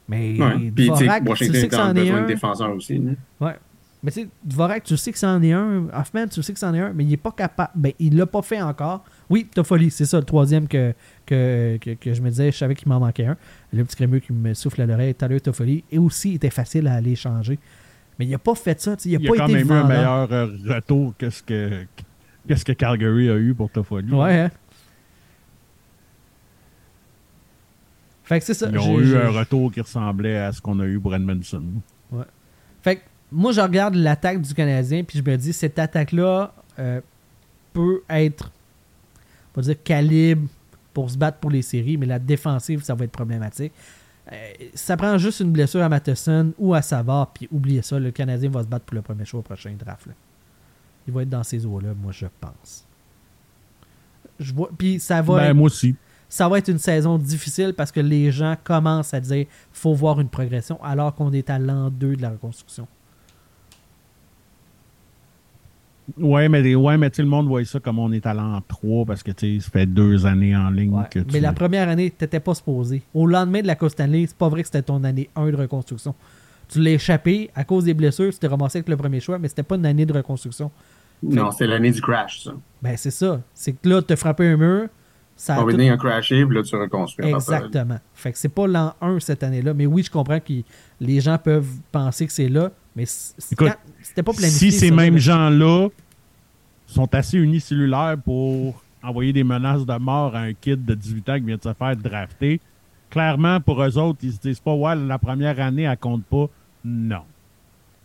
Mais 0.09 0.38
Ouais. 0.38 0.72
Puis, 0.76 0.88
sais, 0.88 0.91
tu 0.97 1.05
que 1.05 1.76
a 1.76 1.93
besoin 1.93 2.18
un. 2.18 2.22
de 2.24 2.28
défenseurs 2.28 2.76
aussi. 2.76 2.97
là. 2.99 3.12
Ouais. 3.39 3.55
Mais 4.04 4.10
tu 4.12 4.22
sais, 4.22 4.30
Dvorak, 4.43 4.84
tu 4.84 4.97
sais 4.97 5.12
que 5.12 5.18
c'en 5.20 5.41
est 5.43 5.52
un. 5.52 5.88
Hoffman, 5.93 6.28
tu 6.28 6.41
sais 6.41 6.54
que 6.54 6.58
c'en 6.60 6.74
est 6.74 6.80
un. 6.80 6.91
Mais 6.91 7.04
il 7.04 7.14
est 7.14 7.18
pas 7.18 7.32
capable. 7.32 7.72
Ben, 7.76 7.93
il 7.99 8.18
l'a 8.18 8.26
pas 8.26 8.41
fait 8.41 8.60
encore. 8.60 9.04
Oui, 9.30 9.47
Toffoli, 9.54 9.91
c'est 9.91 10.06
ça, 10.06 10.18
le 10.18 10.26
troisième 10.26 10.68
que, 10.68 10.93
que, 11.26 11.78
que, 11.80 11.91
que 11.91 12.14
je 12.14 12.22
me 12.22 12.30
disais. 12.30 12.52
Je 12.52 12.58
savais 12.58 12.74
qu'il 12.74 12.88
m'en 12.88 12.99
manquait 12.99 13.28
un. 13.28 13.38
Le 13.72 13.84
petit 13.84 13.95
crémeux 13.97 14.18
qui 14.20 14.34
me 14.34 14.56
souffle 14.56 14.82
à 14.82 14.88
l'oreille, 14.88 15.16
l'heure, 15.22 15.41
Toffoli. 15.41 15.84
Et 15.91 15.99
aussi, 15.99 16.32
il 16.32 16.36
était 16.36 16.49
facile 16.49 16.88
à 16.88 16.95
aller 16.95 17.16
changer. 17.16 17.60
Mais 18.18 18.26
il 18.26 18.34
a 18.34 18.39
pas 18.39 18.56
fait 18.56 18.82
ça. 18.82 18.95
Il 19.06 19.16
a 19.16 19.20
Il 19.20 19.28
pas 19.28 19.36
a 19.36 19.38
quand 19.38 19.47
été 19.49 19.64
même 19.64 19.68
eu 19.68 19.72
un 19.72 19.88
meilleur 19.88 20.34
euh, 20.34 20.47
retour 20.68 21.14
que 21.16 21.30
ce 21.30 21.43
que, 21.43 21.86
qu'est-ce 22.47 22.66
que 22.66 22.72
Calgary 22.72 23.30
a 23.30 23.36
eu 23.36 23.54
pour 23.54 23.70
Toffoli. 23.70 24.12
Ouais, 24.12 24.39
hein? 24.39 24.52
Fait 28.24 28.39
que 28.39 28.45
c'est 28.45 28.54
ça. 28.54 28.70
Ils 28.72 28.80
ont 28.80 28.99
eu 28.99 29.16
un 29.16 29.30
retour 29.30 29.72
qui 29.72 29.82
ressemblait 29.82 30.38
à 30.38 30.52
ce 30.52 30.62
qu'on 30.62 30.80
a 30.80 30.86
eu 30.86 30.99
pour 30.99 31.14
Edmondson. 31.14 31.64
Fait 32.82 32.95
que 32.95 33.02
moi, 33.32 33.51
je 33.51 33.61
regarde 33.61 33.95
l'attaque 33.95 34.41
du 34.41 34.53
Canadien, 34.53 35.03
puis 35.03 35.19
je 35.19 35.23
me 35.29 35.38
dis, 35.38 35.53
cette 35.53 35.79
attaque-là 35.79 36.53
euh, 36.79 37.01
peut 37.73 38.01
être, 38.09 38.51
on 39.55 39.61
va 39.61 39.65
dire, 39.65 39.82
calibre 39.84 40.47
pour 40.93 41.09
se 41.09 41.17
battre 41.17 41.38
pour 41.39 41.49
les 41.51 41.61
séries, 41.61 41.97
mais 41.97 42.05
la 42.05 42.19
défensive, 42.19 42.84
ça 42.84 42.93
va 42.95 43.05
être 43.05 43.11
problématique. 43.11 43.71
Euh, 44.32 44.36
ça 44.73 44.97
prend 44.97 45.17
juste 45.17 45.39
une 45.39 45.51
blessure 45.51 45.82
à 45.82 45.89
Matheson 45.89 46.53
ou 46.59 46.73
à 46.73 46.82
Savard, 46.82 47.32
puis 47.34 47.47
oubliez 47.51 47.82
ça, 47.82 47.97
le 47.99 48.11
Canadien 48.11 48.49
va 48.49 48.63
se 48.63 48.67
battre 48.67 48.86
pour 48.86 48.95
le 48.95 49.01
premier 49.01 49.25
choix 49.25 49.39
au 49.39 49.43
prochain 49.43 49.73
draft. 49.77 50.05
là. 50.07 50.13
Il 51.07 51.13
va 51.13 51.23
être 51.23 51.29
dans 51.29 51.43
ces 51.43 51.65
eaux-là, 51.65 51.93
moi, 51.95 52.11
je 52.11 52.27
pense. 52.39 52.86
Je 54.39 54.53
vois, 54.53 54.69
puis 54.77 54.99
ça 54.99 55.21
va 55.21 55.36
Ben, 55.38 55.43
être- 55.49 55.55
moi 55.55 55.65
aussi. 55.67 55.95
ça 56.29 56.47
va 56.49 56.57
être 56.57 56.67
une 56.69 56.79
saison 56.79 57.17
difficile 57.17 57.73
parce 57.75 57.91
que 57.91 57.99
les 57.99 58.32
gens 58.32 58.55
commencent 58.63 59.13
à 59.13 59.19
dire 59.19 59.45
faut 59.71 59.93
voir 59.93 60.19
une 60.19 60.29
progression 60.29 60.82
alors 60.84 61.13
qu'on 61.15 61.32
est 61.34 61.49
à 61.49 61.59
l'an 61.59 61.89
2 61.89 62.15
de 62.15 62.21
la 62.21 62.32
reconstruction. 62.32 62.88
Ouais, 66.18 66.49
mais, 66.49 66.76
ouais, 66.76 66.97
mais 66.97 67.09
tu 67.09 67.18
sais, 67.18 67.22
le 67.22 67.28
monde 67.28 67.47
voit 67.47 67.64
ça 67.66 67.80
comme 67.80 67.99
on 67.99 68.12
est 68.12 68.26
à 68.26 68.34
l'an 68.34 68.62
3 68.68 69.05
parce 69.05 69.24
que 69.24 69.32
tu 69.32 69.59
sais, 69.59 69.64
ça 69.66 69.70
fait 69.72 69.86
deux 69.86 70.26
années 70.26 70.55
en 70.55 70.70
ligne 70.70 70.93
Ouais. 70.93 71.03
que 71.09 71.20
tu. 71.20 71.26
Mais 71.34 71.39
la 71.39 71.53
première 71.53 71.88
année, 71.89 72.09
tu 72.09 72.24
n'étais 72.24 72.39
pas 72.39 72.53
supposé. 72.55 73.01
Au 73.14 73.26
lendemain 73.28 73.62
de 73.62 73.68
la 73.68 73.76
Coupe 73.76 73.89
Stanley, 73.89 74.26
c'est 74.28 74.38
pas 74.38 74.49
vrai 74.49 74.62
que 74.62 74.68
c'était 74.68 74.82
ton 74.82 75.03
année 75.03 75.30
1 75.36 75.49
de 75.51 75.55
reconstruction. 75.57 76.14
Tu 76.70 76.80
l'as 76.82 76.91
échappé 76.91 77.49
à 77.55 77.64
cause 77.64 77.84
des 77.86 77.93
blessures, 77.93 78.32
tu 78.32 78.39
t'es 78.39 78.47
ramassé 78.47 78.78
avec 78.80 78.89
le 78.89 78.97
premier 78.97 79.20
choix, 79.20 79.38
mais 79.39 79.47
c'était 79.47 79.64
pas 79.64 79.76
une 79.76 79.86
année 79.86 80.05
de 80.05 80.14
reconstruction. 80.14 80.72
Non, 81.24 81.51
c'est 81.51 81.68
l'année 81.68 81.91
du 81.91 82.01
crash, 82.01 82.43
ça. 82.45 82.51
Ben 82.82 82.95
c'est 82.97 83.12
ça. 83.12 83.41
C'est 83.53 83.74
que 83.74 83.88
là, 83.88 84.01
tu 84.01 84.14
as 84.14 84.16
frappé 84.16 84.47
un 84.47 84.57
mur. 84.57 84.88
Ça 85.36 85.55
a 85.55 85.64
tout- 85.64 85.70
a 85.80 85.97
crashé, 85.97 86.45
puis 86.45 86.55
là, 86.55 86.62
tu 86.62 86.76
reconstruis. 86.76 87.26
Exactement. 87.28 87.97
Fait 88.14 88.32
que 88.32 88.38
c'est 88.38 88.49
pas 88.49 88.68
l'an 88.68 88.93
1 89.01 89.20
cette 89.20 89.41
année-là. 89.43 89.74
Mais 89.74 89.88
oui, 89.88 90.03
je 90.03 90.12
comprends 90.12 90.39
que 90.39 90.53
les 90.99 91.20
gens 91.20 91.38
peuvent 91.39 91.68
penser 91.91 92.28
que 92.28 92.32
c'est 92.34 92.47
là, 92.49 92.70
mais 92.95 93.05
Écoute, 93.51 93.68
quand- 93.70 93.76
c'était 94.04 94.24
pas 94.24 94.34
planifié. 94.34 94.72
Si 94.72 94.78
ces 94.80 94.89
ça, 94.89 94.95
mêmes 94.95 95.16
là. 95.16 95.20
gens-là 95.20 95.88
sont 96.88 97.14
assez 97.16 97.38
unicellulaires 97.38 98.18
pour 98.24 98.82
envoyer 99.04 99.34
des 99.34 99.43
menaces 99.43 99.86
de 99.86 99.97
mort 99.97 100.36
à 100.36 100.39
un 100.41 100.54
kid 100.54 100.84
de 100.86 100.93
18 100.93 101.30
ans 101.30 101.36
qui 101.39 101.45
vient 101.45 101.58
de 101.58 101.64
se 101.64 101.74
faire 101.74 101.95
drafter, 101.95 102.60
clairement, 103.10 103.60
pour 103.60 103.82
eux 103.84 103.97
autres, 103.97 104.20
ils 104.24 104.34
se 104.34 104.39
disent 104.39 104.60
pas, 104.60 104.74
ouais, 104.74 104.95
la 104.95 105.18
première 105.18 105.60
année, 105.60 105.84
elle 105.84 105.97
compte 105.97 106.24
pas. 106.26 106.47
Non. 106.86 107.22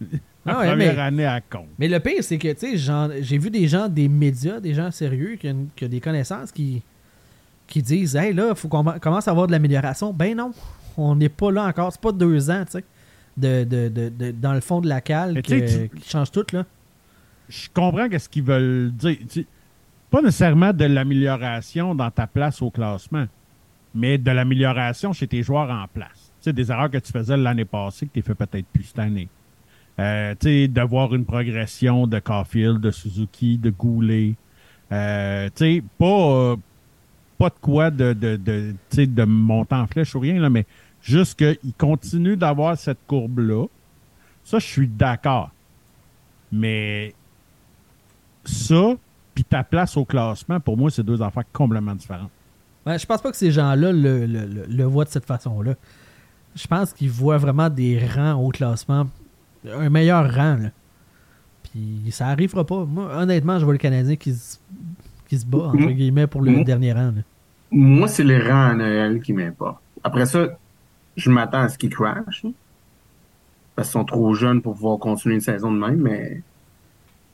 La 0.00 0.08
Ah 0.54 0.60
ouais, 0.60 0.68
première 0.68 0.94
mais- 0.94 1.00
année, 1.00 1.22
elle 1.24 1.42
compte. 1.50 1.68
Mais 1.78 1.88
le 1.88 1.98
pire, 2.00 2.22
c'est 2.22 2.38
que, 2.38 2.52
tu 2.52 2.78
sais, 2.78 3.22
j'ai 3.22 3.38
vu 3.38 3.50
des 3.50 3.66
gens, 3.66 3.88
des 3.88 4.08
médias, 4.08 4.60
des 4.60 4.74
gens 4.74 4.90
sérieux, 4.90 5.36
qui 5.40 5.48
ont, 5.48 5.66
qui 5.74 5.84
ont 5.84 5.88
des 5.88 6.00
connaissances 6.00 6.52
qui, 6.52 6.82
qui 7.66 7.82
disent 7.82 8.14
Hey, 8.14 8.32
là, 8.32 8.48
il 8.50 8.56
faut 8.56 8.68
qu'on 8.68 8.84
commence 9.00 9.26
à 9.26 9.32
avoir 9.32 9.48
de 9.48 9.52
l'amélioration. 9.52 10.12
Ben 10.12 10.36
non, 10.36 10.52
on 10.96 11.16
n'est 11.16 11.28
pas 11.28 11.50
là 11.50 11.64
encore. 11.66 11.90
C'est 11.92 12.00
pas 12.00 12.12
deux 12.12 12.48
ans, 12.50 12.62
tu 12.64 12.72
sais, 12.78 12.84
de, 13.36 13.64
de, 13.64 13.88
de, 13.88 14.08
de- 14.08 14.30
dans 14.32 14.52
le 14.54 14.60
fond 14.60 14.80
de 14.80 14.88
la 14.88 15.00
cale 15.00 15.34
que- 15.34 15.40
tu 15.40 15.68
sais, 15.68 15.90
qui 15.94 16.08
change 16.08 16.30
tout, 16.30 16.44
là. 16.52 16.64
je 17.48 17.68
comprends 17.72 18.08
qu'est-ce 18.08 18.28
qu'ils 18.28 18.42
veulent 18.44 18.90
dire. 18.92 19.16
Tu 19.28 19.46
Pas 20.10 20.22
nécessairement 20.22 20.72
de 20.72 20.84
l'amélioration 20.84 21.94
dans 21.94 22.10
ta 22.10 22.26
place 22.26 22.62
au 22.62 22.70
classement, 22.70 23.26
mais 23.94 24.18
de 24.18 24.30
l'amélioration 24.30 25.12
chez 25.12 25.26
tes 25.26 25.42
joueurs 25.42 25.70
en 25.70 25.86
place. 25.92 26.32
Tu 26.40 26.44
sais, 26.44 26.52
des 26.52 26.70
erreurs 26.70 26.90
que 26.90 26.98
tu 26.98 27.12
faisais 27.12 27.36
l'année 27.36 27.64
passée 27.64 28.06
que 28.06 28.12
tu 28.12 28.22
fait 28.22 28.34
peut-être 28.34 28.66
plus 28.72 28.84
cette 28.84 28.98
année. 28.98 29.28
Euh, 29.98 30.34
tu 30.38 30.46
sais, 30.46 30.68
d'avoir 30.68 31.14
une 31.14 31.24
progression 31.24 32.06
de 32.06 32.18
Caulfield, 32.18 32.80
de 32.80 32.90
Suzuki, 32.90 33.58
de 33.58 33.70
Goulet. 33.70 34.34
Euh, 34.92 35.48
tu 35.54 35.64
sais, 35.64 35.82
pas, 35.98 36.30
euh, 36.52 36.56
pas 37.38 37.48
de 37.48 37.54
quoi 37.60 37.90
de, 37.90 38.12
de, 38.12 38.36
de, 38.36 38.74
de 39.04 39.24
monter 39.24 39.74
en 39.74 39.86
flèche 39.86 40.14
ou 40.14 40.20
rien, 40.20 40.38
là, 40.40 40.48
mais 40.50 40.66
juste 41.06 41.38
qu'ils 41.38 41.72
continuent 41.78 42.36
d'avoir 42.36 42.76
cette 42.76 42.98
courbe-là. 43.06 43.66
Ça, 44.44 44.58
je 44.58 44.66
suis 44.66 44.88
d'accord. 44.88 45.50
Mais 46.52 47.14
ça, 48.44 48.94
puis 49.34 49.44
ta 49.44 49.62
place 49.64 49.96
au 49.96 50.04
classement, 50.04 50.60
pour 50.60 50.76
moi, 50.76 50.90
c'est 50.90 51.02
deux 51.02 51.20
affaires 51.22 51.44
complètement 51.52 51.94
différentes. 51.94 52.30
Ben, 52.84 52.98
je 52.98 53.06
pense 53.06 53.20
pas 53.20 53.30
que 53.30 53.36
ces 53.36 53.50
gens-là 53.50 53.92
le, 53.92 54.26
le, 54.26 54.46
le- 54.46 54.66
le 54.68 54.84
voient 54.84 55.04
de 55.04 55.10
cette 55.10 55.24
façon-là. 55.26 55.74
Je 56.54 56.66
pense 56.66 56.92
qu'ils 56.92 57.10
voient 57.10 57.36
vraiment 57.38 57.68
des 57.68 57.98
rangs 58.06 58.34
au 58.34 58.50
classement, 58.50 59.08
un 59.70 59.90
meilleur 59.90 60.32
rang. 60.32 60.56
Là. 60.56 60.68
Puis 61.64 62.10
ça 62.12 62.28
arrivera 62.28 62.64
pas. 62.64 62.84
Moi, 62.84 63.10
honnêtement, 63.16 63.58
je 63.58 63.64
vois 63.64 63.74
le 63.74 63.78
Canadien 63.78 64.14
qui 64.16 64.32
se, 64.32 64.56
qui 65.28 65.36
se 65.38 65.44
bat, 65.44 65.58
entre 65.68 65.76
Mm. 65.82 65.92
guillemets, 65.92 66.26
pour 66.28 66.40
le 66.42 66.52
Mm. 66.52 66.64
dernier 66.64 66.92
rang. 66.92 67.12
là. 67.16 67.22
Moi, 67.72 68.06
c'est 68.08 68.22
les 68.24 68.38
rangs 68.40 68.70
à 68.70 68.74
Noël 68.74 69.20
qui 69.20 69.32
m'importent. 69.32 69.82
Après 70.04 70.24
ça, 70.26 70.56
je 71.16 71.30
m'attends 71.30 71.60
à 71.60 71.68
ce 71.68 71.78
qu'ils 71.78 71.90
crashent. 71.90 72.44
hein, 72.44 72.52
Parce 73.74 73.88
qu'ils 73.88 73.92
sont 74.00 74.04
trop 74.04 74.34
jeunes 74.34 74.62
pour 74.62 74.74
pouvoir 74.74 74.98
continuer 74.98 75.34
une 75.36 75.40
saison 75.40 75.72
de 75.72 75.78
même, 75.78 75.96
mais. 76.00 76.42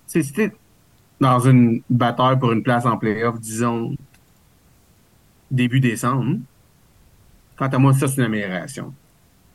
si 0.07 0.33
t'es- 0.33 0.53
dans 1.20 1.39
une 1.41 1.83
bataille 1.89 2.39
pour 2.39 2.51
une 2.53 2.62
place 2.62 2.85
en 2.85 2.97
playoff, 2.99 3.39
disons, 3.41 3.95
début 5.51 5.80
décembre, 5.80 6.39
quant 7.57 7.68
à 7.68 7.78
moi, 7.78 7.93
ça, 7.93 8.09
c'est 8.09 8.16
une 8.20 8.26
amélioration. 8.26 8.93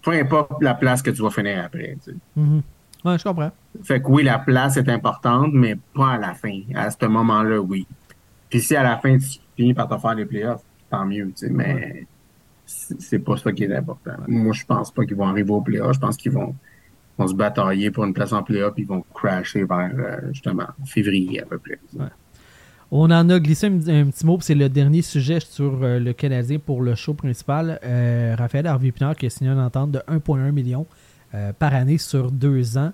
Peu 0.01 0.11
importe 0.11 0.61
la 0.61 0.73
place 0.75 1.01
que 1.01 1.11
tu 1.11 1.21
vas 1.21 1.29
finir 1.29 1.65
après. 1.65 1.97
tu 2.03 2.11
sais. 2.11 2.17
Mhm. 2.35 2.61
Ouais, 3.03 3.17
je 3.17 3.23
comprends. 3.23 3.51
Fait 3.83 4.01
que 4.01 4.07
oui, 4.07 4.23
la 4.23 4.39
place 4.39 4.77
est 4.77 4.89
importante, 4.89 5.51
mais 5.53 5.75
pas 5.93 6.11
à 6.13 6.17
la 6.17 6.33
fin. 6.33 6.61
À 6.73 6.89
ce 6.89 7.05
moment-là, 7.05 7.59
oui. 7.59 7.85
Puis 8.49 8.61
si 8.61 8.75
à 8.75 8.83
la 8.83 8.97
fin, 8.97 9.17
tu 9.17 9.39
finis 9.55 9.73
par 9.73 9.87
te 9.89 9.97
faire 9.97 10.15
les 10.15 10.25
playoffs, 10.25 10.63
tant 10.89 11.05
mieux, 11.05 11.27
tu 11.27 11.47
sais, 11.47 11.49
mais 11.49 12.05
c'est 12.67 13.19
pas 13.19 13.37
ça 13.37 13.51
qui 13.53 13.63
est 13.63 13.75
important. 13.75 14.11
Moi, 14.27 14.53
je 14.53 14.65
pense 14.65 14.91
pas 14.91 15.05
qu'ils 15.05 15.15
vont 15.15 15.27
arriver 15.27 15.51
aux 15.51 15.61
playoffs. 15.61 15.93
Je 15.93 15.99
pense 15.99 16.17
qu'ils 16.17 16.33
vont, 16.33 16.53
vont 17.17 17.27
se 17.27 17.33
batailler 17.33 17.91
pour 17.91 18.03
une 18.03 18.13
place 18.13 18.33
en 18.33 18.43
playoff, 18.43 18.73
puis 18.73 18.83
ils 18.83 18.87
vont 18.87 19.03
crasher 19.13 19.63
vers, 19.63 19.91
euh, 19.97 20.17
justement, 20.33 20.67
février 20.85 21.41
à 21.41 21.45
peu 21.45 21.57
près. 21.57 21.79
On 22.91 23.09
en 23.11 23.29
a 23.29 23.39
glissé 23.39 23.67
un, 23.67 23.75
un 23.75 24.09
petit 24.09 24.25
mot, 24.25 24.37
puis 24.37 24.45
c'est 24.45 24.55
le 24.55 24.69
dernier 24.69 25.01
sujet 25.01 25.39
sur 25.39 25.81
euh, 25.81 25.99
le 25.99 26.13
Canadien 26.13 26.59
pour 26.59 26.81
le 26.81 26.95
show 26.95 27.13
principal. 27.13 27.79
Euh, 27.83 28.35
Raphaël 28.37 28.67
Harvey-Pinard 28.67 29.15
qui 29.15 29.25
a 29.25 29.29
signé 29.29 29.49
une 29.49 29.59
entente 29.59 29.91
de 29.91 29.99
1,1 30.09 30.51
million 30.51 30.85
euh, 31.33 31.53
par 31.53 31.73
année 31.73 31.97
sur 31.97 32.31
deux 32.31 32.77
ans. 32.77 32.91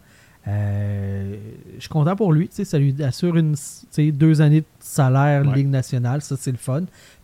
Euh, 0.48 1.36
je 1.76 1.80
suis 1.80 1.90
content 1.90 2.16
pour 2.16 2.34
lui, 2.34 2.50
tu 2.50 2.56
sais, 2.56 2.66
ça 2.66 2.78
lui 2.78 3.02
assure 3.02 3.38
une, 3.38 3.54
tu 3.54 3.88
sais, 3.90 4.12
deux 4.12 4.42
années 4.42 4.62
de 4.62 4.66
salaire 4.80 5.46
Ouais. 5.48 5.56
Ligue 5.56 5.70
nationale, 5.70 6.22
ça 6.22 6.36
c'est 6.38 6.52
le 6.52 6.58
fun. 6.58 6.84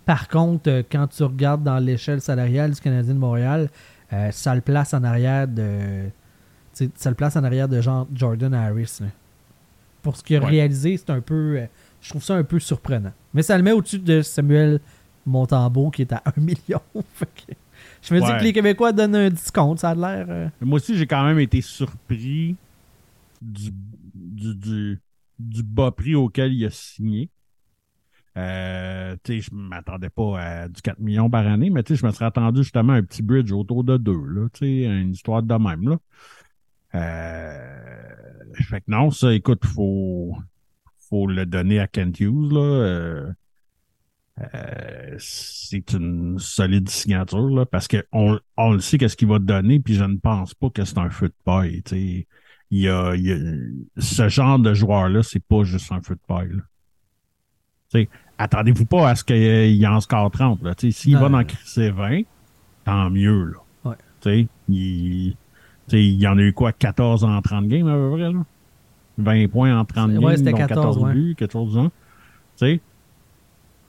Par 0.09 0.27
contre, 0.27 0.71
euh, 0.71 0.81
quand 0.91 1.05
tu 1.05 1.21
regardes 1.21 1.61
dans 1.63 1.77
l'échelle 1.77 2.19
salariale 2.19 2.71
du 2.71 2.81
Canadien 2.81 3.13
de 3.13 3.19
Montréal, 3.19 3.69
euh, 4.11 4.31
ça 4.31 4.55
le 4.55 4.61
place 4.61 4.95
en 4.95 5.03
arrière 5.03 5.47
de, 5.47 6.09
ça 6.73 7.09
le 7.11 7.15
place 7.15 7.35
en 7.35 7.43
arrière 7.43 7.67
de 7.69 7.79
genre 7.79 8.07
Jordan 8.11 8.51
Harris. 8.55 8.97
là. 9.01 9.07
Pour 10.01 10.15
ce 10.15 10.23
qu'il 10.23 10.35
a 10.37 10.39
Ouais. 10.39 10.47
réalisé, 10.47 10.97
c'est 10.97 11.11
un 11.11 11.21
peu, 11.21 11.59
euh, 11.59 11.65
je 12.01 12.09
trouve 12.09 12.23
ça 12.23 12.33
un 12.33 12.43
peu 12.43 12.57
surprenant. 12.59 13.11
Mais 13.35 13.43
ça 13.43 13.55
le 13.55 13.61
met 13.63 13.71
au-dessus 13.71 13.99
de 13.99 14.23
Samuel 14.23 14.79
Montembeau 15.27 15.91
qui 15.91 16.01
est 16.01 16.11
à 16.11 16.23
1 16.25 16.31
million. 16.41 16.81
Je 18.01 18.15
me 18.15 18.19
dis 18.19 18.25
que 18.39 18.43
les 18.45 18.53
Québécois 18.53 18.91
donnent 18.91 19.15
un 19.15 19.29
discount, 19.29 19.77
ça 19.77 19.91
a 19.91 19.93
l'air. 19.95 20.25
euh, 20.27 20.47
Moi 20.59 20.77
aussi, 20.77 20.97
j'ai 20.97 21.05
quand 21.05 21.23
même 21.23 21.37
été 21.39 21.61
surpris 21.61 22.55
du, 23.39 23.71
du, 24.15 24.55
du, 24.55 24.99
du 25.37 25.61
bas 25.61 25.91
prix 25.91 26.15
auquel 26.15 26.51
il 26.51 26.65
a 26.65 26.71
signé. 26.71 27.29
Euh, 28.39 29.15
je 29.27 29.49
m'attendais 29.53 30.09
pas 30.09 30.39
à 30.39 30.67
du 30.67 30.81
4 30.81 30.99
millions 30.99 31.29
par 31.29 31.45
année, 31.45 31.69
mais 31.69 31.83
je 31.87 32.05
me 32.05 32.11
serais 32.11 32.25
attendu 32.25 32.63
justement 32.63 32.93
à 32.93 32.97
un 32.97 33.03
petit 33.03 33.21
bridge 33.21 33.51
autour 33.51 33.83
de 33.83 33.97
2, 33.97 34.11
là, 34.13 34.47
une 34.61 35.11
histoire 35.11 35.43
de 35.43 35.53
même, 35.55 35.89
là. 35.89 35.97
Euh, 36.95 37.79
que 38.53 38.77
non, 38.87 39.11
ça, 39.11 39.33
écoute, 39.33 39.65
faut, 39.65 40.35
faut 41.09 41.27
le 41.27 41.45
donner 41.45 41.79
à 41.79 41.87
Kent 41.87 42.19
Hughes, 42.19 42.51
là. 42.51 42.59
Euh, 42.59 43.31
euh, 44.53 45.15
c'est 45.19 45.91
une 45.93 46.39
solide 46.39 46.87
signature, 46.89 47.49
là, 47.49 47.65
parce 47.65 47.87
qu'on 47.87 48.39
on 48.57 48.73
le 48.73 48.79
sait 48.79 48.97
qu'est-ce 48.97 49.17
qu'il 49.17 49.27
va 49.27 49.39
donner, 49.39 49.79
puis 49.79 49.95
je 49.95 50.03
ne 50.03 50.17
pense 50.17 50.53
pas 50.53 50.69
que 50.69 50.85
c'est 50.85 50.97
un 50.97 51.09
feu 51.09 51.27
de 51.27 51.35
paille. 51.43 51.83
Il 52.71 52.79
y 52.79 52.87
a, 52.87 53.15
il 53.15 53.27
y 53.27 54.01
ce 54.01 54.29
genre 54.29 54.59
de 54.59 54.73
joueur-là, 54.73 55.23
c'est 55.23 55.43
pas 55.43 55.63
juste 55.63 55.91
un 55.91 56.01
feu 56.01 56.15
de 56.15 56.21
paille. 56.27 56.51
Attendez-vous 58.37 58.85
pas 58.85 59.09
à 59.09 59.15
ce 59.15 59.23
qu'il 59.23 59.87
en 59.87 59.99
score 59.99 60.31
30, 60.31 60.63
là. 60.63 60.73
Tu 60.75 60.91
sais, 60.91 60.97
s'il 60.99 61.17
va 61.17 61.27
dans 61.29 61.43
crisser 61.43 61.89
20, 61.91 62.21
tant 62.85 63.09
mieux, 63.09 63.45
là. 63.45 63.57
Ouais. 64.25 64.47
Il, 64.69 65.35
il 65.91 66.15
y 66.21 66.27
en 66.27 66.37
a 66.37 66.41
eu 66.41 66.53
quoi, 66.53 66.71
14 66.71 67.23
en 67.23 67.41
30 67.41 67.67
games, 67.67 67.87
à 67.87 67.95
peu 67.95 68.11
près, 68.11 68.31
là? 68.31 68.45
20 69.17 69.47
points 69.49 69.77
en 69.77 69.83
30 69.83 70.11
Ouais, 70.11 70.19
games, 70.19 70.37
c'était 70.37 70.51
dont 70.51 70.57
14, 70.57 70.97
ouais. 70.99 71.13
buts, 71.13 71.35
quelque 71.37 71.51
chose 71.51 71.69
du 71.69 71.75
genre. 71.75 72.77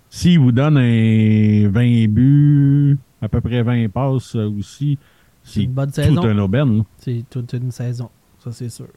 S'il 0.08 0.40
vous 0.40 0.50
donne 0.50 0.76
un 0.76 1.68
20 1.68 2.08
buts, 2.08 2.98
à 3.22 3.28
peu 3.28 3.40
près 3.40 3.62
20 3.62 3.88
passes 3.90 4.34
euh, 4.34 4.50
aussi, 4.58 4.98
C'est 5.44 5.52
c'est 5.60 5.62
une 5.64 5.72
bonne 5.72 5.88
tout 5.90 5.94
saison. 5.94 6.24
un 6.24 6.38
aubaine. 6.38 6.78
là. 6.78 6.82
C'est 6.98 7.24
toute 7.30 7.52
une 7.52 7.70
saison, 7.70 8.10
ça 8.42 8.50
c'est 8.50 8.68
sûr. 8.70 8.88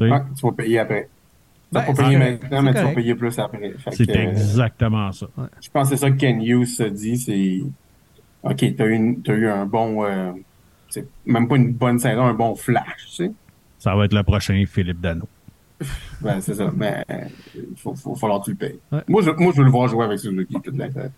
Ouais, 0.00 0.10
tu 0.36 0.42
vas 0.46 0.52
payer 0.52 0.80
après. 0.80 1.08
Ben, 1.70 1.82
pas 1.82 1.94
c'est 1.94 2.02
payer 2.02 2.16
maintenant, 2.16 2.62
mais 2.62 2.72
tu 2.74 2.80
vas 2.80 2.94
payer 2.94 3.14
plus 3.14 3.38
après. 3.38 3.74
C'est 3.92 4.08
euh, 4.10 4.30
exactement 4.30 5.12
ça. 5.12 5.26
Je 5.60 5.68
pense 5.70 5.90
que 5.90 5.96
c'est 5.96 6.00
ça 6.00 6.10
que 6.10 6.16
Ken 6.16 6.40
Hughes 6.42 6.66
se 6.66 6.84
dit, 6.84 7.18
c'est 7.18 7.60
OK, 8.42 8.76
t'as 8.76 8.86
eu, 8.86 9.18
t'as 9.22 9.34
eu 9.34 9.48
un 9.48 9.66
bon 9.66 10.04
euh, 10.04 10.32
c'est 10.88 11.06
même 11.26 11.48
pas 11.48 11.56
une 11.56 11.72
bonne 11.72 11.98
saison, 11.98 12.22
un 12.22 12.34
bon 12.34 12.54
flash, 12.54 13.06
tu 13.08 13.14
sais. 13.24 13.32
Ça 13.78 13.94
va 13.94 14.06
être 14.06 14.14
le 14.14 14.22
prochain 14.22 14.64
Philippe 14.66 15.00
Dano. 15.00 15.28
Ben, 16.20 16.40
c'est 16.40 16.54
ça. 16.54 16.72
Mais 16.74 17.04
il 17.54 17.76
faut, 17.76 17.94
faut 17.94 18.16
falloir 18.16 18.40
que 18.40 18.46
tu 18.46 18.50
le 18.50 18.56
payes. 18.56 18.78
Ouais. 18.90 19.02
Moi, 19.06 19.22
je, 19.22 19.30
moi, 19.30 19.52
je 19.52 19.58
veux 19.58 19.64
le 19.64 19.70
voir 19.70 19.86
jouer 19.86 20.04
avec 20.04 20.18
Suzuki 20.18 20.56
toute 20.60 20.76
la 20.76 20.88
tête. 20.88 21.12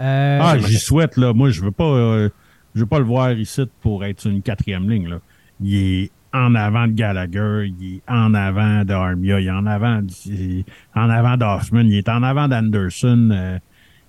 Euh, 0.00 0.38
Ah, 0.42 0.58
j'y 0.58 0.76
souhaite, 0.78 1.16
là. 1.16 1.32
Moi, 1.32 1.48
je 1.48 1.62
veux 1.62 1.70
pas, 1.70 1.84
euh, 1.84 2.28
je 2.74 2.80
veux 2.80 2.86
pas 2.86 2.98
le 2.98 3.06
voir 3.06 3.32
ici 3.32 3.62
pour 3.80 4.04
être 4.04 4.20
sur 4.20 4.30
une 4.30 4.42
quatrième 4.42 4.90
ligne, 4.90 5.08
là. 5.08 5.20
Il 5.62 5.74
est 5.74 6.10
en 6.32 6.54
avant 6.54 6.86
de 6.86 6.92
Gallagher, 6.92 7.72
il 7.80 7.96
est 7.96 8.02
en 8.08 8.34
avant 8.34 8.84
de 8.84 8.92
Armia, 8.92 9.40
il 9.40 9.46
est 9.46 9.50
en 9.50 9.66
avant, 9.66 10.00
en 10.94 11.10
avant 11.10 11.36
d'Hoffman, 11.36 11.82
il 11.86 11.94
est 11.96 12.08
en 12.08 12.22
avant 12.22 12.46
d'Anderson. 12.48 13.30
euh, 13.32 13.58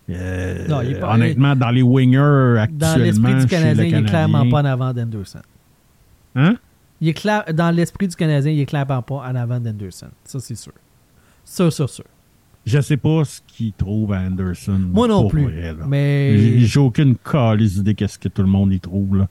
euh, 0.10 0.68
Non, 0.68 0.82
il 0.82 0.92
est 0.92 1.00
pas- 1.00 1.14
honnêtement, 1.16 1.56
dans 1.56 1.70
les 1.72 1.82
wingers 1.82 2.60
actuellement. 2.60 2.94
dans 2.96 3.02
l'esprit 3.02 3.34
du 3.34 3.40
chez 3.40 3.44
le 3.46 3.48
Canadien, 3.50 3.86
il 3.86 3.96
est 3.96 4.04
clairement 4.04 4.38
Canadien. 4.40 4.52
pas 4.52 4.62
en 4.62 4.66
avant 4.66 4.94
d'Anderson. 4.94 5.42
Hein? 6.36 6.56
Il 7.00 7.08
est 7.10 7.14
clair, 7.14 7.44
dans 7.54 7.72
l'esprit 7.76 8.08
du 8.08 8.16
Canadien, 8.16 8.52
il 8.52 8.60
est 8.60 8.66
clairement 8.66 9.02
pas 9.02 9.16
en 9.16 9.36
avant 9.36 9.60
d'Anderson. 9.60 10.10
Ça, 10.24 10.40
c'est 10.40 10.56
sûr. 10.56 10.74
Ça, 11.44 11.72
ça, 11.72 11.88
sûr. 11.88 12.06
Je 12.64 12.80
sais 12.80 12.98
pas 12.98 13.24
ce 13.26 13.42
qu'il 13.48 13.74
trouve 13.74 14.14
à 14.14 14.20
Anderson. 14.20 14.80
Moi 14.94 15.08
non 15.08 15.28
plus. 15.28 15.44
vrai. 15.46 15.76
Mais. 15.88 16.38
J'ai 16.38 16.60
j'ai 16.60 16.80
aucune 16.80 17.16
calice 17.16 17.78
idée 17.78 17.96
qu'est-ce 17.96 18.20
que 18.20 18.28
tout 18.28 18.44
le 18.44 18.48
monde 18.48 18.72
y 18.72 18.80
trouve, 18.80 19.18
là. 19.18 19.28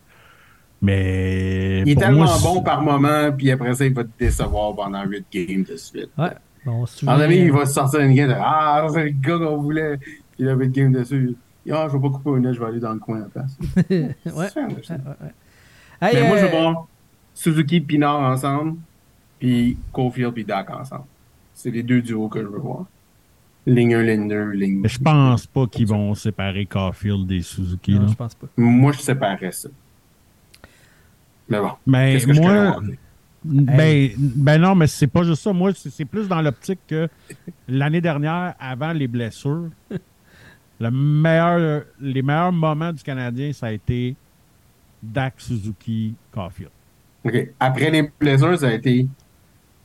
Mais. 0.83 1.83
Il 1.83 1.91
est 1.91 1.97
tellement 1.97 2.25
moi, 2.25 2.39
bon 2.43 2.63
par 2.63 2.83
moment, 2.83 3.33
puis 3.37 3.51
après 3.51 3.75
ça, 3.75 3.85
il 3.85 3.95
va 3.95 4.05
te 4.05 4.11
décevoir 4.19 4.75
pendant 4.75 5.05
8 5.05 5.27
games 5.33 5.65
de 5.65 5.77
suite. 5.77 6.11
Ouais. 6.17 6.31
Bon, 6.65 6.85
mon 7.03 7.09
avis, 7.13 7.39
il 7.39 7.53
va 7.53 7.65
se 7.67 7.75
sortir 7.75 8.01
une 8.01 8.15
game 8.15 8.29
de 8.29 8.35
Ah, 8.39 8.87
c'est 8.93 9.05
le 9.05 9.11
gars 9.11 9.39
qu'on 9.39 9.57
voulait. 9.59 9.97
Puis 9.99 10.19
il 10.39 10.49
a 10.49 10.55
8 10.55 10.69
games 10.71 10.93
dessus. 10.93 11.37
Ah, 11.71 11.87
je 11.89 11.97
vais 11.97 12.03
pas 12.03 12.11
couper 12.11 12.31
un 12.31 12.45
œil, 12.45 12.55
je 12.55 12.61
vais 12.61 12.67
aller 12.67 12.81
dans 12.81 12.93
le 12.93 12.99
coin 12.99 13.19
à 13.19 13.21
la 13.21 13.27
place. 13.27 13.59
ouais. 13.87 14.49
Hey, 16.01 16.15
Mais 16.15 16.29
moi, 16.29 16.39
je 16.39 16.47
veux 16.47 16.51
voir 16.51 16.87
Suzuki 17.35 17.77
et 17.77 17.81
Pinard 17.81 18.21
ensemble, 18.21 18.77
puis 19.39 19.77
Cofield 19.93 20.37
et 20.37 20.45
Dak 20.45 20.71
ensemble. 20.71 21.05
C'est 21.55 21.71
les 21.71 21.83
deux 21.83 22.01
duos 22.01 22.29
que 22.29 22.41
je 22.41 22.47
veux 22.47 22.59
voir. 22.59 22.87
Ligne 23.67 23.95
1, 23.95 24.03
ligne 24.03 24.29
2, 24.29 24.51
ligne 24.53 24.81
Mais 24.81 24.89
je 24.89 24.99
pense 24.99 25.47
pas 25.47 25.67
qu'ils 25.67 25.87
vont 25.87 26.15
séparer 26.15 26.65
Caulfield 26.65 27.31
et 27.31 27.43
Suzuki. 27.43 27.95
non, 27.95 28.03
là. 28.03 28.07
je 28.09 28.15
pense 28.15 28.35
pas. 28.35 28.47
Moi, 28.57 28.93
je 28.93 29.01
séparais 29.01 29.53
ça. 29.53 29.69
Mais 31.51 31.59
bon, 31.59 31.73
Mais 31.87 32.21
que 32.21 32.33
moi, 32.33 32.81
ben, 33.45 34.11
ben 34.17 34.61
non, 34.61 34.75
mais 34.75 34.87
c'est 34.87 35.09
pas 35.09 35.25
juste 35.25 35.43
ça. 35.43 35.53
Moi, 35.53 35.73
c'est 35.75 36.05
plus 36.05 36.29
dans 36.29 36.41
l'optique 36.41 36.81
que 36.87 37.09
l'année 37.69 38.01
dernière, 38.01 38.55
avant 38.61 38.93
les 38.93 39.09
blessures, 39.09 39.71
le 40.81 40.91
meilleur, 40.91 41.85
les 42.01 42.23
meilleurs 42.23 42.53
moments 42.53 42.93
du 42.93 43.03
Canadien, 43.03 43.53
ça 43.53 43.67
a 43.67 43.73
été 43.73 44.15
Dak 45.03 45.35
Suzuki 45.39 46.15
Caulfield. 46.33 46.71
OK. 47.25 47.49
Après 47.59 47.91
les 47.91 48.11
blessures, 48.19 48.59
ça 48.59 48.69
a 48.69 48.73
été 48.73 49.09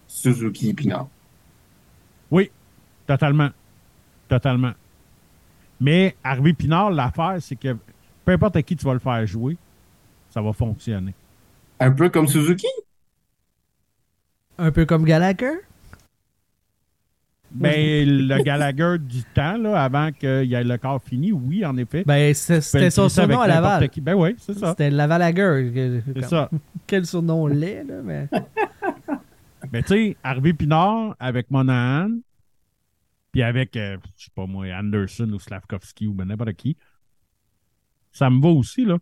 Suzuki 0.07 0.73
Pinard. 0.73 1.07
Oui, 2.29 2.51
totalement. 3.07 3.49
Totalement. 4.27 4.73
Mais 5.79 6.15
Harvey 6.23 6.53
Pinard, 6.53 6.91
l'affaire, 6.91 7.37
c'est 7.39 7.55
que 7.55 7.75
peu 8.23 8.31
importe 8.31 8.55
à 8.55 8.63
qui 8.63 8.75
tu 8.75 8.85
vas 8.85 8.93
le 8.93 8.99
faire 8.99 9.25
jouer, 9.25 9.57
ça 10.29 10.41
va 10.41 10.53
fonctionner. 10.53 11.13
Un 11.79 11.91
peu 11.91 12.09
comme 12.09 12.27
Suzuki? 12.27 12.67
Un 14.57 14.71
peu 14.71 14.85
comme 14.85 15.03
Gallagher? 15.03 15.59
Ben, 17.51 18.07
le 18.07 18.43
Gallagher 18.43 18.97
du 18.99 19.23
temps, 19.23 19.57
là, 19.57 19.81
avant 19.81 20.11
qu'il 20.11 20.43
y 20.43 20.55
ait 20.55 20.63
le 20.63 20.77
corps 20.77 21.01
fini, 21.01 21.31
oui, 21.31 21.65
en 21.65 21.77
effet. 21.77 22.03
Ben, 22.05 22.33
c'était 22.33 22.89
son 22.89 23.07
surnom 23.07 23.39
à 23.39 23.47
Laval. 23.47 23.89
qui. 23.89 24.01
Ben 24.01 24.13
oui, 24.13 24.35
c'est 24.37 24.57
ça. 24.57 24.71
C'était 24.71 24.89
Laval-Lager. 24.89 26.03
C'est 26.13 26.25
ça. 26.25 26.49
Quel 26.87 27.05
surnom 27.05 27.47
laid, 27.47 27.83
là, 27.85 28.01
mais. 28.03 28.29
Ben, 29.71 29.81
tu 29.81 29.87
sais, 29.87 30.17
Harvey 30.23 30.53
Pinard 30.53 31.15
avec 31.19 31.49
Monahan, 31.49 32.11
puis 33.31 33.41
avec, 33.41 33.75
euh, 33.75 33.97
je 34.15 34.25
sais 34.25 34.31
pas 34.33 34.45
moi, 34.45 34.67
Anderson 34.67 35.27
ou 35.33 35.39
Slavkovski 35.39 36.05
ou 36.05 36.13
ben 36.13 36.25
n'importe 36.25 36.53
qui, 36.53 36.77
ça 38.11 38.29
me 38.29 38.39
va 38.39 38.49
aussi, 38.49 38.85
là. 38.85 38.97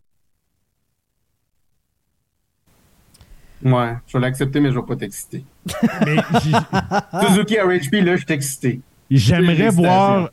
Ouais, 3.63 3.93
je 4.07 4.17
vais 4.17 4.19
l'accepter, 4.21 4.59
mais 4.59 4.71
je 4.71 4.79
vais 4.79 4.85
pas 4.85 4.95
t'exciter. 4.95 5.45
Suzuki 7.27 7.57
à 7.57 7.65
RHP, 7.65 7.93
là, 8.03 8.15
je 8.15 8.25
suis 8.25 8.33
excité. 8.33 8.81
j'aimerais 9.09 9.69
voir, 9.69 10.29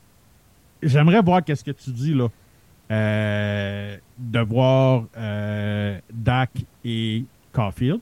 j'aimerais 0.83 1.23
voir 1.23 1.45
qu'est-ce 1.45 1.65
que 1.65 1.71
tu 1.71 1.91
dis, 1.91 2.15
là. 2.15 2.29
Euh, 2.91 3.97
de 4.19 4.41
voir 4.41 5.05
euh, 5.17 6.01
Dak 6.13 6.51
et 6.85 7.25
Caulfield. 7.53 8.01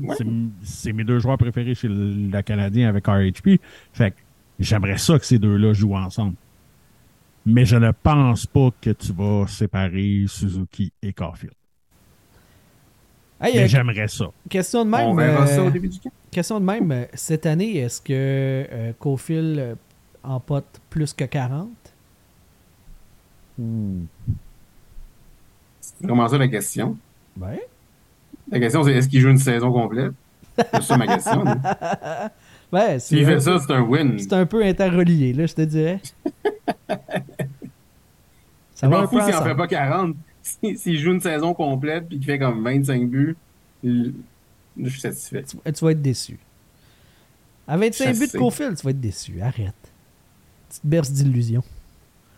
Ouais. 0.00 0.14
C'est 0.18 0.26
c'est 0.62 0.92
mes 0.92 1.04
deux 1.04 1.20
joueurs 1.20 1.38
préférés 1.38 1.74
chez 1.76 1.86
le, 1.88 2.28
le 2.28 2.42
Canadien 2.42 2.88
avec 2.88 3.06
RHP. 3.06 3.60
Fait 3.92 4.10
que 4.10 4.16
j'aimerais 4.58 4.98
ça 4.98 5.18
que 5.18 5.24
ces 5.24 5.38
deux-là 5.38 5.72
jouent 5.72 5.94
ensemble. 5.96 6.34
Mais 7.46 7.64
je 7.64 7.76
ne 7.76 7.92
pense 7.92 8.44
pas 8.46 8.70
que 8.80 8.90
tu 8.90 9.12
vas 9.12 9.46
séparer 9.46 10.24
Suzuki 10.26 10.92
et 11.00 11.12
Caulfield. 11.12 11.54
Hey, 13.40 13.54
Mais 13.54 13.62
euh, 13.64 13.66
j'aimerais 13.68 14.08
ça. 14.08 14.26
question 14.48 14.84
de 14.84 14.90
même. 14.90 15.06
On 15.08 15.14
verra 15.14 15.46
ça 15.46 15.60
euh, 15.60 15.66
au 15.68 15.70
début 15.70 15.88
du 15.88 15.98
camp. 16.00 16.10
question 16.30 16.58
de 16.60 16.64
même. 16.64 16.90
euh, 16.90 17.04
Cette 17.14 17.46
année, 17.46 17.76
est-ce 17.78 18.00
que 18.00 18.12
euh, 18.12 18.92
Cofield 18.98 19.58
euh, 19.58 19.74
emporte 20.24 20.80
plus 20.90 21.12
que 21.12 21.24
40 21.24 21.68
C'est 25.80 26.06
vraiment 26.06 26.28
ça 26.28 26.38
la 26.38 26.48
question. 26.48 26.96
Ouais. 27.40 27.66
La 28.50 28.58
question, 28.60 28.82
c'est 28.82 28.92
est-ce 28.94 29.08
qu'il 29.08 29.20
joue 29.20 29.28
une 29.30 29.38
saison 29.38 29.72
complète? 29.72 30.12
C'est 30.56 30.82
ça 30.82 30.96
ma 30.96 31.06
question. 31.06 31.44
Ouais, 32.70 32.98
S'il 32.98 33.20
c'est 33.20 33.24
fait 33.24 33.34
un, 33.36 33.40
ça, 33.40 33.58
c'est 33.66 33.72
un 33.72 33.80
win. 33.80 34.18
c'est 34.18 34.34
un 34.34 34.44
peu 34.44 34.62
interrelié, 34.62 35.32
là, 35.32 35.46
je 35.46 35.54
te 35.54 35.62
dirais. 35.62 36.00
Je 36.04 36.10
Ça 38.74 38.88
va 38.88 38.98
m'en 38.98 39.02
un 39.04 39.06
fous 39.08 39.20
s'il 39.22 39.34
en 39.34 39.42
fait 39.42 39.54
pas 39.54 39.66
40. 39.66 40.14
Si- 40.62 40.78
S'il 40.78 40.98
joue 40.98 41.12
une 41.12 41.20
saison 41.20 41.54
complète 41.54 42.08
puis 42.08 42.16
qu'il 42.18 42.26
fait 42.26 42.38
comme 42.38 42.62
25 42.64 43.08
buts, 43.08 43.36
je 43.84 44.10
suis 44.88 45.00
satisfait. 45.00 45.42
Tu, 45.44 45.56
tu 45.72 45.84
vas 45.84 45.90
être 45.92 46.02
déçu. 46.02 46.38
À 47.66 47.76
25 47.76 48.14
Je 48.14 48.20
buts 48.20 48.26
de. 48.32 48.38
Cofield, 48.38 48.76
tu 48.76 48.84
vas 48.84 48.90
être 48.90 49.00
déçu. 49.00 49.40
Arrête. 49.42 49.74
Petite 50.68 50.86
berce 50.86 51.10
d'illusion. 51.10 51.62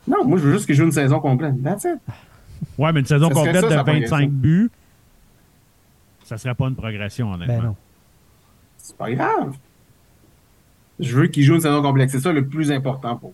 Non, 0.09 0.25
moi, 0.25 0.39
je 0.39 0.45
veux 0.45 0.53
juste 0.55 0.67
qu'il 0.67 0.75
joue 0.75 0.85
une 0.85 0.93
saison 0.93 1.21
complète. 1.21 1.63
That's 1.63 1.85
it. 1.85 1.99
Ouais, 2.79 2.93
mais 2.93 3.01
une 3.01 3.07
saison 3.07 3.29
Ça 3.29 3.35
complète 3.35 3.57
ça, 3.57 3.63
de 3.63 3.75
25 3.75 3.85
progression. 3.85 4.29
buts, 4.29 4.71
ça 6.25 6.37
serait 6.39 6.55
pas 6.55 6.67
une 6.69 6.77
progression, 6.77 7.33
honnêtement. 7.33 7.57
Ben 7.59 7.63
non. 7.65 7.77
C'est 8.79 8.97
pas 8.97 9.11
grave. 9.13 9.57
Je 10.99 11.17
veux 11.17 11.27
qu'il 11.29 11.43
joue 11.45 11.55
une 11.55 11.61
saison 11.61 11.81
complète. 11.83 12.11
C'est 12.11 12.21
ça 12.21 12.33
le 12.33 12.47
plus 12.47 12.71
important 12.73 13.17
pour 13.17 13.33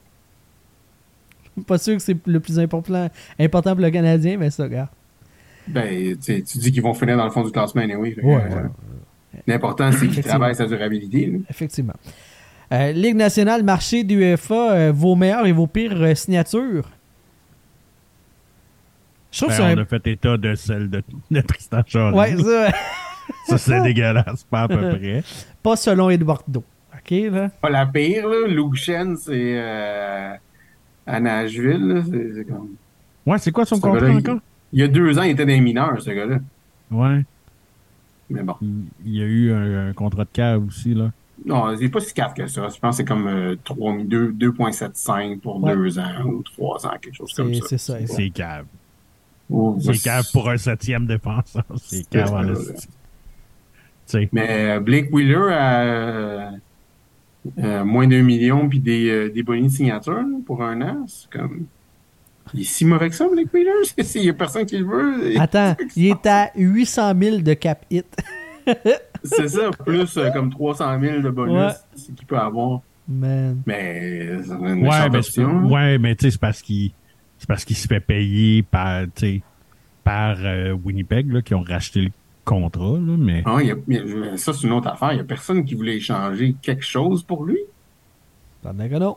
Pas 1.66 1.78
sûr 1.78 1.94
que 1.96 2.02
c'est 2.02 2.16
le 2.26 2.40
plus 2.40 2.58
important, 2.58 3.08
important 3.38 3.72
pour 3.74 3.82
le 3.84 3.90
Canadien, 3.90 4.36
mais 4.38 4.50
ça, 4.50 4.64
regarde. 4.64 4.88
Ben, 5.68 6.16
tu 6.16 6.22
sais, 6.22 6.42
tu 6.42 6.58
dis 6.58 6.70
qu'ils 6.72 6.82
vont 6.82 6.94
finir 6.94 7.16
dans 7.16 7.24
le 7.24 7.30
fond 7.30 7.42
du 7.42 7.50
classement 7.50 7.82
anyway. 7.82 8.14
Ouais, 8.22 8.34
euh, 8.34 8.62
ouais. 8.62 9.40
L'important, 9.46 9.90
c'est 9.92 10.06
qu'ils 10.08 10.22
travaillent 10.24 10.54
sa 10.54 10.66
durabilité. 10.66 11.26
là. 11.26 11.38
Effectivement. 11.50 11.94
Euh, 12.72 12.92
Ligue 12.92 13.16
nationale, 13.16 13.62
marché 13.62 14.02
du 14.04 14.16
UEFA, 14.16 14.72
euh, 14.72 14.92
vos 14.94 15.14
meilleures 15.14 15.46
et 15.46 15.52
vos 15.52 15.66
pires 15.66 16.00
euh, 16.02 16.14
signatures? 16.14 16.88
Je 19.30 19.40
trouve 19.44 19.56
Ben, 19.56 19.74
que 19.74 19.80
on 19.80 19.82
a 19.82 19.84
fait 19.84 20.06
état 20.06 20.36
de 20.36 20.54
celle 20.54 20.88
de, 20.90 21.02
de 21.30 21.40
Tristan 21.42 21.82
Charles. 21.86 22.14
Ouais, 22.14 22.36
ça, 22.36 22.72
Ça, 23.48 23.58
c'est 23.58 23.82
dégueulasse, 23.82 24.44
pas 24.44 24.62
à 24.62 24.68
peu 24.68 24.76
près. 24.78 25.22
pas 25.62 25.76
selon 25.76 26.10
Eduardo. 26.10 26.62
OK, 26.94 27.10
là? 27.32 27.48
Pas 27.60 27.70
la 27.70 27.86
pire, 27.86 28.26
là. 28.28 28.46
Luke 28.48 28.76
Shen, 28.76 29.16
c'est 29.16 29.32
euh, 29.58 30.32
à 31.06 31.20
Nashville. 31.20 31.86
là. 31.86 32.02
C'est 32.10 32.34
c'est 32.34 32.44
comme... 32.44 32.68
Ouais, 33.26 33.38
c'est 33.38 33.52
quoi 33.52 33.64
son 33.64 33.76
Ce 33.76 33.80
contrat 33.80 34.10
encore? 34.10 34.38
Il 34.72 34.80
y 34.80 34.82
a 34.82 34.88
deux 34.88 35.18
ans, 35.18 35.22
il 35.22 35.30
était 35.30 35.46
des 35.46 35.60
mineurs, 35.60 36.00
ce 36.00 36.10
gars-là. 36.10 36.38
Ouais. 36.90 37.24
Mais 38.30 38.42
bon. 38.42 38.54
Il 38.60 39.14
y 39.14 39.22
a 39.22 39.24
eu 39.24 39.52
un, 39.52 39.88
un 39.88 39.92
contrat 39.92 40.24
de 40.24 40.30
cave 40.32 40.64
aussi, 40.66 40.94
là. 40.94 41.10
Non, 41.44 41.76
c'est 41.76 41.88
pas 41.88 42.00
si 42.00 42.14
cave 42.14 42.32
que 42.34 42.46
ça. 42.46 42.68
Je 42.68 42.78
pense 42.80 42.96
que 42.96 43.02
c'est 43.02 43.04
comme 43.04 43.26
euh, 43.28 43.56
3 43.64 43.98
2 44.04 44.32
2,75 44.32 45.38
pour 45.40 45.62
Ouais. 45.62 45.74
deux 45.76 45.98
ans 45.98 46.22
ou 46.24 46.42
trois 46.42 46.84
ans, 46.86 46.92
quelque 47.00 47.14
chose 47.14 47.32
comme 47.34 47.52
C'est 47.54 47.60
ça. 47.78 47.98
c'est 47.98 48.06
ça. 48.06 48.14
C'est 48.14 48.30
cave. 48.30 48.64
Oh, 49.50 49.76
C'est 49.80 49.98
cave 50.02 50.24
pour 50.32 50.48
un 50.48 50.56
septième 50.56 51.06
défenseur. 51.06 51.64
C'est 51.76 52.08
cave 52.08 52.28
ça, 52.28 52.40
en. 54.18 54.24
Mais 54.32 54.76
euh, 54.76 54.80
Blake 54.80 55.12
Wheeler 55.12 55.52
a 55.52 55.80
euh, 55.82 56.50
euh, 57.58 57.84
moins 57.84 58.06
d'un 58.06 58.22
million 58.22 58.68
puis 58.68 58.80
des, 58.80 59.08
euh, 59.08 59.30
des 59.30 59.42
bonus 59.42 59.72
de 59.72 59.76
signature 59.76 60.14
là, 60.14 60.24
pour 60.46 60.62
un 60.62 60.80
an. 60.82 61.04
C'est 61.06 61.30
comme. 61.30 61.66
Il 62.54 62.60
est 62.60 62.64
si 62.64 62.84
mauvais 62.84 63.08
que 63.10 63.14
ça, 63.16 63.26
Blake 63.28 63.52
Wheeler? 63.52 63.72
Il 64.14 64.22
y 64.24 64.28
a 64.30 64.32
personne 64.32 64.66
qui 64.66 64.78
le 64.78 64.86
veut. 64.86 65.40
Attends, 65.40 65.74
il 65.96 66.06
est 66.06 66.26
à 66.26 66.50
800 66.56 67.12
000 67.20 67.36
de 67.38 67.54
cap 67.54 67.84
hit. 67.90 68.06
C'est 69.24 69.48
ça, 69.48 69.70
plus 69.84 70.16
euh, 70.16 70.30
comme 70.30 70.50
300 70.50 71.00
000 71.00 71.20
de 71.22 71.30
bonus 71.30 71.54
Ouais. 71.54 72.14
qu'il 72.16 72.26
peut 72.26 72.38
avoir. 72.38 72.80
Man. 73.08 73.62
Mais 73.66 74.38
c'est 74.44 74.52
une 74.52 74.86
Ouais, 74.86 75.08
mais, 75.10 75.22
c'est- 75.22 75.40
option. 75.40 75.66
ouais, 75.66 75.98
mais 75.98 76.14
tu 76.16 76.24
sais, 76.26 76.30
c'est 76.32 76.40
parce 76.40 76.60
qu'il 76.62 76.90
c'est 77.38 77.46
parce 77.48 77.64
qu'il 77.64 77.76
se 77.76 77.86
fait 77.86 78.00
payer 78.00 78.62
par, 78.64 79.02
tu 79.04 79.10
sais, 79.16 79.42
par 80.02 80.36
euh, 80.40 80.72
Winnipeg, 80.72 81.32
là, 81.32 81.42
qui 81.42 81.54
ont 81.54 81.62
racheté 81.62 82.00
le 82.00 82.10
contrat, 82.46 82.92
là, 82.98 83.16
mais 83.18 83.42
Ah, 83.44 83.58
il 83.60 83.66
y 83.66 83.70
a- 83.72 83.76
il 83.88 83.94
y 83.94 83.98
a- 84.28 84.36
ça, 84.38 84.52
c'est 84.54 84.66
une 84.66 84.72
autre 84.72 84.88
affaire. 84.88 85.12
Il 85.12 85.16
n'y 85.16 85.20
a 85.20 85.24
personne 85.24 85.64
qui 85.64 85.74
voulait 85.74 85.96
échanger 85.96 86.56
quelque 86.62 86.84
chose 86.84 87.22
pour 87.22 87.44
lui. 87.44 87.58
Pendant 88.62 88.88
que 88.88 88.94
non. 88.94 89.16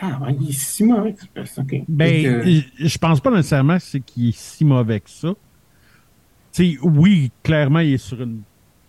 Ah, 0.00 0.18
ouais, 0.22 0.36
il 0.40 0.48
est 0.50 0.52
si 0.52 0.84
mauvais 0.84 1.14
que 1.14 1.44
ça. 1.44 1.60
Ok. 1.62 1.74
Ben, 1.88 2.42
que- 2.42 2.86
je 2.88 2.98
pense 2.98 3.20
pas 3.20 3.30
nécessairement 3.30 3.76
qu'il 4.06 4.30
est 4.30 4.36
si 4.36 4.64
mauvais 4.64 5.00
que 5.00 5.10
ça. 5.10 5.28
Tu 6.52 6.72
sais, 6.72 6.78
oui, 6.82 7.30
clairement, 7.42 7.80
il 7.80 7.94
est 7.94 7.98
sur 7.98 8.20
une 8.20 8.40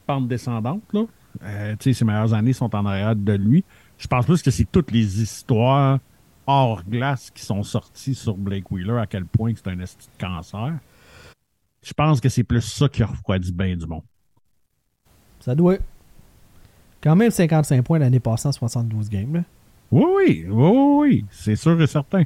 pente 0.08 0.28
descendante, 0.28 0.82
là. 0.94 1.04
Euh, 1.44 1.76
tu 1.80 1.92
sais, 1.92 2.00
ses 2.00 2.06
meilleures 2.06 2.34
années 2.34 2.54
sont 2.54 2.74
en 2.76 2.86
arrière 2.86 3.16
de 3.16 3.34
lui. 3.34 3.64
Je 3.98 4.08
pense 4.08 4.26
plus 4.26 4.42
que 4.42 4.50
c'est 4.52 4.68
toutes 4.72 4.92
les 4.92 5.22
histoires 5.22 6.00
hors 6.48 6.84
glace 6.84 7.30
qui 7.30 7.44
sont 7.46 7.62
sorties 7.64 8.16
sur 8.16 8.36
Blake 8.36 8.70
Wheeler, 8.72 8.98
à 9.00 9.06
quel 9.06 9.26
point 9.26 9.54
c'est 9.56 9.70
un 9.70 9.80
esti 9.80 10.08
de 10.18 10.26
cancer. 10.26 10.74
Je 11.84 11.94
pense 11.94 12.22
que 12.22 12.30
c'est 12.30 12.44
plus 12.44 12.62
ça 12.62 12.88
qui 12.88 13.02
a 13.04 13.08
refroidi 13.08 13.52
bien 13.52 13.76
du 13.76 13.86
monde. 13.88 14.04
Ça 15.40 15.56
doit. 15.56 15.78
Quand 17.02 17.16
même 17.16 17.32
55 17.32 17.84
points 17.84 17.98
l'année 18.00 18.20
passée 18.20 18.48
en 18.48 18.52
72 18.52 19.10
games. 19.10 19.34
Là. 19.34 19.44
Oui, 19.92 20.04
oui, 20.16 20.46
oui, 20.48 20.48
oui, 20.52 20.98
oui, 21.00 21.26
c'est 21.32 21.56
sûr 21.56 21.82
et 21.82 21.88
certain. 21.88 22.24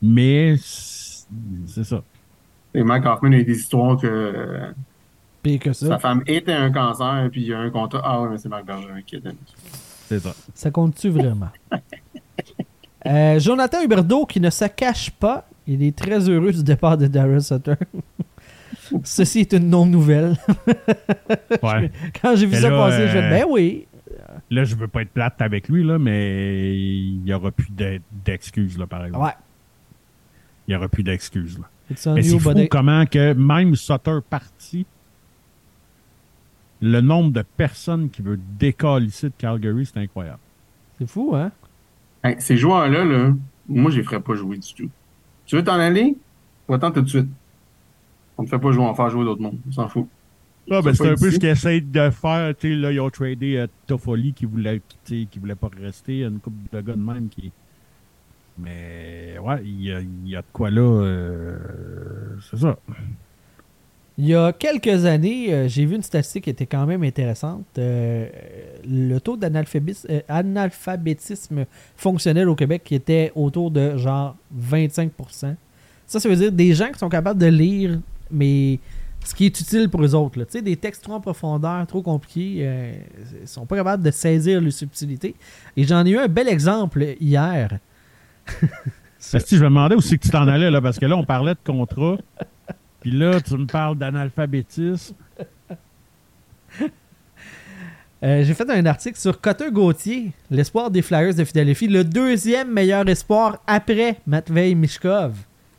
Mais 0.00 0.56
c'est 0.56 1.84
ça. 1.84 2.02
Et 2.72 2.82
Mike 2.84 3.04
Hoffman 3.04 3.32
a 3.32 3.36
eu 3.38 3.44
des 3.44 3.56
histoires 3.58 3.96
que 4.00 4.72
Pire 5.42 5.58
que 5.58 5.72
sa 5.72 5.86
ça. 5.88 5.98
femme 5.98 6.22
était 6.26 6.52
un 6.52 6.70
cancer, 6.70 7.28
puis 7.32 7.42
il 7.42 7.48
y 7.48 7.54
a 7.54 7.58
un 7.58 7.70
contrat. 7.70 8.00
Ah 8.04 8.22
ouais, 8.22 8.28
mais 8.30 8.38
c'est 8.38 8.48
Marc 8.48 8.64
Bergevin 8.64 9.02
qui 9.02 9.16
est 9.16 9.20
donné. 9.20 9.36
C'est 10.06 10.20
ça. 10.20 10.34
Ça 10.54 10.70
compte-tu 10.70 11.08
vraiment? 11.10 11.50
Euh, 13.06 13.38
Jonathan 13.38 13.80
Huberdeau 13.82 14.26
qui 14.26 14.40
ne 14.40 14.50
se 14.50 14.64
cache 14.64 15.10
pas. 15.12 15.48
Il 15.68 15.82
est 15.84 15.96
très 15.96 16.28
heureux 16.28 16.50
du 16.52 16.64
départ 16.64 16.98
de 16.98 17.06
Darren 17.06 17.40
Sutter. 17.40 17.74
Ceci 19.04 19.40
est 19.40 19.52
une 19.52 19.68
non-nouvelle. 19.70 20.36
Ouais. 21.62 21.90
Quand 22.20 22.36
j'ai 22.36 22.46
vu 22.46 22.52
Mais 22.52 22.60
ça 22.60 22.70
là, 22.70 22.78
passer, 22.78 23.08
je 23.08 23.16
euh, 23.16 23.20
fais 23.22 23.30
ben 23.30 23.46
oui. 23.48 23.86
Là, 24.50 24.64
je 24.64 24.74
veux 24.76 24.88
pas 24.88 25.02
être 25.02 25.10
plate 25.10 25.40
avec 25.42 25.68
lui, 25.68 25.82
là, 25.84 25.98
mais 25.98 26.76
il 26.78 27.26
y 27.26 27.32
aura 27.32 27.50
plus 27.50 27.70
d'e- 27.70 28.00
d'excuses, 28.24 28.78
là, 28.78 28.86
par 28.86 29.04
exemple. 29.04 29.24
Ouais. 29.24 29.32
Il 30.66 30.72
y 30.72 30.76
aura 30.76 30.88
plus 30.88 31.02
d'excuses, 31.02 31.58
là. 31.58 31.68
Mais 32.14 32.22
c'est 32.22 32.38
fou 32.38 32.52
comment 32.70 33.06
que 33.06 33.32
même 33.32 33.74
Sutter 33.74 34.18
parti, 34.28 34.86
le 36.80 37.00
nombre 37.00 37.32
de 37.32 37.42
personnes 37.42 38.10
qui 38.10 38.22
veulent 38.22 38.40
décalisser 38.58 39.28
de 39.28 39.34
Calgary, 39.36 39.86
c'est 39.86 39.98
incroyable. 39.98 40.38
C'est 40.98 41.08
fou, 41.08 41.34
hein? 41.34 41.50
Hey, 42.22 42.36
ces 42.38 42.56
joueurs-là, 42.56 43.04
là, 43.04 43.32
moi, 43.68 43.90
je 43.90 43.98
les 43.98 44.02
ferais 44.02 44.20
pas 44.20 44.34
jouer 44.34 44.58
du 44.58 44.74
tout. 44.74 44.90
Tu 45.46 45.56
veux 45.56 45.64
t'en 45.64 45.78
aller? 45.80 46.16
Va-t'en 46.68 46.90
tout 46.90 47.02
de 47.02 47.08
suite. 47.08 47.28
On 48.38 48.44
ne 48.44 48.48
fait 48.48 48.58
pas 48.58 48.70
jouer, 48.72 48.84
on 48.84 48.94
faire 48.94 49.10
jouer 49.10 49.24
d'autres 49.24 49.42
mondes. 49.42 49.58
On 49.68 49.72
s'en 49.72 49.88
fout. 49.88 50.06
Ah, 50.70 50.80
ben, 50.82 50.94
c'est 50.94 51.08
un 51.08 51.14
peu 51.14 51.30
ce 51.30 51.38
qu'ils 51.38 51.48
essayent 51.48 51.82
de 51.82 52.10
faire. 52.10 52.54
Tu 52.56 52.68
sais, 52.68 52.74
là, 52.76 52.92
ils 52.92 53.00
ont 53.00 53.10
tradé 53.10 53.56
euh, 53.56 53.66
Toffoli 53.86 54.32
qui 54.34 54.44
voulait 54.44 54.80
quitter, 54.86 55.26
qui 55.30 55.38
voulait 55.38 55.54
pas 55.54 55.70
rester. 55.80 56.20
Une 56.24 56.38
couple 56.40 56.56
de 56.72 56.80
gars 56.80 56.92
de 56.94 57.00
même 57.00 57.28
qui. 57.28 57.50
Mais, 58.58 59.36
ouais, 59.42 59.60
il 59.64 59.82
y 59.82 59.92
a, 59.92 60.00
il 60.00 60.28
y 60.28 60.36
a 60.36 60.40
de 60.40 60.46
quoi 60.52 60.70
là. 60.70 60.80
euh, 60.82 61.56
c'est 62.50 62.58
ça. 62.58 62.76
Il 64.20 64.26
y 64.26 64.34
a 64.34 64.52
quelques 64.52 65.04
années, 65.04 65.52
euh, 65.54 65.68
j'ai 65.68 65.84
vu 65.86 65.94
une 65.94 66.02
statistique 66.02 66.44
qui 66.44 66.50
était 66.50 66.66
quand 66.66 66.86
même 66.86 67.04
intéressante. 67.04 67.64
Euh, 67.78 68.28
le 68.84 69.18
taux 69.20 69.36
d'analphabétisme 69.36 70.08
euh, 70.10 70.20
analphabétisme 70.28 71.66
fonctionnel 71.96 72.48
au 72.48 72.56
Québec 72.56 72.82
qui 72.84 72.96
était 72.96 73.30
autour 73.36 73.70
de 73.70 73.96
genre 73.96 74.34
25% 74.60 75.54
Ça, 76.06 76.18
ça 76.18 76.28
veut 76.28 76.34
dire 76.34 76.50
des 76.50 76.74
gens 76.74 76.90
qui 76.90 76.98
sont 76.98 77.08
capables 77.08 77.38
de 77.40 77.46
lire, 77.46 78.00
mais 78.30 78.80
ce 79.24 79.34
qui 79.34 79.46
est 79.46 79.60
utile 79.60 79.88
pour 79.88 80.02
eux 80.02 80.14
autres. 80.14 80.38
là. 80.38 80.44
Tu 80.46 80.52
sais, 80.52 80.62
des 80.62 80.76
textes 80.76 81.04
trop 81.04 81.14
en 81.14 81.20
profondeur, 81.20 81.86
trop 81.86 82.02
compliqués, 82.02 82.60
euh, 82.60 82.94
ils 83.42 83.48
sont 83.48 83.66
pas 83.66 83.76
capables 83.76 84.02
de 84.02 84.10
saisir 84.10 84.60
les 84.60 84.70
subtilités. 84.70 85.34
Et 85.76 85.84
j'en 85.84 86.04
ai 86.06 86.10
eu 86.10 86.18
un 86.18 86.28
bel 86.28 86.48
exemple 86.48 87.04
hier. 87.20 87.78
Esti, 89.32 89.56
je 89.56 89.64
me 89.64 89.68
demandais 89.68 89.96
où 89.96 90.00
c'est 90.00 90.16
que 90.16 90.22
tu 90.22 90.30
t'en 90.30 90.46
allais, 90.46 90.70
là, 90.70 90.80
parce 90.80 90.98
que 90.98 91.06
là, 91.06 91.16
on 91.16 91.24
parlait 91.24 91.54
de 91.54 91.58
contrat. 91.64 92.16
Puis 93.00 93.10
là, 93.10 93.40
tu 93.40 93.56
me 93.56 93.66
parles 93.66 93.98
d'analphabétisme. 93.98 95.14
Euh, 98.24 98.42
j'ai 98.42 98.52
fait 98.52 98.68
un 98.68 98.84
article 98.86 99.16
sur 99.16 99.40
Cotter 99.40 99.70
Gauthier, 99.70 100.32
l'espoir 100.50 100.90
des 100.90 101.02
Flyers 101.02 101.36
de 101.36 101.44
Philadelphie, 101.44 101.86
le 101.86 102.02
deuxième 102.02 102.72
meilleur 102.72 103.08
espoir 103.08 103.62
après 103.68 104.16
Matvei 104.26 104.74
Mishkov, 104.74 105.34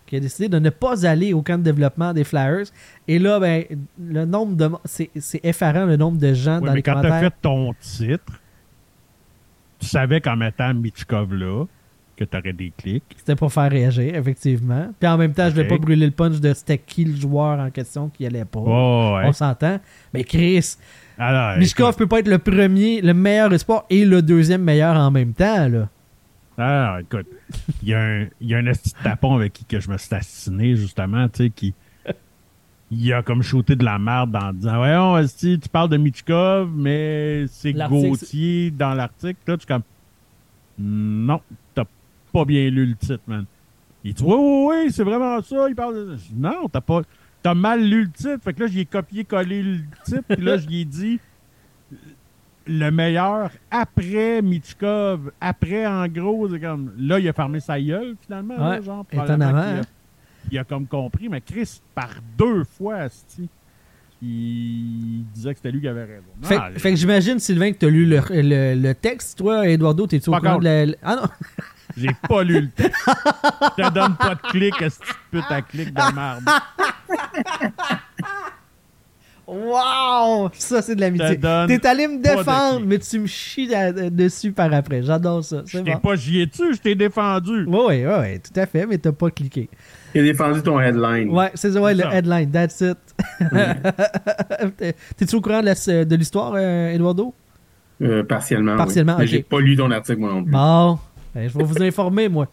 qui 0.10 0.16
a 0.16 0.20
décidé 0.20 0.49
de 0.49 0.60
ne 0.60 0.70
pas 0.70 1.05
aller 1.05 1.34
au 1.34 1.41
camp 1.41 1.57
de 1.57 1.64
développement 1.64 2.14
des 2.14 2.24
Flyers. 2.24 2.66
Et 3.07 3.20
là, 3.20 3.39
ben, 3.39 3.64
le 4.03 4.26
nombre 4.26 4.55
de. 4.55 4.70
C'est 4.86 5.10
effarant 5.43 5.86
le 5.86 5.95
nombre 5.97 6.18
de 6.18 6.34
gens 6.34 6.60
dans 6.60 6.68
mais 6.72 6.78
les 6.78 6.82
quand 6.82 6.95
t'as 6.95 7.01
commentaires. 7.03 7.30
fait 7.32 7.36
ton 7.41 7.74
titre, 7.80 8.41
tu 9.80 9.88
savais 9.88 10.20
qu'en 10.20 10.36
mettant 10.36 10.74
Michkov 10.74 11.34
là, 11.34 11.66
que 12.18 12.26
t'aurais 12.26 12.51
des 12.53 12.74
clics. 12.78 13.03
C'était 13.16 13.36
pour 13.36 13.53
faire 13.53 13.72
réagir, 13.72 14.14
effectivement. 14.16 14.88
Puis 14.99 15.07
en 15.07 15.18
même 15.18 15.34
temps, 15.34 15.45
je 15.45 15.51
voulais 15.51 15.64
Ok. 15.64 15.70
pas 15.70 15.78
brûler 15.78 16.05
le 16.05 16.12
punch 16.12 16.39
de 16.41 16.53
c'était 16.53 16.78
qui 16.78 17.05
le 17.05 17.16
joueur 17.16 17.60
en 17.60 17.70
question 17.70 18.10
qui 18.10 18.26
allait 18.26 18.43
pas. 18.45 18.60
Oh, 18.60 19.14
ouais. 19.16 19.24
On 19.26 19.32
s'entend. 19.32 19.80
Mais 20.14 20.24
Chris, 20.26 20.76
Alors, 21.18 21.57
Mishkov 21.57 21.95
peut 21.95 22.07
pas 22.07 22.20
être 22.20 22.28
le 22.28 22.39
premier, 22.39 22.99
le 23.01 23.14
meilleur 23.14 23.53
espoir 23.53 23.86
et 23.89 24.03
le 24.05 24.22
deuxième 24.22 24.64
meilleur 24.64 24.97
en 24.97 25.12
même 25.12 25.34
temps. 25.34 25.68
Là. 25.70 25.88
Alors, 26.60 26.99
écoute, 26.99 27.28
il 27.82 27.89
y 27.89 27.93
a 27.93 28.01
un, 28.01 28.28
y 28.41 28.53
a 28.53 28.57
un 28.57 28.66
esti 28.66 28.91
de 28.91 29.03
tapon 29.03 29.36
avec 29.36 29.53
qui 29.53 29.66
que 29.66 29.80
je 29.80 29.89
me 29.89 29.97
suis 29.97 30.14
assassiné, 30.14 30.76
justement, 30.76 31.28
tu 31.30 31.43
sais, 31.43 31.49
qui. 31.49 31.74
Il 32.91 33.14
a 33.14 33.22
comme 33.22 33.43
shooté 33.43 33.76
de 33.76 33.86
la 33.86 33.99
merde 33.99 34.36
en 34.36 34.51
disant 34.51 34.78
Voyons, 34.78 35.18
esti, 35.20 35.60
tu 35.60 35.70
parles 35.70 35.89
de 35.89 35.97
Michkov, 35.97 36.72
mais 36.76 37.45
c'est 37.47 37.72
Gauthier 37.72 38.72
dans 38.72 38.95
l'article. 38.95 39.39
Là, 39.45 39.57
tu 39.57 39.68
comme 39.68 39.84
Non, 40.80 41.39
t'as 41.76 41.86
pas 42.34 42.45
bien 42.45 42.68
lu 42.70 42.88
le 42.88 42.95
titre, 42.95 43.22
man. 43.28 43.45
Il 44.03 44.16
dit 44.16 44.24
Oui, 44.24 44.36
oui, 44.36 44.66
oui, 44.86 44.91
c'est 44.91 45.03
vraiment 45.03 45.39
ça. 45.43 45.70
Il 45.70 45.76
parle 45.76 45.93
de. 45.93 46.18
Non, 46.36 46.68
t'as 46.68 46.82
pas. 46.82 47.01
T'as 47.43 47.53
mal 47.53 47.84
lu 47.84 48.05
le 48.05 48.10
titre. 48.12 48.39
Fait 48.43 48.53
que 48.53 48.64
là, 48.64 48.68
j'ai 48.68 48.86
copié-collé 48.86 49.62
le 49.62 49.80
titre. 50.03 50.24
Puis 50.28 50.43
là, 50.43 50.57
je 50.57 50.68
lui 50.68 50.82
ai 50.82 50.86
dit 50.86 51.20
le 52.70 52.92
meilleur 52.92 53.50
après 53.72 54.42
Michkov. 54.42 55.32
Après, 55.42 55.86
en 55.88 56.08
gros, 56.08 56.48
c'est 56.50 56.60
comme. 56.60 56.94
Là, 57.00 57.20
il 57.20 57.28
a 57.28 57.34
fermé 57.34 57.60
sa 57.60 57.80
gueule, 57.82 58.16
finalement. 58.26 58.58
là, 58.58 58.80
genre, 58.82 59.06
étonnamment, 59.12 59.38
probablement 59.52 59.62
qu'il 59.64 59.78
a- 59.78 59.82
hein. 59.82 59.86
il 60.52 60.58
a 60.60 60.64
comme 60.64 60.86
compris, 60.88 61.28
mais 61.30 61.42
Chris, 61.42 61.82
par 61.96 62.10
deux 62.38 62.64
fois, 62.64 63.08
il 64.22 65.24
disait 65.34 65.52
que 65.54 65.58
c'était 65.58 65.72
lui 65.72 65.82
qui 65.82 65.88
avait 65.88 66.04
raison. 66.06 66.24
Non, 66.42 66.48
Fait, 66.48 66.56
allez. 66.58 66.80
fait 66.80 66.90
que 66.92 66.96
j'imagine, 66.98 67.40
Sylvain, 67.40 67.72
que 67.72 67.78
tu 67.80 67.86
as 67.86 67.90
lu 67.90 68.06
le, 68.06 68.22
le- 68.30 68.76
le 68.82 68.94
texte. 68.94 69.38
Toi, 69.38 69.68
Eduardo, 69.68 70.06
t'es-tu 70.08 70.30
au 70.30 70.34
courant 70.38 70.58
de 70.60 70.64
la. 70.66 70.96
Ah 71.04 71.16
non! 71.16 71.24
J'ai 71.98 72.16
pas 72.28 72.44
lu 72.44 72.62
le 72.62 72.70
texte. 72.70 73.02
Je 73.78 73.84
te 73.84 73.90
donne 73.94 74.16
pas 74.16 74.36
de 74.36 74.42
clic, 74.52 74.76
tu 74.78 74.90
putes 75.32 75.44
à 75.52 75.62
clic 75.64 75.92
de 75.94 76.16
merde? 76.16 76.44
Wow! 79.52 80.50
Ça, 80.54 80.82
c'est 80.82 80.95
de 80.95 81.02
l'amitié. 81.02 81.39
T'es 81.39 81.88
allé 81.88 82.08
me 82.08 82.22
défendre, 82.22 82.82
mais 82.86 83.00
tu 83.00 83.20
me 83.20 83.26
chies 83.28 83.68
da- 83.68 83.91
dessus 84.10 84.52
par 84.52 84.72
après. 84.74 85.02
J'adore 85.02 85.43
ça. 85.43 85.64
Je 85.66 85.78
C'est 85.78 85.84
t'ai 85.84 85.93
bon. 85.93 85.97
pas 86.00 86.16
gié 86.16 86.45
dessus, 86.45 86.76
je 86.76 86.80
t'ai 86.80 86.93
défendu. 86.95 87.66
Oui, 87.68 87.80
oui, 87.88 88.04
oui, 88.06 88.39
tout 88.39 88.60
à 88.60 88.66
fait, 88.66 88.86
mais 88.86 88.97
t'as 89.00 89.12
pas 89.12 89.32
cliqué. 89.32 89.70
A 90.16 90.20
défendu 90.22 90.62
ton 90.62 90.80
headline. 90.80 91.30
Ouais, 91.30 91.52
c'est 91.56 91.72
ça, 91.72 91.82
ouais, 91.82 91.93
le 91.95 92.02
ça. 92.04 92.14
headline, 92.16 92.52
that's 92.52 92.82
it. 92.82 92.97
T'es- 94.78 94.95
T'es-tu 95.18 95.36
au 95.36 95.41
courant 95.41 95.62
de 95.62 96.16
l'histoire, 96.16 96.54
euh, 96.56 96.91
Eduardo? 96.93 97.34
Euh, 98.02 98.24
partiellement. 98.24 98.72
oui. 98.74 98.78
Partiellement, 98.78 99.18
Mais 99.20 99.28
j'ai 99.28 99.43
pas 99.43 99.60
lu 99.60 99.76
ton 99.76 99.91
article, 99.91 100.20
moi 100.20 100.32
non 100.32 100.43
plus. 100.43 100.52
Bon, 100.54 101.00
je 101.36 101.58
vais 101.58 101.64
vous 101.64 101.82
informer, 101.82 102.30
moi. 102.30 102.48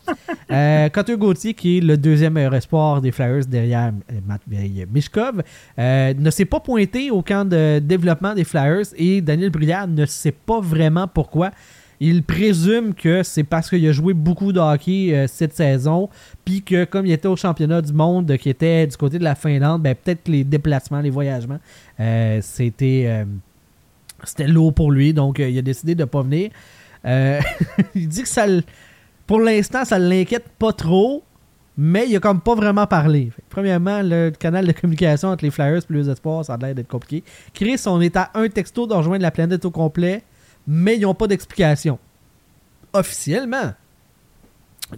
Euh, 0.50 0.88
Gauthier, 1.16 1.54
qui 1.54 1.78
est 1.78 1.80
le 1.80 1.96
deuxième 1.96 2.34
meilleur 2.34 2.54
espoir 2.54 3.00
des 3.00 3.10
Flyers 3.10 3.46
derrière 3.46 3.92
Matt 4.26 4.42
derrière 4.46 4.86
Mishkov, 4.92 5.42
euh, 5.78 6.14
ne 6.16 6.30
s'est 6.30 6.44
pas 6.44 6.60
pointé 6.60 7.10
au 7.10 7.22
camp 7.22 7.48
de 7.48 7.80
développement 7.80 8.34
des 8.34 8.44
Flyers 8.44 8.86
et 8.96 9.20
Daniel 9.20 9.50
Briard 9.50 9.88
ne 9.88 10.06
sait 10.06 10.32
pas 10.32 10.60
vraiment 10.60 11.08
pourquoi. 11.08 11.50
Il 11.98 12.22
présume 12.22 12.92
que 12.94 13.22
c'est 13.22 13.44
parce 13.44 13.70
qu'il 13.70 13.86
a 13.88 13.92
joué 13.92 14.12
beaucoup 14.12 14.52
de 14.52 14.60
hockey 14.60 15.14
euh, 15.14 15.26
cette 15.26 15.54
saison, 15.54 16.10
puis 16.44 16.62
que 16.62 16.84
comme 16.84 17.06
il 17.06 17.12
était 17.12 17.28
au 17.28 17.36
championnat 17.36 17.80
du 17.80 17.92
monde, 17.92 18.36
qui 18.36 18.50
était 18.50 18.86
du 18.86 18.96
côté 18.96 19.18
de 19.18 19.24
la 19.24 19.34
Finlande, 19.34 19.82
ben, 19.82 19.94
peut-être 19.94 20.28
les 20.28 20.44
déplacements, 20.44 21.00
les 21.00 21.10
voyagements, 21.10 21.58
euh, 22.00 22.38
c'était 22.42 23.24
c'était 24.24 24.46
lourd 24.46 24.72
pour 24.74 24.90
lui, 24.90 25.12
donc 25.12 25.38
il 25.38 25.58
a 25.58 25.62
décidé 25.62 25.94
de 25.94 26.02
ne 26.02 26.06
pas 26.06 26.22
venir. 26.22 26.50
Euh, 27.06 27.40
il 27.94 28.08
dit 28.08 28.22
que 28.22 28.28
ça, 28.28 28.46
pour 29.26 29.40
l'instant, 29.40 29.84
ça 29.84 29.98
l'inquiète 29.98 30.48
pas 30.58 30.72
trop, 30.72 31.22
mais 31.76 32.08
il 32.08 32.16
a 32.16 32.20
comme 32.20 32.40
pas 32.40 32.54
vraiment 32.54 32.86
parlé. 32.86 33.30
Premièrement, 33.50 34.00
le 34.02 34.30
canal 34.30 34.66
de 34.66 34.72
communication 34.72 35.28
entre 35.28 35.44
les 35.44 35.50
Flyers 35.50 35.82
et 35.88 35.92
les 35.92 36.08
Espoirs, 36.08 36.44
ça 36.44 36.54
a 36.54 36.56
l'air 36.56 36.74
d'être 36.74 36.88
compliqué. 36.88 37.22
Chris, 37.52 37.80
on 37.86 38.00
est 38.00 38.16
à 38.16 38.30
un 38.34 38.48
texto 38.48 38.86
de 38.86 39.18
la 39.18 39.30
planète 39.30 39.64
au 39.64 39.70
complet, 39.70 40.22
mais 40.66 40.96
ils 40.96 41.02
n'ont 41.02 41.14
pas 41.14 41.26
d'explication. 41.26 41.98
Officiellement. 42.92 43.74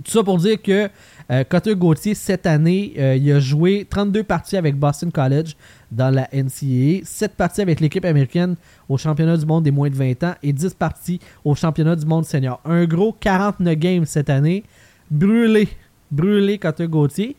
Tout 0.05 0.13
ça 0.13 0.23
pour 0.23 0.37
dire 0.37 0.61
que 0.61 0.91
euh, 1.31 1.45
Cotter 1.45 1.75
Gauthier, 1.75 2.15
cette 2.15 2.47
année, 2.47 2.93
euh, 2.99 3.17
il 3.17 3.33
a 3.33 3.41
joué 3.41 3.87
32 3.89 4.23
parties 4.23 4.57
avec 4.57 4.77
Boston 4.77 5.11
College 5.11 5.57
dans 5.91 6.11
la 6.11 6.29
NCAA, 6.33 7.05
7 7.05 7.33
parties 7.35 7.63
avec 7.63 7.81
l'équipe 7.81 8.05
américaine 8.05 8.57
au 8.89 8.97
championnat 8.97 9.37
du 9.37 9.47
monde 9.47 9.65
des 9.65 9.71
moins 9.71 9.89
de 9.89 9.95
20 9.95 10.25
ans 10.25 10.35
et 10.43 10.53
10 10.53 10.75
parties 10.75 11.21
au 11.45 11.55
championnat 11.55 11.97
du 11.97 12.07
monde 12.07 12.25
senior. 12.25 12.61
Un 12.65 12.85
gros 12.85 13.13
49 13.13 13.77
games 13.77 14.05
cette 14.05 14.31
année. 14.31 14.65
Brûlé. 15.11 15.69
Brûlé 16.11 16.59
Cotter 16.59 16.87
Gauthier. 16.87 17.37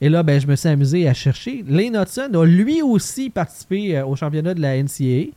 Et 0.00 0.08
là, 0.08 0.22
ben, 0.22 0.40
je 0.40 0.46
me 0.46 0.56
suis 0.56 0.68
amusé 0.68 1.06
à 1.08 1.14
chercher. 1.14 1.64
Lane 1.68 1.96
Hudson 1.96 2.30
a 2.32 2.44
lui 2.44 2.80
aussi 2.80 3.28
participé 3.28 3.98
euh, 3.98 4.06
au 4.06 4.16
championnat 4.16 4.54
de 4.54 4.60
la 4.62 4.82
NCAA. 4.82 5.32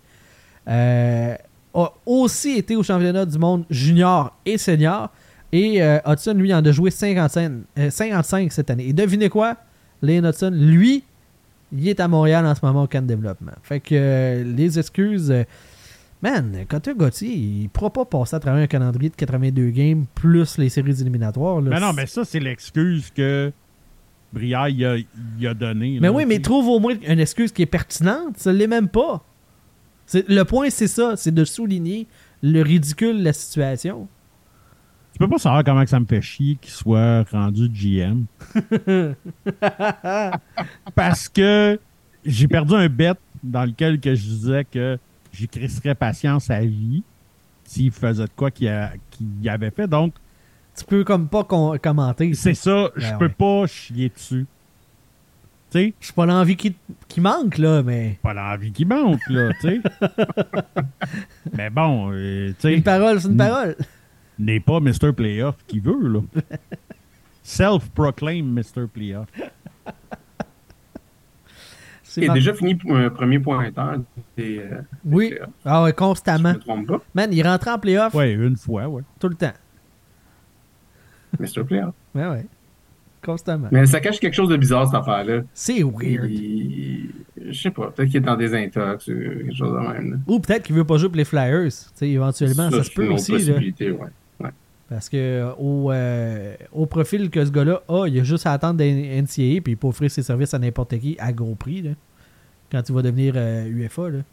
Euh, 0.69 1.35
a 1.73 1.91
aussi 2.05 2.57
été 2.57 2.75
au 2.75 2.83
championnat 2.83 3.25
du 3.25 3.37
monde 3.37 3.65
junior 3.69 4.35
et 4.45 4.57
senior. 4.57 5.09
Et 5.51 5.81
euh, 5.83 5.99
Hudson, 6.05 6.33
lui, 6.33 6.53
en 6.53 6.65
a 6.65 6.71
joué 6.71 6.91
55, 6.91 7.51
euh, 7.77 7.89
55 7.89 8.51
cette 8.51 8.69
année. 8.69 8.87
Et 8.87 8.93
devinez 8.93 9.29
quoi? 9.29 9.55
Lane 10.01 10.25
Hudson, 10.25 10.51
lui, 10.53 11.03
il 11.75 11.87
est 11.87 11.99
à 11.99 12.07
Montréal 12.07 12.45
en 12.45 12.53
ce 12.55 12.63
moment 12.65 12.83
au 12.83 12.87
camp 12.87 13.01
de 13.01 13.07
développement. 13.07 13.51
Fait 13.63 13.79
que 13.79 13.95
euh, 13.95 14.43
les 14.43 14.77
excuses. 14.79 15.31
euh, 15.31 15.43
man, 16.21 16.65
Cotter 16.69 16.93
Gauthier, 16.95 17.33
il 17.33 17.63
ne 17.63 17.67
pourra 17.69 17.91
pas 17.91 18.05
passer 18.05 18.35
à 18.35 18.39
travers 18.39 18.61
un 18.63 18.67
calendrier 18.67 19.09
de 19.09 19.15
82 19.15 19.69
games 19.71 20.05
plus 20.15 20.57
les 20.57 20.69
séries 20.69 20.99
éliminatoires. 21.01 21.61
là. 21.61 21.69
Mais 21.71 21.79
non, 21.79 21.93
mais 21.93 22.05
ça, 22.05 22.23
c'est 22.25 22.39
l'excuse 22.39 23.09
que 23.15 23.51
Briard 24.31 24.69
il 24.69 24.85
a, 24.85 24.95
il 25.39 25.47
a 25.47 25.53
donnée. 25.53 25.97
Mais 26.01 26.07
là, 26.07 26.13
oui, 26.13 26.25
mais 26.25 26.39
trouve 26.39 26.67
au 26.67 26.79
moins 26.79 26.95
une 27.07 27.19
excuse 27.19 27.51
qui 27.51 27.61
est 27.61 27.67
pertinente. 27.67 28.37
Ça 28.37 28.51
ne 28.53 28.57
l'est 28.57 28.67
même 28.67 28.87
pas. 28.87 29.23
C'est- 30.05 30.27
Le 30.29 30.43
point, 30.43 30.69
c'est 30.69 30.87
ça. 30.87 31.15
C'est 31.17 31.33
de 31.33 31.45
souligner 31.45 32.07
le 32.41 32.61
ridicule 32.61 33.19
de 33.19 33.23
la 33.23 33.33
situation. 33.33 34.07
Tu 35.13 35.19
peux 35.19 35.27
pas 35.27 35.37
savoir 35.37 35.63
comment 35.63 35.83
que 35.83 35.89
ça 35.89 35.99
me 35.99 36.05
fait 36.05 36.21
chier 36.21 36.57
qu'il 36.59 36.71
soit 36.71 37.23
rendu 37.31 37.69
GM. 37.69 38.25
Parce 40.95 41.29
que 41.29 41.79
j'ai 42.25 42.47
perdu 42.47 42.73
un 42.73 42.89
bet 42.89 43.13
dans 43.43 43.63
lequel 43.65 43.99
que 43.99 44.15
je 44.15 44.21
disais 44.23 44.65
que 44.65 44.97
j'y 45.31 45.47
crisserais 45.47 45.95
patience 45.95 46.49
à 46.49 46.61
vie 46.61 47.03
s'il 47.63 47.91
faisait 47.91 48.23
de 48.25 48.29
quoi 48.35 48.49
qu'il 48.51 48.67
avait 49.47 49.71
fait. 49.71 49.87
Donc, 49.87 50.13
Tu 50.75 50.83
peux 50.85 51.03
comme 51.03 51.27
pas 51.27 51.43
commenter. 51.43 52.33
c'est 52.33 52.55
ça, 52.55 52.89
je 52.95 53.07
Ben 53.11 53.17
peux 53.19 53.25
ouais. 53.25 53.31
pas 53.37 53.67
chier 53.67 54.09
dessus. 54.09 54.45
Tu 55.71 55.79
sais, 55.79 55.93
Je 55.99 56.05
suis 56.05 56.13
pas 56.13 56.25
l'envie 56.25 56.55
qui, 56.55 56.75
qui 57.07 57.21
manque, 57.21 57.57
là, 57.57 57.81
mais. 57.83 58.17
pas 58.21 58.33
l'envie 58.33 58.71
qui 58.71 58.85
monte, 58.85 59.19
là, 59.29 59.51
tu 59.61 59.69
sais? 59.69 59.81
Mais 61.53 61.69
bon, 61.69 62.11
euh, 62.11 62.49
tu 62.49 62.55
sais. 62.59 62.73
Une 62.75 62.83
parole, 62.83 63.19
c'est 63.21 63.27
une 63.27 63.37
parole. 63.37 63.75
N'est 64.39 64.59
pas 64.59 64.79
Mr. 64.79 65.13
Playoff 65.15 65.55
qui 65.67 65.79
veut, 65.79 66.07
là. 66.07 66.19
Self-proclaimed 67.43 68.45
Mr. 68.53 68.87
Playoff. 68.91 69.27
C'est 72.03 72.21
Il 72.21 72.23
a 72.25 72.27
mar- 72.27 72.35
déjà 72.35 72.53
fini 72.53 72.75
pour 72.75 72.95
un 72.95 73.09
premier 73.09 73.39
pointeur. 73.39 73.97
des, 74.37 74.59
euh, 74.59 74.81
Oui. 75.05 75.33
Ah 75.65 75.83
ouais, 75.83 75.89
si 75.89 75.93
je 75.93 75.97
constamment. 75.97 76.53
me 76.53 76.59
trompe 76.59 76.87
pas. 76.87 77.01
Man, 77.15 77.29
il 77.33 77.41
rentre 77.47 77.67
en 77.69 77.79
playoff 77.79 78.13
Ouais, 78.13 78.33
une 78.33 78.55
fois, 78.55 78.87
ouais. 78.87 79.01
tout 79.19 79.29
le 79.29 79.35
temps. 79.35 79.53
Mr. 81.39 81.63
Playoff. 81.63 81.93
Ouais, 82.13 82.27
ouais. 82.27 82.45
Constamment. 83.23 83.69
Mais 83.71 83.85
ça 83.87 83.99
cache 83.99 84.19
quelque 84.19 84.33
chose 84.35 84.49
de 84.49 84.57
bizarre, 84.57 84.85
cette 84.85 84.95
affaire-là. 84.95 85.41
C'est 85.53 85.81
weird. 85.81 86.29
Il- 86.29 87.09
Je 87.45 87.51
sais 87.59 87.71
pas, 87.71 87.89
peut-être 87.89 88.09
qu'il 88.09 88.17
est 88.17 88.21
dans 88.25 88.35
des 88.37 88.53
intox 88.53 89.07
ou 89.07 89.11
quelque 89.13 89.55
chose 89.55 89.71
de 89.73 89.79
même. 89.93 90.11
là. 90.11 90.17
Ou 90.27 90.39
peut-être 90.39 90.63
qu'il 90.63 90.75
veut 90.75 90.83
pas 90.85 90.97
jouer 90.97 91.09
pour 91.09 91.17
les 91.17 91.25
Flyers. 91.25 91.67
Tu 91.69 91.73
sais, 91.95 92.09
éventuellement, 92.09 92.69
ça, 92.69 92.83
se 92.83 92.91
peut 92.91 93.07
aussi. 93.09 93.31
Là. 93.39 93.55
ouais. 93.57 93.73
Parce 94.93 95.09
que 95.09 95.51
au, 95.57 95.91
euh, 95.91 96.55
au 96.71 96.85
profil 96.85 97.31
que 97.31 97.43
ce 97.43 97.49
gars-là 97.49 97.81
a, 97.87 98.05
il 98.07 98.19
a 98.19 98.23
juste 98.23 98.45
à 98.45 98.51
attendre 98.53 98.77
des 98.77 98.91
NCAA 99.21 99.61
puis 99.61 99.71
il 99.73 99.77
peut 99.77 99.87
offrir 99.87 100.11
ses 100.11 100.21
services 100.21 100.53
à 100.53 100.59
n'importe 100.59 100.99
qui 100.99 101.15
à 101.19 101.31
gros 101.33 101.55
prix. 101.55 101.81
Là, 101.81 101.91
quand 102.71 102.87
il 102.87 102.93
va 102.93 103.01
devenir 103.01 103.33
euh, 103.35 103.65
UFA. 103.65 104.09
Là. 104.09 104.17
Je 104.19 104.23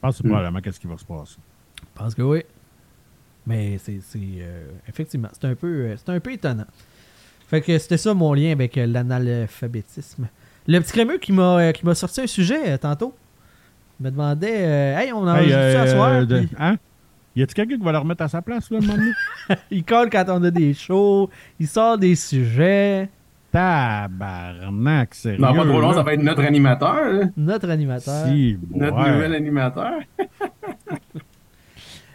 pense 0.00 0.16
que 0.16 0.22
c'est 0.22 0.24
Hmm. 0.28 0.30
probablement 0.32 0.60
qu'est-ce 0.60 0.80
qui 0.80 0.88
va 0.88 0.96
se 0.98 1.04
passer. 1.04 1.36
Je 1.78 2.00
pense 2.02 2.14
que 2.14 2.22
oui. 2.22 2.42
Mais 3.46 3.78
c'est 3.78 4.00
c'est, 4.02 4.18
euh, 4.40 4.64
effectivement, 4.88 5.28
c'est 5.32 5.46
un 5.46 5.54
peu 5.54 5.66
euh, 5.68 5.94
c'est 5.96 6.10
un 6.10 6.18
peu 6.20 6.32
étonnant. 6.32 6.66
Fait 7.46 7.60
que 7.60 7.78
c'était 7.78 7.98
ça 7.98 8.14
mon 8.14 8.34
lien 8.34 8.50
avec 8.50 8.76
euh, 8.78 8.86
l'analphabétisme. 8.86 10.28
Le 10.66 10.78
petit 10.80 10.92
crémeux 10.92 11.18
qui 11.18 11.32
m'a 11.32 11.58
euh, 11.58 11.72
qui 11.72 11.84
m'a 11.86 11.94
sorti 11.94 12.20
un 12.20 12.26
sujet 12.26 12.72
euh, 12.72 12.78
tantôt. 12.78 13.14
Il 14.00 14.06
me 14.06 14.10
demandait 14.10 14.62
euh, 14.64 14.98
Hey, 14.98 15.12
on 15.12 15.18
en 15.28 15.36
Hey, 15.36 15.52
euh, 15.52 15.82
à 15.82 15.86
soir? 15.86 16.26
de- 16.26 16.38
Puis 16.40 16.48
hein? 16.58 16.76
Y 17.34 17.42
a-tu 17.42 17.54
quelqu'un 17.54 17.76
qui 17.78 17.82
va 17.84 17.92
le 17.92 17.98
remettre 17.98 18.22
à 18.22 18.28
sa 18.28 18.42
place, 18.42 18.70
là, 18.70 18.78
le 18.80 18.86
moment 18.86 18.98
donné? 18.98 19.12
Il 19.70 19.84
colle 19.84 20.10
quand 20.10 20.24
on 20.28 20.42
a 20.44 20.50
des 20.50 20.74
shows, 20.74 21.30
il 21.58 21.66
sort 21.66 21.96
des 21.98 22.14
sujets. 22.14 23.08
Tabarnak, 23.50 25.14
sérieux. 25.14 25.38
Non, 25.40 25.54
pas 25.54 25.64
trop 25.64 25.80
long, 25.80 25.92
ça 25.92 26.02
va 26.02 26.14
être 26.14 26.22
notre 26.22 26.42
animateur, 26.42 26.94
hein. 26.96 27.30
Notre 27.36 27.68
animateur. 27.70 28.26
Si, 28.26 28.58
notre 28.74 28.96
ouais. 28.96 29.12
nouvel 29.12 29.34
animateur. 29.34 29.92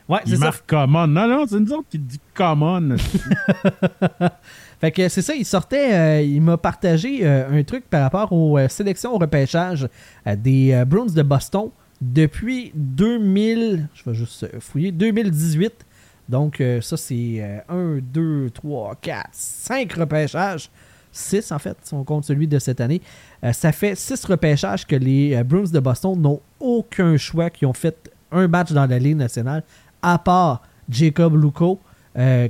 Ouais, 0.09 0.19
c'est 0.23 0.31
Il 0.31 0.37
ça. 0.37 0.45
marque 0.45 0.65
common. 0.69 1.05
Non, 1.05 1.27
non, 1.27 1.45
c'est 1.45 1.59
nous 1.59 1.73
autres 1.73 1.89
qui 1.89 1.99
dit 1.99 2.19
common. 2.33 2.95
Fait 4.79 4.91
que 4.91 5.09
c'est 5.09 5.21
ça, 5.21 5.35
il 5.35 5.43
sortait, 5.43 5.93
euh, 5.93 6.21
il 6.21 6.41
m'a 6.41 6.55
partagé 6.55 7.19
euh, 7.23 7.49
un 7.59 7.63
truc 7.63 7.83
par 7.89 8.03
rapport 8.03 8.31
aux 8.31 8.57
euh, 8.57 8.69
sélections 8.69 9.13
au 9.13 9.17
repêchage 9.17 9.85
euh, 10.25 10.35
des 10.37 10.71
euh, 10.71 10.85
Bruins 10.85 11.11
de 11.13 11.21
Boston 11.23 11.71
depuis 12.01 12.71
2000, 12.75 13.87
je 13.93 14.09
vais 14.09 14.15
juste 14.15 14.59
fouiller, 14.59 14.91
2018. 14.91 15.85
Donc 16.29 16.59
euh, 16.59 16.81
ça 16.81 16.97
c'est 16.97 17.63
1, 17.69 17.99
2, 18.01 18.49
3, 18.49 18.95
4, 19.01 19.29
5 19.31 19.93
repêchages. 19.93 20.69
6 21.13 21.51
en 21.51 21.57
fait, 21.57 21.75
si 21.81 21.93
on 21.93 22.03
compte 22.03 22.25
celui 22.25 22.47
de 22.47 22.59
cette 22.59 22.79
année. 22.81 23.01
Euh, 23.43 23.53
ça 23.53 23.71
fait 23.71 23.95
6 23.95 24.25
repêchages 24.25 24.85
que 24.85 24.95
les 24.95 25.35
euh, 25.35 25.43
Bruins 25.43 25.71
de 25.71 25.79
Boston 25.79 26.19
n'ont 26.19 26.41
aucun 26.59 27.17
choix, 27.17 27.49
qui 27.49 27.65
ont 27.65 27.73
fait 27.73 28.11
un 28.31 28.47
match 28.47 28.71
dans 28.71 28.85
la 28.85 28.99
Ligue 28.99 29.15
nationale, 29.15 29.63
à 30.01 30.19
part 30.19 30.61
Jacob 30.89 31.41
Luco, 31.41 31.79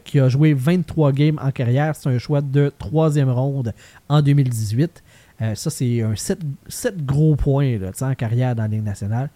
qui 0.05 0.17
a 0.21 0.29
joué 0.29 0.53
23 0.53 1.11
games 1.11 1.37
en 1.43 1.51
carrière. 1.51 1.93
C'est 1.93 2.07
un 2.07 2.17
choix 2.17 2.39
de 2.39 2.71
troisième 2.79 3.29
ronde 3.29 3.73
en 4.07 4.21
2018. 4.21 5.03
Euh, 5.41 5.55
ça, 5.55 5.69
c'est 5.69 6.01
un 6.01 6.15
7, 6.15 7.05
gros 7.05 7.35
points 7.35 7.77
là, 7.77 7.91
en 8.01 8.15
carrière 8.15 8.55
dans 8.55 8.63
la 8.63 8.69
Ligue 8.69 8.83
nationale. 8.83 9.29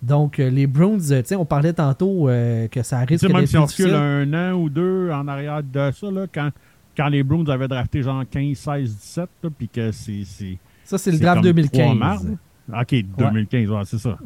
Donc, 0.00 0.38
euh, 0.38 0.48
les 0.48 0.66
Bruins, 0.66 0.98
euh, 1.10 1.22
tu 1.22 1.28
sais, 1.28 1.36
on 1.36 1.44
parlait 1.44 1.72
tantôt 1.72 2.28
euh, 2.28 2.68
que 2.68 2.82
ça 2.82 3.00
risque 3.00 3.28
même 3.28 3.46
si 3.46 3.56
on 3.56 3.66
recule 3.66 3.94
un 3.94 4.32
an 4.32 4.52
ou 4.54 4.70
deux 4.70 5.10
en 5.10 5.26
arrière 5.26 5.62
de 5.62 5.90
ça, 5.90 6.10
là, 6.10 6.26
quand, 6.32 6.50
quand 6.96 7.08
les 7.08 7.24
Bruins 7.24 7.48
avaient 7.48 7.66
drafté 7.66 8.02
genre 8.02 8.22
15, 8.30 8.56
16, 8.56 8.96
17, 8.96 9.28
là, 9.42 9.50
puis 9.56 9.68
que 9.68 9.90
c'est. 9.90 10.22
Ça, 10.84 10.98
c'est 10.98 11.10
le 11.10 11.18
draft 11.18 11.42
comme 11.42 11.52
2015. 11.52 11.80
trois 11.80 11.94
mardes. 11.94 12.36
Ok, 12.72 12.94
2015, 13.18 13.70
ouais, 13.70 13.82
c'est 13.86 13.98
ça. 13.98 14.18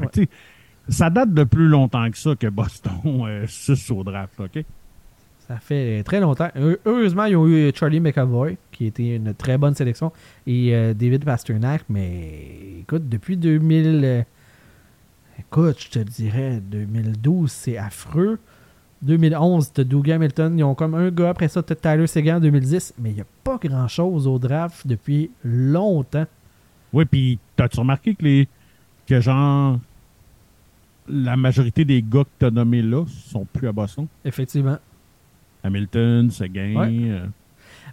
Ça 0.88 1.08
date 1.10 1.32
de 1.32 1.44
plus 1.44 1.68
longtemps 1.68 2.10
que 2.10 2.18
ça 2.18 2.34
que 2.34 2.48
Boston 2.48 2.92
euh, 3.06 3.46
suce 3.46 3.90
au 3.90 4.02
draft, 4.02 4.38
ok? 4.40 4.64
Ça 5.48 5.56
fait 5.58 6.02
très 6.04 6.20
longtemps. 6.20 6.48
Heu- 6.56 6.78
Heureusement, 6.86 7.24
ils 7.24 7.36
ont 7.36 7.46
eu 7.46 7.72
Charlie 7.74 8.00
McAvoy, 8.00 8.56
qui 8.70 8.86
était 8.86 9.16
une 9.16 9.34
très 9.34 9.58
bonne 9.58 9.74
sélection, 9.74 10.12
et 10.46 10.74
euh, 10.74 10.94
David 10.94 11.24
Pasternak, 11.24 11.84
mais 11.88 12.78
écoute, 12.80 13.08
depuis 13.08 13.36
2000... 13.36 14.00
euh, 14.04 14.22
écoute, 15.38 15.76
je 15.80 15.90
te 15.90 15.98
dirais, 15.98 16.60
2012, 16.62 17.50
c'est 17.50 17.76
affreux. 17.76 18.38
2011, 19.02 19.72
t'as 19.72 19.82
Doug 19.84 20.10
Hamilton, 20.10 20.56
ils 20.58 20.62
ont 20.62 20.76
comme 20.76 20.94
un 20.94 21.10
gars, 21.10 21.30
après 21.30 21.48
ça, 21.48 21.60
t'as 21.62 21.74
Tyler 21.74 22.06
Seguin 22.06 22.36
en 22.36 22.40
2010, 22.40 22.94
mais 23.00 23.10
il 23.10 23.14
n'y 23.16 23.20
a 23.20 23.26
pas 23.42 23.58
grand-chose 23.60 24.28
au 24.28 24.38
draft 24.38 24.86
depuis 24.86 25.30
longtemps. 25.42 26.26
Oui, 26.92 27.04
puis 27.04 27.38
t'as-tu 27.56 27.80
remarqué 27.80 28.14
que 28.14 28.22
les. 28.22 28.48
que 29.08 29.20
genre. 29.20 29.78
La 31.08 31.36
majorité 31.36 31.84
des 31.84 32.00
gars 32.00 32.22
que 32.22 32.28
t'as 32.38 32.50
nommés 32.50 32.80
là 32.80 33.04
sont 33.08 33.44
plus 33.44 33.66
à 33.66 33.72
Boston? 33.72 34.06
Effectivement. 34.24 34.78
Hamilton, 35.64 36.30
Seguin. 36.30 36.74
Ouais. 36.76 36.88
euh, 37.10 37.26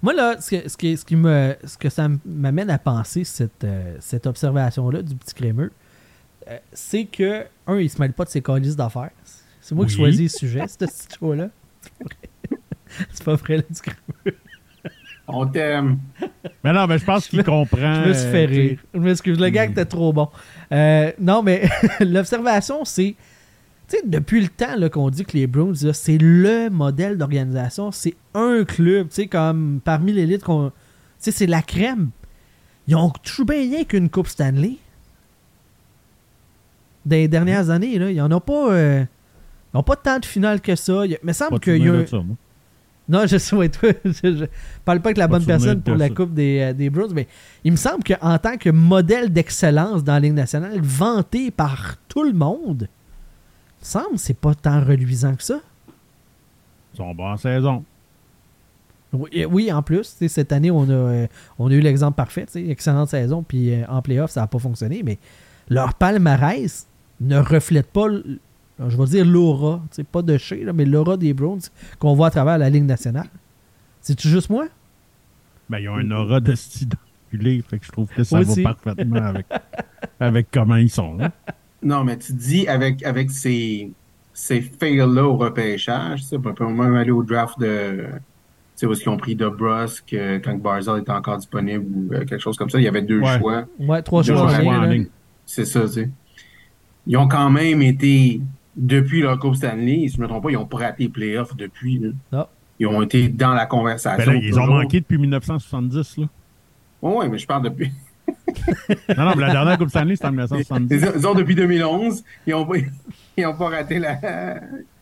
Moi, 0.02 0.14
là, 0.14 0.40
ce 0.40 0.50
que, 0.56 0.70
ce 0.70 0.78
qui, 0.78 0.98
ce 0.98 1.06
qui 1.06 1.16
me, 1.16 1.56
ce 1.64 1.78
que 1.78 1.90
ça 1.90 2.08
m'amène 2.26 2.70
à 2.70 2.78
penser, 2.80 3.24
cette, 3.24 3.64
euh, 3.64 3.96
cette 4.00 4.26
observation-là 4.28 5.02
du 5.02 5.16
petit 5.16 5.34
crémeux, 5.36 5.72
euh, 6.50 6.58
c'est 6.74 7.06
que, 7.06 7.46
un, 7.68 7.78
il 7.78 7.90
se 7.90 8.00
mêle 8.02 8.14
pas 8.14 8.26
de 8.26 8.30
ses 8.30 8.41
calices 8.41 8.76
d'affaires. 8.76 9.12
C'est 9.62 9.76
moi 9.76 9.86
qui 9.86 9.94
choisis 9.96 10.34
le 10.34 10.38
sujet, 10.40 10.68
ce 10.68 10.78
petit 10.78 11.08
show-là. 11.20 11.50
C'est 11.82 11.94
pas 12.00 12.06
vrai. 12.06 13.00
C'est 13.12 13.24
pas 13.24 13.36
vrai, 13.36 13.58
le 13.58 13.64
petit 13.64 13.82
crémeux. 13.82 14.38
On 15.32 15.46
t'aime. 15.46 16.00
Mais 16.64 16.74
non, 16.74 16.88
mais 16.88 16.98
je 16.98 17.06
pense 17.06 17.28
qu'il 17.28 17.44
comprend. 17.44 18.04
Je 18.04 18.10
me 18.10 18.14
suis 18.14 18.32
fait 18.32 18.46
rire. 18.46 18.80
Je 18.96 19.00
m'excuse, 19.00 19.40
le 19.40 19.50
gag 19.50 19.70
était 19.72 19.86
trop 19.86 20.12
bon. 20.12 20.28
Euh, 20.72 21.12
non, 21.20 21.44
mais 21.44 21.70
l'observation, 22.00 22.84
c'est. 22.84 23.16
Sais, 23.90 24.02
depuis 24.06 24.41
le 24.41 24.48
temps 24.49 24.90
qu'on 24.91 25.10
dit 25.10 25.26
que 25.26 25.36
les 25.36 25.48
Browns, 25.48 25.76
là, 25.82 25.94
c'est 25.94 26.20
le 26.20 26.70
modèle 26.70 27.18
d'organisation. 27.18 27.91
C'est 27.91 28.16
un 28.36 28.64
club, 28.64 29.10
tu 29.10 29.16
sais, 29.16 29.28
comme 29.28 29.80
parmi 29.84 30.14
l'élite 30.14 30.44
qu'on. 30.44 30.70
Tu 30.70 30.74
sais, 31.18 31.32
c'est 31.32 31.48
la 31.48 31.61
crème. 31.64 32.10
Ils 32.88 32.95
ont 32.95 33.10
toujours 33.10 33.48
bien 33.48 33.57
rien 33.57 33.84
qu'une 33.84 34.10
Coupe 34.10 34.28
Stanley. 34.28 34.78
Dans 37.06 37.16
les 37.16 37.28
dernières 37.28 37.70
années, 37.70 37.98
là, 37.98 38.11
ils 38.11 38.18
n'en 38.18 38.32
ont 38.32 38.40
pas. 38.40 38.72
euh, 38.74 39.03
ils 39.74 39.78
n'ont 39.78 39.84
pas 39.84 39.95
tant 39.95 40.20
de 40.20 40.26
finales 40.26 40.61
que 40.61 40.76
ça. 40.76 41.06
Il 41.06 41.18
me 41.24 41.34
semble 41.34 41.60
qu'il 41.60 41.78
y 41.84 41.90
a 41.90 42.06
ça, 42.07 42.18
moi. 42.18 42.36
Non, 43.07 43.26
je 43.26 43.38
sais, 43.38 43.56
ouais, 43.56 43.70
toi, 43.70 43.90
je, 44.06 44.11
je 44.36 44.45
parle 44.86 44.99
pas 45.02 45.10
avec 45.10 45.18
la 45.18 45.28
Pas 45.28 45.38
bonne 45.40 45.45
personne 45.48 45.82
pour 45.82 45.95
la. 45.95 46.10
Coupe 46.11 46.34
des, 46.36 46.60
euh, 46.60 46.74
des 46.74 46.91
Bruins, 46.91 47.07
mais 47.14 47.28
il 47.64 47.72
me 47.72 47.78
semble 47.78 48.03
qu'en 48.03 48.38
tant 48.38 48.57
que 48.57 48.70
modèle 48.70 49.34
d'excellence 49.34 50.03
dans 50.03 50.14
la 50.14 50.20
Ligue 50.20 50.34
nationale, 50.34 50.80
vanté 50.80 51.49
par 51.49 51.95
tout 52.07 52.24
le 52.24 52.34
monde, 52.34 52.88
il 53.82 53.86
me 53.86 53.86
semble 53.86 54.12
que 54.14 54.18
c'est 54.18 54.38
pas 54.38 54.54
tant 54.56 54.84
reluisant 54.84 55.36
que 55.36 55.44
ça. 55.44 55.60
Ils 56.94 56.98
sont 56.98 57.14
bons 57.14 57.32
en 57.32 57.38
saison. 57.38 57.84
Oui, 59.14 59.46
oui, 59.50 59.72
en 59.72 59.82
plus, 59.82 60.16
cette 60.28 60.52
année, 60.52 60.70
on 60.70 60.84
a, 60.90 60.94
euh, 60.94 61.28
on 61.58 61.70
a 61.72 61.74
eu 61.74 61.80
l'exemple 61.80 62.16
parfait, 62.16 62.46
excellente 62.56 63.10
saison, 63.10 63.42
puis 63.42 63.74
euh, 63.74 63.86
en 63.88 64.02
playoff, 64.04 64.30
ça 64.32 64.42
n'a 64.42 64.48
pas 64.48 64.60
fonctionné, 64.60 65.02
mais 65.04 65.18
leur 65.68 65.96
palmarès 65.96 66.86
ne 67.20 67.38
reflète 67.40 67.88
pas, 67.88 68.06
je 68.80 68.98
vais 68.98 69.06
dire 69.06 69.26
l'aura, 69.26 69.82
pas 70.12 70.22
de 70.22 70.38
chez, 70.38 70.64
là, 70.64 70.74
mais 70.74 70.86
l'aura 70.86 71.18
des 71.18 71.34
Browns 71.34 71.62
qu'on 71.98 72.14
voit 72.14 72.28
à 72.28 72.32
travers 72.32 72.58
la 72.60 72.70
Ligue 72.70 72.86
nationale. 72.86 73.30
C'est-tu 74.02 74.28
juste 74.28 74.50
moi? 74.52 74.68
Ben, 75.70 75.80
ils 75.80 75.90
ont 75.90 75.96
un 75.96 76.12
aura 76.12 76.40
de 76.40 76.54
style 76.56 76.90
fait 77.32 77.78
que 77.80 77.86
je 77.86 77.92
trouve 77.92 78.08
que 78.10 78.24
ça 78.24 78.40
Aussi. 78.40 78.64
va 78.64 78.74
parfaitement 78.74 79.24
avec, 79.24 79.46
avec 80.20 80.48
comment 80.52 80.78
ils 80.78 80.90
sont. 80.90 81.18
hein. 81.20 81.32
Non, 81.82 82.04
mais 82.04 82.18
tu 82.18 82.34
dis 82.34 82.68
avec, 82.68 83.04
avec 83.04 83.32
ces, 83.32 83.92
ces 84.34 84.62
fails-là 84.62 85.24
au 85.26 85.38
repêchage, 85.38 86.22
tu 86.22 86.28
sais, 86.28 86.38
on 86.38 86.42
peut 86.54 86.66
même 86.68 86.96
aller 86.96 87.12
au 87.12 87.24
draft 87.24 87.60
de. 87.60 88.06
Tu 88.06 88.06
sais, 88.76 88.86
où 88.86 88.92
est-ce 88.94 89.02
qu'ils 89.02 89.10
ont 89.12 89.18
pris 89.18 89.36
DeBrusque 89.36 90.14
euh, 90.14 90.40
quand 90.44 90.58
Barzell 90.58 91.00
était 91.02 91.12
encore 91.12 91.38
disponible 91.38 91.86
ou 91.94 92.14
euh, 92.14 92.20
quelque 92.26 92.40
chose 92.40 92.56
comme 92.58 92.70
ça. 92.70 92.80
Il 92.80 92.84
y 92.84 92.88
avait 92.88 93.02
deux 93.02 93.20
Ouais. 93.22 93.38
choix. 93.40 93.66
Ouais, 93.80 94.02
trois 94.02 94.24
Deux 94.24 94.34
choix 94.34 94.44
en 94.46 94.50
choix 94.50 94.60
ligne, 94.60 94.72
en 94.74 94.82
là. 94.82 94.88
ligne. 94.88 95.08
C'est 95.46 95.66
ça, 95.66 95.82
tu 95.82 95.88
sais. 95.88 96.10
Ils 97.08 97.18
ont 97.18 97.28
quand 97.28 97.50
même 97.50 97.82
été, 97.82 98.40
depuis 98.76 99.22
leur 99.22 99.38
Coupe 99.40 99.56
Stanley, 99.56 100.08
si 100.08 100.10
je 100.10 100.18
ne 100.18 100.24
me 100.24 100.28
trompe 100.28 100.44
pas, 100.44 100.52
ils 100.52 100.56
n'ont 100.56 100.66
pas 100.66 100.78
raté 100.78 101.04
les 101.04 101.10
playoffs 101.10 101.56
depuis. 101.58 101.98
là. 102.00 102.10
Non. 102.32 102.46
Ils 102.80 102.88
ont 102.88 103.02
été 103.02 103.28
dans 103.28 103.54
la 103.54 103.64
Ben 103.64 103.68
conversation. 103.68 104.32
là, 104.32 104.38
ils 104.42 104.58
ont 104.60 104.68
manqué 104.68 105.00
depuis 105.02 105.18
1970. 105.18 106.18
Là. 106.18 106.26
Oui, 107.02 107.14
ouais, 107.16 107.30
mais 107.30 107.38
je 107.38 107.48
parle 107.48 107.64
depuis. 107.64 107.92
Non, 109.18 109.26
non, 109.26 109.34
mais 109.36 109.42
la 109.42 109.52
dernière 109.52 109.78
Coupe 109.78 109.90
Stanley, 109.90 110.16
c'était 110.16 110.28
en 110.28 110.32
Ils 110.32 110.38
1970. 110.38 111.04
ont, 111.06 111.12
ils 111.16 111.28
ont 111.28 111.34
depuis 111.36 111.56
2011, 111.56 112.24
ils 112.48 112.52
n'ont 112.52 112.66
pas, 112.66 112.78
ils 113.38 113.46
ont 113.46 113.56
pas 113.56 113.70
raté 113.70 114.00
la. 114.00 114.20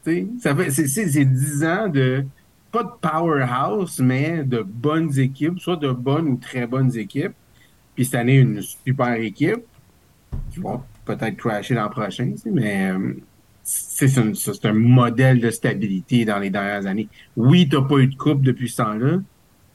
c'est, 0.04 0.28
c'est, 0.70 0.88
c'est 0.88 1.26
10 1.26 1.64
ans 1.66 1.88
de. 1.88 2.26
Pas 2.72 2.84
de 2.84 2.90
powerhouse, 3.02 4.00
mais 4.00 4.44
de 4.44 4.62
bonnes 4.62 5.18
équipes, 5.18 5.60
soit 5.60 5.78
de 5.78 5.90
bonnes 5.90 6.28
ou 6.28 6.36
très 6.38 6.68
bonnes 6.68 6.96
équipes. 6.98 7.34
Puis 7.96 8.06
cette 8.06 8.16
année, 8.16 8.36
une 8.36 8.62
super 8.62 9.14
équipe 9.14 9.64
qui 10.52 10.60
vont 10.60 10.82
peut-être 11.06 11.38
crasher 11.38 11.76
l'an 11.76 11.90
prochain, 11.90 12.34
mais 12.46 12.92
euh, 12.92 13.14
c'est, 13.64 14.08
c'est, 14.10 14.20
un, 14.20 14.34
c'est 14.34 14.66
un 14.66 14.74
modèle 14.74 15.40
de 15.40 15.50
stabilité 15.50 16.26
dans 16.26 16.40
les 16.40 16.50
dernières 16.50 16.86
années. 16.86 17.08
Oui, 17.38 17.68
tu 17.70 17.78
n'as 17.78 17.84
pas 17.84 17.98
eu 17.98 18.08
de 18.08 18.16
coupe 18.16 18.42
depuis 18.42 18.70
ce 18.70 18.78
temps-là, 18.78 19.20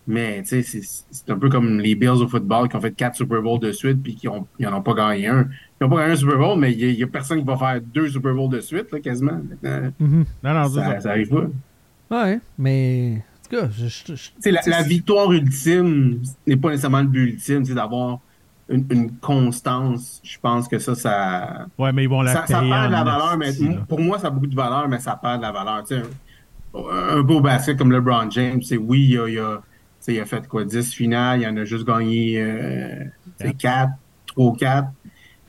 mais 0.06 0.42
tu 0.42 0.62
sais, 0.62 0.80
c'est, 1.10 1.30
un 1.30 1.38
peu 1.38 1.48
comme 1.48 1.78
les 1.80 1.94
Bills 1.94 2.22
au 2.22 2.28
football 2.28 2.68
qui 2.68 2.76
ont 2.76 2.80
fait 2.80 2.92
quatre 2.92 3.16
Super 3.16 3.40
Bowls 3.40 3.60
de 3.60 3.70
suite 3.72 4.02
puis 4.02 4.16
qui 4.16 4.26
n'en 4.26 4.76
ont, 4.76 4.82
pas 4.82 4.94
gagné 4.94 5.28
un. 5.28 5.48
Ils 5.80 5.84
n'ont 5.84 5.90
pas 5.90 6.00
gagné 6.00 6.12
un 6.12 6.16
Super 6.16 6.38
Bowl, 6.38 6.58
mais 6.58 6.72
il 6.72 6.96
n'y 6.96 7.02
a, 7.02 7.06
personne 7.06 7.38
qui 7.38 7.44
va 7.44 7.56
faire 7.56 7.80
deux 7.80 8.08
Super 8.08 8.34
Bowls 8.34 8.50
de 8.50 8.60
suite, 8.60 8.90
là, 8.90 9.00
quasiment. 9.00 9.40
Mhm. 9.98 10.24
Non, 10.42 10.54
non, 10.54 10.68
ça, 10.68 11.00
ça. 11.00 11.10
arrive 11.10 11.28
pas. 11.28 11.46
Ouais, 12.10 12.40
mais. 12.58 13.22
En 13.22 13.48
tout 13.48 13.62
cas, 13.62 13.70
je. 13.70 13.86
je- 13.86 14.14
je- 14.14 14.30
Tu 14.30 14.32
sais, 14.40 14.50
la, 14.50 14.60
la 14.66 14.82
victoire 14.82 15.30
ultime 15.32 16.20
n'est 16.46 16.56
pas 16.56 16.70
nécessairement 16.70 17.00
le 17.02 17.08
but 17.08 17.32
ultime, 17.34 17.64
c'est 17.64 17.74
d'avoir 17.74 18.18
une, 18.68 18.84
une 18.90 19.12
constance. 19.18 20.20
Je 20.24 20.38
pense 20.40 20.66
que 20.68 20.78
ça, 20.78 20.94
ça, 20.94 21.66
Ouais, 21.78 21.92
mais 21.92 22.04
ils 22.04 22.08
vont 22.08 22.22
la 22.22 22.32
ça, 22.32 22.46
ça 22.46 22.60
perd 22.60 22.88
de 22.88 22.92
la 22.92 23.04
valeur, 23.04 23.36
mais 23.38 23.50
pour 23.88 24.00
moi, 24.00 24.18
ça 24.18 24.28
a 24.28 24.30
beaucoup 24.30 24.46
de 24.46 24.54
valeur, 24.54 24.88
mais 24.88 24.98
ça 24.98 25.14
perd 25.20 25.38
de 25.38 25.42
la 25.42 25.52
valeur. 25.52 25.84
Tu 25.84 25.94
sais, 25.94 26.02
un, 26.74 27.18
un 27.18 27.22
beau 27.22 27.40
basket 27.40 27.76
comme 27.78 27.92
LeBron 27.92 28.30
James, 28.30 28.62
c'est 28.62 28.76
oui, 28.76 29.06
il 29.10 29.18
a, 29.18 29.28
il 29.28 29.38
a, 29.38 29.62
il 30.08 30.20
a 30.20 30.24
fait 30.24 30.46
quoi, 30.48 30.64
10 30.64 30.92
finales, 30.92 31.40
il 31.42 31.46
en 31.48 31.56
a 31.56 31.64
juste 31.64 31.86
gagné 31.86 32.40
euh, 32.40 33.04
tu 33.38 33.46
sais, 33.46 33.54
4, 33.54 33.90
3 34.26 34.44
ou 34.46 34.52
4. 34.52 34.88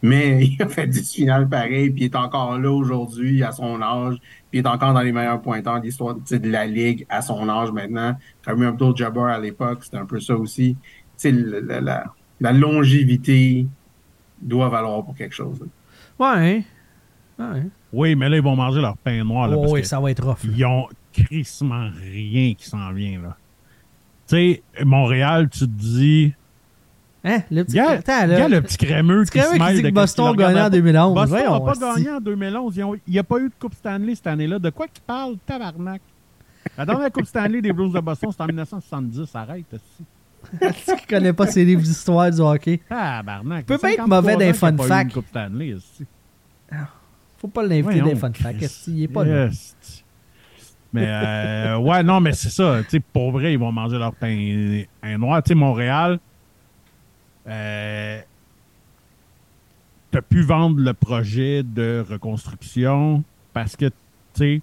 Mais 0.02 0.46
il 0.46 0.62
a 0.62 0.68
fait 0.68 0.86
10 0.88 1.14
finales 1.14 1.48
pareil, 1.50 1.90
puis 1.90 2.02
il 2.02 2.06
est 2.06 2.16
encore 2.16 2.60
là 2.60 2.70
aujourd'hui 2.72 3.42
à 3.44 3.52
son 3.54 3.82
âge, 3.82 4.18
puis 4.52 4.60
il 4.60 4.60
est 4.60 4.68
encore 4.68 4.94
dans 4.94 5.02
les 5.02 5.12
meilleurs 5.14 5.42
pointeurs 5.42 5.80
de 5.80 5.86
l'histoire 5.86 6.16
de 6.16 6.50
la 6.50 6.66
Ligue 6.66 7.06
à 7.10 7.22
son 7.22 7.48
âge 7.50 7.72
maintenant. 7.72 8.18
Comme 8.46 8.62
Abdul-Jabbar 8.64 9.28
à 9.30 9.40
l'époque, 9.40 9.84
c'était 9.86 9.98
un 9.98 10.06
peu 10.06 10.20
ça 10.20 10.36
aussi. 10.36 10.76
La, 11.24 11.32
la, 11.62 11.82
la- 11.82 12.14
la 12.42 12.52
longévité 12.52 13.66
doit 14.42 14.68
valoir 14.68 15.06
pour 15.06 15.16
quelque 15.16 15.34
chose. 15.34 15.60
Ouais. 16.20 16.64
Ouais. 17.40 17.64
Oui, 17.94 18.16
mais 18.16 18.28
là, 18.28 18.36
ils 18.38 18.44
vont 18.44 18.56
manger 18.58 18.82
leur 18.82 18.98
pain 18.98 19.24
noir. 19.24 19.48
Là, 19.48 19.56
Oh, 19.58 19.62
parce 19.62 19.72
oui, 19.74 19.82
que 19.82 19.88
ça 19.88 20.00
va 20.02 20.12
être 20.12 20.24
rough. 20.26 20.44
Ils 20.44 20.66
ont 20.66 20.88
crissement 21.14 21.90
rien 22.02 22.54
qui 22.56 22.68
s'en 22.68 22.92
vient. 22.92 23.22
là. 23.22 23.38
Tu 24.34 24.40
sais, 24.78 24.84
Montréal, 24.84 25.48
tu 25.50 25.60
te 25.60 25.66
dis, 25.66 26.34
Hein? 27.26 27.40
Le 27.52 27.64
petit, 27.64 27.80
Regarde, 27.80 28.00
attends, 28.00 28.28
là. 28.28 28.34
regarde 28.36 28.52
le 28.52 28.62
petit 28.62 28.78
crémeux 28.78 29.24
qui 29.24 29.30
crémeux 29.32 29.48
se 29.48 29.54
qui 29.54 29.60
mêle 29.60 29.76
dit 29.76 29.78
de 29.78 29.82
que 29.84 29.86
qu'il 29.88 29.94
Boston 29.94 30.36
gagnait 30.36 30.60
en 30.62 30.66
à- 30.66 30.70
2011. 30.70 31.14
Boston 31.14 31.52
n'a 31.54 31.60
pas 31.62 31.74
gagné 31.96 32.10
en 32.10 32.20
2011. 32.20 32.76
Ils 32.78 32.84
ont- 32.84 32.96
Il 32.96 33.14
n'y 33.14 33.20
a 33.20 33.24
pas 33.24 33.38
eu 33.40 33.48
de 33.48 33.54
Coupe 33.58 33.76
Stanley 33.76 34.16
cette 34.16 34.28
année-là. 34.28 34.60
De 34.60 34.70
quoi 34.72 34.88
qu'il 34.88 35.02
parle, 35.04 35.38
tabarnak? 35.46 36.02
La 36.78 36.86
dernière 36.86 37.12
Coupe 37.12 37.26
Stanley 37.28 37.62
des 37.62 37.72
Blues 37.72 37.94
de 37.94 38.00
Boston, 38.02 38.32
c'était 38.32 38.44
en 38.44 38.48
1970. 38.48 39.36
Arrête, 39.36 39.66
aussi. 39.74 40.04
Tu 40.86 40.96
qui 40.98 41.08
connais 41.08 41.32
pas 41.32 41.48
ces 41.48 41.64
livres 41.64 41.82
d'histoire 41.82 42.30
du 42.30 42.42
hockey. 42.42 42.82
Tabarnak. 42.90 43.66
Peut 43.68 43.76
ça 43.76 43.80
pas 43.88 43.94
être 43.94 44.08
mauvais 44.08 44.34
53 44.34 44.34
dans 44.34 44.40
les 44.40 44.52
ans 44.52 44.52
qu'il 44.52 44.90
y 44.90 44.92
a 44.92 44.96
fun 44.98 45.02
une 45.04 45.12
Coupe 45.12 45.28
Stanley, 45.28 45.74
aussi. 45.76 46.06
Faut 47.38 47.48
pas 47.48 47.64
l'inviter 47.64 48.02
des 48.02 48.16
fun 48.16 48.32
esti, 48.60 48.92
Il 48.94 49.04
est 49.04 49.08
pas 49.08 49.24
là? 49.24 49.50
Mais 50.94 51.08
euh, 51.08 51.78
ouais, 51.78 52.04
non, 52.04 52.20
mais 52.20 52.34
c'est 52.34 52.52
ça. 52.52 52.82
Tu 52.88 53.02
pour 53.02 53.32
vrai, 53.32 53.54
ils 53.54 53.60
vont 53.60 53.72
manger 53.72 53.98
leur 53.98 54.14
pain, 54.14 54.84
pain 55.02 55.18
noir. 55.18 55.42
Tu 55.42 55.50
sais, 55.50 55.56
Montréal, 55.56 56.20
euh, 57.48 58.22
t'as 60.12 60.22
pu 60.22 60.44
vendre 60.44 60.80
le 60.80 60.94
projet 60.94 61.64
de 61.64 62.06
reconstruction 62.08 63.24
parce 63.54 63.76
que, 63.76 63.86
tu 63.86 63.94
sais, 64.36 64.62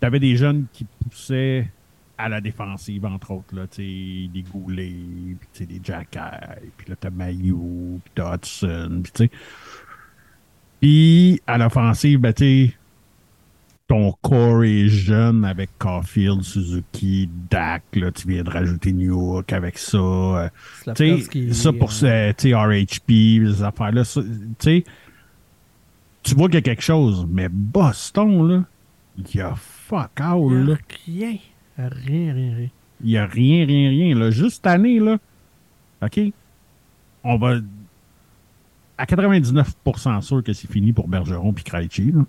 t'avais 0.00 0.18
des 0.18 0.36
jeunes 0.36 0.64
qui 0.72 0.86
poussaient 1.04 1.68
à 2.16 2.28
la 2.30 2.40
défensive, 2.40 3.04
entre 3.04 3.30
autres, 3.32 3.54
là, 3.54 3.66
tu 3.66 3.76
sais, 3.76 4.28
des 4.32 4.42
Goulets, 4.42 5.36
puis 5.38 5.48
tu 5.52 5.66
des 5.66 5.80
Jacky, 5.82 6.18
puis 6.76 6.88
là, 6.88 6.96
t'as 6.98 7.10
Mayu, 7.10 8.00
puis 8.02 8.12
t'as 8.14 8.34
Hudson, 8.34 9.02
puis 9.04 9.12
tu. 9.12 9.30
Puis, 10.80 11.42
à 11.46 11.58
l'offensive, 11.58 12.20
ben, 12.20 12.32
tu 12.32 12.72
ton 13.88 14.12
corps 14.20 14.64
est 14.64 14.88
jeune 14.88 15.46
avec 15.46 15.70
Caulfield, 15.78 16.42
Suzuki, 16.42 17.28
Dak, 17.50 17.82
là, 17.94 18.12
tu 18.12 18.28
viens 18.28 18.42
de 18.42 18.50
rajouter 18.50 18.92
New 18.92 19.16
York 19.16 19.50
avec 19.52 19.78
ça. 19.78 19.96
euh, 19.96 20.48
sais, 20.94 21.52
ça 21.52 21.72
pour 21.72 21.90
euh, 22.02 22.32
RHP, 22.32 23.08
ces 23.08 23.62
affaires-là, 23.62 24.04
tu 24.04 24.22
sais, 24.58 24.84
tu 26.22 26.34
vois 26.34 26.48
qu'il 26.48 26.56
y 26.56 26.58
a 26.58 26.62
quelque 26.62 26.82
chose, 26.82 27.26
mais 27.30 27.48
Boston, 27.48 28.46
là, 28.46 28.64
il 29.16 29.36
y 29.36 29.40
a 29.40 29.54
fuck 29.56 30.20
all, 30.20 30.66
là. 30.66 30.76
Rien. 31.06 31.38
Rien, 31.78 32.34
rien, 32.34 32.54
rien. 32.56 32.68
Il 33.02 33.10
y 33.10 33.16
a 33.16 33.24
rien, 33.24 33.64
rien, 33.64 33.88
rien, 33.88 34.14
là. 34.14 34.30
Juste 34.30 34.56
cette 34.56 34.66
année, 34.66 35.00
là, 35.00 35.16
OK, 36.02 36.20
on 37.24 37.38
va 37.38 37.56
à 38.98 39.04
99% 39.06 40.20
sûr 40.20 40.42
que 40.42 40.52
c'est 40.52 40.70
fini 40.70 40.92
pour 40.92 41.08
Bergeron 41.08 41.54
puis 41.54 41.64
Krejci, 41.64 42.12
là. 42.12 42.26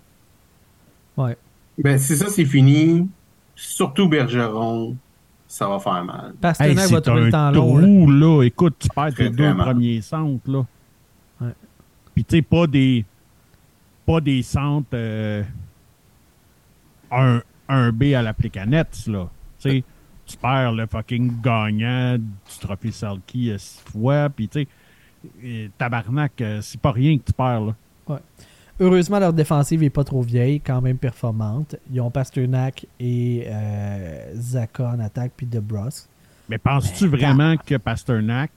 Ouais. 1.18 1.36
Ben, 1.82 1.98
si 1.98 2.16
ça, 2.16 2.28
c'est 2.28 2.44
fini, 2.44 3.08
surtout 3.54 4.08
Bergeron, 4.08 4.96
ça 5.46 5.68
va 5.68 5.78
faire 5.78 6.04
mal. 6.04 6.34
Pasternak 6.40 6.78
Hey, 6.78 6.90
va 6.90 6.96
c'est 6.96 7.02
trouver 7.02 7.24
le 7.24 7.30
temps 7.32 7.50
long. 7.50 7.76
là. 7.78 7.82
trou, 7.86 8.10
là. 8.10 8.42
Écoute, 8.44 8.76
tu 8.78 8.88
perds 8.88 9.14
tes 9.14 9.30
deux 9.30 9.54
mal. 9.54 9.66
premiers 9.66 10.00
centres, 10.00 10.50
là. 10.50 10.66
Ouais. 11.40 11.54
Puis, 12.14 12.24
tu 12.24 12.36
sais, 12.36 12.42
pas 12.42 12.66
des... 12.66 13.04
Pas 14.06 14.20
des 14.20 14.42
centres... 14.42 14.88
euh, 14.94 15.42
un, 17.10 17.42
un 17.68 17.92
B 17.92 18.14
à 18.14 18.22
la 18.22 18.32
Plekanec, 18.34 18.88
là. 19.06 19.28
Tu 19.58 19.70
sais, 19.70 19.84
tu 20.26 20.36
perds 20.36 20.72
le 20.72 20.86
fucking 20.86 21.40
gagnant 21.42 22.16
du 22.18 22.58
trophée 22.60 22.92
Selkie 22.92 23.50
euh, 23.50 23.58
six 23.58 23.80
fois, 23.90 24.28
puis 24.28 24.48
tu 24.48 24.60
sais... 24.62 24.68
euh, 25.44 25.68
Tabarnak, 25.78 26.40
euh, 26.40 26.60
c'est 26.62 26.80
pas 26.80 26.92
rien 26.92 27.18
que 27.18 27.24
tu 27.24 27.32
perds, 27.32 27.60
là. 27.62 27.74
Heureusement, 28.82 29.18
leur 29.18 29.34
défensive 29.34 29.82
est 29.82 29.90
pas 29.90 30.04
trop 30.04 30.22
vieille, 30.22 30.58
quand 30.58 30.80
même 30.80 30.96
performante. 30.96 31.76
Ils 31.92 32.00
ont 32.00 32.10
Pasternak 32.10 32.86
et 32.98 33.44
euh, 33.46 34.32
Zaka 34.34 34.88
en 34.88 35.00
attaque, 35.00 35.32
puis 35.36 35.46
DeBrus. 35.46 36.08
Mais 36.48 36.56
penses-tu 36.56 37.06
vraiment 37.06 37.56
que 37.58 37.76
Pasternak 37.76 38.50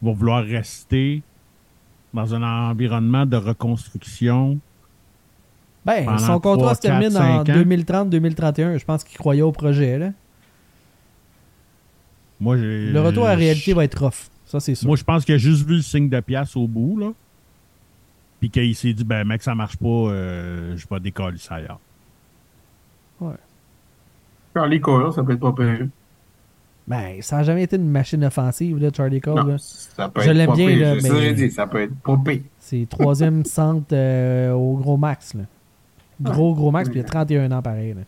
va 0.00 0.12
vouloir 0.12 0.42
rester 0.42 1.22
dans 2.14 2.34
un 2.34 2.70
environnement 2.70 3.26
de 3.26 3.36
reconstruction 3.36 4.58
Ben, 5.84 6.18
son 6.18 6.40
contrat 6.40 6.74
se 6.74 6.80
termine 6.80 7.14
en 7.16 7.44
cinq 7.44 7.50
ans? 7.50 8.08
2030-2031. 8.10 8.78
Je 8.78 8.84
pense 8.86 9.04
qu'il 9.04 9.18
croyait 9.18 9.42
au 9.42 9.52
projet. 9.52 9.98
Là. 9.98 10.10
Moi, 12.40 12.56
Le 12.56 12.98
retour 13.00 13.26
à 13.26 13.30
la 13.30 13.36
réalité 13.36 13.74
va 13.74 13.84
être 13.84 14.02
rough. 14.02 14.30
Ça, 14.46 14.60
c'est 14.60 14.74
sûr. 14.74 14.86
Moi, 14.86 14.96
je 14.96 15.04
pense 15.04 15.26
qu'il 15.26 15.34
a 15.34 15.38
juste 15.38 15.66
vu 15.66 15.76
le 15.76 15.82
signe 15.82 16.08
de 16.08 16.20
pièce 16.20 16.56
au 16.56 16.66
bout, 16.66 16.96
là. 16.98 17.12
Puis 18.46 18.50
qu'il 18.50 18.74
s'est 18.76 18.92
dit, 18.92 19.02
ben, 19.02 19.24
mec, 19.26 19.42
ça 19.42 19.56
marche 19.56 19.76
pas, 19.76 19.88
euh, 19.88 20.76
je 20.76 20.86
vais 20.88 21.00
décoller 21.00 21.38
ça 21.38 21.56
ailleurs. 21.56 21.80
Charlie 24.54 24.80
Coyle, 24.80 25.12
ça 25.12 25.22
peut 25.24 25.32
être 25.32 25.40
pas 25.40 25.52
pire. 25.52 25.88
Ben, 26.86 27.20
ça 27.20 27.38
n'a 27.38 27.42
jamais 27.42 27.64
été 27.64 27.74
une 27.76 27.90
machine 27.90 28.24
offensive, 28.24 28.78
là, 28.78 28.90
Charlie 28.96 29.20
Cole. 29.20 29.34
Non, 29.34 29.44
là. 29.46 29.56
ça 29.58 30.08
peut 30.08 30.22
Je 30.22 30.30
être 30.30 30.36
l'aime 30.36 30.52
bien, 30.54 30.66
pire. 30.68 30.94
là, 30.94 31.00
mais- 31.02 31.34
dit, 31.34 31.50
ça 31.50 31.66
peut 31.66 31.82
être 31.82 31.94
pas 31.96 32.16
pire. 32.24 32.42
C'est 32.60 32.86
troisième 32.88 33.44
centre 33.44 33.88
euh, 33.92 34.52
au 34.52 34.76
gros 34.76 34.96
max. 34.96 35.34
Là. 35.34 35.42
Gros, 36.20 36.54
gros 36.54 36.70
max, 36.70 36.86
Ouais. 36.86 36.92
puis 36.92 37.00
il 37.00 37.04
a 37.04 37.08
31 37.08 37.50
ans 37.50 37.62
pareil. 37.62 37.94
Là. 37.94 38.02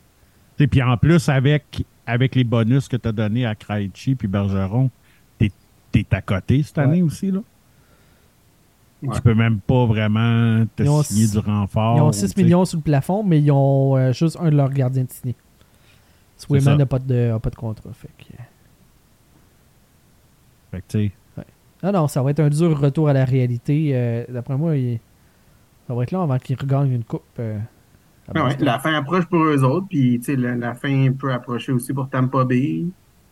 Et 0.61 0.69
puis 0.69 0.81
en 0.83 0.97
plus, 0.97 1.29
avec, 1.29 1.85
avec 2.07 2.37
les 2.37 2.45
bonus 2.45 2.87
que 2.87 2.97
tu 2.97 3.09
as 3.09 3.13
donnés 3.13 3.45
à 3.45 3.57
Krejci 3.57 4.15
puis 4.15 4.29
Bergeron, 4.29 4.89
t'es 5.39 5.51
es 5.95 6.07
à 6.13 6.23
côté 6.23 6.63
cette 6.63 6.79
Ouais. 6.79 6.85
année 6.85 7.03
aussi, 7.03 7.33
là. 7.33 7.41
Ouais. 9.03 9.15
Tu 9.15 9.23
peux 9.23 9.35
même 9.35 9.61
pas 9.61 9.87
vraiment 9.87 10.65
te 10.75 10.83
Ils 10.83 10.89
ont 10.89 11.03
signer 11.05 11.29
du 11.29 11.39
renfort. 11.39 11.97
Ils 11.97 12.01
ont 12.01 12.11
6 12.13 12.21
tu 12.21 12.29
sais. 12.29 12.43
millions 12.43 12.65
sous 12.65 12.77
le 12.79 12.83
plafond, 12.83 13.23
mais 13.23 13.41
ils 13.41 13.53
ont 13.53 13.97
euh, 13.97 14.13
juste 14.13 14.37
un 14.41 14.51
de 14.51 14.57
leurs 14.57 14.71
gardiens 14.71 15.05
de 15.05 15.11
signé. 15.11 15.37
Swayman 16.37 16.77
n'a 16.79 16.87
pas 16.87 16.99
de, 16.99 17.31
a 17.33 17.39
pas 17.39 17.51
de 17.51 17.57
contrat. 17.57 17.91
Fait 17.93 18.09
que, 18.19 18.33
euh, 18.35 18.43
Fait 20.71 20.81
que, 20.81 20.87
tu 20.89 21.09
sais, 21.37 21.45
Non, 21.83 21.93
non, 21.93 22.09
ça 22.09 22.23
va 22.23 22.31
être 22.33 22.41
un 22.41 22.49
dur 22.49 22.79
retour 22.79 23.09
à 23.09 23.13
la 23.13 23.25
réalité. 23.25 23.91
Euh, 23.95 24.25
D'après 24.29 24.57
moi, 24.57 24.77
il- 24.77 24.99
ça 25.87 25.95
va 25.95 26.03
être 26.03 26.11
long 26.11 26.23
avant 26.23 26.39
qu'ils 26.39 26.59
regagnent 26.61 26.93
une 26.93 27.05
coupe. 27.05 27.23
euh, 27.39 27.59
ouais, 28.35 28.57
la 28.59 28.79
fin 28.81 28.93
approche 28.95 29.27
pour 29.27 29.43
eux 29.45 29.63
autres, 29.63 29.87
puis 29.89 30.19
tu 30.19 30.25
sais, 30.25 30.37
la, 30.37 30.55
la 30.57 30.75
fin 30.75 31.13
peut 31.13 31.33
approcher 31.33 31.71
aussi 31.73 31.93
pour 31.93 32.09
Tampa 32.11 32.45
Bay, 32.45 32.85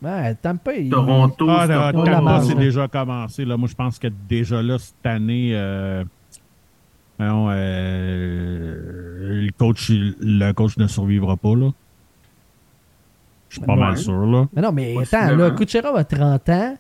Ouais, 0.06 0.34
Tampa, 0.36 0.74
il- 0.74 0.90
Toronto. 0.90 1.46
Ah, 1.50 1.64
c'est 1.66 1.72
là, 1.72 1.92
pas- 1.92 2.04
Tampa, 2.04 2.40
c'est 2.42 2.54
déjà 2.54 2.88
commencé. 2.88 3.44
Là. 3.44 3.56
Moi, 3.56 3.68
je 3.68 3.74
pense 3.74 3.98
que 3.98 4.08
déjà 4.28 4.62
là, 4.62 4.78
cette 4.78 5.04
année, 5.04 5.50
euh, 5.54 6.04
euh, 7.20 9.42
le, 9.44 9.50
coach, 9.52 9.90
le 9.90 10.52
coach 10.52 10.76
ne 10.76 10.86
survivra 10.86 11.36
pas. 11.36 11.54
Là. 11.54 11.70
Je 13.48 13.56
suis 13.56 13.66
pas 13.66 13.74
Ouais. 13.74 13.80
mal 13.80 13.96
sûr. 13.96 14.26
Là. 14.26 14.46
Mais 14.52 14.62
non, 14.62 14.72
mais 14.72 14.94
attends, 15.02 15.34
là, 15.36 15.50
Kucherov 15.52 15.96
a 15.96 16.04
30 16.04 16.48
ans, 16.50 16.76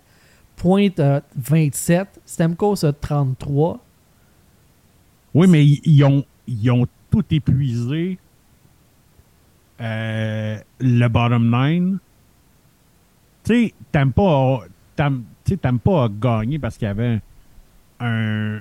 Pointe 0.56 1.00
a 1.00 1.22
27, 1.36 2.20
Stamkos 2.24 2.84
a 2.84 2.92
33. 2.92 3.78
Oui, 5.34 5.46
mais 5.48 5.64
ils, 5.66 5.80
ils 5.84 6.04
ont, 6.04 6.24
ils 6.46 6.70
ont 6.70 6.86
tout 7.10 7.24
épuisé 7.30 8.18
euh, 9.80 10.58
le 10.80 11.08
bottom 11.08 11.50
nine. 11.50 11.98
Tu 13.46 13.54
sais, 13.66 13.74
t'aimes 13.92 14.12
pas, 14.12 14.60
t'aimes 14.96 15.22
t'aimes 15.44 15.78
pas 15.78 16.08
gagner 16.20 16.58
parce 16.58 16.76
qu'il 16.76 16.86
y 16.86 16.90
avait 16.90 17.20
un, 18.00 18.58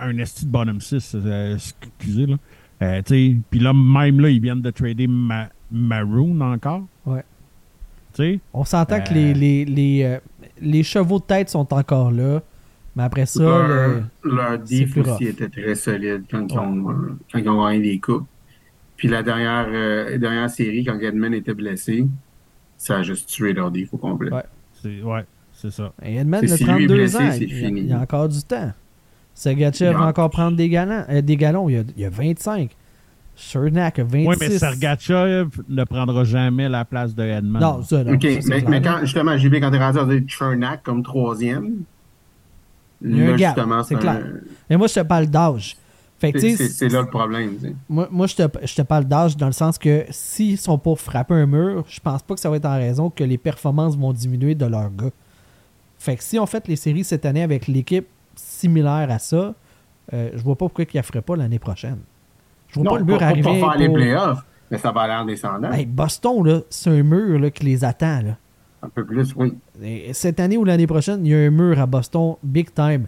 un 0.00 0.18
esti 0.18 0.44
de 0.46 0.50
bottom 0.50 0.80
6, 0.80 1.14
euh, 1.14 1.54
excusez, 1.56 2.26
là. 2.26 2.36
Euh, 2.82 3.02
tu 3.02 3.14
sais, 3.14 3.36
Puis 3.50 3.60
là, 3.60 3.72
même 3.72 4.18
là, 4.20 4.28
ils 4.28 4.40
viennent 4.40 4.60
de 4.60 4.70
trader 4.70 5.06
Ma- 5.06 5.48
Maroon 5.70 6.40
encore. 6.40 6.82
Ouais. 7.06 7.22
Tu 8.14 8.22
sais, 8.22 8.40
On 8.52 8.64
s'entend 8.64 9.00
que 9.00 9.10
Euh. 9.10 9.14
les, 9.14 9.34
les, 9.34 9.64
les, 9.64 10.02
euh, 10.04 10.18
les 10.60 10.82
chevaux 10.82 11.18
de 11.20 11.24
tête 11.24 11.48
sont 11.48 11.72
encore 11.72 12.10
là. 12.10 12.42
Mais 12.96 13.04
après 13.04 13.26
ça, 13.26 13.42
leur, 13.42 13.68
le- 14.24 14.30
leur 14.36 14.50
c'est 14.52 14.62
diff 14.64 14.90
plus 14.92 15.00
aussi 15.02 15.10
rough. 15.10 15.22
était 15.22 15.48
très 15.48 15.74
solide 15.76 16.24
quand, 16.30 16.46
ils 16.48 16.58
ont, 16.58 16.90
euh, 16.90 17.16
quand 17.32 17.38
ils 17.38 17.48
ont 17.48 17.64
gagné 17.64 17.80
des 17.82 17.98
coupes. 18.00 18.26
Puis 18.96 19.08
la 19.08 19.22
dernière, 19.22 19.66
euh, 19.68 20.18
dernière 20.18 20.50
série, 20.50 20.84
quand 20.84 20.98
Edmund 21.00 21.34
était 21.34 21.54
blessé, 21.54 22.06
ça 22.76 22.96
a 22.98 23.02
juste 23.02 23.28
tué 23.28 23.52
leur 23.52 23.70
diff 23.70 23.92
au 23.92 23.96
complet. 23.98 24.32
Ouais. 24.32 24.42
c'est 24.82 25.02
ouais, 25.02 25.24
c'est 25.52 25.70
ça. 25.70 25.92
Edmund 26.02 26.46
C'est 26.46 26.52
a 26.52 26.56
si 26.56 26.64
lui 26.64 26.70
est 26.84 26.86
32 26.86 26.94
blessé, 26.94 27.16
ans. 27.16 27.20
Il 27.20 27.42
y, 27.42 27.44
a, 27.64 27.66
fini. 27.66 27.80
il 27.80 27.86
y 27.88 27.92
a 27.92 27.98
encore 28.00 28.28
du 28.28 28.42
temps. 28.42 28.72
A- 29.46 29.92
va 29.92 30.06
encore 30.06 30.30
prendre 30.30 30.56
des, 30.56 30.68
galons, 30.68 31.04
euh, 31.08 31.20
des 31.22 31.36
galons. 31.36 31.68
Il 31.68 31.72
y 31.74 31.78
a, 31.78 31.82
il 31.96 32.02
y 32.02 32.04
a 32.04 32.10
25. 32.10 32.70
Chernak 33.36 33.98
a 33.98 34.04
26. 34.04 34.28
Oui, 34.28 34.36
mais 34.38 34.50
Sergachev 34.50 35.48
ne 35.68 35.82
prendra 35.84 36.22
jamais 36.22 36.68
la 36.68 36.84
place 36.84 37.14
de 37.16 37.24
Edman. 37.24 37.60
Non, 37.60 37.82
ça, 37.82 38.04
non. 38.04 38.12
OK, 38.14 38.22
ça, 38.40 38.54
mais, 38.68 38.80
quand, 38.80 38.98
justement, 39.00 39.36
j'ai 39.36 39.48
vu 39.48 39.60
quand 39.60 39.72
t'es 39.72 39.78
rendu 39.78 39.98
à 39.98 40.04
dire 40.04 40.22
Chernak 40.28 40.82
comme 40.84 41.02
troisième, 41.02 41.78
Il 43.02 43.16
y 43.16 43.20
a 43.22 43.24
un 43.24 43.30
là, 43.32 43.36
gap, 43.36 43.56
justement, 43.56 43.82
c'est 43.82 43.96
un- 43.96 43.98
clair. 43.98 44.24
Mais 44.70 44.76
moi, 44.76 44.86
je 44.86 44.94
te 44.94 45.00
parle 45.00 45.26
d'âge. 45.26 45.76
C'est- 46.32 46.88
là 46.88 47.00
le 47.02 47.08
problème. 47.08 47.52
Moi, 47.88 48.08
moi, 48.10 48.26
je, 48.26 48.36
te, 48.36 48.42
je 48.66 48.74
te 48.74 48.82
parle 48.82 49.04
d'âge 49.04 49.36
dans 49.36 49.46
le 49.46 49.52
sens 49.52 49.78
que 49.78 50.04
s'ils 50.10 50.58
sont 50.58 50.78
pour 50.78 51.00
frapper 51.00 51.34
un 51.34 51.46
mur, 51.46 51.84
je 51.88 52.00
pense 52.00 52.22
pas 52.22 52.34
que 52.34 52.40
ça 52.40 52.50
va 52.50 52.56
être 52.56 52.66
en 52.66 52.76
raison 52.76 53.10
que 53.10 53.24
les 53.24 53.38
performances 53.38 53.96
vont 53.96 54.12
diminuer 54.12 54.54
de 54.54 54.66
leurs 54.66 54.90
gars. 54.90 55.10
Fait 55.98 56.16
que 56.16 56.22
si 56.22 56.38
on 56.38 56.46
fait 56.46 56.66
les 56.68 56.76
séries 56.76 57.04
cette 57.04 57.24
année 57.24 57.42
avec 57.42 57.66
l'équipe 57.66 58.06
similaire 58.36 59.06
à 59.10 59.18
ça, 59.18 59.54
euh, 60.12 60.30
je 60.34 60.42
vois 60.42 60.54
pas 60.56 60.66
pourquoi 60.66 60.84
ils 60.92 60.96
ne 60.96 61.02
feraient 61.02 61.22
pas 61.22 61.36
l'année 61.36 61.58
prochaine. 61.58 61.98
Je 62.68 62.74
vois 62.74 62.84
Non, 62.84 62.90
pas 62.92 62.98
le 62.98 63.04
mur 63.04 63.14
pas, 63.18 63.20
pas 63.20 63.30
arriver. 63.30 63.42
pour 63.60 63.72
faire 63.72 63.78
les 63.78 63.88
playoffs, 63.88 64.44
mais 64.70 64.78
ça 64.78 64.90
va 64.92 65.02
aller 65.02 65.14
en 65.14 65.24
descendant. 65.24 65.70
Hey, 65.72 65.86
Boston, 65.86 66.62
c'est 66.68 66.90
un 66.90 67.02
mur 67.02 67.38
là, 67.38 67.50
qui 67.50 67.64
les 67.64 67.84
attend. 67.84 68.20
Là. 68.22 68.36
Un 68.82 68.88
peu 68.88 69.04
plus, 69.04 69.32
oui. 69.36 69.54
Et 69.82 70.12
cette 70.12 70.40
année 70.40 70.56
ou 70.58 70.64
l'année 70.64 70.86
prochaine, 70.86 71.24
il 71.24 71.30
y 71.30 71.34
a 71.34 71.38
un 71.38 71.50
mur 71.50 71.78
à 71.80 71.86
Boston, 71.86 72.34
big 72.42 72.74
time. 72.74 73.06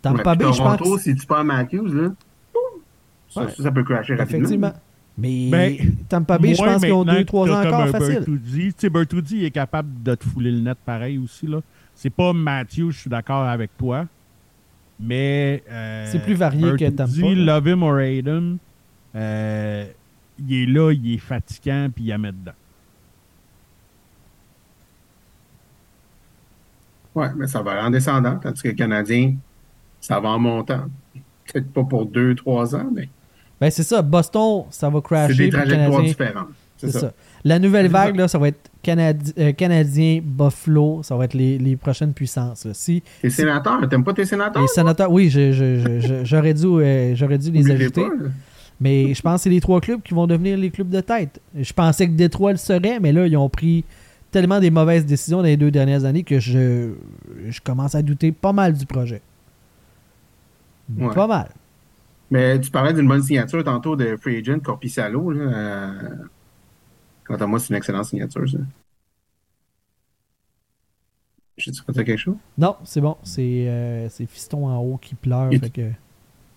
Tampa 0.00 0.30
Ouais, 0.30 0.36
Bay, 0.36 0.44
puis 0.44 0.54
je 0.54 0.62
pense. 0.62 1.00
Si 1.00 1.14
tu 1.16 1.26
perds 1.26 1.42
Matthews, 1.44 1.88
là, 1.88 2.08
ça, 3.28 3.42
Ouais. 3.42 3.50
ça, 3.50 3.62
ça 3.64 3.72
peut 3.72 3.84
crasher 3.84 4.14
rapidement. 4.14 4.38
Effectivement. 4.40 4.72
Mais 5.20 5.48
Ben, 5.50 5.76
Tampa 6.08 6.38
Bay, 6.38 6.54
je 6.54 6.62
Moi, 6.62 6.72
pense 6.74 6.82
qu'ils 6.84 6.92
ont 6.92 7.04
maintenant 7.04 7.20
2-3 7.20 7.46
que 7.46 7.50
ans 7.52 7.66
encore 7.66 7.88
facile. 7.88 8.14
Bertuzzi, 8.20 8.66
tu 8.68 8.74
sais, 8.78 8.88
Bertuzzi 8.90 9.36
il 9.38 9.44
est 9.46 9.50
capable 9.50 10.02
de 10.02 10.14
te 10.14 10.24
fouler 10.24 10.52
le 10.52 10.60
net 10.60 10.78
pareil 10.84 11.18
aussi. 11.18 11.46
là. 11.46 11.60
C'est 11.94 12.10
pas 12.10 12.32
Matthew, 12.32 12.90
je 12.90 12.98
suis 13.00 13.10
d'accord 13.10 13.42
avec 13.44 13.76
toi. 13.76 14.06
Mais. 15.00 15.62
euh, 15.70 16.06
C'est 16.10 16.22
plus 16.22 16.34
varié 16.34 16.62
que 16.76 16.88
Bertuzzi, 16.88 17.20
Tampa, 17.20 17.34
là. 17.34 17.54
Love 17.56 17.68
him 17.68 17.82
or 17.82 17.98
hate 17.98 18.26
him, 18.26 18.58
euh, 19.16 19.86
il 20.38 20.54
est 20.62 20.66
là, 20.66 20.92
il 20.92 21.14
est 21.14 21.18
fatigant, 21.18 21.88
puis 21.92 22.04
il 22.04 22.12
a 22.12 22.18
met 22.18 22.30
dedans. 22.32 22.52
Ouais, 27.14 27.28
mais 27.36 27.46
ça 27.48 27.62
va 27.62 27.72
aller 27.72 27.80
en 27.82 27.90
descendant, 27.90 28.36
tandis 28.38 28.62
que 28.62 28.68
le 28.68 28.74
Canadien, 28.74 29.34
ça 30.00 30.20
va 30.20 30.28
en 30.30 30.38
montant. 30.38 30.84
Peut-être 31.46 31.72
pas 31.72 31.82
pour 31.84 32.06
deux, 32.06 32.34
trois 32.34 32.76
ans, 32.76 32.88
mais 32.94 33.08
Ben, 33.60 33.70
c'est 33.70 33.82
ça. 33.82 34.02
Boston, 34.02 34.64
ça 34.70 34.88
va 34.88 34.98
c'est 34.98 35.02
crasher. 35.04 35.34
des 35.34 35.48
puis 35.48 35.58
le 35.58 35.66
trajectoires 35.66 36.02
différentes. 36.02 36.48
C'est 36.76 36.92
ça. 36.92 37.12
La 37.44 37.58
nouvelle 37.58 37.86
C'est 37.86 37.92
vague, 37.92 38.14
ça. 38.14 38.20
là, 38.22 38.28
ça 38.28 38.38
va 38.38 38.48
être 38.48 38.70
Canadi- 38.84 39.32
euh, 39.38 39.52
Canadien, 39.52 40.20
Buffalo. 40.22 41.00
Ça 41.02 41.16
va 41.16 41.24
être 41.24 41.34
les, 41.34 41.58
les 41.58 41.76
prochaines 41.76 42.12
puissances. 42.12 42.64
là. 42.64 42.72
Si 42.74 43.02
Tes 43.20 43.30
sénateurs, 43.30 43.88
t'aimes 43.88 44.04
pas 44.04 44.14
tes 44.14 44.24
sénateurs? 44.24 44.62
les 44.62 44.68
sénateurs, 44.68 45.10
oui, 45.10 45.28
j'aurais 46.24 46.54
dû, 46.54 46.66
euh, 46.66 47.14
dû 47.38 47.50
les 47.50 47.70
ajouter. 47.70 48.04
Mais 48.80 49.12
je 49.12 49.20
pense 49.22 49.40
que 49.40 49.42
c'est 49.44 49.50
les 49.50 49.60
trois 49.60 49.80
clubs 49.80 50.00
qui 50.02 50.14
vont 50.14 50.28
devenir 50.28 50.56
les 50.56 50.70
clubs 50.70 50.88
de 50.88 51.00
tête. 51.00 51.40
Je 51.58 51.72
pensais 51.72 52.06
que 52.06 52.12
Détroit 52.12 52.52
le 52.52 52.58
serait, 52.58 53.00
mais 53.00 53.10
là, 53.12 53.26
ils 53.26 53.36
ont 53.36 53.48
pris 53.48 53.84
tellement 54.30 54.60
des 54.60 54.70
mauvaises 54.70 55.04
décisions 55.04 55.38
dans 55.38 55.44
les 55.44 55.56
deux 55.56 55.72
dernières 55.72 56.04
années 56.04 56.22
que 56.22 56.38
je, 56.38 56.92
je 57.48 57.60
commence 57.60 57.96
à 57.96 58.02
douter 58.02 58.30
pas 58.30 58.52
mal 58.52 58.74
du 58.74 58.86
projet. 58.86 59.20
Ouais. 60.96 61.12
Pas 61.12 61.26
mal. 61.26 61.48
Mais 62.30 62.60
tu 62.60 62.70
parlais 62.70 62.92
d'une 62.92 63.08
bonne 63.08 63.22
signature 63.22 63.64
tantôt 63.64 63.96
de 63.96 64.16
Free 64.16 64.36
Agent 64.36 64.60
Corpissalo. 64.60 65.30
Là, 65.30 65.40
euh, 65.42 66.14
Quant 67.24 67.36
à 67.36 67.46
moi, 67.46 67.58
c'est 67.58 67.70
une 67.70 67.76
excellente 67.76 68.06
signature, 68.06 68.48
ça. 68.48 68.58
J'ai-tu 71.56 71.82
quelque 71.82 72.16
chose? 72.16 72.36
Non, 72.56 72.76
c'est 72.84 73.00
bon. 73.00 73.16
C'est 73.22 73.68
euh, 73.68 74.08
c'est 74.08 74.26
Fiston 74.26 74.66
en 74.68 74.78
haut 74.78 74.96
qui 74.96 75.14
pleure. 75.14 75.50
Fait 75.50 75.70
que 75.70 75.90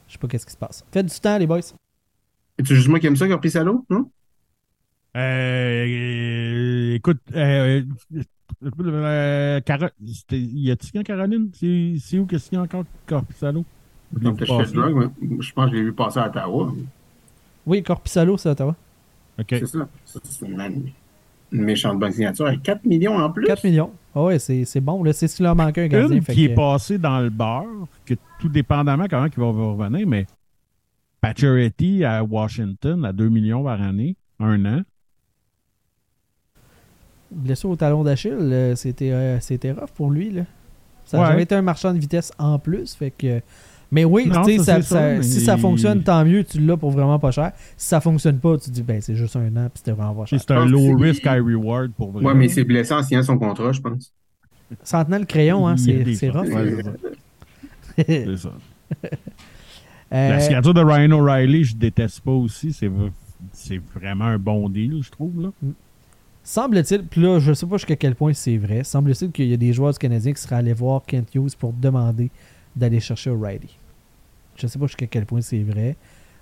je 0.07 0.13
sais 0.13 0.19
pas 0.19 0.27
qu'est-ce 0.27 0.45
qui 0.45 0.51
se 0.51 0.57
passe. 0.57 0.85
Faites 0.91 1.07
du 1.07 1.19
temps, 1.19 1.37
les 1.37 1.47
boys. 1.47 1.59
Es-tu 2.57 2.75
juste 2.75 2.87
moi 2.87 2.99
qui 2.99 3.07
aime 3.07 3.15
ça, 3.15 3.27
Corpissalo? 3.27 3.85
Non? 3.89 4.11
Euh, 5.17 5.85
euh, 5.87 6.95
écoute, 6.95 7.19
euh, 7.33 7.83
euh, 8.13 8.21
euh, 8.63 9.59
c'était- 10.05 10.39
y 10.39 10.71
a-t-il 10.71 10.99
en 10.99 11.03
Caroline? 11.03 11.49
C'est 11.53 11.95
c'est 11.99 12.19
où 12.19 12.25
qu'est-ce 12.25 12.49
qu'il 12.49 12.57
y 12.57 12.59
a 12.59 12.63
encore, 12.63 12.85
Corpissalo? 13.07 13.65
Je 14.13 14.19
Donc, 14.19 14.37
drug, 14.39 14.47
pense 14.47 15.65
que 15.65 15.71
je 15.71 15.75
l'ai 15.75 15.83
vu 15.83 15.93
passer 15.93 16.19
à 16.19 16.27
Ottawa. 16.27 16.73
Oui, 17.65 17.81
Corpissalo, 17.83 18.37
c'est 18.37 18.49
Ottawa. 18.49 18.75
OK. 19.39 19.45
C'est 19.49 19.65
ça. 19.65 19.87
Ça, 20.05 20.19
C'est 20.23 20.45
une, 20.47 20.91
une 21.51 21.61
méchante 21.63 21.97
bonne 21.99 22.11
signature. 22.11 22.47
Avec 22.47 22.61
4 22.63 22.83
millions 22.85 23.17
en 23.17 23.29
plus? 23.31 23.45
4 23.45 23.63
millions. 23.63 23.91
Ah 24.13 24.23
ouais, 24.23 24.39
c'est 24.39 24.65
c'est 24.65 24.81
bon. 24.81 25.03
là. 25.03 25.13
C'est 25.13 25.27
ce 25.29 25.37
qu'il 25.37 25.45
leur 25.45 25.55
manquait 25.55 25.83
un 25.85 25.87
gardien. 25.87 26.17
Une 26.17 26.23
qui 26.23 26.47
que- 26.47 26.51
est 26.51 26.55
passée 26.55 26.97
dans 26.97 27.19
le 27.21 27.29
beurre, 27.29 27.87
que 28.05 28.15
tout 28.39 28.49
dépendamment 28.49 29.05
comment 29.09 29.25
il 29.27 29.39
va 29.39 29.45
revenir, 29.47 30.05
mais 30.07 30.25
Pacioretty 31.21 32.03
à 32.03 32.23
Washington 32.23 33.05
à 33.05 33.13
2 33.13 33.29
millions 33.29 33.63
par 33.63 33.81
année, 33.81 34.15
un 34.39 34.65
an. 34.65 34.81
Blessure 37.31 37.69
au 37.69 37.75
talon 37.77 38.03
d'Achille, 38.03 38.33
euh, 38.33 38.75
c'était 38.75 39.11
euh, 39.11 39.39
c'était 39.39 39.71
rough 39.71 39.91
pour 39.95 40.11
lui. 40.11 40.31
Là. 40.31 40.43
Ça 41.05 41.17
a 41.17 41.21
Ouais. 41.21 41.27
jamais 41.27 41.43
été 41.43 41.55
un 41.55 41.61
marchand 41.61 41.93
de 41.93 41.99
vitesse 41.99 42.31
en 42.37 42.59
plus. 42.59 42.93
Fait 42.95 43.11
que... 43.11 43.41
Mais 43.93 44.05
oui, 44.05 44.27
Non, 44.27 44.41
tu 44.43 44.51
sais, 44.53 44.57
ça, 44.59 44.63
ça- 44.63 44.81
c'est 44.81 44.83
ça- 44.83 45.13
mais 45.17 45.23
si 45.23 45.41
ça 45.41 45.57
fonctionne, 45.57 46.01
tant 46.01 46.23
mieux, 46.23 46.43
tu 46.45 46.59
l'as 46.61 46.77
pour 46.77 46.91
vraiment 46.91 47.19
pas 47.19 47.31
cher. 47.31 47.51
Si 47.75 47.87
ça 47.89 47.99
fonctionne 47.99 48.39
pas, 48.39 48.57
tu 48.57 48.69
dis 48.69 48.83
ben 48.83 49.01
c'est 49.01 49.15
juste 49.15 49.35
un 49.35 49.47
an 49.57 49.65
puis 49.69 49.79
c'était 49.79 49.91
vraiment 49.91 50.13
pas 50.15 50.25
cher. 50.25 50.39
C'est 50.39 50.51
un 50.51 50.65
low 50.65 50.97
c'est- 50.97 51.03
risk, 51.03 51.23
high 51.25 51.43
reward 51.43 51.91
pour 51.91 52.11
vrai. 52.11 52.23
Ouais, 52.23 52.33
mais 52.33 52.45
il 52.45 52.49
s'est 52.51 52.63
blessé 52.63 52.93
en 52.93 53.03
signant 53.03 53.21
son 53.23 53.37
contrat, 53.37 53.73
je 53.73 53.81
pense. 53.81 54.13
Sans 54.83 55.03
tenant 55.03 55.19
le 55.19 55.25
crayon, 55.25 55.67
hein, 55.67 55.75
c'est 55.75 56.13
c'est 56.15 56.29
rough. 56.29 56.47
Ouais, 56.47 56.75
C'est 57.97 58.37
ça. 58.37 58.51
Euh, 60.13 60.29
La 60.29 60.39
signature 60.41 60.73
de 60.73 60.81
Ryan 60.81 61.11
O'Reilly, 61.11 61.63
je 61.63 61.73
déteste 61.75 62.19
pas 62.19 62.31
aussi. 62.31 62.73
C'est 62.73 62.91
c'est 63.53 63.79
vraiment 63.95 64.25
un 64.25 64.37
bon 64.37 64.67
deal, 64.67 64.99
je 65.01 65.09
trouve. 65.09 65.41
Là. 65.41 65.49
Semble-t-il, 66.43 67.03
puis 67.05 67.21
là, 67.21 67.39
je 67.39 67.53
sais 67.53 67.65
pas 67.65 67.77
jusqu'à 67.77 67.95
quel 67.95 68.15
point 68.15 68.33
c'est 68.33 68.57
vrai, 68.57 68.83
semble-t-il 68.83 69.31
qu'il 69.31 69.47
y 69.47 69.53
a 69.53 69.57
des 69.57 69.71
joueurs 69.71 69.93
du 69.93 69.99
Canadien 69.99 70.33
qui 70.33 70.41
seraient 70.41 70.55
allés 70.57 70.73
voir 70.73 71.03
Kent 71.07 71.33
Hughes 71.33 71.55
pour 71.57 71.71
demander 71.71 72.29
d'aller 72.75 72.99
chercher 72.99 73.29
O'Reilly. 73.29 73.77
Je 74.61 74.67
sais 74.67 74.79
pas 74.79 74.87
jusqu'à 74.87 75.07
quel 75.07 75.25
point 75.25 75.41
c'est 75.41 75.63
vrai. 75.63 75.95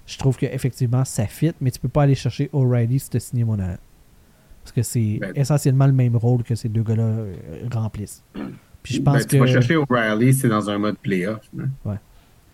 Je 0.06 0.18
trouve 0.18 0.38
qu'effectivement, 0.38 1.06
ça 1.06 1.26
fit, 1.28 1.52
mais 1.62 1.72
tu 1.72 1.80
peux 1.80 1.88
pas 1.88 2.04
aller 2.04 2.16
chercher 2.16 2.50
O'Reilly 2.52 3.00
si 3.00 3.10
tu 3.10 3.18
as 3.18 3.20
signé 3.20 3.44
Monahan. 3.44 3.78
Parce 4.64 4.72
que 4.72 4.82
c'est 4.84 5.18
Ben- 5.22 5.32
essentiellement 5.36 5.86
le 5.88 5.94
même 5.94 6.16
rôle 6.16 6.44
que 6.44 6.56
ces 6.56 6.68
deux 6.70 6.84
gars-là 6.84 7.04
euh, 7.04 7.36
remplissent. 7.74 8.24
Puis 8.84 8.96
je 8.96 9.02
pense 9.02 9.18
Ben, 9.18 9.26
tu 9.26 9.36
que. 9.38 9.41
vas 9.41 9.48
chercher 9.48 9.76
O'Reilly, 9.76 10.34
c'est 10.34 10.50
dans 10.50 10.70
un 10.70 10.78
mode 10.78 10.98
playoff. 10.98 11.41
là. 11.56 11.66
Ouais. 11.86 11.96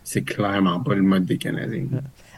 C'est 0.03 0.21
clairement 0.21 0.79
pas 0.81 0.93
le 0.93 1.01
mode 1.01 1.25
des 1.25 1.37
Canadiens. 1.37 1.85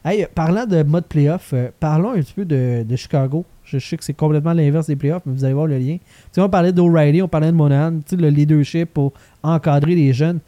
Hey, 0.06 0.26
parlant 0.34 0.66
de 0.66 0.84
mode 0.84 1.06
playoff, 1.06 1.52
euh, 1.54 1.70
parlons 1.80 2.12
un 2.12 2.20
petit 2.22 2.34
peu 2.34 2.45
de, 2.45 2.84
de 2.88 2.95
Chicago. 2.95 3.44
Je 3.66 3.78
sais 3.80 3.98
que 3.98 4.06
c'est 4.06 4.14
complètement 4.14 4.54
l'inverse 4.54 4.88
des 4.88 4.95
playoffs, 4.95 5.24
mais 5.26 5.34
vous 5.34 5.44
allez 5.44 5.54
voir 5.54 5.68
le 5.68 5.78
lien. 5.78 5.98
Tu 5.98 6.02
sais, 6.32 6.41
on 6.41 6.48
parlait 6.48 6.72
d'O'Reilly, 6.72 7.22
on 7.22 7.28
parlait 7.28 7.52
de 7.52 7.58
Monahan, 7.58 7.98
tu 7.99 8.16
sais, 8.16 8.16
le 8.16 8.30
leadership 8.30 8.94
pour 8.94 9.12
encadrer 9.44 9.95
les 9.95 10.14
jeunes. 10.14 10.40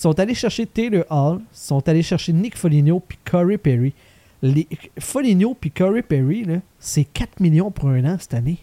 Sont 0.00 0.18
allés 0.18 0.34
chercher 0.34 0.64
Taylor 0.64 1.04
Hall, 1.10 1.42
sont 1.52 1.86
allés 1.86 2.02
chercher 2.02 2.32
Nick 2.32 2.56
Foligno 2.56 3.00
puis 3.06 3.18
Corey 3.22 3.58
Perry. 3.58 3.92
Les, 4.40 4.66
Foligno 4.98 5.52
puis 5.52 5.70
Corey 5.70 6.00
Perry, 6.00 6.46
c'est 6.78 7.04
4 7.04 7.38
millions 7.38 7.70
pour 7.70 7.90
un 7.90 8.02
an 8.06 8.16
cette 8.18 8.32
année. 8.32 8.56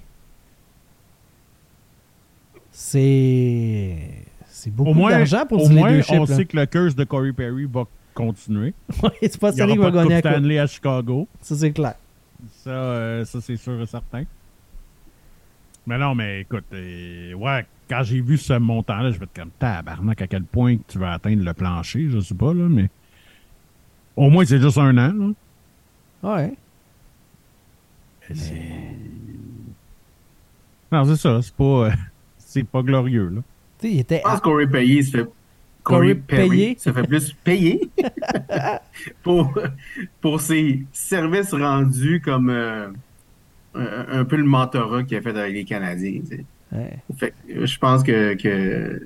C'est. 2.72 3.98
C'est 4.48 4.72
beaucoup 4.72 5.08
d'argent 5.08 5.46
pour 5.46 5.64
au 5.64 5.70
moins 5.70 5.92
leadership. 5.92 6.16
on 6.16 6.26
là. 6.26 6.36
sait 6.36 6.46
que 6.46 6.58
le 6.58 6.66
curse 6.66 6.96
de 6.96 7.04
Corey 7.04 7.34
Perry 7.34 7.66
va 7.72 7.84
continuer. 8.16 8.74
C'est 9.22 9.40
pas 9.40 9.54
aura 9.54 9.68
qu'il 9.68 9.80
va 9.80 9.92
gagner 9.92 10.16
à. 10.16 10.20
Stanley 10.22 10.58
à 10.58 10.66
Chicago. 10.66 11.28
Ça, 11.40 11.56
c'est 11.56 11.72
clair. 11.72 11.94
Ça, 12.64 12.72
euh, 12.72 13.26
ça 13.26 13.42
c'est 13.42 13.58
sûr 13.58 13.80
et 13.80 13.86
certain. 13.86 14.24
Mais 15.86 16.00
non, 16.00 16.16
mais 16.16 16.42
écoute, 16.42 16.66
euh, 16.74 17.34
ouais, 17.34 17.64
quand 17.90 18.04
j'ai 18.04 18.22
vu 18.22 18.38
ce 18.38 18.54
montant-là, 18.54 19.12
je 19.12 19.18
vais 19.20 19.26
être 19.26 19.36
comme 19.36 19.52
tabarnak 19.60 20.22
à 20.22 20.28
quel 20.28 20.44
point 20.44 20.78
tu 20.88 21.00
vas 21.00 21.14
atteindre 21.14 21.44
le 21.44 21.54
plancher, 21.54 22.10
je 22.10 22.20
sais 22.20 22.36
pas, 22.36 22.54
là, 22.54 22.68
mais 22.70 22.90
au 24.16 24.30
moins 24.30 24.46
c'est 24.46 24.60
juste 24.62 24.78
un 24.78 24.98
an, 24.98 25.14
là. 25.14 25.32
Ouais. 26.24 26.54
Non, 30.92 31.06
c'est 31.06 31.16
ça, 31.16 31.42
c'est 31.42 31.54
pas, 31.54 31.64
euh, 31.64 31.92
c'est 32.38 32.64
pas 32.64 32.82
glorieux, 32.82 33.30
là. 33.30 33.42
Tu 33.80 33.88
sais, 33.88 33.94
il 33.94 34.00
était. 34.00 34.22
Je 34.26 34.40
pense 34.40 34.72
Payé 34.72 35.04
se 35.04 35.12
fait. 35.18 35.28
Corey 35.84 36.16
Corey 36.16 36.16
Perry 36.16 36.50
Payé? 36.50 36.78
se 36.78 36.92
fait 36.92 37.04
plus 37.04 37.32
payer 37.32 37.90
pour, 39.24 39.58
pour 40.20 40.42
ses 40.42 40.86
services 40.92 41.54
rendus 41.54 42.20
comme 42.20 42.50
euh, 42.50 42.90
un, 43.74 44.20
un 44.20 44.26
peu 44.26 44.36
le 44.36 44.44
mentorat 44.44 45.04
qu'il 45.04 45.18
a 45.18 45.22
fait 45.22 45.30
avec 45.38 45.54
les 45.54 45.64
Canadiens. 45.64 46.20
tu 46.22 46.38
sais. 46.38 46.46
Ouais. 46.72 47.00
Fait 47.18 47.34
que 47.48 47.66
je 47.66 47.80
pense 47.80 48.04
que. 48.04 48.34
que 48.36 49.02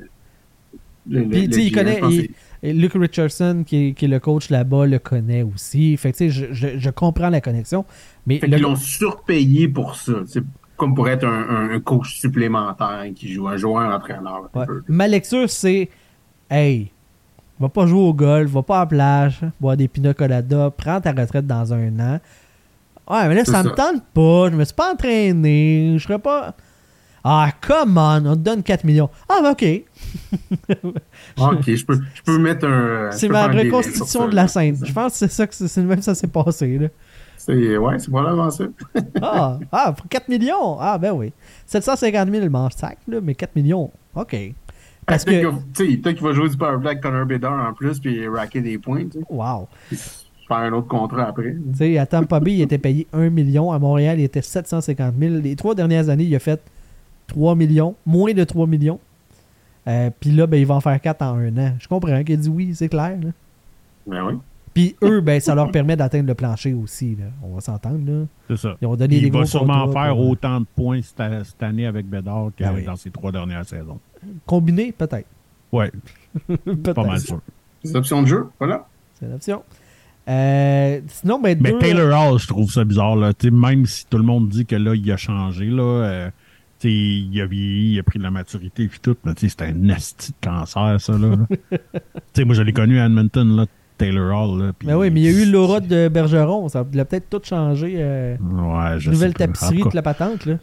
le, 1.10 1.24
Puis, 1.24 1.48
le- 1.48 1.60
il 1.60 1.72
connaît- 1.72 2.00
il- 2.10 2.30
Et 2.64 2.74
Luke 2.74 2.94
Richardson, 2.94 3.64
qui 3.66 3.88
est, 3.88 3.94
qui 3.94 4.06
est 4.06 4.08
le 4.08 4.20
coach 4.20 4.50
là-bas, 4.52 4.86
le 4.86 5.00
connaît 5.00 5.42
aussi. 5.42 5.98
Fait 5.98 6.12
que, 6.12 6.18
tu 6.18 6.30
sais, 6.30 6.30
je, 6.30 6.54
je, 6.54 6.78
je 6.78 6.90
comprends 6.92 7.30
la 7.30 7.42
connexion. 7.42 7.86
Mais 8.28 8.38
Fait 8.38 8.46
le- 8.48 8.58
qu'ils 8.58 8.64
l'ont 8.64 8.76
surpayé 8.76 9.68
pour 9.68 9.96
ça. 9.96 10.14
C'est 10.28 10.44
comme 10.78 10.94
pour 10.94 11.10
être 11.10 11.26
un, 11.26 11.72
un- 11.72 11.80
coach 11.80 12.20
supplémentaire 12.20 13.06
qui 13.16 13.34
joue, 13.34 13.48
un 13.48 13.58
joueur-entraîneur. 13.58 14.50
un 14.54 14.60
ouais. 14.60 14.66
ma 14.88 15.08
lecture, 15.08 15.50
c'est 15.50 15.90
Hey, 16.52 16.92
va 17.60 17.70
pas 17.70 17.88
jouer 17.88 18.02
au 18.02 18.14
golf, 18.14 18.52
va 18.52 18.62
pas 18.62 18.78
à 18.78 18.80
la 18.82 18.86
plage, 18.88 19.42
boire 19.60 19.78
des 19.78 19.88
pina 19.88 20.14
coladas, 20.14 20.70
prends 20.72 21.00
ta 21.02 21.14
retraite 21.14 21.48
dans 21.48 21.74
un 21.74 22.00
an. 22.00 22.20
Ouais, 23.10 23.28
mais 23.28 23.36
là, 23.36 23.46
ça, 23.46 23.52
ça. 23.54 23.64
me 23.64 23.70
tente 23.70 24.04
pas, 24.14 24.50
je 24.52 24.56
me 24.56 24.64
suis 24.66 24.74
pas 24.76 24.94
entraîné, 24.94 25.94
je 25.98 26.04
serais 26.04 26.20
pas. 26.20 26.56
Ah, 27.24 27.52
come 27.62 27.98
on, 27.98 28.26
on 28.26 28.36
te 28.36 28.40
donne 28.42 28.64
4 28.64 28.84
millions. 28.84 29.10
Ah, 29.30 29.40
ben, 29.44 29.52
ok. 29.52 29.84
Ah, 31.38 31.52
ok, 31.54 31.76
je 31.76 31.86
peux, 31.86 32.00
je 32.14 32.22
peux 32.24 32.38
mettre 32.40 32.66
un. 32.68 33.12
C'est 33.12 33.30
ma 33.30 33.48
reconstitution 33.48 34.28
de 34.28 34.36
la 34.36 34.48
scène. 34.48 34.78
Je 34.84 34.92
pense 34.92 35.14
que 35.14 35.18
c'est 35.20 35.32
ça 35.32 35.48
que 35.48 35.54
c'est 35.54 35.82
même 35.82 36.02
ça 36.02 36.16
s'est 36.16 36.28
passé. 36.28 36.78
Là. 36.78 36.88
C'est, 37.38 37.78
ouais, 37.78 38.00
c'est 38.00 38.10
probablement 38.10 38.50
ça. 38.50 38.66
Ah, 39.22 39.60
ah, 39.72 39.94
pour 39.94 40.08
4 40.08 40.30
millions. 40.30 40.78
Ah, 40.80 40.98
ben 40.98 41.12
oui. 41.12 41.32
750 41.66 42.30
000 42.30 42.44
le 42.44 42.50
mange 42.50 42.74
sac, 42.74 42.98
là, 43.08 43.20
mais 43.22 43.36
4 43.36 43.56
millions. 43.56 43.92
OK. 44.16 44.36
Parce 45.06 45.26
Peut-être 45.26 45.50
que. 45.50 45.56
sais, 45.74 45.98
peut-être 45.98 46.18
qu'il 46.18 46.28
va 46.28 46.34
jouer 46.34 46.50
du 46.50 46.58
powerplay 46.58 46.92
avec 46.92 47.02
Connor 47.02 47.26
Bedard 47.26 47.68
en 47.70 47.74
plus, 47.74 48.00
puis 48.00 48.28
racker 48.28 48.62
des 48.62 48.78
points, 48.78 49.06
tu 49.06 49.20
sais. 49.20 49.26
Wow. 49.30 49.68
Faire 50.48 50.58
un 50.58 50.74
autre 50.74 50.88
contrat 50.88 51.28
après. 51.30 51.56
Tu 51.72 51.78
sais, 51.78 51.98
à 51.98 52.06
Tampa 52.06 52.40
Bay, 52.40 52.54
il 52.54 52.62
était 52.62 52.78
payé 52.78 53.08
1 53.14 53.30
million. 53.30 53.72
À 53.72 53.80
Montréal, 53.80 54.20
il 54.20 54.24
était 54.24 54.42
750 54.42 55.16
000. 55.20 55.36
Les 55.36 55.56
trois 55.56 55.76
dernières 55.76 56.10
années, 56.10 56.26
il 56.26 56.36
a 56.36 56.40
fait 56.40 56.62
3 57.32 57.56
millions, 57.56 57.96
moins 58.06 58.34
de 58.34 58.44
3 58.44 58.68
millions. 58.68 59.00
Euh, 59.88 60.10
Puis 60.20 60.32
là, 60.32 60.46
ben, 60.48 60.58
il 60.58 60.66
va 60.66 60.76
en 60.76 60.82
faire 60.82 61.00
4 61.02 61.22
en 61.24 61.38
un 61.38 61.58
an. 61.58 61.74
Je 61.80 61.88
comprends 61.88 62.24
qu'il 62.24 62.38
dit 62.40 62.50
oui, 62.50 62.76
c'est 62.76 62.90
clair. 62.90 63.18
là. 63.22 63.30
Ben 64.06 64.24
oui. 64.26 64.34
Puis 64.74 64.96
eux, 65.04 65.20
ben, 65.22 65.40
ça 65.42 65.54
leur 65.56 65.70
permet 65.72 65.96
d'atteindre 65.98 66.28
le 66.28 66.34
plancher 66.34 66.74
aussi. 66.74 67.16
là. 67.16 67.26
On 67.44 67.56
va 67.56 67.62
s'entendre. 67.62 68.00
Là. 68.06 68.26
C'est 68.48 68.58
ça. 68.58 68.78
Ils 68.82 68.88
ont 68.88 68.96
donné 68.96 69.20
des 69.20 69.28
Il 69.28 69.32
va 69.32 69.40
gros 69.40 69.46
sûrement 69.46 69.86
contrats 69.86 70.04
faire 70.06 70.14
pour- 70.16 70.30
autant 70.30 70.60
de 70.62 70.66
points 70.76 71.02
cette, 71.02 71.46
cette 71.46 71.64
année 71.64 71.86
avec 71.88 72.06
Bédard 72.08 72.52
que 72.56 72.64
oui. 72.64 72.86
dans 72.86 72.96
ses 72.96 73.10
trois 73.12 73.32
dernières 73.32 73.66
saisons. 73.66 74.00
Combiné, 74.46 74.92
peut-être. 74.92 75.28
Ouais, 75.72 75.92
Peut-être. 76.48 76.94
pas 76.94 77.04
mal 77.04 77.20
sûr. 77.20 77.40
C'est 77.84 77.96
option 77.96 78.22
de 78.22 78.28
jeu, 78.28 78.48
voilà. 78.60 78.86
C'est 79.20 79.28
l'option. 79.28 79.64
Euh, 80.30 81.02
sinon, 81.08 81.40
ben, 81.42 81.58
Mais 81.60 81.72
deux- 81.72 81.80
Taylor 81.80 82.32
Hall, 82.34 82.40
je 82.40 82.48
trouve 82.48 82.72
ça 82.72 82.84
bizarre. 82.84 83.16
Là. 83.16 83.34
Tu 83.34 83.48
sais, 83.48 83.52
Même 83.52 83.86
si 83.86 84.06
tout 84.06 84.18
le 84.18 84.24
monde 84.24 84.48
dit 84.50 84.66
que 84.66 84.76
là, 84.76 84.94
il 84.96 85.12
a 85.12 85.18
changé, 85.18 85.66
là, 85.66 85.82
euh, 85.84 86.30
il 86.90 87.42
a 87.42 87.46
vieilli, 87.46 87.94
il 87.94 88.00
a 88.00 88.04
pris 88.04 88.18
de 88.20 88.24
la 88.24 88.32
maturité 88.32 88.84
et 88.84 88.90
tout, 89.02 89.16
mais 89.24 89.34
c'est 89.38 89.62
un 89.62 89.90
asti 89.90 90.32
de 90.32 90.48
cancer, 90.48 91.00
ça. 91.00 91.14
Là, 91.18 91.36
là. 91.36 91.48
Tu 92.34 92.42
sais, 92.42 92.46
moi, 92.46 92.56
je 92.56 92.62
l'ai 92.62 92.74
connu 92.74 93.00
à 93.00 93.06
Edmonton, 93.06 93.56
là, 93.56 93.66
Taylor 93.98 94.34
Hall. 94.36 94.62
Là, 94.64 94.74
puis- 94.78 94.88
Ben 94.88 94.96
oui, 94.98 95.10
mais 95.12 95.22
il 95.22 95.24
y 95.24 95.28
a 95.28 95.44
eu 95.44 95.52
l'aura 95.52 95.80
de 95.80 96.08
Bergeron. 96.08 96.70
Ça 96.70 96.80
a 96.80 96.84
peut-être 96.84 97.30
tout 97.30 97.42
changé. 97.44 97.96
euh, 97.98 98.38
Ouais, 98.38 99.00
je 99.00 99.12
nouvelle 99.12 99.32
sais 99.32 99.46
tapisserie 99.48 99.84
de 99.84 99.90
la 99.96 100.02
patente. 100.02 100.46
Là. 100.46 100.56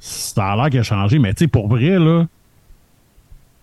Ça 0.00 0.52
a 0.52 0.56
l'air 0.56 0.70
qu'il 0.70 0.80
a 0.80 0.82
changé, 0.82 1.18
mais 1.18 1.32
tu 1.34 1.44
sais, 1.44 1.48
pour 1.48 1.68
vrai, 1.68 1.98
là, 1.98 2.26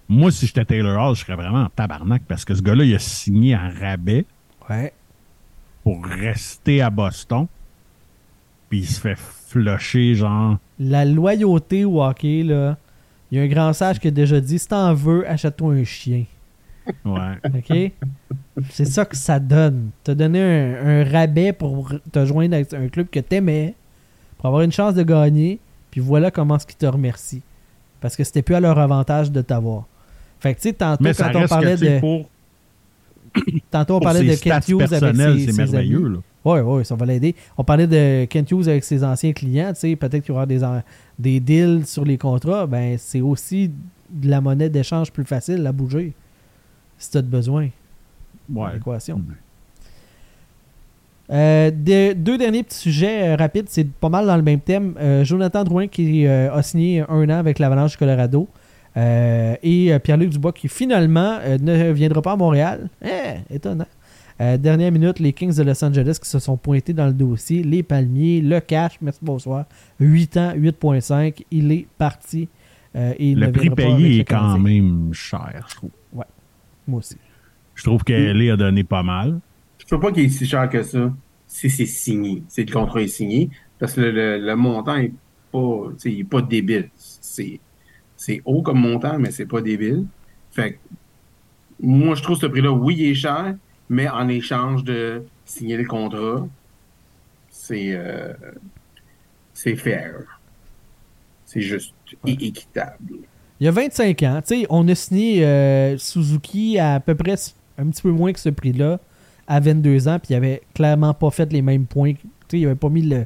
moi, 0.10 0.32
si 0.32 0.48
j'étais 0.48 0.66
Taylor 0.66 1.02
Hall, 1.10 1.16
je 1.16 1.22
serais 1.22 1.36
vraiment 1.36 1.64
en 1.64 1.70
tabarnak 1.70 2.24
parce 2.28 2.44
que 2.46 2.54
ce 2.56 2.62
gars-là, 2.62 2.84
il 2.84 2.96
a 2.96 3.00
signé 3.00 3.56
en 3.56 3.70
rabais 3.80 4.26
Ouais. 4.70 4.92
pour 5.84 6.04
rester 6.06 6.82
à 6.82 6.90
Boston. 6.90 7.48
Puis 8.70 8.80
il 8.80 8.86
se 8.88 9.00
fait 9.02 9.16
flusher, 9.52 10.16
genre. 10.16 10.58
La 10.80 11.06
loyauté 11.06 11.86
au 11.86 12.02
hockey, 12.04 12.44
là. 12.44 12.78
Il 13.32 13.38
y 13.38 13.42
a 13.42 13.44
un 13.44 13.48
grand 13.48 13.72
sage 13.74 14.00
qui 14.00 14.08
a 14.10 14.12
déjà 14.12 14.42
dit 14.42 14.60
si 14.60 14.68
t'en 14.68 14.94
veux, 14.94 15.28
achète-toi 15.30 15.74
un 15.74 15.84
chien. 15.84 16.26
Ouais. 17.06 17.38
OK? 17.46 17.92
C'est 18.72 18.86
ça 18.86 19.06
que 19.06 19.16
ça 19.16 19.40
donne. 19.40 19.92
T'as 20.04 20.16
donné 20.16 20.42
un, 20.42 20.88
un 20.88 21.04
rabais 21.10 21.54
pour 21.54 21.94
te 22.12 22.26
joindre 22.26 22.56
avec 22.56 22.74
un 22.74 22.90
club 22.90 23.08
que 23.10 23.20
t'aimais, 23.20 23.76
pour 24.38 24.48
avoir 24.48 24.64
une 24.64 24.72
chance 24.72 24.96
de 24.96 25.04
gagner, 25.04 25.60
puis 25.92 26.02
voilà 26.02 26.32
comment 26.32 26.60
ce 26.60 26.66
qu'ils 26.66 26.78
te 26.78 26.86
remercient. 26.86 27.42
Parce 28.02 28.16
que 28.16 28.24
c'était 28.24 28.42
plus 28.42 28.56
à 28.56 28.60
leur 28.60 28.78
avantage 28.80 29.32
de 29.32 29.42
t'avoir. 29.42 29.86
Fait 30.40 30.56
que, 30.56 30.60
tu 30.62 30.70
sais, 30.70 30.74
tantôt, 30.74 31.06
quand 31.06 31.32
on 31.36 31.48
parlait 31.48 31.78
de. 31.78 32.00
pour, 32.00 32.28
Tantôt, 33.72 33.96
on 33.96 34.00
parlait 34.00 34.24
de 34.24 34.36
Kent 34.36 34.68
Hughes 34.68 34.82
avec 34.82 35.16
ses, 35.16 35.46
c'est 35.52 35.58
merveilleux, 35.58 36.06
amis. 36.06 36.16
là. 36.16 36.22
Oui, 36.44 36.60
oui, 36.60 36.84
ça 36.86 36.96
va 36.96 37.06
l'aider. 37.06 37.36
On 37.58 37.64
parlait 37.64 37.86
de 37.88 38.26
Kent 38.26 38.50
Hughes 38.52 38.68
avec 38.68 38.84
ses 38.84 39.04
anciens 39.04 39.32
clients. 39.34 39.74
tu 39.74 39.80
sais, 39.82 39.96
Peut-être 39.96 40.24
qu'il 40.24 40.34
y 40.34 40.36
aura 40.36 40.46
des, 40.48 40.62
des 41.20 41.40
deals 41.40 41.86
sur 41.86 42.04
les 42.04 42.18
contrats. 42.18 42.66
Ben, 42.66 42.98
c'est 42.98 43.22
aussi 43.22 43.70
de 44.10 44.30
la 44.30 44.42
monnaie 44.42 44.70
d'échange 44.70 45.12
plus 45.12 45.24
facile 45.24 45.66
à 45.68 45.72
bouger 45.72 46.14
si 46.98 47.12
tu 47.12 47.18
as 47.18 47.22
besoin. 47.22 47.70
Ouais. 48.52 48.74
L'équation. 48.74 49.22
Euh, 51.32 51.72
de- 51.72 52.14
deux 52.14 52.38
derniers 52.38 52.64
petits 52.64 52.78
sujets 52.78 53.30
euh, 53.30 53.36
rapides, 53.38 53.68
c'est 53.70 53.88
pas 53.90 54.10
mal 54.10 54.26
dans 54.28 54.36
le 54.36 54.42
même 54.42 54.60
thème. 54.60 54.96
Euh, 55.00 55.24
Jonathan 55.24 55.64
Drouin 55.64 55.88
qui 55.88 56.28
a 56.28 56.62
signé 56.62 57.02
un 57.08 57.30
an 57.30 57.38
avec 57.40 57.58
l'Avalanche 57.60 57.92
du 57.92 57.98
Colorado. 57.98 58.48
Et 58.98 59.94
Pierre-Luc 60.04 60.32
Dubois 60.32 60.52
qui 60.52 60.68
finalement 60.68 61.38
ne 61.62 61.92
viendra 61.94 62.22
pas 62.22 62.34
à 62.34 62.36
Montréal. 62.36 62.90
Eh, 63.02 63.56
étonnant. 63.56 63.86
Euh, 64.42 64.58
dernière 64.58 64.92
minute, 64.92 65.20
les 65.20 65.34
Kings 65.34 65.56
de 65.56 65.62
Los 65.64 65.84
Angeles 65.86 66.18
qui 66.22 66.28
se 66.28 66.40
sont 66.40 66.58
pointés 66.58 66.94
dans 66.94 67.06
le 67.06 67.14
dossier. 67.14 67.64
Les 67.64 67.84
palmiers, 67.84 68.42
le 68.42 68.60
cash, 68.60 68.98
merci 69.02 69.20
bonsoir. 69.22 69.66
8 70.00 70.38
ans, 70.38 70.54
8.5. 70.56 71.44
Il 71.52 71.72
est 71.72 71.86
parti. 71.98 72.50
Euh, 72.96 73.14
et 73.20 73.30
il 73.32 73.38
ne 73.38 73.46
Le 73.46 73.52
prix 73.52 73.62
viendra 73.70 73.76
pas 73.76 73.84
avec 73.94 73.98
payé 74.04 74.20
est 74.22 74.24
quand 74.26 74.38
Canadien. 74.40 74.64
même 74.64 75.14
cher, 75.14 75.66
je 75.70 75.76
trouve. 75.76 75.92
Moi 76.88 76.98
aussi. 77.00 77.18
Je 77.76 77.84
trouve 77.84 78.04
qu'elle 78.04 78.50
a 78.50 78.58
donné 78.58 78.84
pas 78.84 79.04
mal. 79.04 79.40
Je 79.78 79.86
trouve 79.86 80.00
pas 80.00 80.12
qu'il 80.12 80.24
est 80.26 80.30
si 80.30 80.46
cher 80.46 80.68
que 80.70 80.82
ça 80.82 81.14
si 81.48 81.70
c'est 81.70 81.86
signé, 81.86 82.44
si 82.48 82.64
le 82.64 82.72
contrat 82.72 83.02
est 83.02 83.08
signé, 83.10 83.50
parce 83.78 83.94
que 83.94 84.02
le, 84.02 84.12
le- 84.12 84.38
le 84.46 84.56
montant 84.56 84.96
est 84.96 85.12
pas, 85.52 85.90
tu 85.92 86.00
sais, 86.00 86.12
il 86.14 86.20
est 86.22 86.24
pas 86.24 86.42
débile. 86.42 86.90
C'est, 86.96 87.60
c'est 88.16 88.42
haut 88.46 88.62
comme 88.62 88.80
montant, 88.80 89.20
mais 89.20 89.32
c'est 89.32 89.46
pas 89.46 89.62
débile. 89.62 90.06
Fait 90.52 90.74
que, 90.74 90.78
moi, 91.82 92.16
je 92.16 92.24
trouve 92.24 92.38
ce 92.38 92.46
prix-là, 92.46 92.72
oui, 92.72 92.96
il 92.98 93.06
est 93.12 93.16
cher, 93.16 93.56
mais 93.92 94.08
en 94.08 94.30
échange 94.30 94.86
de 94.86 95.22
signer 95.46 95.76
le 95.76 95.84
contrat, 95.86 96.48
c'est, 97.50 97.92
euh, 97.94 98.32
c'est 99.54 99.76
fair. 99.76 100.14
C'est 101.46 101.60
juste 101.62 101.94
é- 102.26 102.32
équitable. 102.32 103.16
Il 103.60 103.66
y 103.66 103.68
a 103.68 103.72
25 103.72 104.24
ans, 104.24 104.42
tu 104.48 104.62
sais, 104.62 104.66
on 104.70 104.88
a 104.88 104.96
signé 104.96 105.46
euh, 105.46 105.98
Suzuki 105.98 106.80
à, 106.80 106.96
à 106.96 107.00
peu 107.02 107.16
près 107.16 107.36
un 107.78 107.90
petit 107.90 108.02
peu 108.02 108.12
moins 108.12 108.32
que 108.32 108.40
ce 108.40 108.48
prix-là 108.50 108.98
à 109.46 109.60
22 109.60 110.08
ans, 110.08 110.20
puis 110.20 110.34
il 110.34 110.36
avait 110.36 110.62
clairement 110.74 111.14
pas 111.14 111.30
fait 111.30 111.52
les 111.52 111.62
mêmes 111.62 111.86
points. 111.86 112.14
Tu 112.14 112.22
sais, 112.48 112.60
il 112.60 112.66
avait 112.66 112.76
pas 112.76 112.88
mis 112.90 113.02
le, 113.02 113.26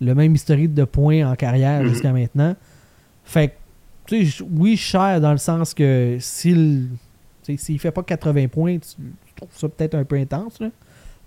le 0.00 0.14
même 0.16 0.34
historique 0.34 0.74
de 0.74 0.82
points 0.84 1.24
en 1.30 1.36
carrière 1.36 1.82
Mhm. 1.84 1.88
jusqu'à 1.90 2.12
maintenant. 2.12 2.56
Fait 3.24 3.48
que, 3.50 3.52
tu 4.06 4.26
sais, 4.28 4.44
oui, 4.50 4.76
cher 4.76 5.20
dans 5.20 5.30
le 5.30 5.38
sens 5.38 5.72
que 5.74 6.16
s'il 6.18 6.88
s'il 7.56 7.78
fait 7.78 7.92
pas 7.92 8.02
80 8.02 8.48
points, 8.48 8.78
tu, 8.78 8.96
ça 9.50 9.68
peut-être 9.68 9.94
un 9.94 10.04
peu 10.04 10.16
intense, 10.16 10.60
là. 10.60 10.70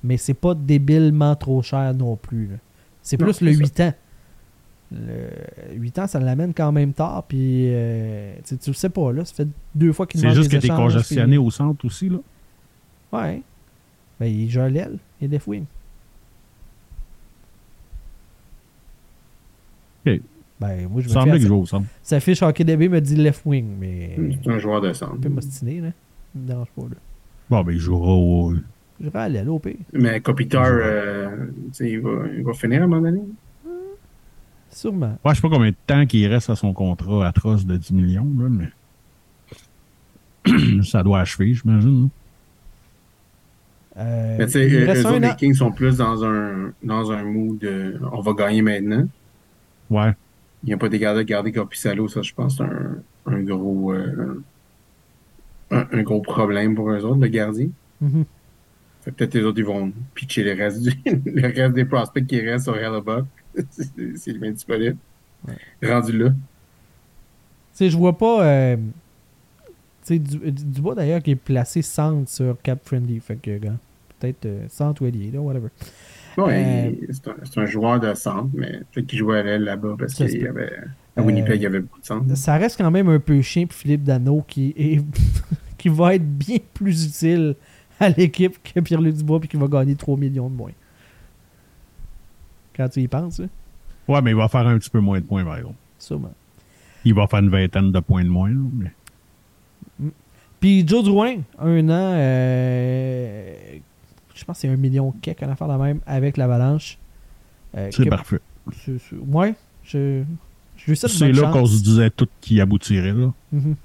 mais 0.03 0.17
c'est 0.17 0.33
pas 0.33 0.53
débilement 0.55 1.35
trop 1.35 1.61
cher 1.61 1.93
non 1.93 2.15
plus. 2.15 2.47
là. 2.47 2.55
C'est 3.01 3.17
plus 3.17 3.41
le 3.41 3.53
ça. 3.53 3.59
8 3.59 3.79
ans. 3.81 3.93
Le 4.91 5.29
8 5.75 5.99
ans, 5.99 6.07
ça 6.07 6.19
l'amène 6.19 6.53
quand 6.53 6.71
même 6.71 6.93
tard, 6.93 7.23
puis 7.27 7.65
euh, 7.73 8.35
tu 8.45 8.55
le 8.67 8.73
sais 8.73 8.89
pas, 8.89 9.11
là. 9.11 9.25
Ça 9.25 9.33
fait 9.33 9.47
deux 9.73 9.91
fois 9.93 10.05
qu'il 10.07 10.19
C'est 10.19 10.31
juste 10.31 10.51
que 10.51 10.57
t'es 10.57 10.67
congestionné 10.69 11.27
puis- 11.29 11.37
au 11.37 11.49
centre 11.51 11.83
aussi, 11.85 12.09
là. 12.09 12.17
Ouais. 13.11 13.41
Ben, 14.19 14.27
il 14.27 14.49
joue 14.49 14.61
à 14.61 14.69
l'aile, 14.69 14.97
il 15.19 15.25
est 15.25 15.27
des 15.27 15.39
fouines. 15.39 15.65
Ok. 20.05 20.21
Ben, 20.59 20.87
moi, 20.87 21.01
je 21.01 21.07
Il 21.07 21.09
me 21.09 21.13
semblait 21.13 21.39
qu'il 21.39 21.47
joue 21.47 21.55
au 21.61 21.65
centre. 21.65 21.87
Sa 22.01 22.19
fiche 22.19 22.41
Hockey 22.41 22.63
DB 22.63 22.87
me 22.87 23.01
dit 23.01 23.15
left 23.15 23.41
wing, 23.45 23.65
mais 23.77 24.17
C'est 24.43 24.49
un 24.51 24.57
joueur 24.59 24.79
de 24.81 24.93
centre. 24.93 25.13
un 25.13 25.17
peu 25.17 25.29
m'ostiner, 25.29 25.81
là. 25.81 25.89
Ça 25.89 26.39
me 26.39 26.47
dérange 26.47 26.67
pas, 26.75 26.83
là. 26.83 26.95
Bon, 27.49 27.63
ben, 27.63 27.73
il 27.73 27.79
jouera 27.79 28.11
au. 28.11 28.53
Je 28.99 29.09
vais 29.09 29.19
à 29.19 29.29
l'aile, 29.29 29.49
au 29.49 29.59
pire. 29.59 29.75
Mais 29.93 30.19
Kopitar, 30.21 30.67
euh, 30.67 31.47
tu 31.67 31.73
sais, 31.73 31.91
il, 31.91 31.99
va, 31.99 32.11
il 32.35 32.43
va 32.43 32.53
finir 32.53 32.81
à 32.81 32.85
un 32.85 32.87
moment 32.87 33.01
donné? 33.01 33.21
Sûrement. 34.69 35.17
Ouais, 35.23 35.31
je 35.31 35.35
sais 35.35 35.41
pas 35.41 35.49
combien 35.49 35.69
de 35.69 35.75
temps 35.87 36.05
qu'il 36.05 36.27
reste 36.27 36.49
à 36.49 36.55
son 36.55 36.73
contrat 36.73 37.27
atroce 37.27 37.65
de 37.65 37.77
10 37.77 37.93
millions, 37.93 38.27
là, 38.39 38.49
mais. 38.49 38.69
ça 40.83 41.03
doit 41.03 41.19
achever, 41.21 41.53
j'imagine. 41.53 42.09
Euh, 43.97 44.35
Mais 44.37 44.45
tu 44.45 44.51
sais, 44.53 44.67
il 44.67 44.83
les 44.83 45.05
an. 45.05 45.35
Kings 45.37 45.53
sont 45.53 45.71
plus 45.71 45.97
dans 45.97 46.25
un, 46.25 46.73
dans 46.83 47.11
un 47.11 47.23
mood 47.23 47.57
de 47.57 47.97
on 48.11 48.19
va 48.19 48.33
gagner 48.33 48.61
maintenant. 48.61 49.07
Ouais. 49.89 50.13
Il 50.63 50.67
n'y 50.67 50.73
a 50.73 50.77
pas 50.77 50.89
des 50.89 50.99
gardes 50.99 51.17
de 51.17 51.23
garder 51.23 51.51
Corpissalo, 51.51 52.07
ça, 52.07 52.21
je 52.21 52.33
pense, 52.33 52.57
c'est 52.57 52.63
un, 52.63 52.97
un 53.27 53.41
gros 53.41 53.93
euh, 53.93 54.43
un, 55.71 55.87
un 55.91 56.01
gros 56.03 56.21
problème 56.21 56.75
pour 56.75 56.89
eux 56.91 57.03
autres, 57.03 57.19
le 57.21 57.27
gardien. 57.27 57.69
Mhm. 58.01 58.25
Que 59.05 59.11
peut-être 59.11 59.33
les 59.35 59.43
autres, 59.43 59.59
ils 59.59 59.65
vont 59.65 59.91
pitcher 60.15 60.43
le 60.43 60.53
reste, 60.53 60.81
du, 60.81 60.91
le 61.25 61.47
reste 61.47 61.73
des 61.73 61.85
prospects 61.85 62.25
qui 62.25 62.39
restent 62.41 62.65
sur 62.65 62.77
Hellebuck. 62.77 63.25
S'il 64.15 64.43
est 64.43 64.51
disponible. 64.51 64.97
Rendu 65.83 66.17
là. 66.17 66.29
Tu 66.29 66.35
sais, 67.73 67.89
je 67.89 67.97
vois 67.97 68.17
pas. 68.17 68.45
euh, 68.45 68.77
tu 68.77 69.71
sais, 70.03 70.19
du, 70.19 70.37
du- 70.39 70.51
Dubois 70.65 70.95
d'ailleurs 70.95 71.21
qui 71.21 71.31
est 71.31 71.35
placé 71.35 71.81
centre 71.81 72.29
sur 72.29 72.57
Cap 72.63 72.79
Friendly. 72.83 73.19
Fait 73.19 73.35
que, 73.35 73.57
peut-être 74.19 74.45
euh, 74.45 74.65
centre 74.69 75.01
ou 75.03 75.05
allié, 75.05 75.29
là, 75.31 75.39
whatever. 75.39 75.67
Ouais, 76.37 76.91
Euh, 77.01 77.05
c'est 77.11 77.57
un, 77.59 77.63
un 77.63 77.65
joueur 77.65 77.99
de 77.99 78.13
centre, 78.13 78.49
mais 78.53 78.81
peut-être 78.91 79.07
qu'il 79.07 79.19
jouait 79.19 79.39
à 79.39 79.43
l'aile 79.43 79.63
là-bas 79.63 79.95
parce 79.97 80.15
qu'il 80.15 80.41
y 80.41 80.47
avait. 80.47 80.73
À 81.17 81.21
Winnipeg, 81.21 81.51
Euh, 81.51 81.55
il 81.55 81.61
y 81.61 81.65
avait 81.65 81.79
beaucoup 81.79 81.99
de. 82.01 82.35
Ça 82.35 82.57
reste 82.57 82.77
quand 82.77 82.91
même 82.91 83.07
un 83.09 83.19
peu 83.19 83.41
chien 83.41 83.65
pour 83.65 83.75
Philippe 83.77 84.03
Dano 84.03 84.43
qui, 84.47 84.73
est 84.77 85.01
qui 85.77 85.89
va 85.89 86.15
être 86.15 86.25
bien 86.37 86.57
plus 86.73 87.05
utile 87.05 87.55
à 87.99 88.09
l'équipe 88.09 88.57
que 88.61 88.79
Pierre-Luc 88.81 89.15
Dubois 89.15 89.39
puis 89.39 89.47
qui 89.47 89.55
va 89.57 89.67
gagner 89.67 89.95
3 89.95 90.17
millions 90.17 90.49
de 90.49 90.55
moins. 90.55 90.71
Quand 92.75 92.89
tu 92.89 93.01
y 93.01 93.07
penses, 93.07 93.39
hein, 93.39 93.47
Ouais, 94.07 94.21
mais 94.21 94.31
il 94.31 94.35
va 94.35 94.47
faire 94.49 94.67
un 94.67 94.77
petit 94.77 94.89
peu 94.89 94.99
moins 94.99 95.19
de 95.19 95.25
points, 95.25 95.43
par 95.45 95.57
exemple. 95.57 95.75
sûrement. 95.97 96.33
Il 97.05 97.13
va 97.13 97.27
faire 97.27 97.39
une 97.39 97.49
vingtaine 97.49 97.91
de 97.91 97.99
points 97.99 98.23
de 98.23 98.29
moins, 98.29 98.49
là, 98.49 98.59
mais. 98.73 98.91
Puis 100.59 100.85
Joe 100.87 101.03
Drouin, 101.03 101.37
un 101.59 101.89
an, 101.89 102.13
euh, 102.15 103.53
je 104.33 104.43
pense 104.43 104.57
que 104.57 104.61
c'est 104.61 104.67
un 104.67 104.75
million 104.75 105.11
quelque, 105.21 105.43
en 105.45 105.49
affaire 105.49 105.67
la 105.67 105.77
même, 105.77 105.99
avec 106.05 106.37
l'Avalanche. 106.37 106.97
Euh, 107.77 107.89
C'est 107.91 108.03
que- 108.05 108.09
parfait. 108.09 108.39
c'est- 108.73 108.97
c'est- 108.99 109.15
Ouais, 109.15 109.53
je, 109.83 110.23
C'est 110.93 111.31
là 111.31 111.51
qu'on 111.51 111.65
se 111.65 111.81
disait 111.81 112.09
tout 112.09 112.27
qui 112.41 112.61
aboutirait, 112.61 113.13
là. 113.13 113.33
Mhm. 113.51 113.75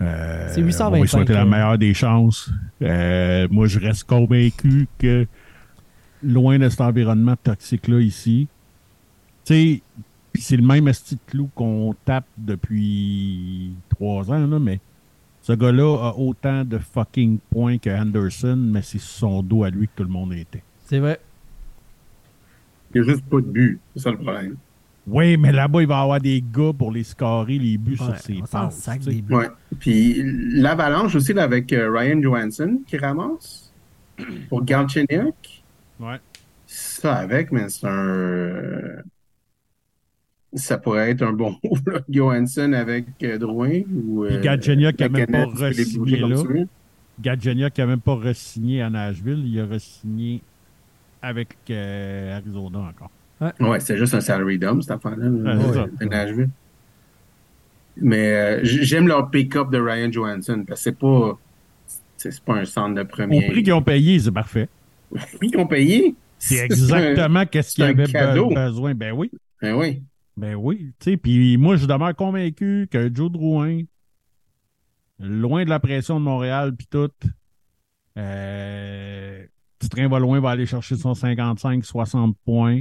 Euh, 0.00 0.48
C'est 0.54 0.60
825, 0.60 0.96
On 0.96 1.00
va 1.00 1.06
souhaiter 1.06 1.32
la 1.32 1.44
meilleure 1.44 1.78
des 1.78 1.94
chances. 1.94 2.50
Euh, 2.82 3.48
moi, 3.50 3.66
je 3.66 3.80
reste 3.80 4.04
convaincu 4.04 4.86
que 4.98 5.26
loin 6.22 6.58
de 6.58 6.68
cet 6.68 6.80
environnement 6.80 7.34
toxique-là 7.36 8.00
ici, 8.00 8.46
tu 9.44 9.54
sais, 9.54 9.82
c'est 10.34 10.56
le 10.56 10.62
même 10.62 10.86
esti 10.86 11.16
de 11.16 11.20
clou 11.26 11.50
qu'on 11.54 11.94
tape 12.04 12.26
depuis 12.36 13.72
trois 13.88 14.30
ans, 14.30 14.46
là, 14.46 14.58
mais 14.58 14.78
ce 15.42 15.52
gars-là 15.52 16.10
a 16.10 16.14
autant 16.16 16.64
de 16.64 16.78
fucking 16.78 17.38
points 17.50 17.78
que 17.78 17.90
Anderson, 17.90 18.56
mais 18.56 18.82
c'est 18.82 19.00
son 19.00 19.42
dos 19.42 19.64
à 19.64 19.70
lui 19.70 19.86
que 19.86 19.92
tout 19.96 20.04
le 20.04 20.10
monde 20.10 20.32
était. 20.34 20.62
C'est 20.86 20.98
vrai. 20.98 21.18
Il 22.94 23.00
n'y 23.00 23.08
a 23.08 23.12
juste 23.12 23.24
pas 23.24 23.40
de 23.40 23.46
but. 23.46 23.80
C'est 23.96 24.02
ça 24.02 24.10
le 24.10 24.18
problème. 24.18 24.56
Oui, 25.10 25.36
mais 25.36 25.52
là-bas, 25.52 25.80
il 25.82 25.88
va 25.88 25.98
y 25.98 26.02
avoir 26.02 26.20
des 26.20 26.42
gars 26.52 26.72
pour 26.76 26.92
les 26.92 27.04
scorer, 27.04 27.58
les 27.58 27.78
buts 27.78 27.96
Ouais, 28.00 28.06
sur 28.06 28.18
ses 28.18 28.42
passes. 28.50 28.76
sac 28.76 29.00
des 29.00 29.22
buts. 29.22 29.34
Ouais. 29.34 29.48
Puis 29.78 30.22
l'avalanche 30.24 31.14
aussi 31.14 31.32
là, 31.32 31.44
avec 31.44 31.72
euh, 31.72 31.90
Ryan 31.90 32.20
Johansson 32.22 32.80
qui 32.86 32.96
ramasse 32.96 33.72
pour 34.48 34.64
Galchenyuk. 34.64 35.62
Ouais. 36.00 36.16
Ça 36.66 37.14
avec, 37.16 37.50
mais 37.52 37.68
c'est 37.68 37.86
un. 37.86 39.02
Ça 40.54 40.78
pourrait 40.78 41.10
être 41.10 41.22
un 41.22 41.32
bon 41.32 41.56
move, 41.62 41.82
là, 41.86 42.00
Johansson 42.08 42.72
avec 42.72 43.06
euh, 43.22 43.38
Drouin 43.38 43.80
ou. 43.94 44.24
Puis 44.26 44.40
Galchenyuk 44.40 44.96
qui 44.96 45.04
a 45.04 45.08
même 45.08 45.26
pas 45.26 45.44
re-signé 45.44 46.18
là. 46.18 47.68
n'a 47.78 47.86
même 47.86 48.00
pas 48.00 48.14
re-signé 48.14 48.82
à 48.82 48.90
Nashville, 48.90 49.42
il 49.46 49.60
a 49.60 49.66
re-signé 49.66 50.42
avec 51.22 51.56
euh, 51.70 52.36
Arizona 52.36 52.78
encore. 52.78 53.10
Ouais, 53.40 53.80
c'est 53.80 53.96
juste 53.96 54.14
un 54.14 54.20
salary 54.20 54.58
dump, 54.58 54.82
cette 54.82 54.90
affaire-là. 54.92 55.28
là, 55.28 55.56
Ouais, 56.00 56.06
Nashville. 56.06 56.48
Mais 58.00 58.32
euh, 58.32 58.60
j'aime 58.62 59.08
leur 59.08 59.28
pick-up 59.30 59.70
de 59.70 59.78
Ryan 59.78 60.10
Johansson 60.12 60.64
parce 60.66 60.80
que 60.80 60.84
c'est 60.84 60.98
pas. 60.98 61.38
C'est 62.16 62.40
pas 62.40 62.54
un 62.54 62.64
centre 62.64 62.94
de 62.96 63.02
Au 63.02 63.04
premier. 63.04 63.46
prix 63.48 63.62
qu'ils 63.62 63.72
ont 63.72 63.82
payé, 63.82 64.18
c'est 64.18 64.32
parfait. 64.32 64.68
Au 65.12 65.16
prix 65.36 65.50
qu'ils 65.50 65.60
ont 65.60 65.66
payé? 65.66 66.14
C'est 66.38 66.64
exactement 66.64 67.46
qu'est-ce 67.46 67.74
qu'il 67.74 67.84
c'est 67.84 67.90
un 67.90 67.94
avait 67.94 68.04
be- 68.04 68.12
cadeau. 68.12 68.48
besoin. 68.50 68.94
Ben 68.94 69.12
oui. 69.12 69.30
Ben 69.62 69.74
oui. 69.74 70.02
Ben 70.36 70.54
oui. 70.56 70.92
Tu 71.00 71.12
sais, 71.12 71.16
puis 71.16 71.56
moi, 71.56 71.76
je 71.76 71.86
demeure 71.86 72.14
convaincu 72.16 72.88
que 72.90 73.12
Joe 73.14 73.30
Drouin, 73.30 73.82
loin 75.20 75.64
de 75.64 75.70
la 75.70 75.78
pression 75.80 76.18
de 76.20 76.24
Montréal, 76.24 76.74
puis 76.76 76.86
tout, 76.90 77.10
euh, 78.16 79.44
petit 79.78 79.88
train 79.88 80.08
va 80.08 80.18
loin, 80.18 80.40
va 80.40 80.50
aller 80.50 80.66
chercher 80.66 80.96
son 80.96 81.12
55-60 81.14 82.34
points. 82.44 82.80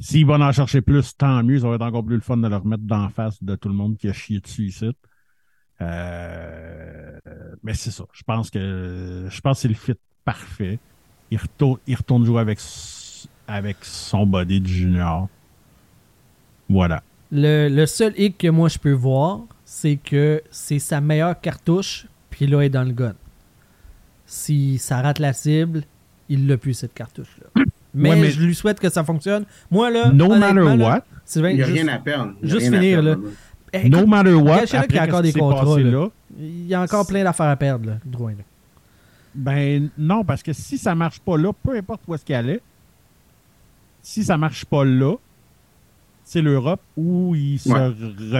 S'il 0.00 0.26
va 0.26 0.34
en 0.34 0.52
chercher 0.52 0.80
plus, 0.80 1.16
tant 1.16 1.42
mieux. 1.42 1.60
Ça 1.60 1.68
va 1.68 1.76
être 1.76 1.82
encore 1.82 2.04
plus 2.04 2.16
le 2.16 2.20
fun 2.20 2.36
de 2.36 2.48
le 2.48 2.56
remettre 2.56 2.82
d'en 2.82 3.08
face 3.10 3.42
de 3.42 3.54
tout 3.54 3.68
le 3.68 3.74
monde 3.74 3.96
qui 3.96 4.08
a 4.08 4.12
chié 4.12 4.40
dessus 4.40 4.66
ici. 4.66 4.90
Euh, 5.80 7.18
mais 7.62 7.74
c'est 7.74 7.90
ça. 7.90 8.04
Je 8.12 8.22
pense 8.22 8.50
que 8.50 9.26
je 9.28 9.40
pense 9.40 9.60
c'est 9.60 9.68
le 9.68 9.74
fit 9.74 9.94
parfait. 10.24 10.78
Il 11.30 11.38
retourne, 11.38 12.24
jouer 12.24 12.40
avec, 12.40 12.58
avec 13.48 13.78
son 13.82 14.26
body 14.26 14.60
de 14.60 14.66
junior. 14.66 15.28
Voilà. 16.68 17.02
Le, 17.32 17.68
le 17.68 17.86
seul 17.86 18.14
hic 18.16 18.38
que 18.38 18.48
moi 18.48 18.68
je 18.68 18.78
peux 18.78 18.92
voir, 18.92 19.40
c'est 19.64 19.96
que 19.96 20.42
c'est 20.50 20.78
sa 20.78 21.00
meilleure 21.00 21.40
cartouche, 21.40 22.06
puis 22.30 22.46
là, 22.46 22.60
elle 22.60 22.66
est 22.66 22.70
dans 22.70 22.84
le 22.84 22.92
gun. 22.92 23.14
Si 24.26 24.78
ça 24.78 25.02
rate 25.02 25.18
la 25.18 25.32
cible, 25.32 25.82
il 26.28 26.46
l'a 26.46 26.56
plus, 26.56 26.74
cette 26.74 26.94
cartouche-là. 26.94 27.62
Mais, 27.94 28.10
Ouais, 28.10 28.16
mais- 28.16 28.30
je 28.30 28.40
lui 28.40 28.54
souhaite 28.54 28.80
que 28.80 28.88
ça 28.90 29.04
fonctionne. 29.04 29.44
Moi, 29.70 29.90
là, 29.90 30.10
No 30.12 30.28
matter 30.34 30.54
là, 30.54 30.74
what, 30.76 31.04
Sylvain, 31.24 31.50
Il 31.50 31.56
n'y 31.56 31.62
a 31.62 31.66
juste- 31.66 31.78
rien 31.82 31.88
à 31.94 31.98
perdre. 31.98 32.32
Juste 32.42 32.66
finir, 32.66 32.80
perdre, 33.02 33.08
là. 33.08 33.14
là. 33.14 33.88
No 33.88 33.98
écoute, 33.98 34.08
matter 34.08 34.34
what, 34.34 34.56
après 34.62 34.86
il 34.88 34.94
y 34.94 34.98
a 34.98 35.04
encore 35.04 35.22
des 35.22 35.32
contrats, 35.32 35.78
là. 35.80 35.90
là, 35.90 36.08
il 36.38 36.66
y 36.66 36.74
a 36.74 36.80
encore 36.82 37.06
plein 37.06 37.24
d'affaires 37.24 37.46
à 37.48 37.56
perdre, 37.56 37.86
là, 37.90 37.98
Drouin. 38.04 38.32
là. 38.32 38.44
Ben 39.34 39.88
non, 39.98 40.24
parce 40.24 40.42
que 40.42 40.52
si 40.52 40.78
ça 40.78 40.94
marche 40.94 41.18
pas 41.20 41.36
là, 41.36 41.52
peu 41.52 41.76
importe 41.76 42.02
où 42.06 42.14
est-ce 42.14 42.24
qu'elle 42.24 42.50
est, 42.50 42.62
si 44.02 44.22
ça 44.24 44.36
marche 44.36 44.64
pas 44.64 44.84
là, 44.84 45.16
c'est 46.26 46.40
l'Europe 46.40 46.80
où 46.96 47.34
il 47.34 47.58
se 47.58 47.68
Ouais. 47.68 47.88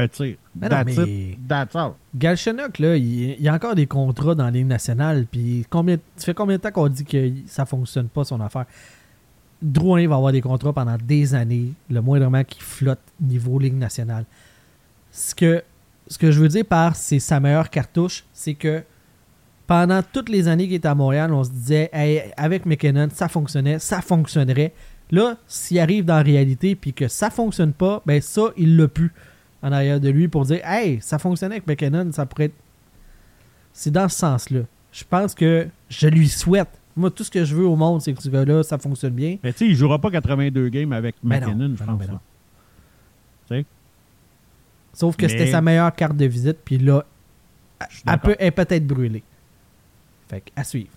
retire. 0.01 0.37
Mais 0.57 0.69
non, 0.69 0.77
That's 0.77 0.97
mais- 0.97 1.31
it. 1.33 1.49
That's 1.49 1.75
all. 1.77 1.93
Galchenyuk, 2.15 2.79
là, 2.79 2.97
il, 2.97 3.41
y 3.43 3.49
a 3.49 3.55
encore 3.55 3.75
des 3.75 3.87
contrats 3.87 4.35
dans 4.35 4.45
la 4.45 4.51
Ligue 4.51 4.67
nationale. 4.67 5.27
Puis 5.31 5.67
combien, 5.69 5.97
ça 6.17 6.27
fait 6.27 6.35
combien 6.35 6.57
de 6.57 6.63
temps 6.63 6.71
qu'on 6.71 6.89
dit 6.89 7.05
que 7.05 7.31
ça 7.47 7.67
fonctionne 7.67 8.09
pas, 8.09 8.25
son 8.25 8.41
affaire? 8.41 8.65
Drouin 9.65 10.07
va 10.07 10.17
avoir 10.17 10.31
des 10.31 10.43
contrats 10.43 10.75
pendant 10.75 10.99
des 11.03 11.35
années, 11.35 11.73
le 11.89 12.03
moindrement 12.03 12.45
qui 12.45 12.61
flotte 12.61 13.01
niveau 13.19 13.59
Ligue 13.59 13.79
nationale. 13.79 14.27
Ce 15.11 15.35
que, 15.35 15.63
je 16.21 16.39
veux 16.39 16.49
dire 16.49 16.67
par 16.67 16.97
c'est 16.97 17.19
sa 17.19 17.41
meilleure 17.41 17.71
cartouche, 17.71 18.25
c'est 18.35 18.53
que 18.53 18.83
pendant 19.67 20.03
toutes 20.03 20.29
les 20.29 20.49
années 20.49 20.65
qu'il 20.67 20.75
était 20.75 20.89
à 20.89 20.95
Montréal, 20.95 21.33
on 21.33 21.43
se 21.43 21.51
disait, 21.51 21.89
Hey, 21.95 22.31
avec 22.37 22.67
McKinnon, 22.67 23.09
ça 23.11 23.29
fonctionnait, 23.29 23.79
ça 23.79 24.03
fonctionnerait. 24.03 24.75
Là, 25.11 25.39
s'il 25.47 25.79
arrive 25.79 26.05
dans 26.05 26.17
la 26.17 26.23
réalité 26.23 26.77
puis 26.77 26.93
que 26.93 27.09
ça 27.09 27.31
fonctionne 27.31 27.73
pas, 27.73 28.03
ben 28.05 28.21
ça, 28.21 28.51
il 28.59 28.77
l'a 28.77 28.89
pu 28.89 29.13
en 29.63 29.73
arrière 29.73 29.99
de 29.99 30.11
lui 30.11 30.29
pour 30.29 30.45
dire 30.45 30.61
Hey, 30.63 30.99
ça 31.01 31.19
fonctionnait 31.19 31.55
avec 31.55 31.67
McKinnon, 31.67 32.13
ça 32.13 32.27
pourrait 32.27 32.47
être. 32.47 32.55
C'est 33.73 33.91
dans 33.91 34.11
ce 34.11 34.19
sens-là. 34.19 34.61
Je 34.93 35.05
pense 35.09 35.35
que 35.35 35.69
je 35.89 36.09
lui 36.09 36.29
souhaite. 36.29 36.69
Moi, 36.97 37.11
tout 37.11 37.25
ce 37.25 37.31
que 37.31 37.45
je 37.45 37.55
veux 37.57 37.67
au 37.67 37.75
monde, 37.77 38.01
c'est 38.03 38.13
que 38.15 38.23
ce 38.23 38.29
gars-là, 38.29 38.63
ça 38.63 38.79
fonctionne 38.79 39.15
bien. 39.15 39.39
Mais 39.43 39.53
tu 39.53 39.59
sais, 39.61 39.67
il 39.67 39.75
jouera 39.75 39.99
pas 39.99 40.11
82 40.11 40.69
games 40.69 40.93
avec 40.93 41.17
Ben 41.23 41.41
non, 41.41 41.47
McKinnon, 41.49 41.75
je 41.77 41.85
pense. 41.85 41.99
ben 41.99 42.11
non. 42.13 42.19
Sauf 44.93 45.17
que 45.17 45.23
Mais- 45.23 45.29
c'était 45.29 45.51
sa 45.51 45.61
meilleure 45.61 45.93
carte 45.95 46.17
de 46.17 46.25
visite, 46.25 46.59
puis 46.65 46.79
là, 46.79 47.05
elle 48.07 48.19
peut, 48.21 48.37
elle 48.39 48.53
peut 48.53 48.67
être 48.69 48.87
brûlée. 48.87 49.25
Fait 50.29 50.41
que, 50.41 50.51
à 50.55 50.63
suivre. 50.63 50.91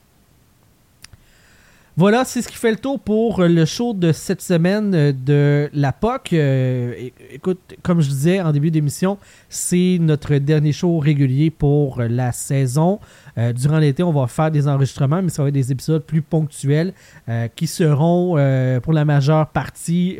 Voilà, 1.96 2.24
c'est 2.26 2.44
ce 2.44 2.48
qui 2.48 2.58
fait 2.58 2.70
le 2.70 2.78
tour 2.78 3.00
pour 3.00 3.42
le 3.42 3.66
show 3.66 3.92
de 3.96 4.12
cette 4.12 4.44
semaine 4.44 4.94
euh, 4.94 5.12
de 5.12 5.68
la 5.74 5.92
POC. 5.92 6.34
Euh, 6.34 6.94
écoute, 7.32 7.60
comme 7.82 8.02
je 8.02 8.10
disais 8.10 8.40
en 8.40 8.52
début 8.52 8.70
d'émission, 8.70 9.18
c'est 9.50 9.98
notre 10.00 10.36
dernier 10.36 10.74
show 10.74 11.00
régulier 11.00 11.50
pour 11.50 12.04
la 12.04 12.32
saison. 12.34 13.00
Euh, 13.38 13.54
durant 13.54 13.78
l'été, 13.78 14.04
on 14.04 14.12
va 14.12 14.28
faire 14.28 14.52
des 14.52 14.68
enregistrements, 14.68 15.22
mais 15.22 15.30
ça 15.30 15.44
va 15.44 15.50
être 15.50 15.54
des 15.54 15.72
épisodes 15.72 16.04
plus 16.04 16.22
ponctuels 16.22 16.94
euh, 17.30 17.48
qui 17.56 17.68
seront 17.68 18.36
euh, 18.38 18.80
pour 18.80 18.94
la 18.94 19.06
majeure 19.06 19.48
partie 19.48 20.18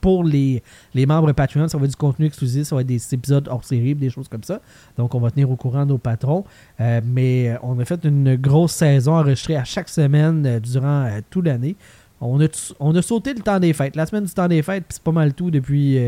pour 0.00 0.22
les, 0.22 0.62
les 0.94 1.06
membres 1.06 1.32
Patreon. 1.32 1.68
Ça 1.68 1.76
va 1.76 1.84
être 1.84 1.90
du 1.90 1.96
contenu 1.96 2.26
exclusif, 2.26 2.64
ça 2.64 2.74
va 2.74 2.82
être 2.82 2.86
des 2.86 3.14
épisodes 3.14 3.48
hors 3.48 3.64
série, 3.64 3.94
des 3.94 4.10
choses 4.10 4.28
comme 4.28 4.42
ça. 4.44 4.60
Donc, 4.96 5.14
on 5.14 5.20
va 5.20 5.30
tenir 5.30 5.50
au 5.50 5.56
courant 5.56 5.84
nos 5.84 5.98
patrons. 5.98 6.44
Mais 6.78 7.56
on 7.62 7.78
a 7.78 7.84
fait 7.84 8.04
une 8.04 8.36
grosse 8.36 8.72
saison 8.72 9.16
enregistrée 9.16 9.56
à 9.56 9.64
chaque 9.64 9.88
semaine 9.88 10.60
durant 10.60 11.08
toute 11.30 11.46
l'année. 11.46 11.76
On 12.20 12.40
a, 12.40 12.46
on 12.80 12.94
a 12.94 13.02
sauté 13.02 13.34
le 13.34 13.40
temps 13.40 13.60
des 13.60 13.72
fêtes. 13.72 13.96
La 13.96 14.06
semaine 14.06 14.24
du 14.24 14.32
temps 14.32 14.48
des 14.48 14.62
fêtes, 14.62 14.84
c'est 14.88 15.02
pas 15.02 15.12
mal 15.12 15.34
tout 15.34 15.50
depuis, 15.50 15.98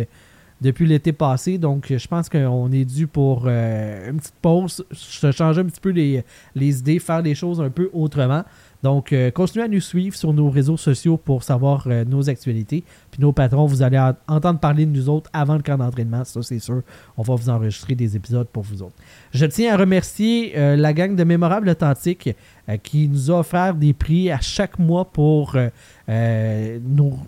depuis 0.60 0.86
l'été 0.86 1.12
passé. 1.12 1.58
Donc, 1.58 1.92
je 1.96 2.08
pense 2.08 2.28
qu'on 2.28 2.70
est 2.72 2.84
dû 2.84 3.06
pour 3.06 3.44
euh, 3.46 4.10
une 4.10 4.18
petite 4.18 4.34
pause, 4.42 4.84
se 4.92 5.30
changer 5.32 5.60
un 5.60 5.64
petit 5.64 5.80
peu 5.80 5.90
les, 5.90 6.22
les 6.54 6.78
idées, 6.78 6.98
faire 6.98 7.22
des 7.22 7.34
choses 7.34 7.60
un 7.60 7.70
peu 7.70 7.88
autrement. 7.92 8.44
Donc, 8.82 9.12
euh, 9.12 9.30
continuez 9.30 9.64
à 9.66 9.68
nous 9.68 9.80
suivre 9.80 10.16
sur 10.16 10.32
nos 10.32 10.48
réseaux 10.48 10.78
sociaux 10.78 11.18
pour 11.18 11.42
savoir 11.42 11.84
euh, 11.86 12.02
nos 12.06 12.30
actualités. 12.30 12.82
Puis 13.10 13.20
nos 13.20 13.30
patrons, 13.32 13.66
vous 13.66 13.82
allez 13.82 13.98
en- 13.98 14.14
entendre 14.26 14.58
parler 14.58 14.86
de 14.86 14.90
nous 14.90 15.08
autres 15.10 15.28
avant 15.34 15.56
le 15.56 15.62
camp 15.62 15.76
d'entraînement. 15.76 16.24
Ça, 16.24 16.40
c'est 16.42 16.58
sûr. 16.58 16.80
On 17.18 17.22
va 17.22 17.34
vous 17.34 17.50
enregistrer 17.50 17.94
des 17.94 18.16
épisodes 18.16 18.48
pour 18.48 18.62
vous 18.62 18.82
autres. 18.82 18.96
Je 19.34 19.44
tiens 19.44 19.74
à 19.74 19.76
remercier 19.76 20.54
la 20.76 20.92
gang 20.94 21.14
de 21.14 21.24
Mémorable 21.24 21.68
Authentique 21.68 22.30
euh, 22.70 22.76
qui 22.76 23.08
nous 23.08 23.30
a 23.30 23.40
offert 23.40 23.74
des 23.74 23.92
prix 23.92 24.30
à 24.30 24.40
chaque 24.40 24.78
mois 24.78 25.04
pour, 25.04 25.56
euh, 25.56 25.68
euh, 26.08 26.78
nous, 26.82 27.18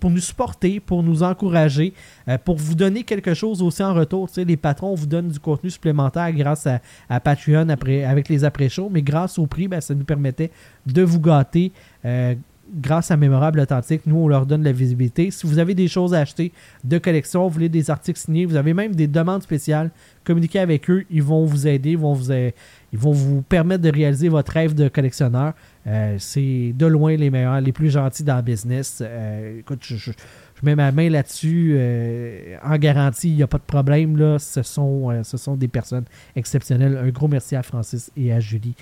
pour 0.00 0.10
nous 0.10 0.20
supporter, 0.20 0.80
pour 0.80 1.02
nous 1.02 1.22
encourager, 1.22 1.92
pour 2.44 2.56
vous 2.56 2.74
donner 2.74 3.02
quelque 3.02 3.34
chose 3.34 3.62
aussi 3.62 3.82
en 3.82 3.94
retour. 3.94 4.28
Tu 4.28 4.34
sais, 4.34 4.44
les 4.44 4.56
patrons 4.56 4.94
vous 4.94 5.06
donnent 5.06 5.28
du 5.28 5.40
contenu 5.40 5.70
supplémentaire 5.70 6.32
grâce 6.32 6.66
à, 6.66 6.80
à 7.08 7.20
Patreon 7.20 7.68
après, 7.68 8.04
avec 8.04 8.28
les 8.28 8.44
après-shows, 8.44 8.88
mais 8.90 9.02
grâce 9.02 9.38
au 9.38 9.46
prix, 9.46 9.68
ben, 9.68 9.80
ça 9.80 9.94
nous 9.94 10.04
permettait 10.04 10.50
de 10.86 11.02
vous 11.02 11.20
gâter. 11.20 11.72
Grâce 12.72 13.10
à 13.10 13.16
Mémorable 13.16 13.60
Authentique, 13.60 14.02
nous, 14.06 14.16
on 14.16 14.28
leur 14.28 14.46
donne 14.46 14.62
la 14.62 14.72
visibilité. 14.72 15.30
Si 15.30 15.46
vous 15.46 15.58
avez 15.58 15.74
des 15.74 15.88
choses 15.88 16.14
à 16.14 16.20
acheter 16.20 16.52
de 16.82 16.98
collection, 16.98 17.42
vous 17.44 17.50
voulez 17.50 17.68
des 17.68 17.90
articles 17.90 18.18
signés, 18.18 18.46
vous 18.46 18.56
avez 18.56 18.74
même 18.74 18.94
des 18.94 19.06
demandes 19.06 19.42
spéciales, 19.42 19.90
communiquez 20.24 20.58
avec 20.58 20.88
eux, 20.90 21.04
ils 21.10 21.22
vont 21.22 21.44
vous 21.44 21.66
aider, 21.66 21.90
ils 21.90 21.98
vont 21.98 22.14
vous, 23.12 23.42
permettre 23.42 23.82
de 23.82 23.90
réaliser 23.90 24.28
votre 24.28 24.52
rêve 24.52 24.74
de 24.74 24.88
collectionneur. 24.88 25.54
Euh, 25.86 26.16
c'est 26.18 26.72
de 26.74 26.86
loin 26.86 27.16
les 27.16 27.30
meilleurs, 27.30 27.60
les 27.60 27.72
plus 27.72 27.90
gentils 27.90 28.24
dans 28.24 28.36
le 28.36 28.42
business. 28.42 29.02
Euh, 29.04 29.60
écoute, 29.60 29.80
je, 29.82 30.12
mets 30.62 30.74
ma 30.74 30.92
main 30.92 31.10
là-dessus 31.10 31.74
euh, 31.74 32.56
en 32.64 32.78
garantie, 32.78 33.28
il 33.28 33.36
n'y 33.36 33.42
a 33.42 33.46
pas 33.46 33.58
de 33.58 33.64
problème. 33.64 34.38
Ce, 34.38 34.62
sont, 34.62 35.56
des 35.56 35.68
personnes 35.68 36.04
exceptionnelles. 36.36 36.96
Un 36.96 37.10
gros 37.10 37.28
merci 37.28 37.54
à 37.54 37.62
Francis 37.62 38.10
et 38.16 38.32
à 38.32 38.40
Julie 38.40 38.74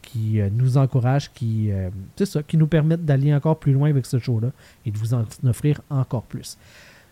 qui 0.00 0.40
euh, 0.40 0.48
nous 0.52 0.76
encouragent, 0.76 1.30
qui, 1.32 1.70
euh, 1.72 1.90
c'est 2.16 2.26
ça, 2.26 2.42
qui 2.42 2.56
nous 2.56 2.66
permettent 2.68 3.04
d'aller 3.04 3.34
encore 3.34 3.58
plus 3.58 3.72
loin 3.72 3.90
avec 3.90 4.06
ce 4.06 4.18
show-là 4.18 4.48
et 4.86 4.90
de 4.90 4.98
vous 4.98 5.14
en 5.14 5.24
offrir 5.44 5.80
encore 5.90 6.22
plus. 6.22 6.56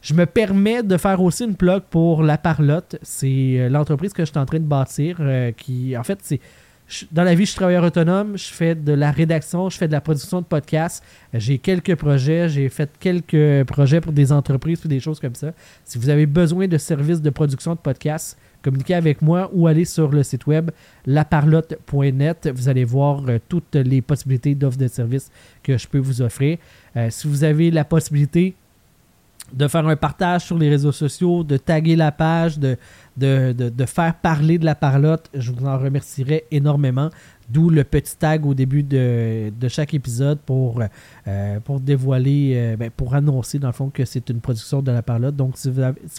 Je 0.02 0.14
me 0.14 0.24
permets 0.24 0.82
de 0.82 0.96
faire 0.96 1.20
aussi 1.20 1.44
une 1.44 1.56
plug 1.56 1.82
pour 1.90 2.22
La 2.22 2.38
Parlotte. 2.38 2.96
C'est 3.02 3.56
euh, 3.58 3.68
l'entreprise 3.68 4.12
que 4.12 4.24
je 4.24 4.30
suis 4.30 4.38
en 4.38 4.46
train 4.46 4.58
de 4.58 4.64
bâtir. 4.64 5.16
euh, 5.20 5.52
qui, 5.52 5.96
en 5.96 6.04
fait, 6.04 6.18
c'est 6.22 6.40
dans 7.12 7.22
la 7.22 7.34
vie, 7.34 7.44
je 7.44 7.50
suis 7.50 7.56
travailleur 7.56 7.84
autonome, 7.84 8.36
je 8.36 8.52
fais 8.52 8.74
de 8.74 8.92
la 8.92 9.12
rédaction, 9.12 9.70
je 9.70 9.76
fais 9.78 9.86
de 9.86 9.92
la 9.92 10.00
production 10.00 10.40
de 10.40 10.46
podcasts. 10.46 11.04
Euh, 11.34 11.38
J'ai 11.38 11.58
quelques 11.58 11.94
projets, 11.94 12.48
j'ai 12.48 12.68
fait 12.68 12.90
quelques 12.98 13.64
projets 13.66 14.00
pour 14.00 14.12
des 14.12 14.32
entreprises 14.32 14.84
ou 14.84 14.88
des 14.88 15.00
choses 15.00 15.20
comme 15.20 15.34
ça. 15.34 15.52
Si 15.84 15.98
vous 15.98 16.08
avez 16.08 16.26
besoin 16.26 16.66
de 16.66 16.78
services 16.78 17.20
de 17.20 17.30
production 17.30 17.74
de 17.74 17.78
podcasts, 17.80 18.38
communiquez 18.62 18.94
avec 18.94 19.22
moi 19.22 19.50
ou 19.52 19.66
allez 19.66 19.84
sur 19.84 20.10
le 20.10 20.22
site 20.22 20.46
web 20.46 20.70
laparlotte.net. 21.06 22.50
Vous 22.54 22.68
allez 22.68 22.84
voir 22.84 23.22
euh, 23.28 23.38
toutes 23.48 23.74
les 23.76 24.00
possibilités 24.02 24.54
d'offres 24.54 24.78
de 24.78 24.88
services 24.88 25.30
que 25.62 25.76
je 25.76 25.86
peux 25.88 25.98
vous 25.98 26.22
offrir. 26.22 26.58
Euh, 26.96 27.08
si 27.10 27.26
vous 27.28 27.44
avez 27.44 27.70
la 27.70 27.84
possibilité 27.84 28.54
de 29.52 29.66
faire 29.66 29.86
un 29.88 29.96
partage 29.96 30.44
sur 30.44 30.56
les 30.58 30.68
réseaux 30.68 30.92
sociaux, 30.92 31.42
de 31.42 31.56
taguer 31.56 31.96
la 31.96 32.12
page, 32.12 32.58
de- 32.58 32.76
de 33.16 33.84
faire 33.86 34.14
parler 34.14 34.58
de 34.58 34.64
la 34.64 34.74
parlotte, 34.76 35.28
je 35.34 35.50
vous 35.50 35.66
en 35.66 35.76
remercierai 35.76 36.44
énormément. 36.52 37.10
D'où 37.52 37.68
le 37.68 37.82
petit 37.82 38.16
tag 38.16 38.46
au 38.46 38.54
début 38.54 38.84
de, 38.84 39.50
chaque 39.68 39.92
épisode 39.94 40.38
pour, 40.38 40.80
euh, 41.26 41.58
dévoiler, 41.80 42.52
euh, 42.54 42.76
ben, 42.76 42.90
pour 42.90 43.14
annoncer 43.14 43.58
dans 43.58 43.68
le 43.68 43.72
fond 43.72 43.90
que 43.90 44.04
c'est 44.04 44.30
une 44.30 44.40
production 44.40 44.82
de 44.82 44.92
la 44.92 45.02
parlotte. 45.02 45.34
Donc, 45.34 45.54
si 45.56 45.70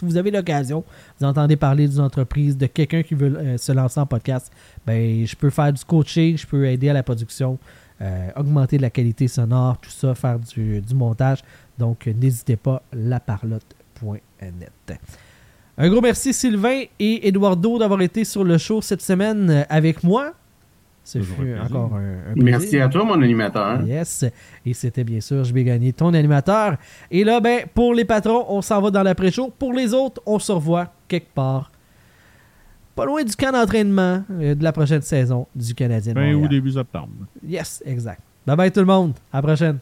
vous 0.02 0.16
avez, 0.16 0.30
l'occasion, 0.30 0.84
vous 1.18 1.26
entendez 1.26 1.56
parler 1.56 1.88
d'une 1.88 2.00
entreprise, 2.00 2.56
de 2.56 2.66
quelqu'un 2.66 3.02
qui 3.02 3.14
veut 3.14 3.34
euh, 3.34 3.56
se 3.56 3.72
lancer 3.72 4.00
en 4.00 4.06
podcast, 4.06 4.52
ben, 4.86 5.24
je 5.24 5.34
peux 5.34 5.48
faire 5.48 5.72
du 5.72 5.82
coaching, 5.84 6.36
je 6.36 6.46
peux 6.46 6.66
aider 6.66 6.90
à 6.90 6.92
la 6.92 7.02
production, 7.02 7.58
augmenter 8.34 8.78
la 8.78 8.90
qualité 8.90 9.28
sonore, 9.28 9.78
tout 9.78 9.90
ça, 9.90 10.16
faire 10.16 10.40
du, 10.40 10.80
du 10.80 10.94
montage. 10.94 11.38
Donc, 11.78 12.08
n'hésitez 12.08 12.56
pas, 12.56 12.82
laparlotte.net. 12.92 14.98
Un 15.78 15.88
gros 15.88 16.00
merci 16.00 16.34
Sylvain 16.34 16.82
et 16.98 17.28
Eduardo 17.28 17.78
d'avoir 17.78 18.02
été 18.02 18.24
sur 18.24 18.42
le 18.42 18.58
show 18.58 18.82
cette 18.82 19.02
semaine 19.02 19.64
avec 19.70 20.02
moi. 20.02 20.34
Ce 21.04 21.18
Toujours 21.18 21.36
fut 21.36 21.52
un 21.52 21.58
plaisir. 21.60 21.76
encore 21.76 21.96
un, 21.96 22.00
un 22.30 22.32
plaisir. 22.34 22.44
Merci 22.44 22.78
à 22.80 22.88
toi, 22.88 23.04
mon 23.04 23.20
animateur. 23.20 23.82
Yes. 23.82 24.24
Et 24.64 24.72
c'était 24.72 25.02
bien 25.04 25.20
sûr, 25.20 25.42
je 25.42 25.52
vais 25.52 25.64
gagner 25.64 25.92
ton 25.92 26.14
animateur. 26.14 26.76
Et 27.10 27.24
là, 27.24 27.40
ben, 27.40 27.64
pour 27.74 27.92
les 27.94 28.04
patrons, 28.04 28.44
on 28.48 28.62
s'en 28.62 28.80
va 28.80 28.90
dans 28.90 29.02
l'après-show. 29.02 29.52
Pour 29.58 29.72
les 29.72 29.92
autres, 29.94 30.22
on 30.26 30.38
se 30.38 30.52
revoit 30.52 30.92
quelque 31.08 31.32
part. 31.34 31.72
Pas 32.94 33.04
loin 33.06 33.24
du 33.24 33.34
camp 33.34 33.50
d'entraînement 33.52 34.22
euh, 34.30 34.54
de 34.54 34.62
la 34.62 34.70
prochaine 34.70 35.02
saison 35.02 35.46
du 35.56 35.74
Canadien. 35.74 36.14
Montréal. 36.14 36.36
ou 36.36 36.46
début 36.46 36.70
septembre. 36.72 37.08
Yes, 37.46 37.82
exact. 37.86 38.20
Bye 38.46 38.56
bye 38.56 38.70
tout 38.70 38.80
le 38.80 38.86
monde. 38.86 39.14
À 39.32 39.38
la 39.38 39.42
prochaine. 39.42 39.78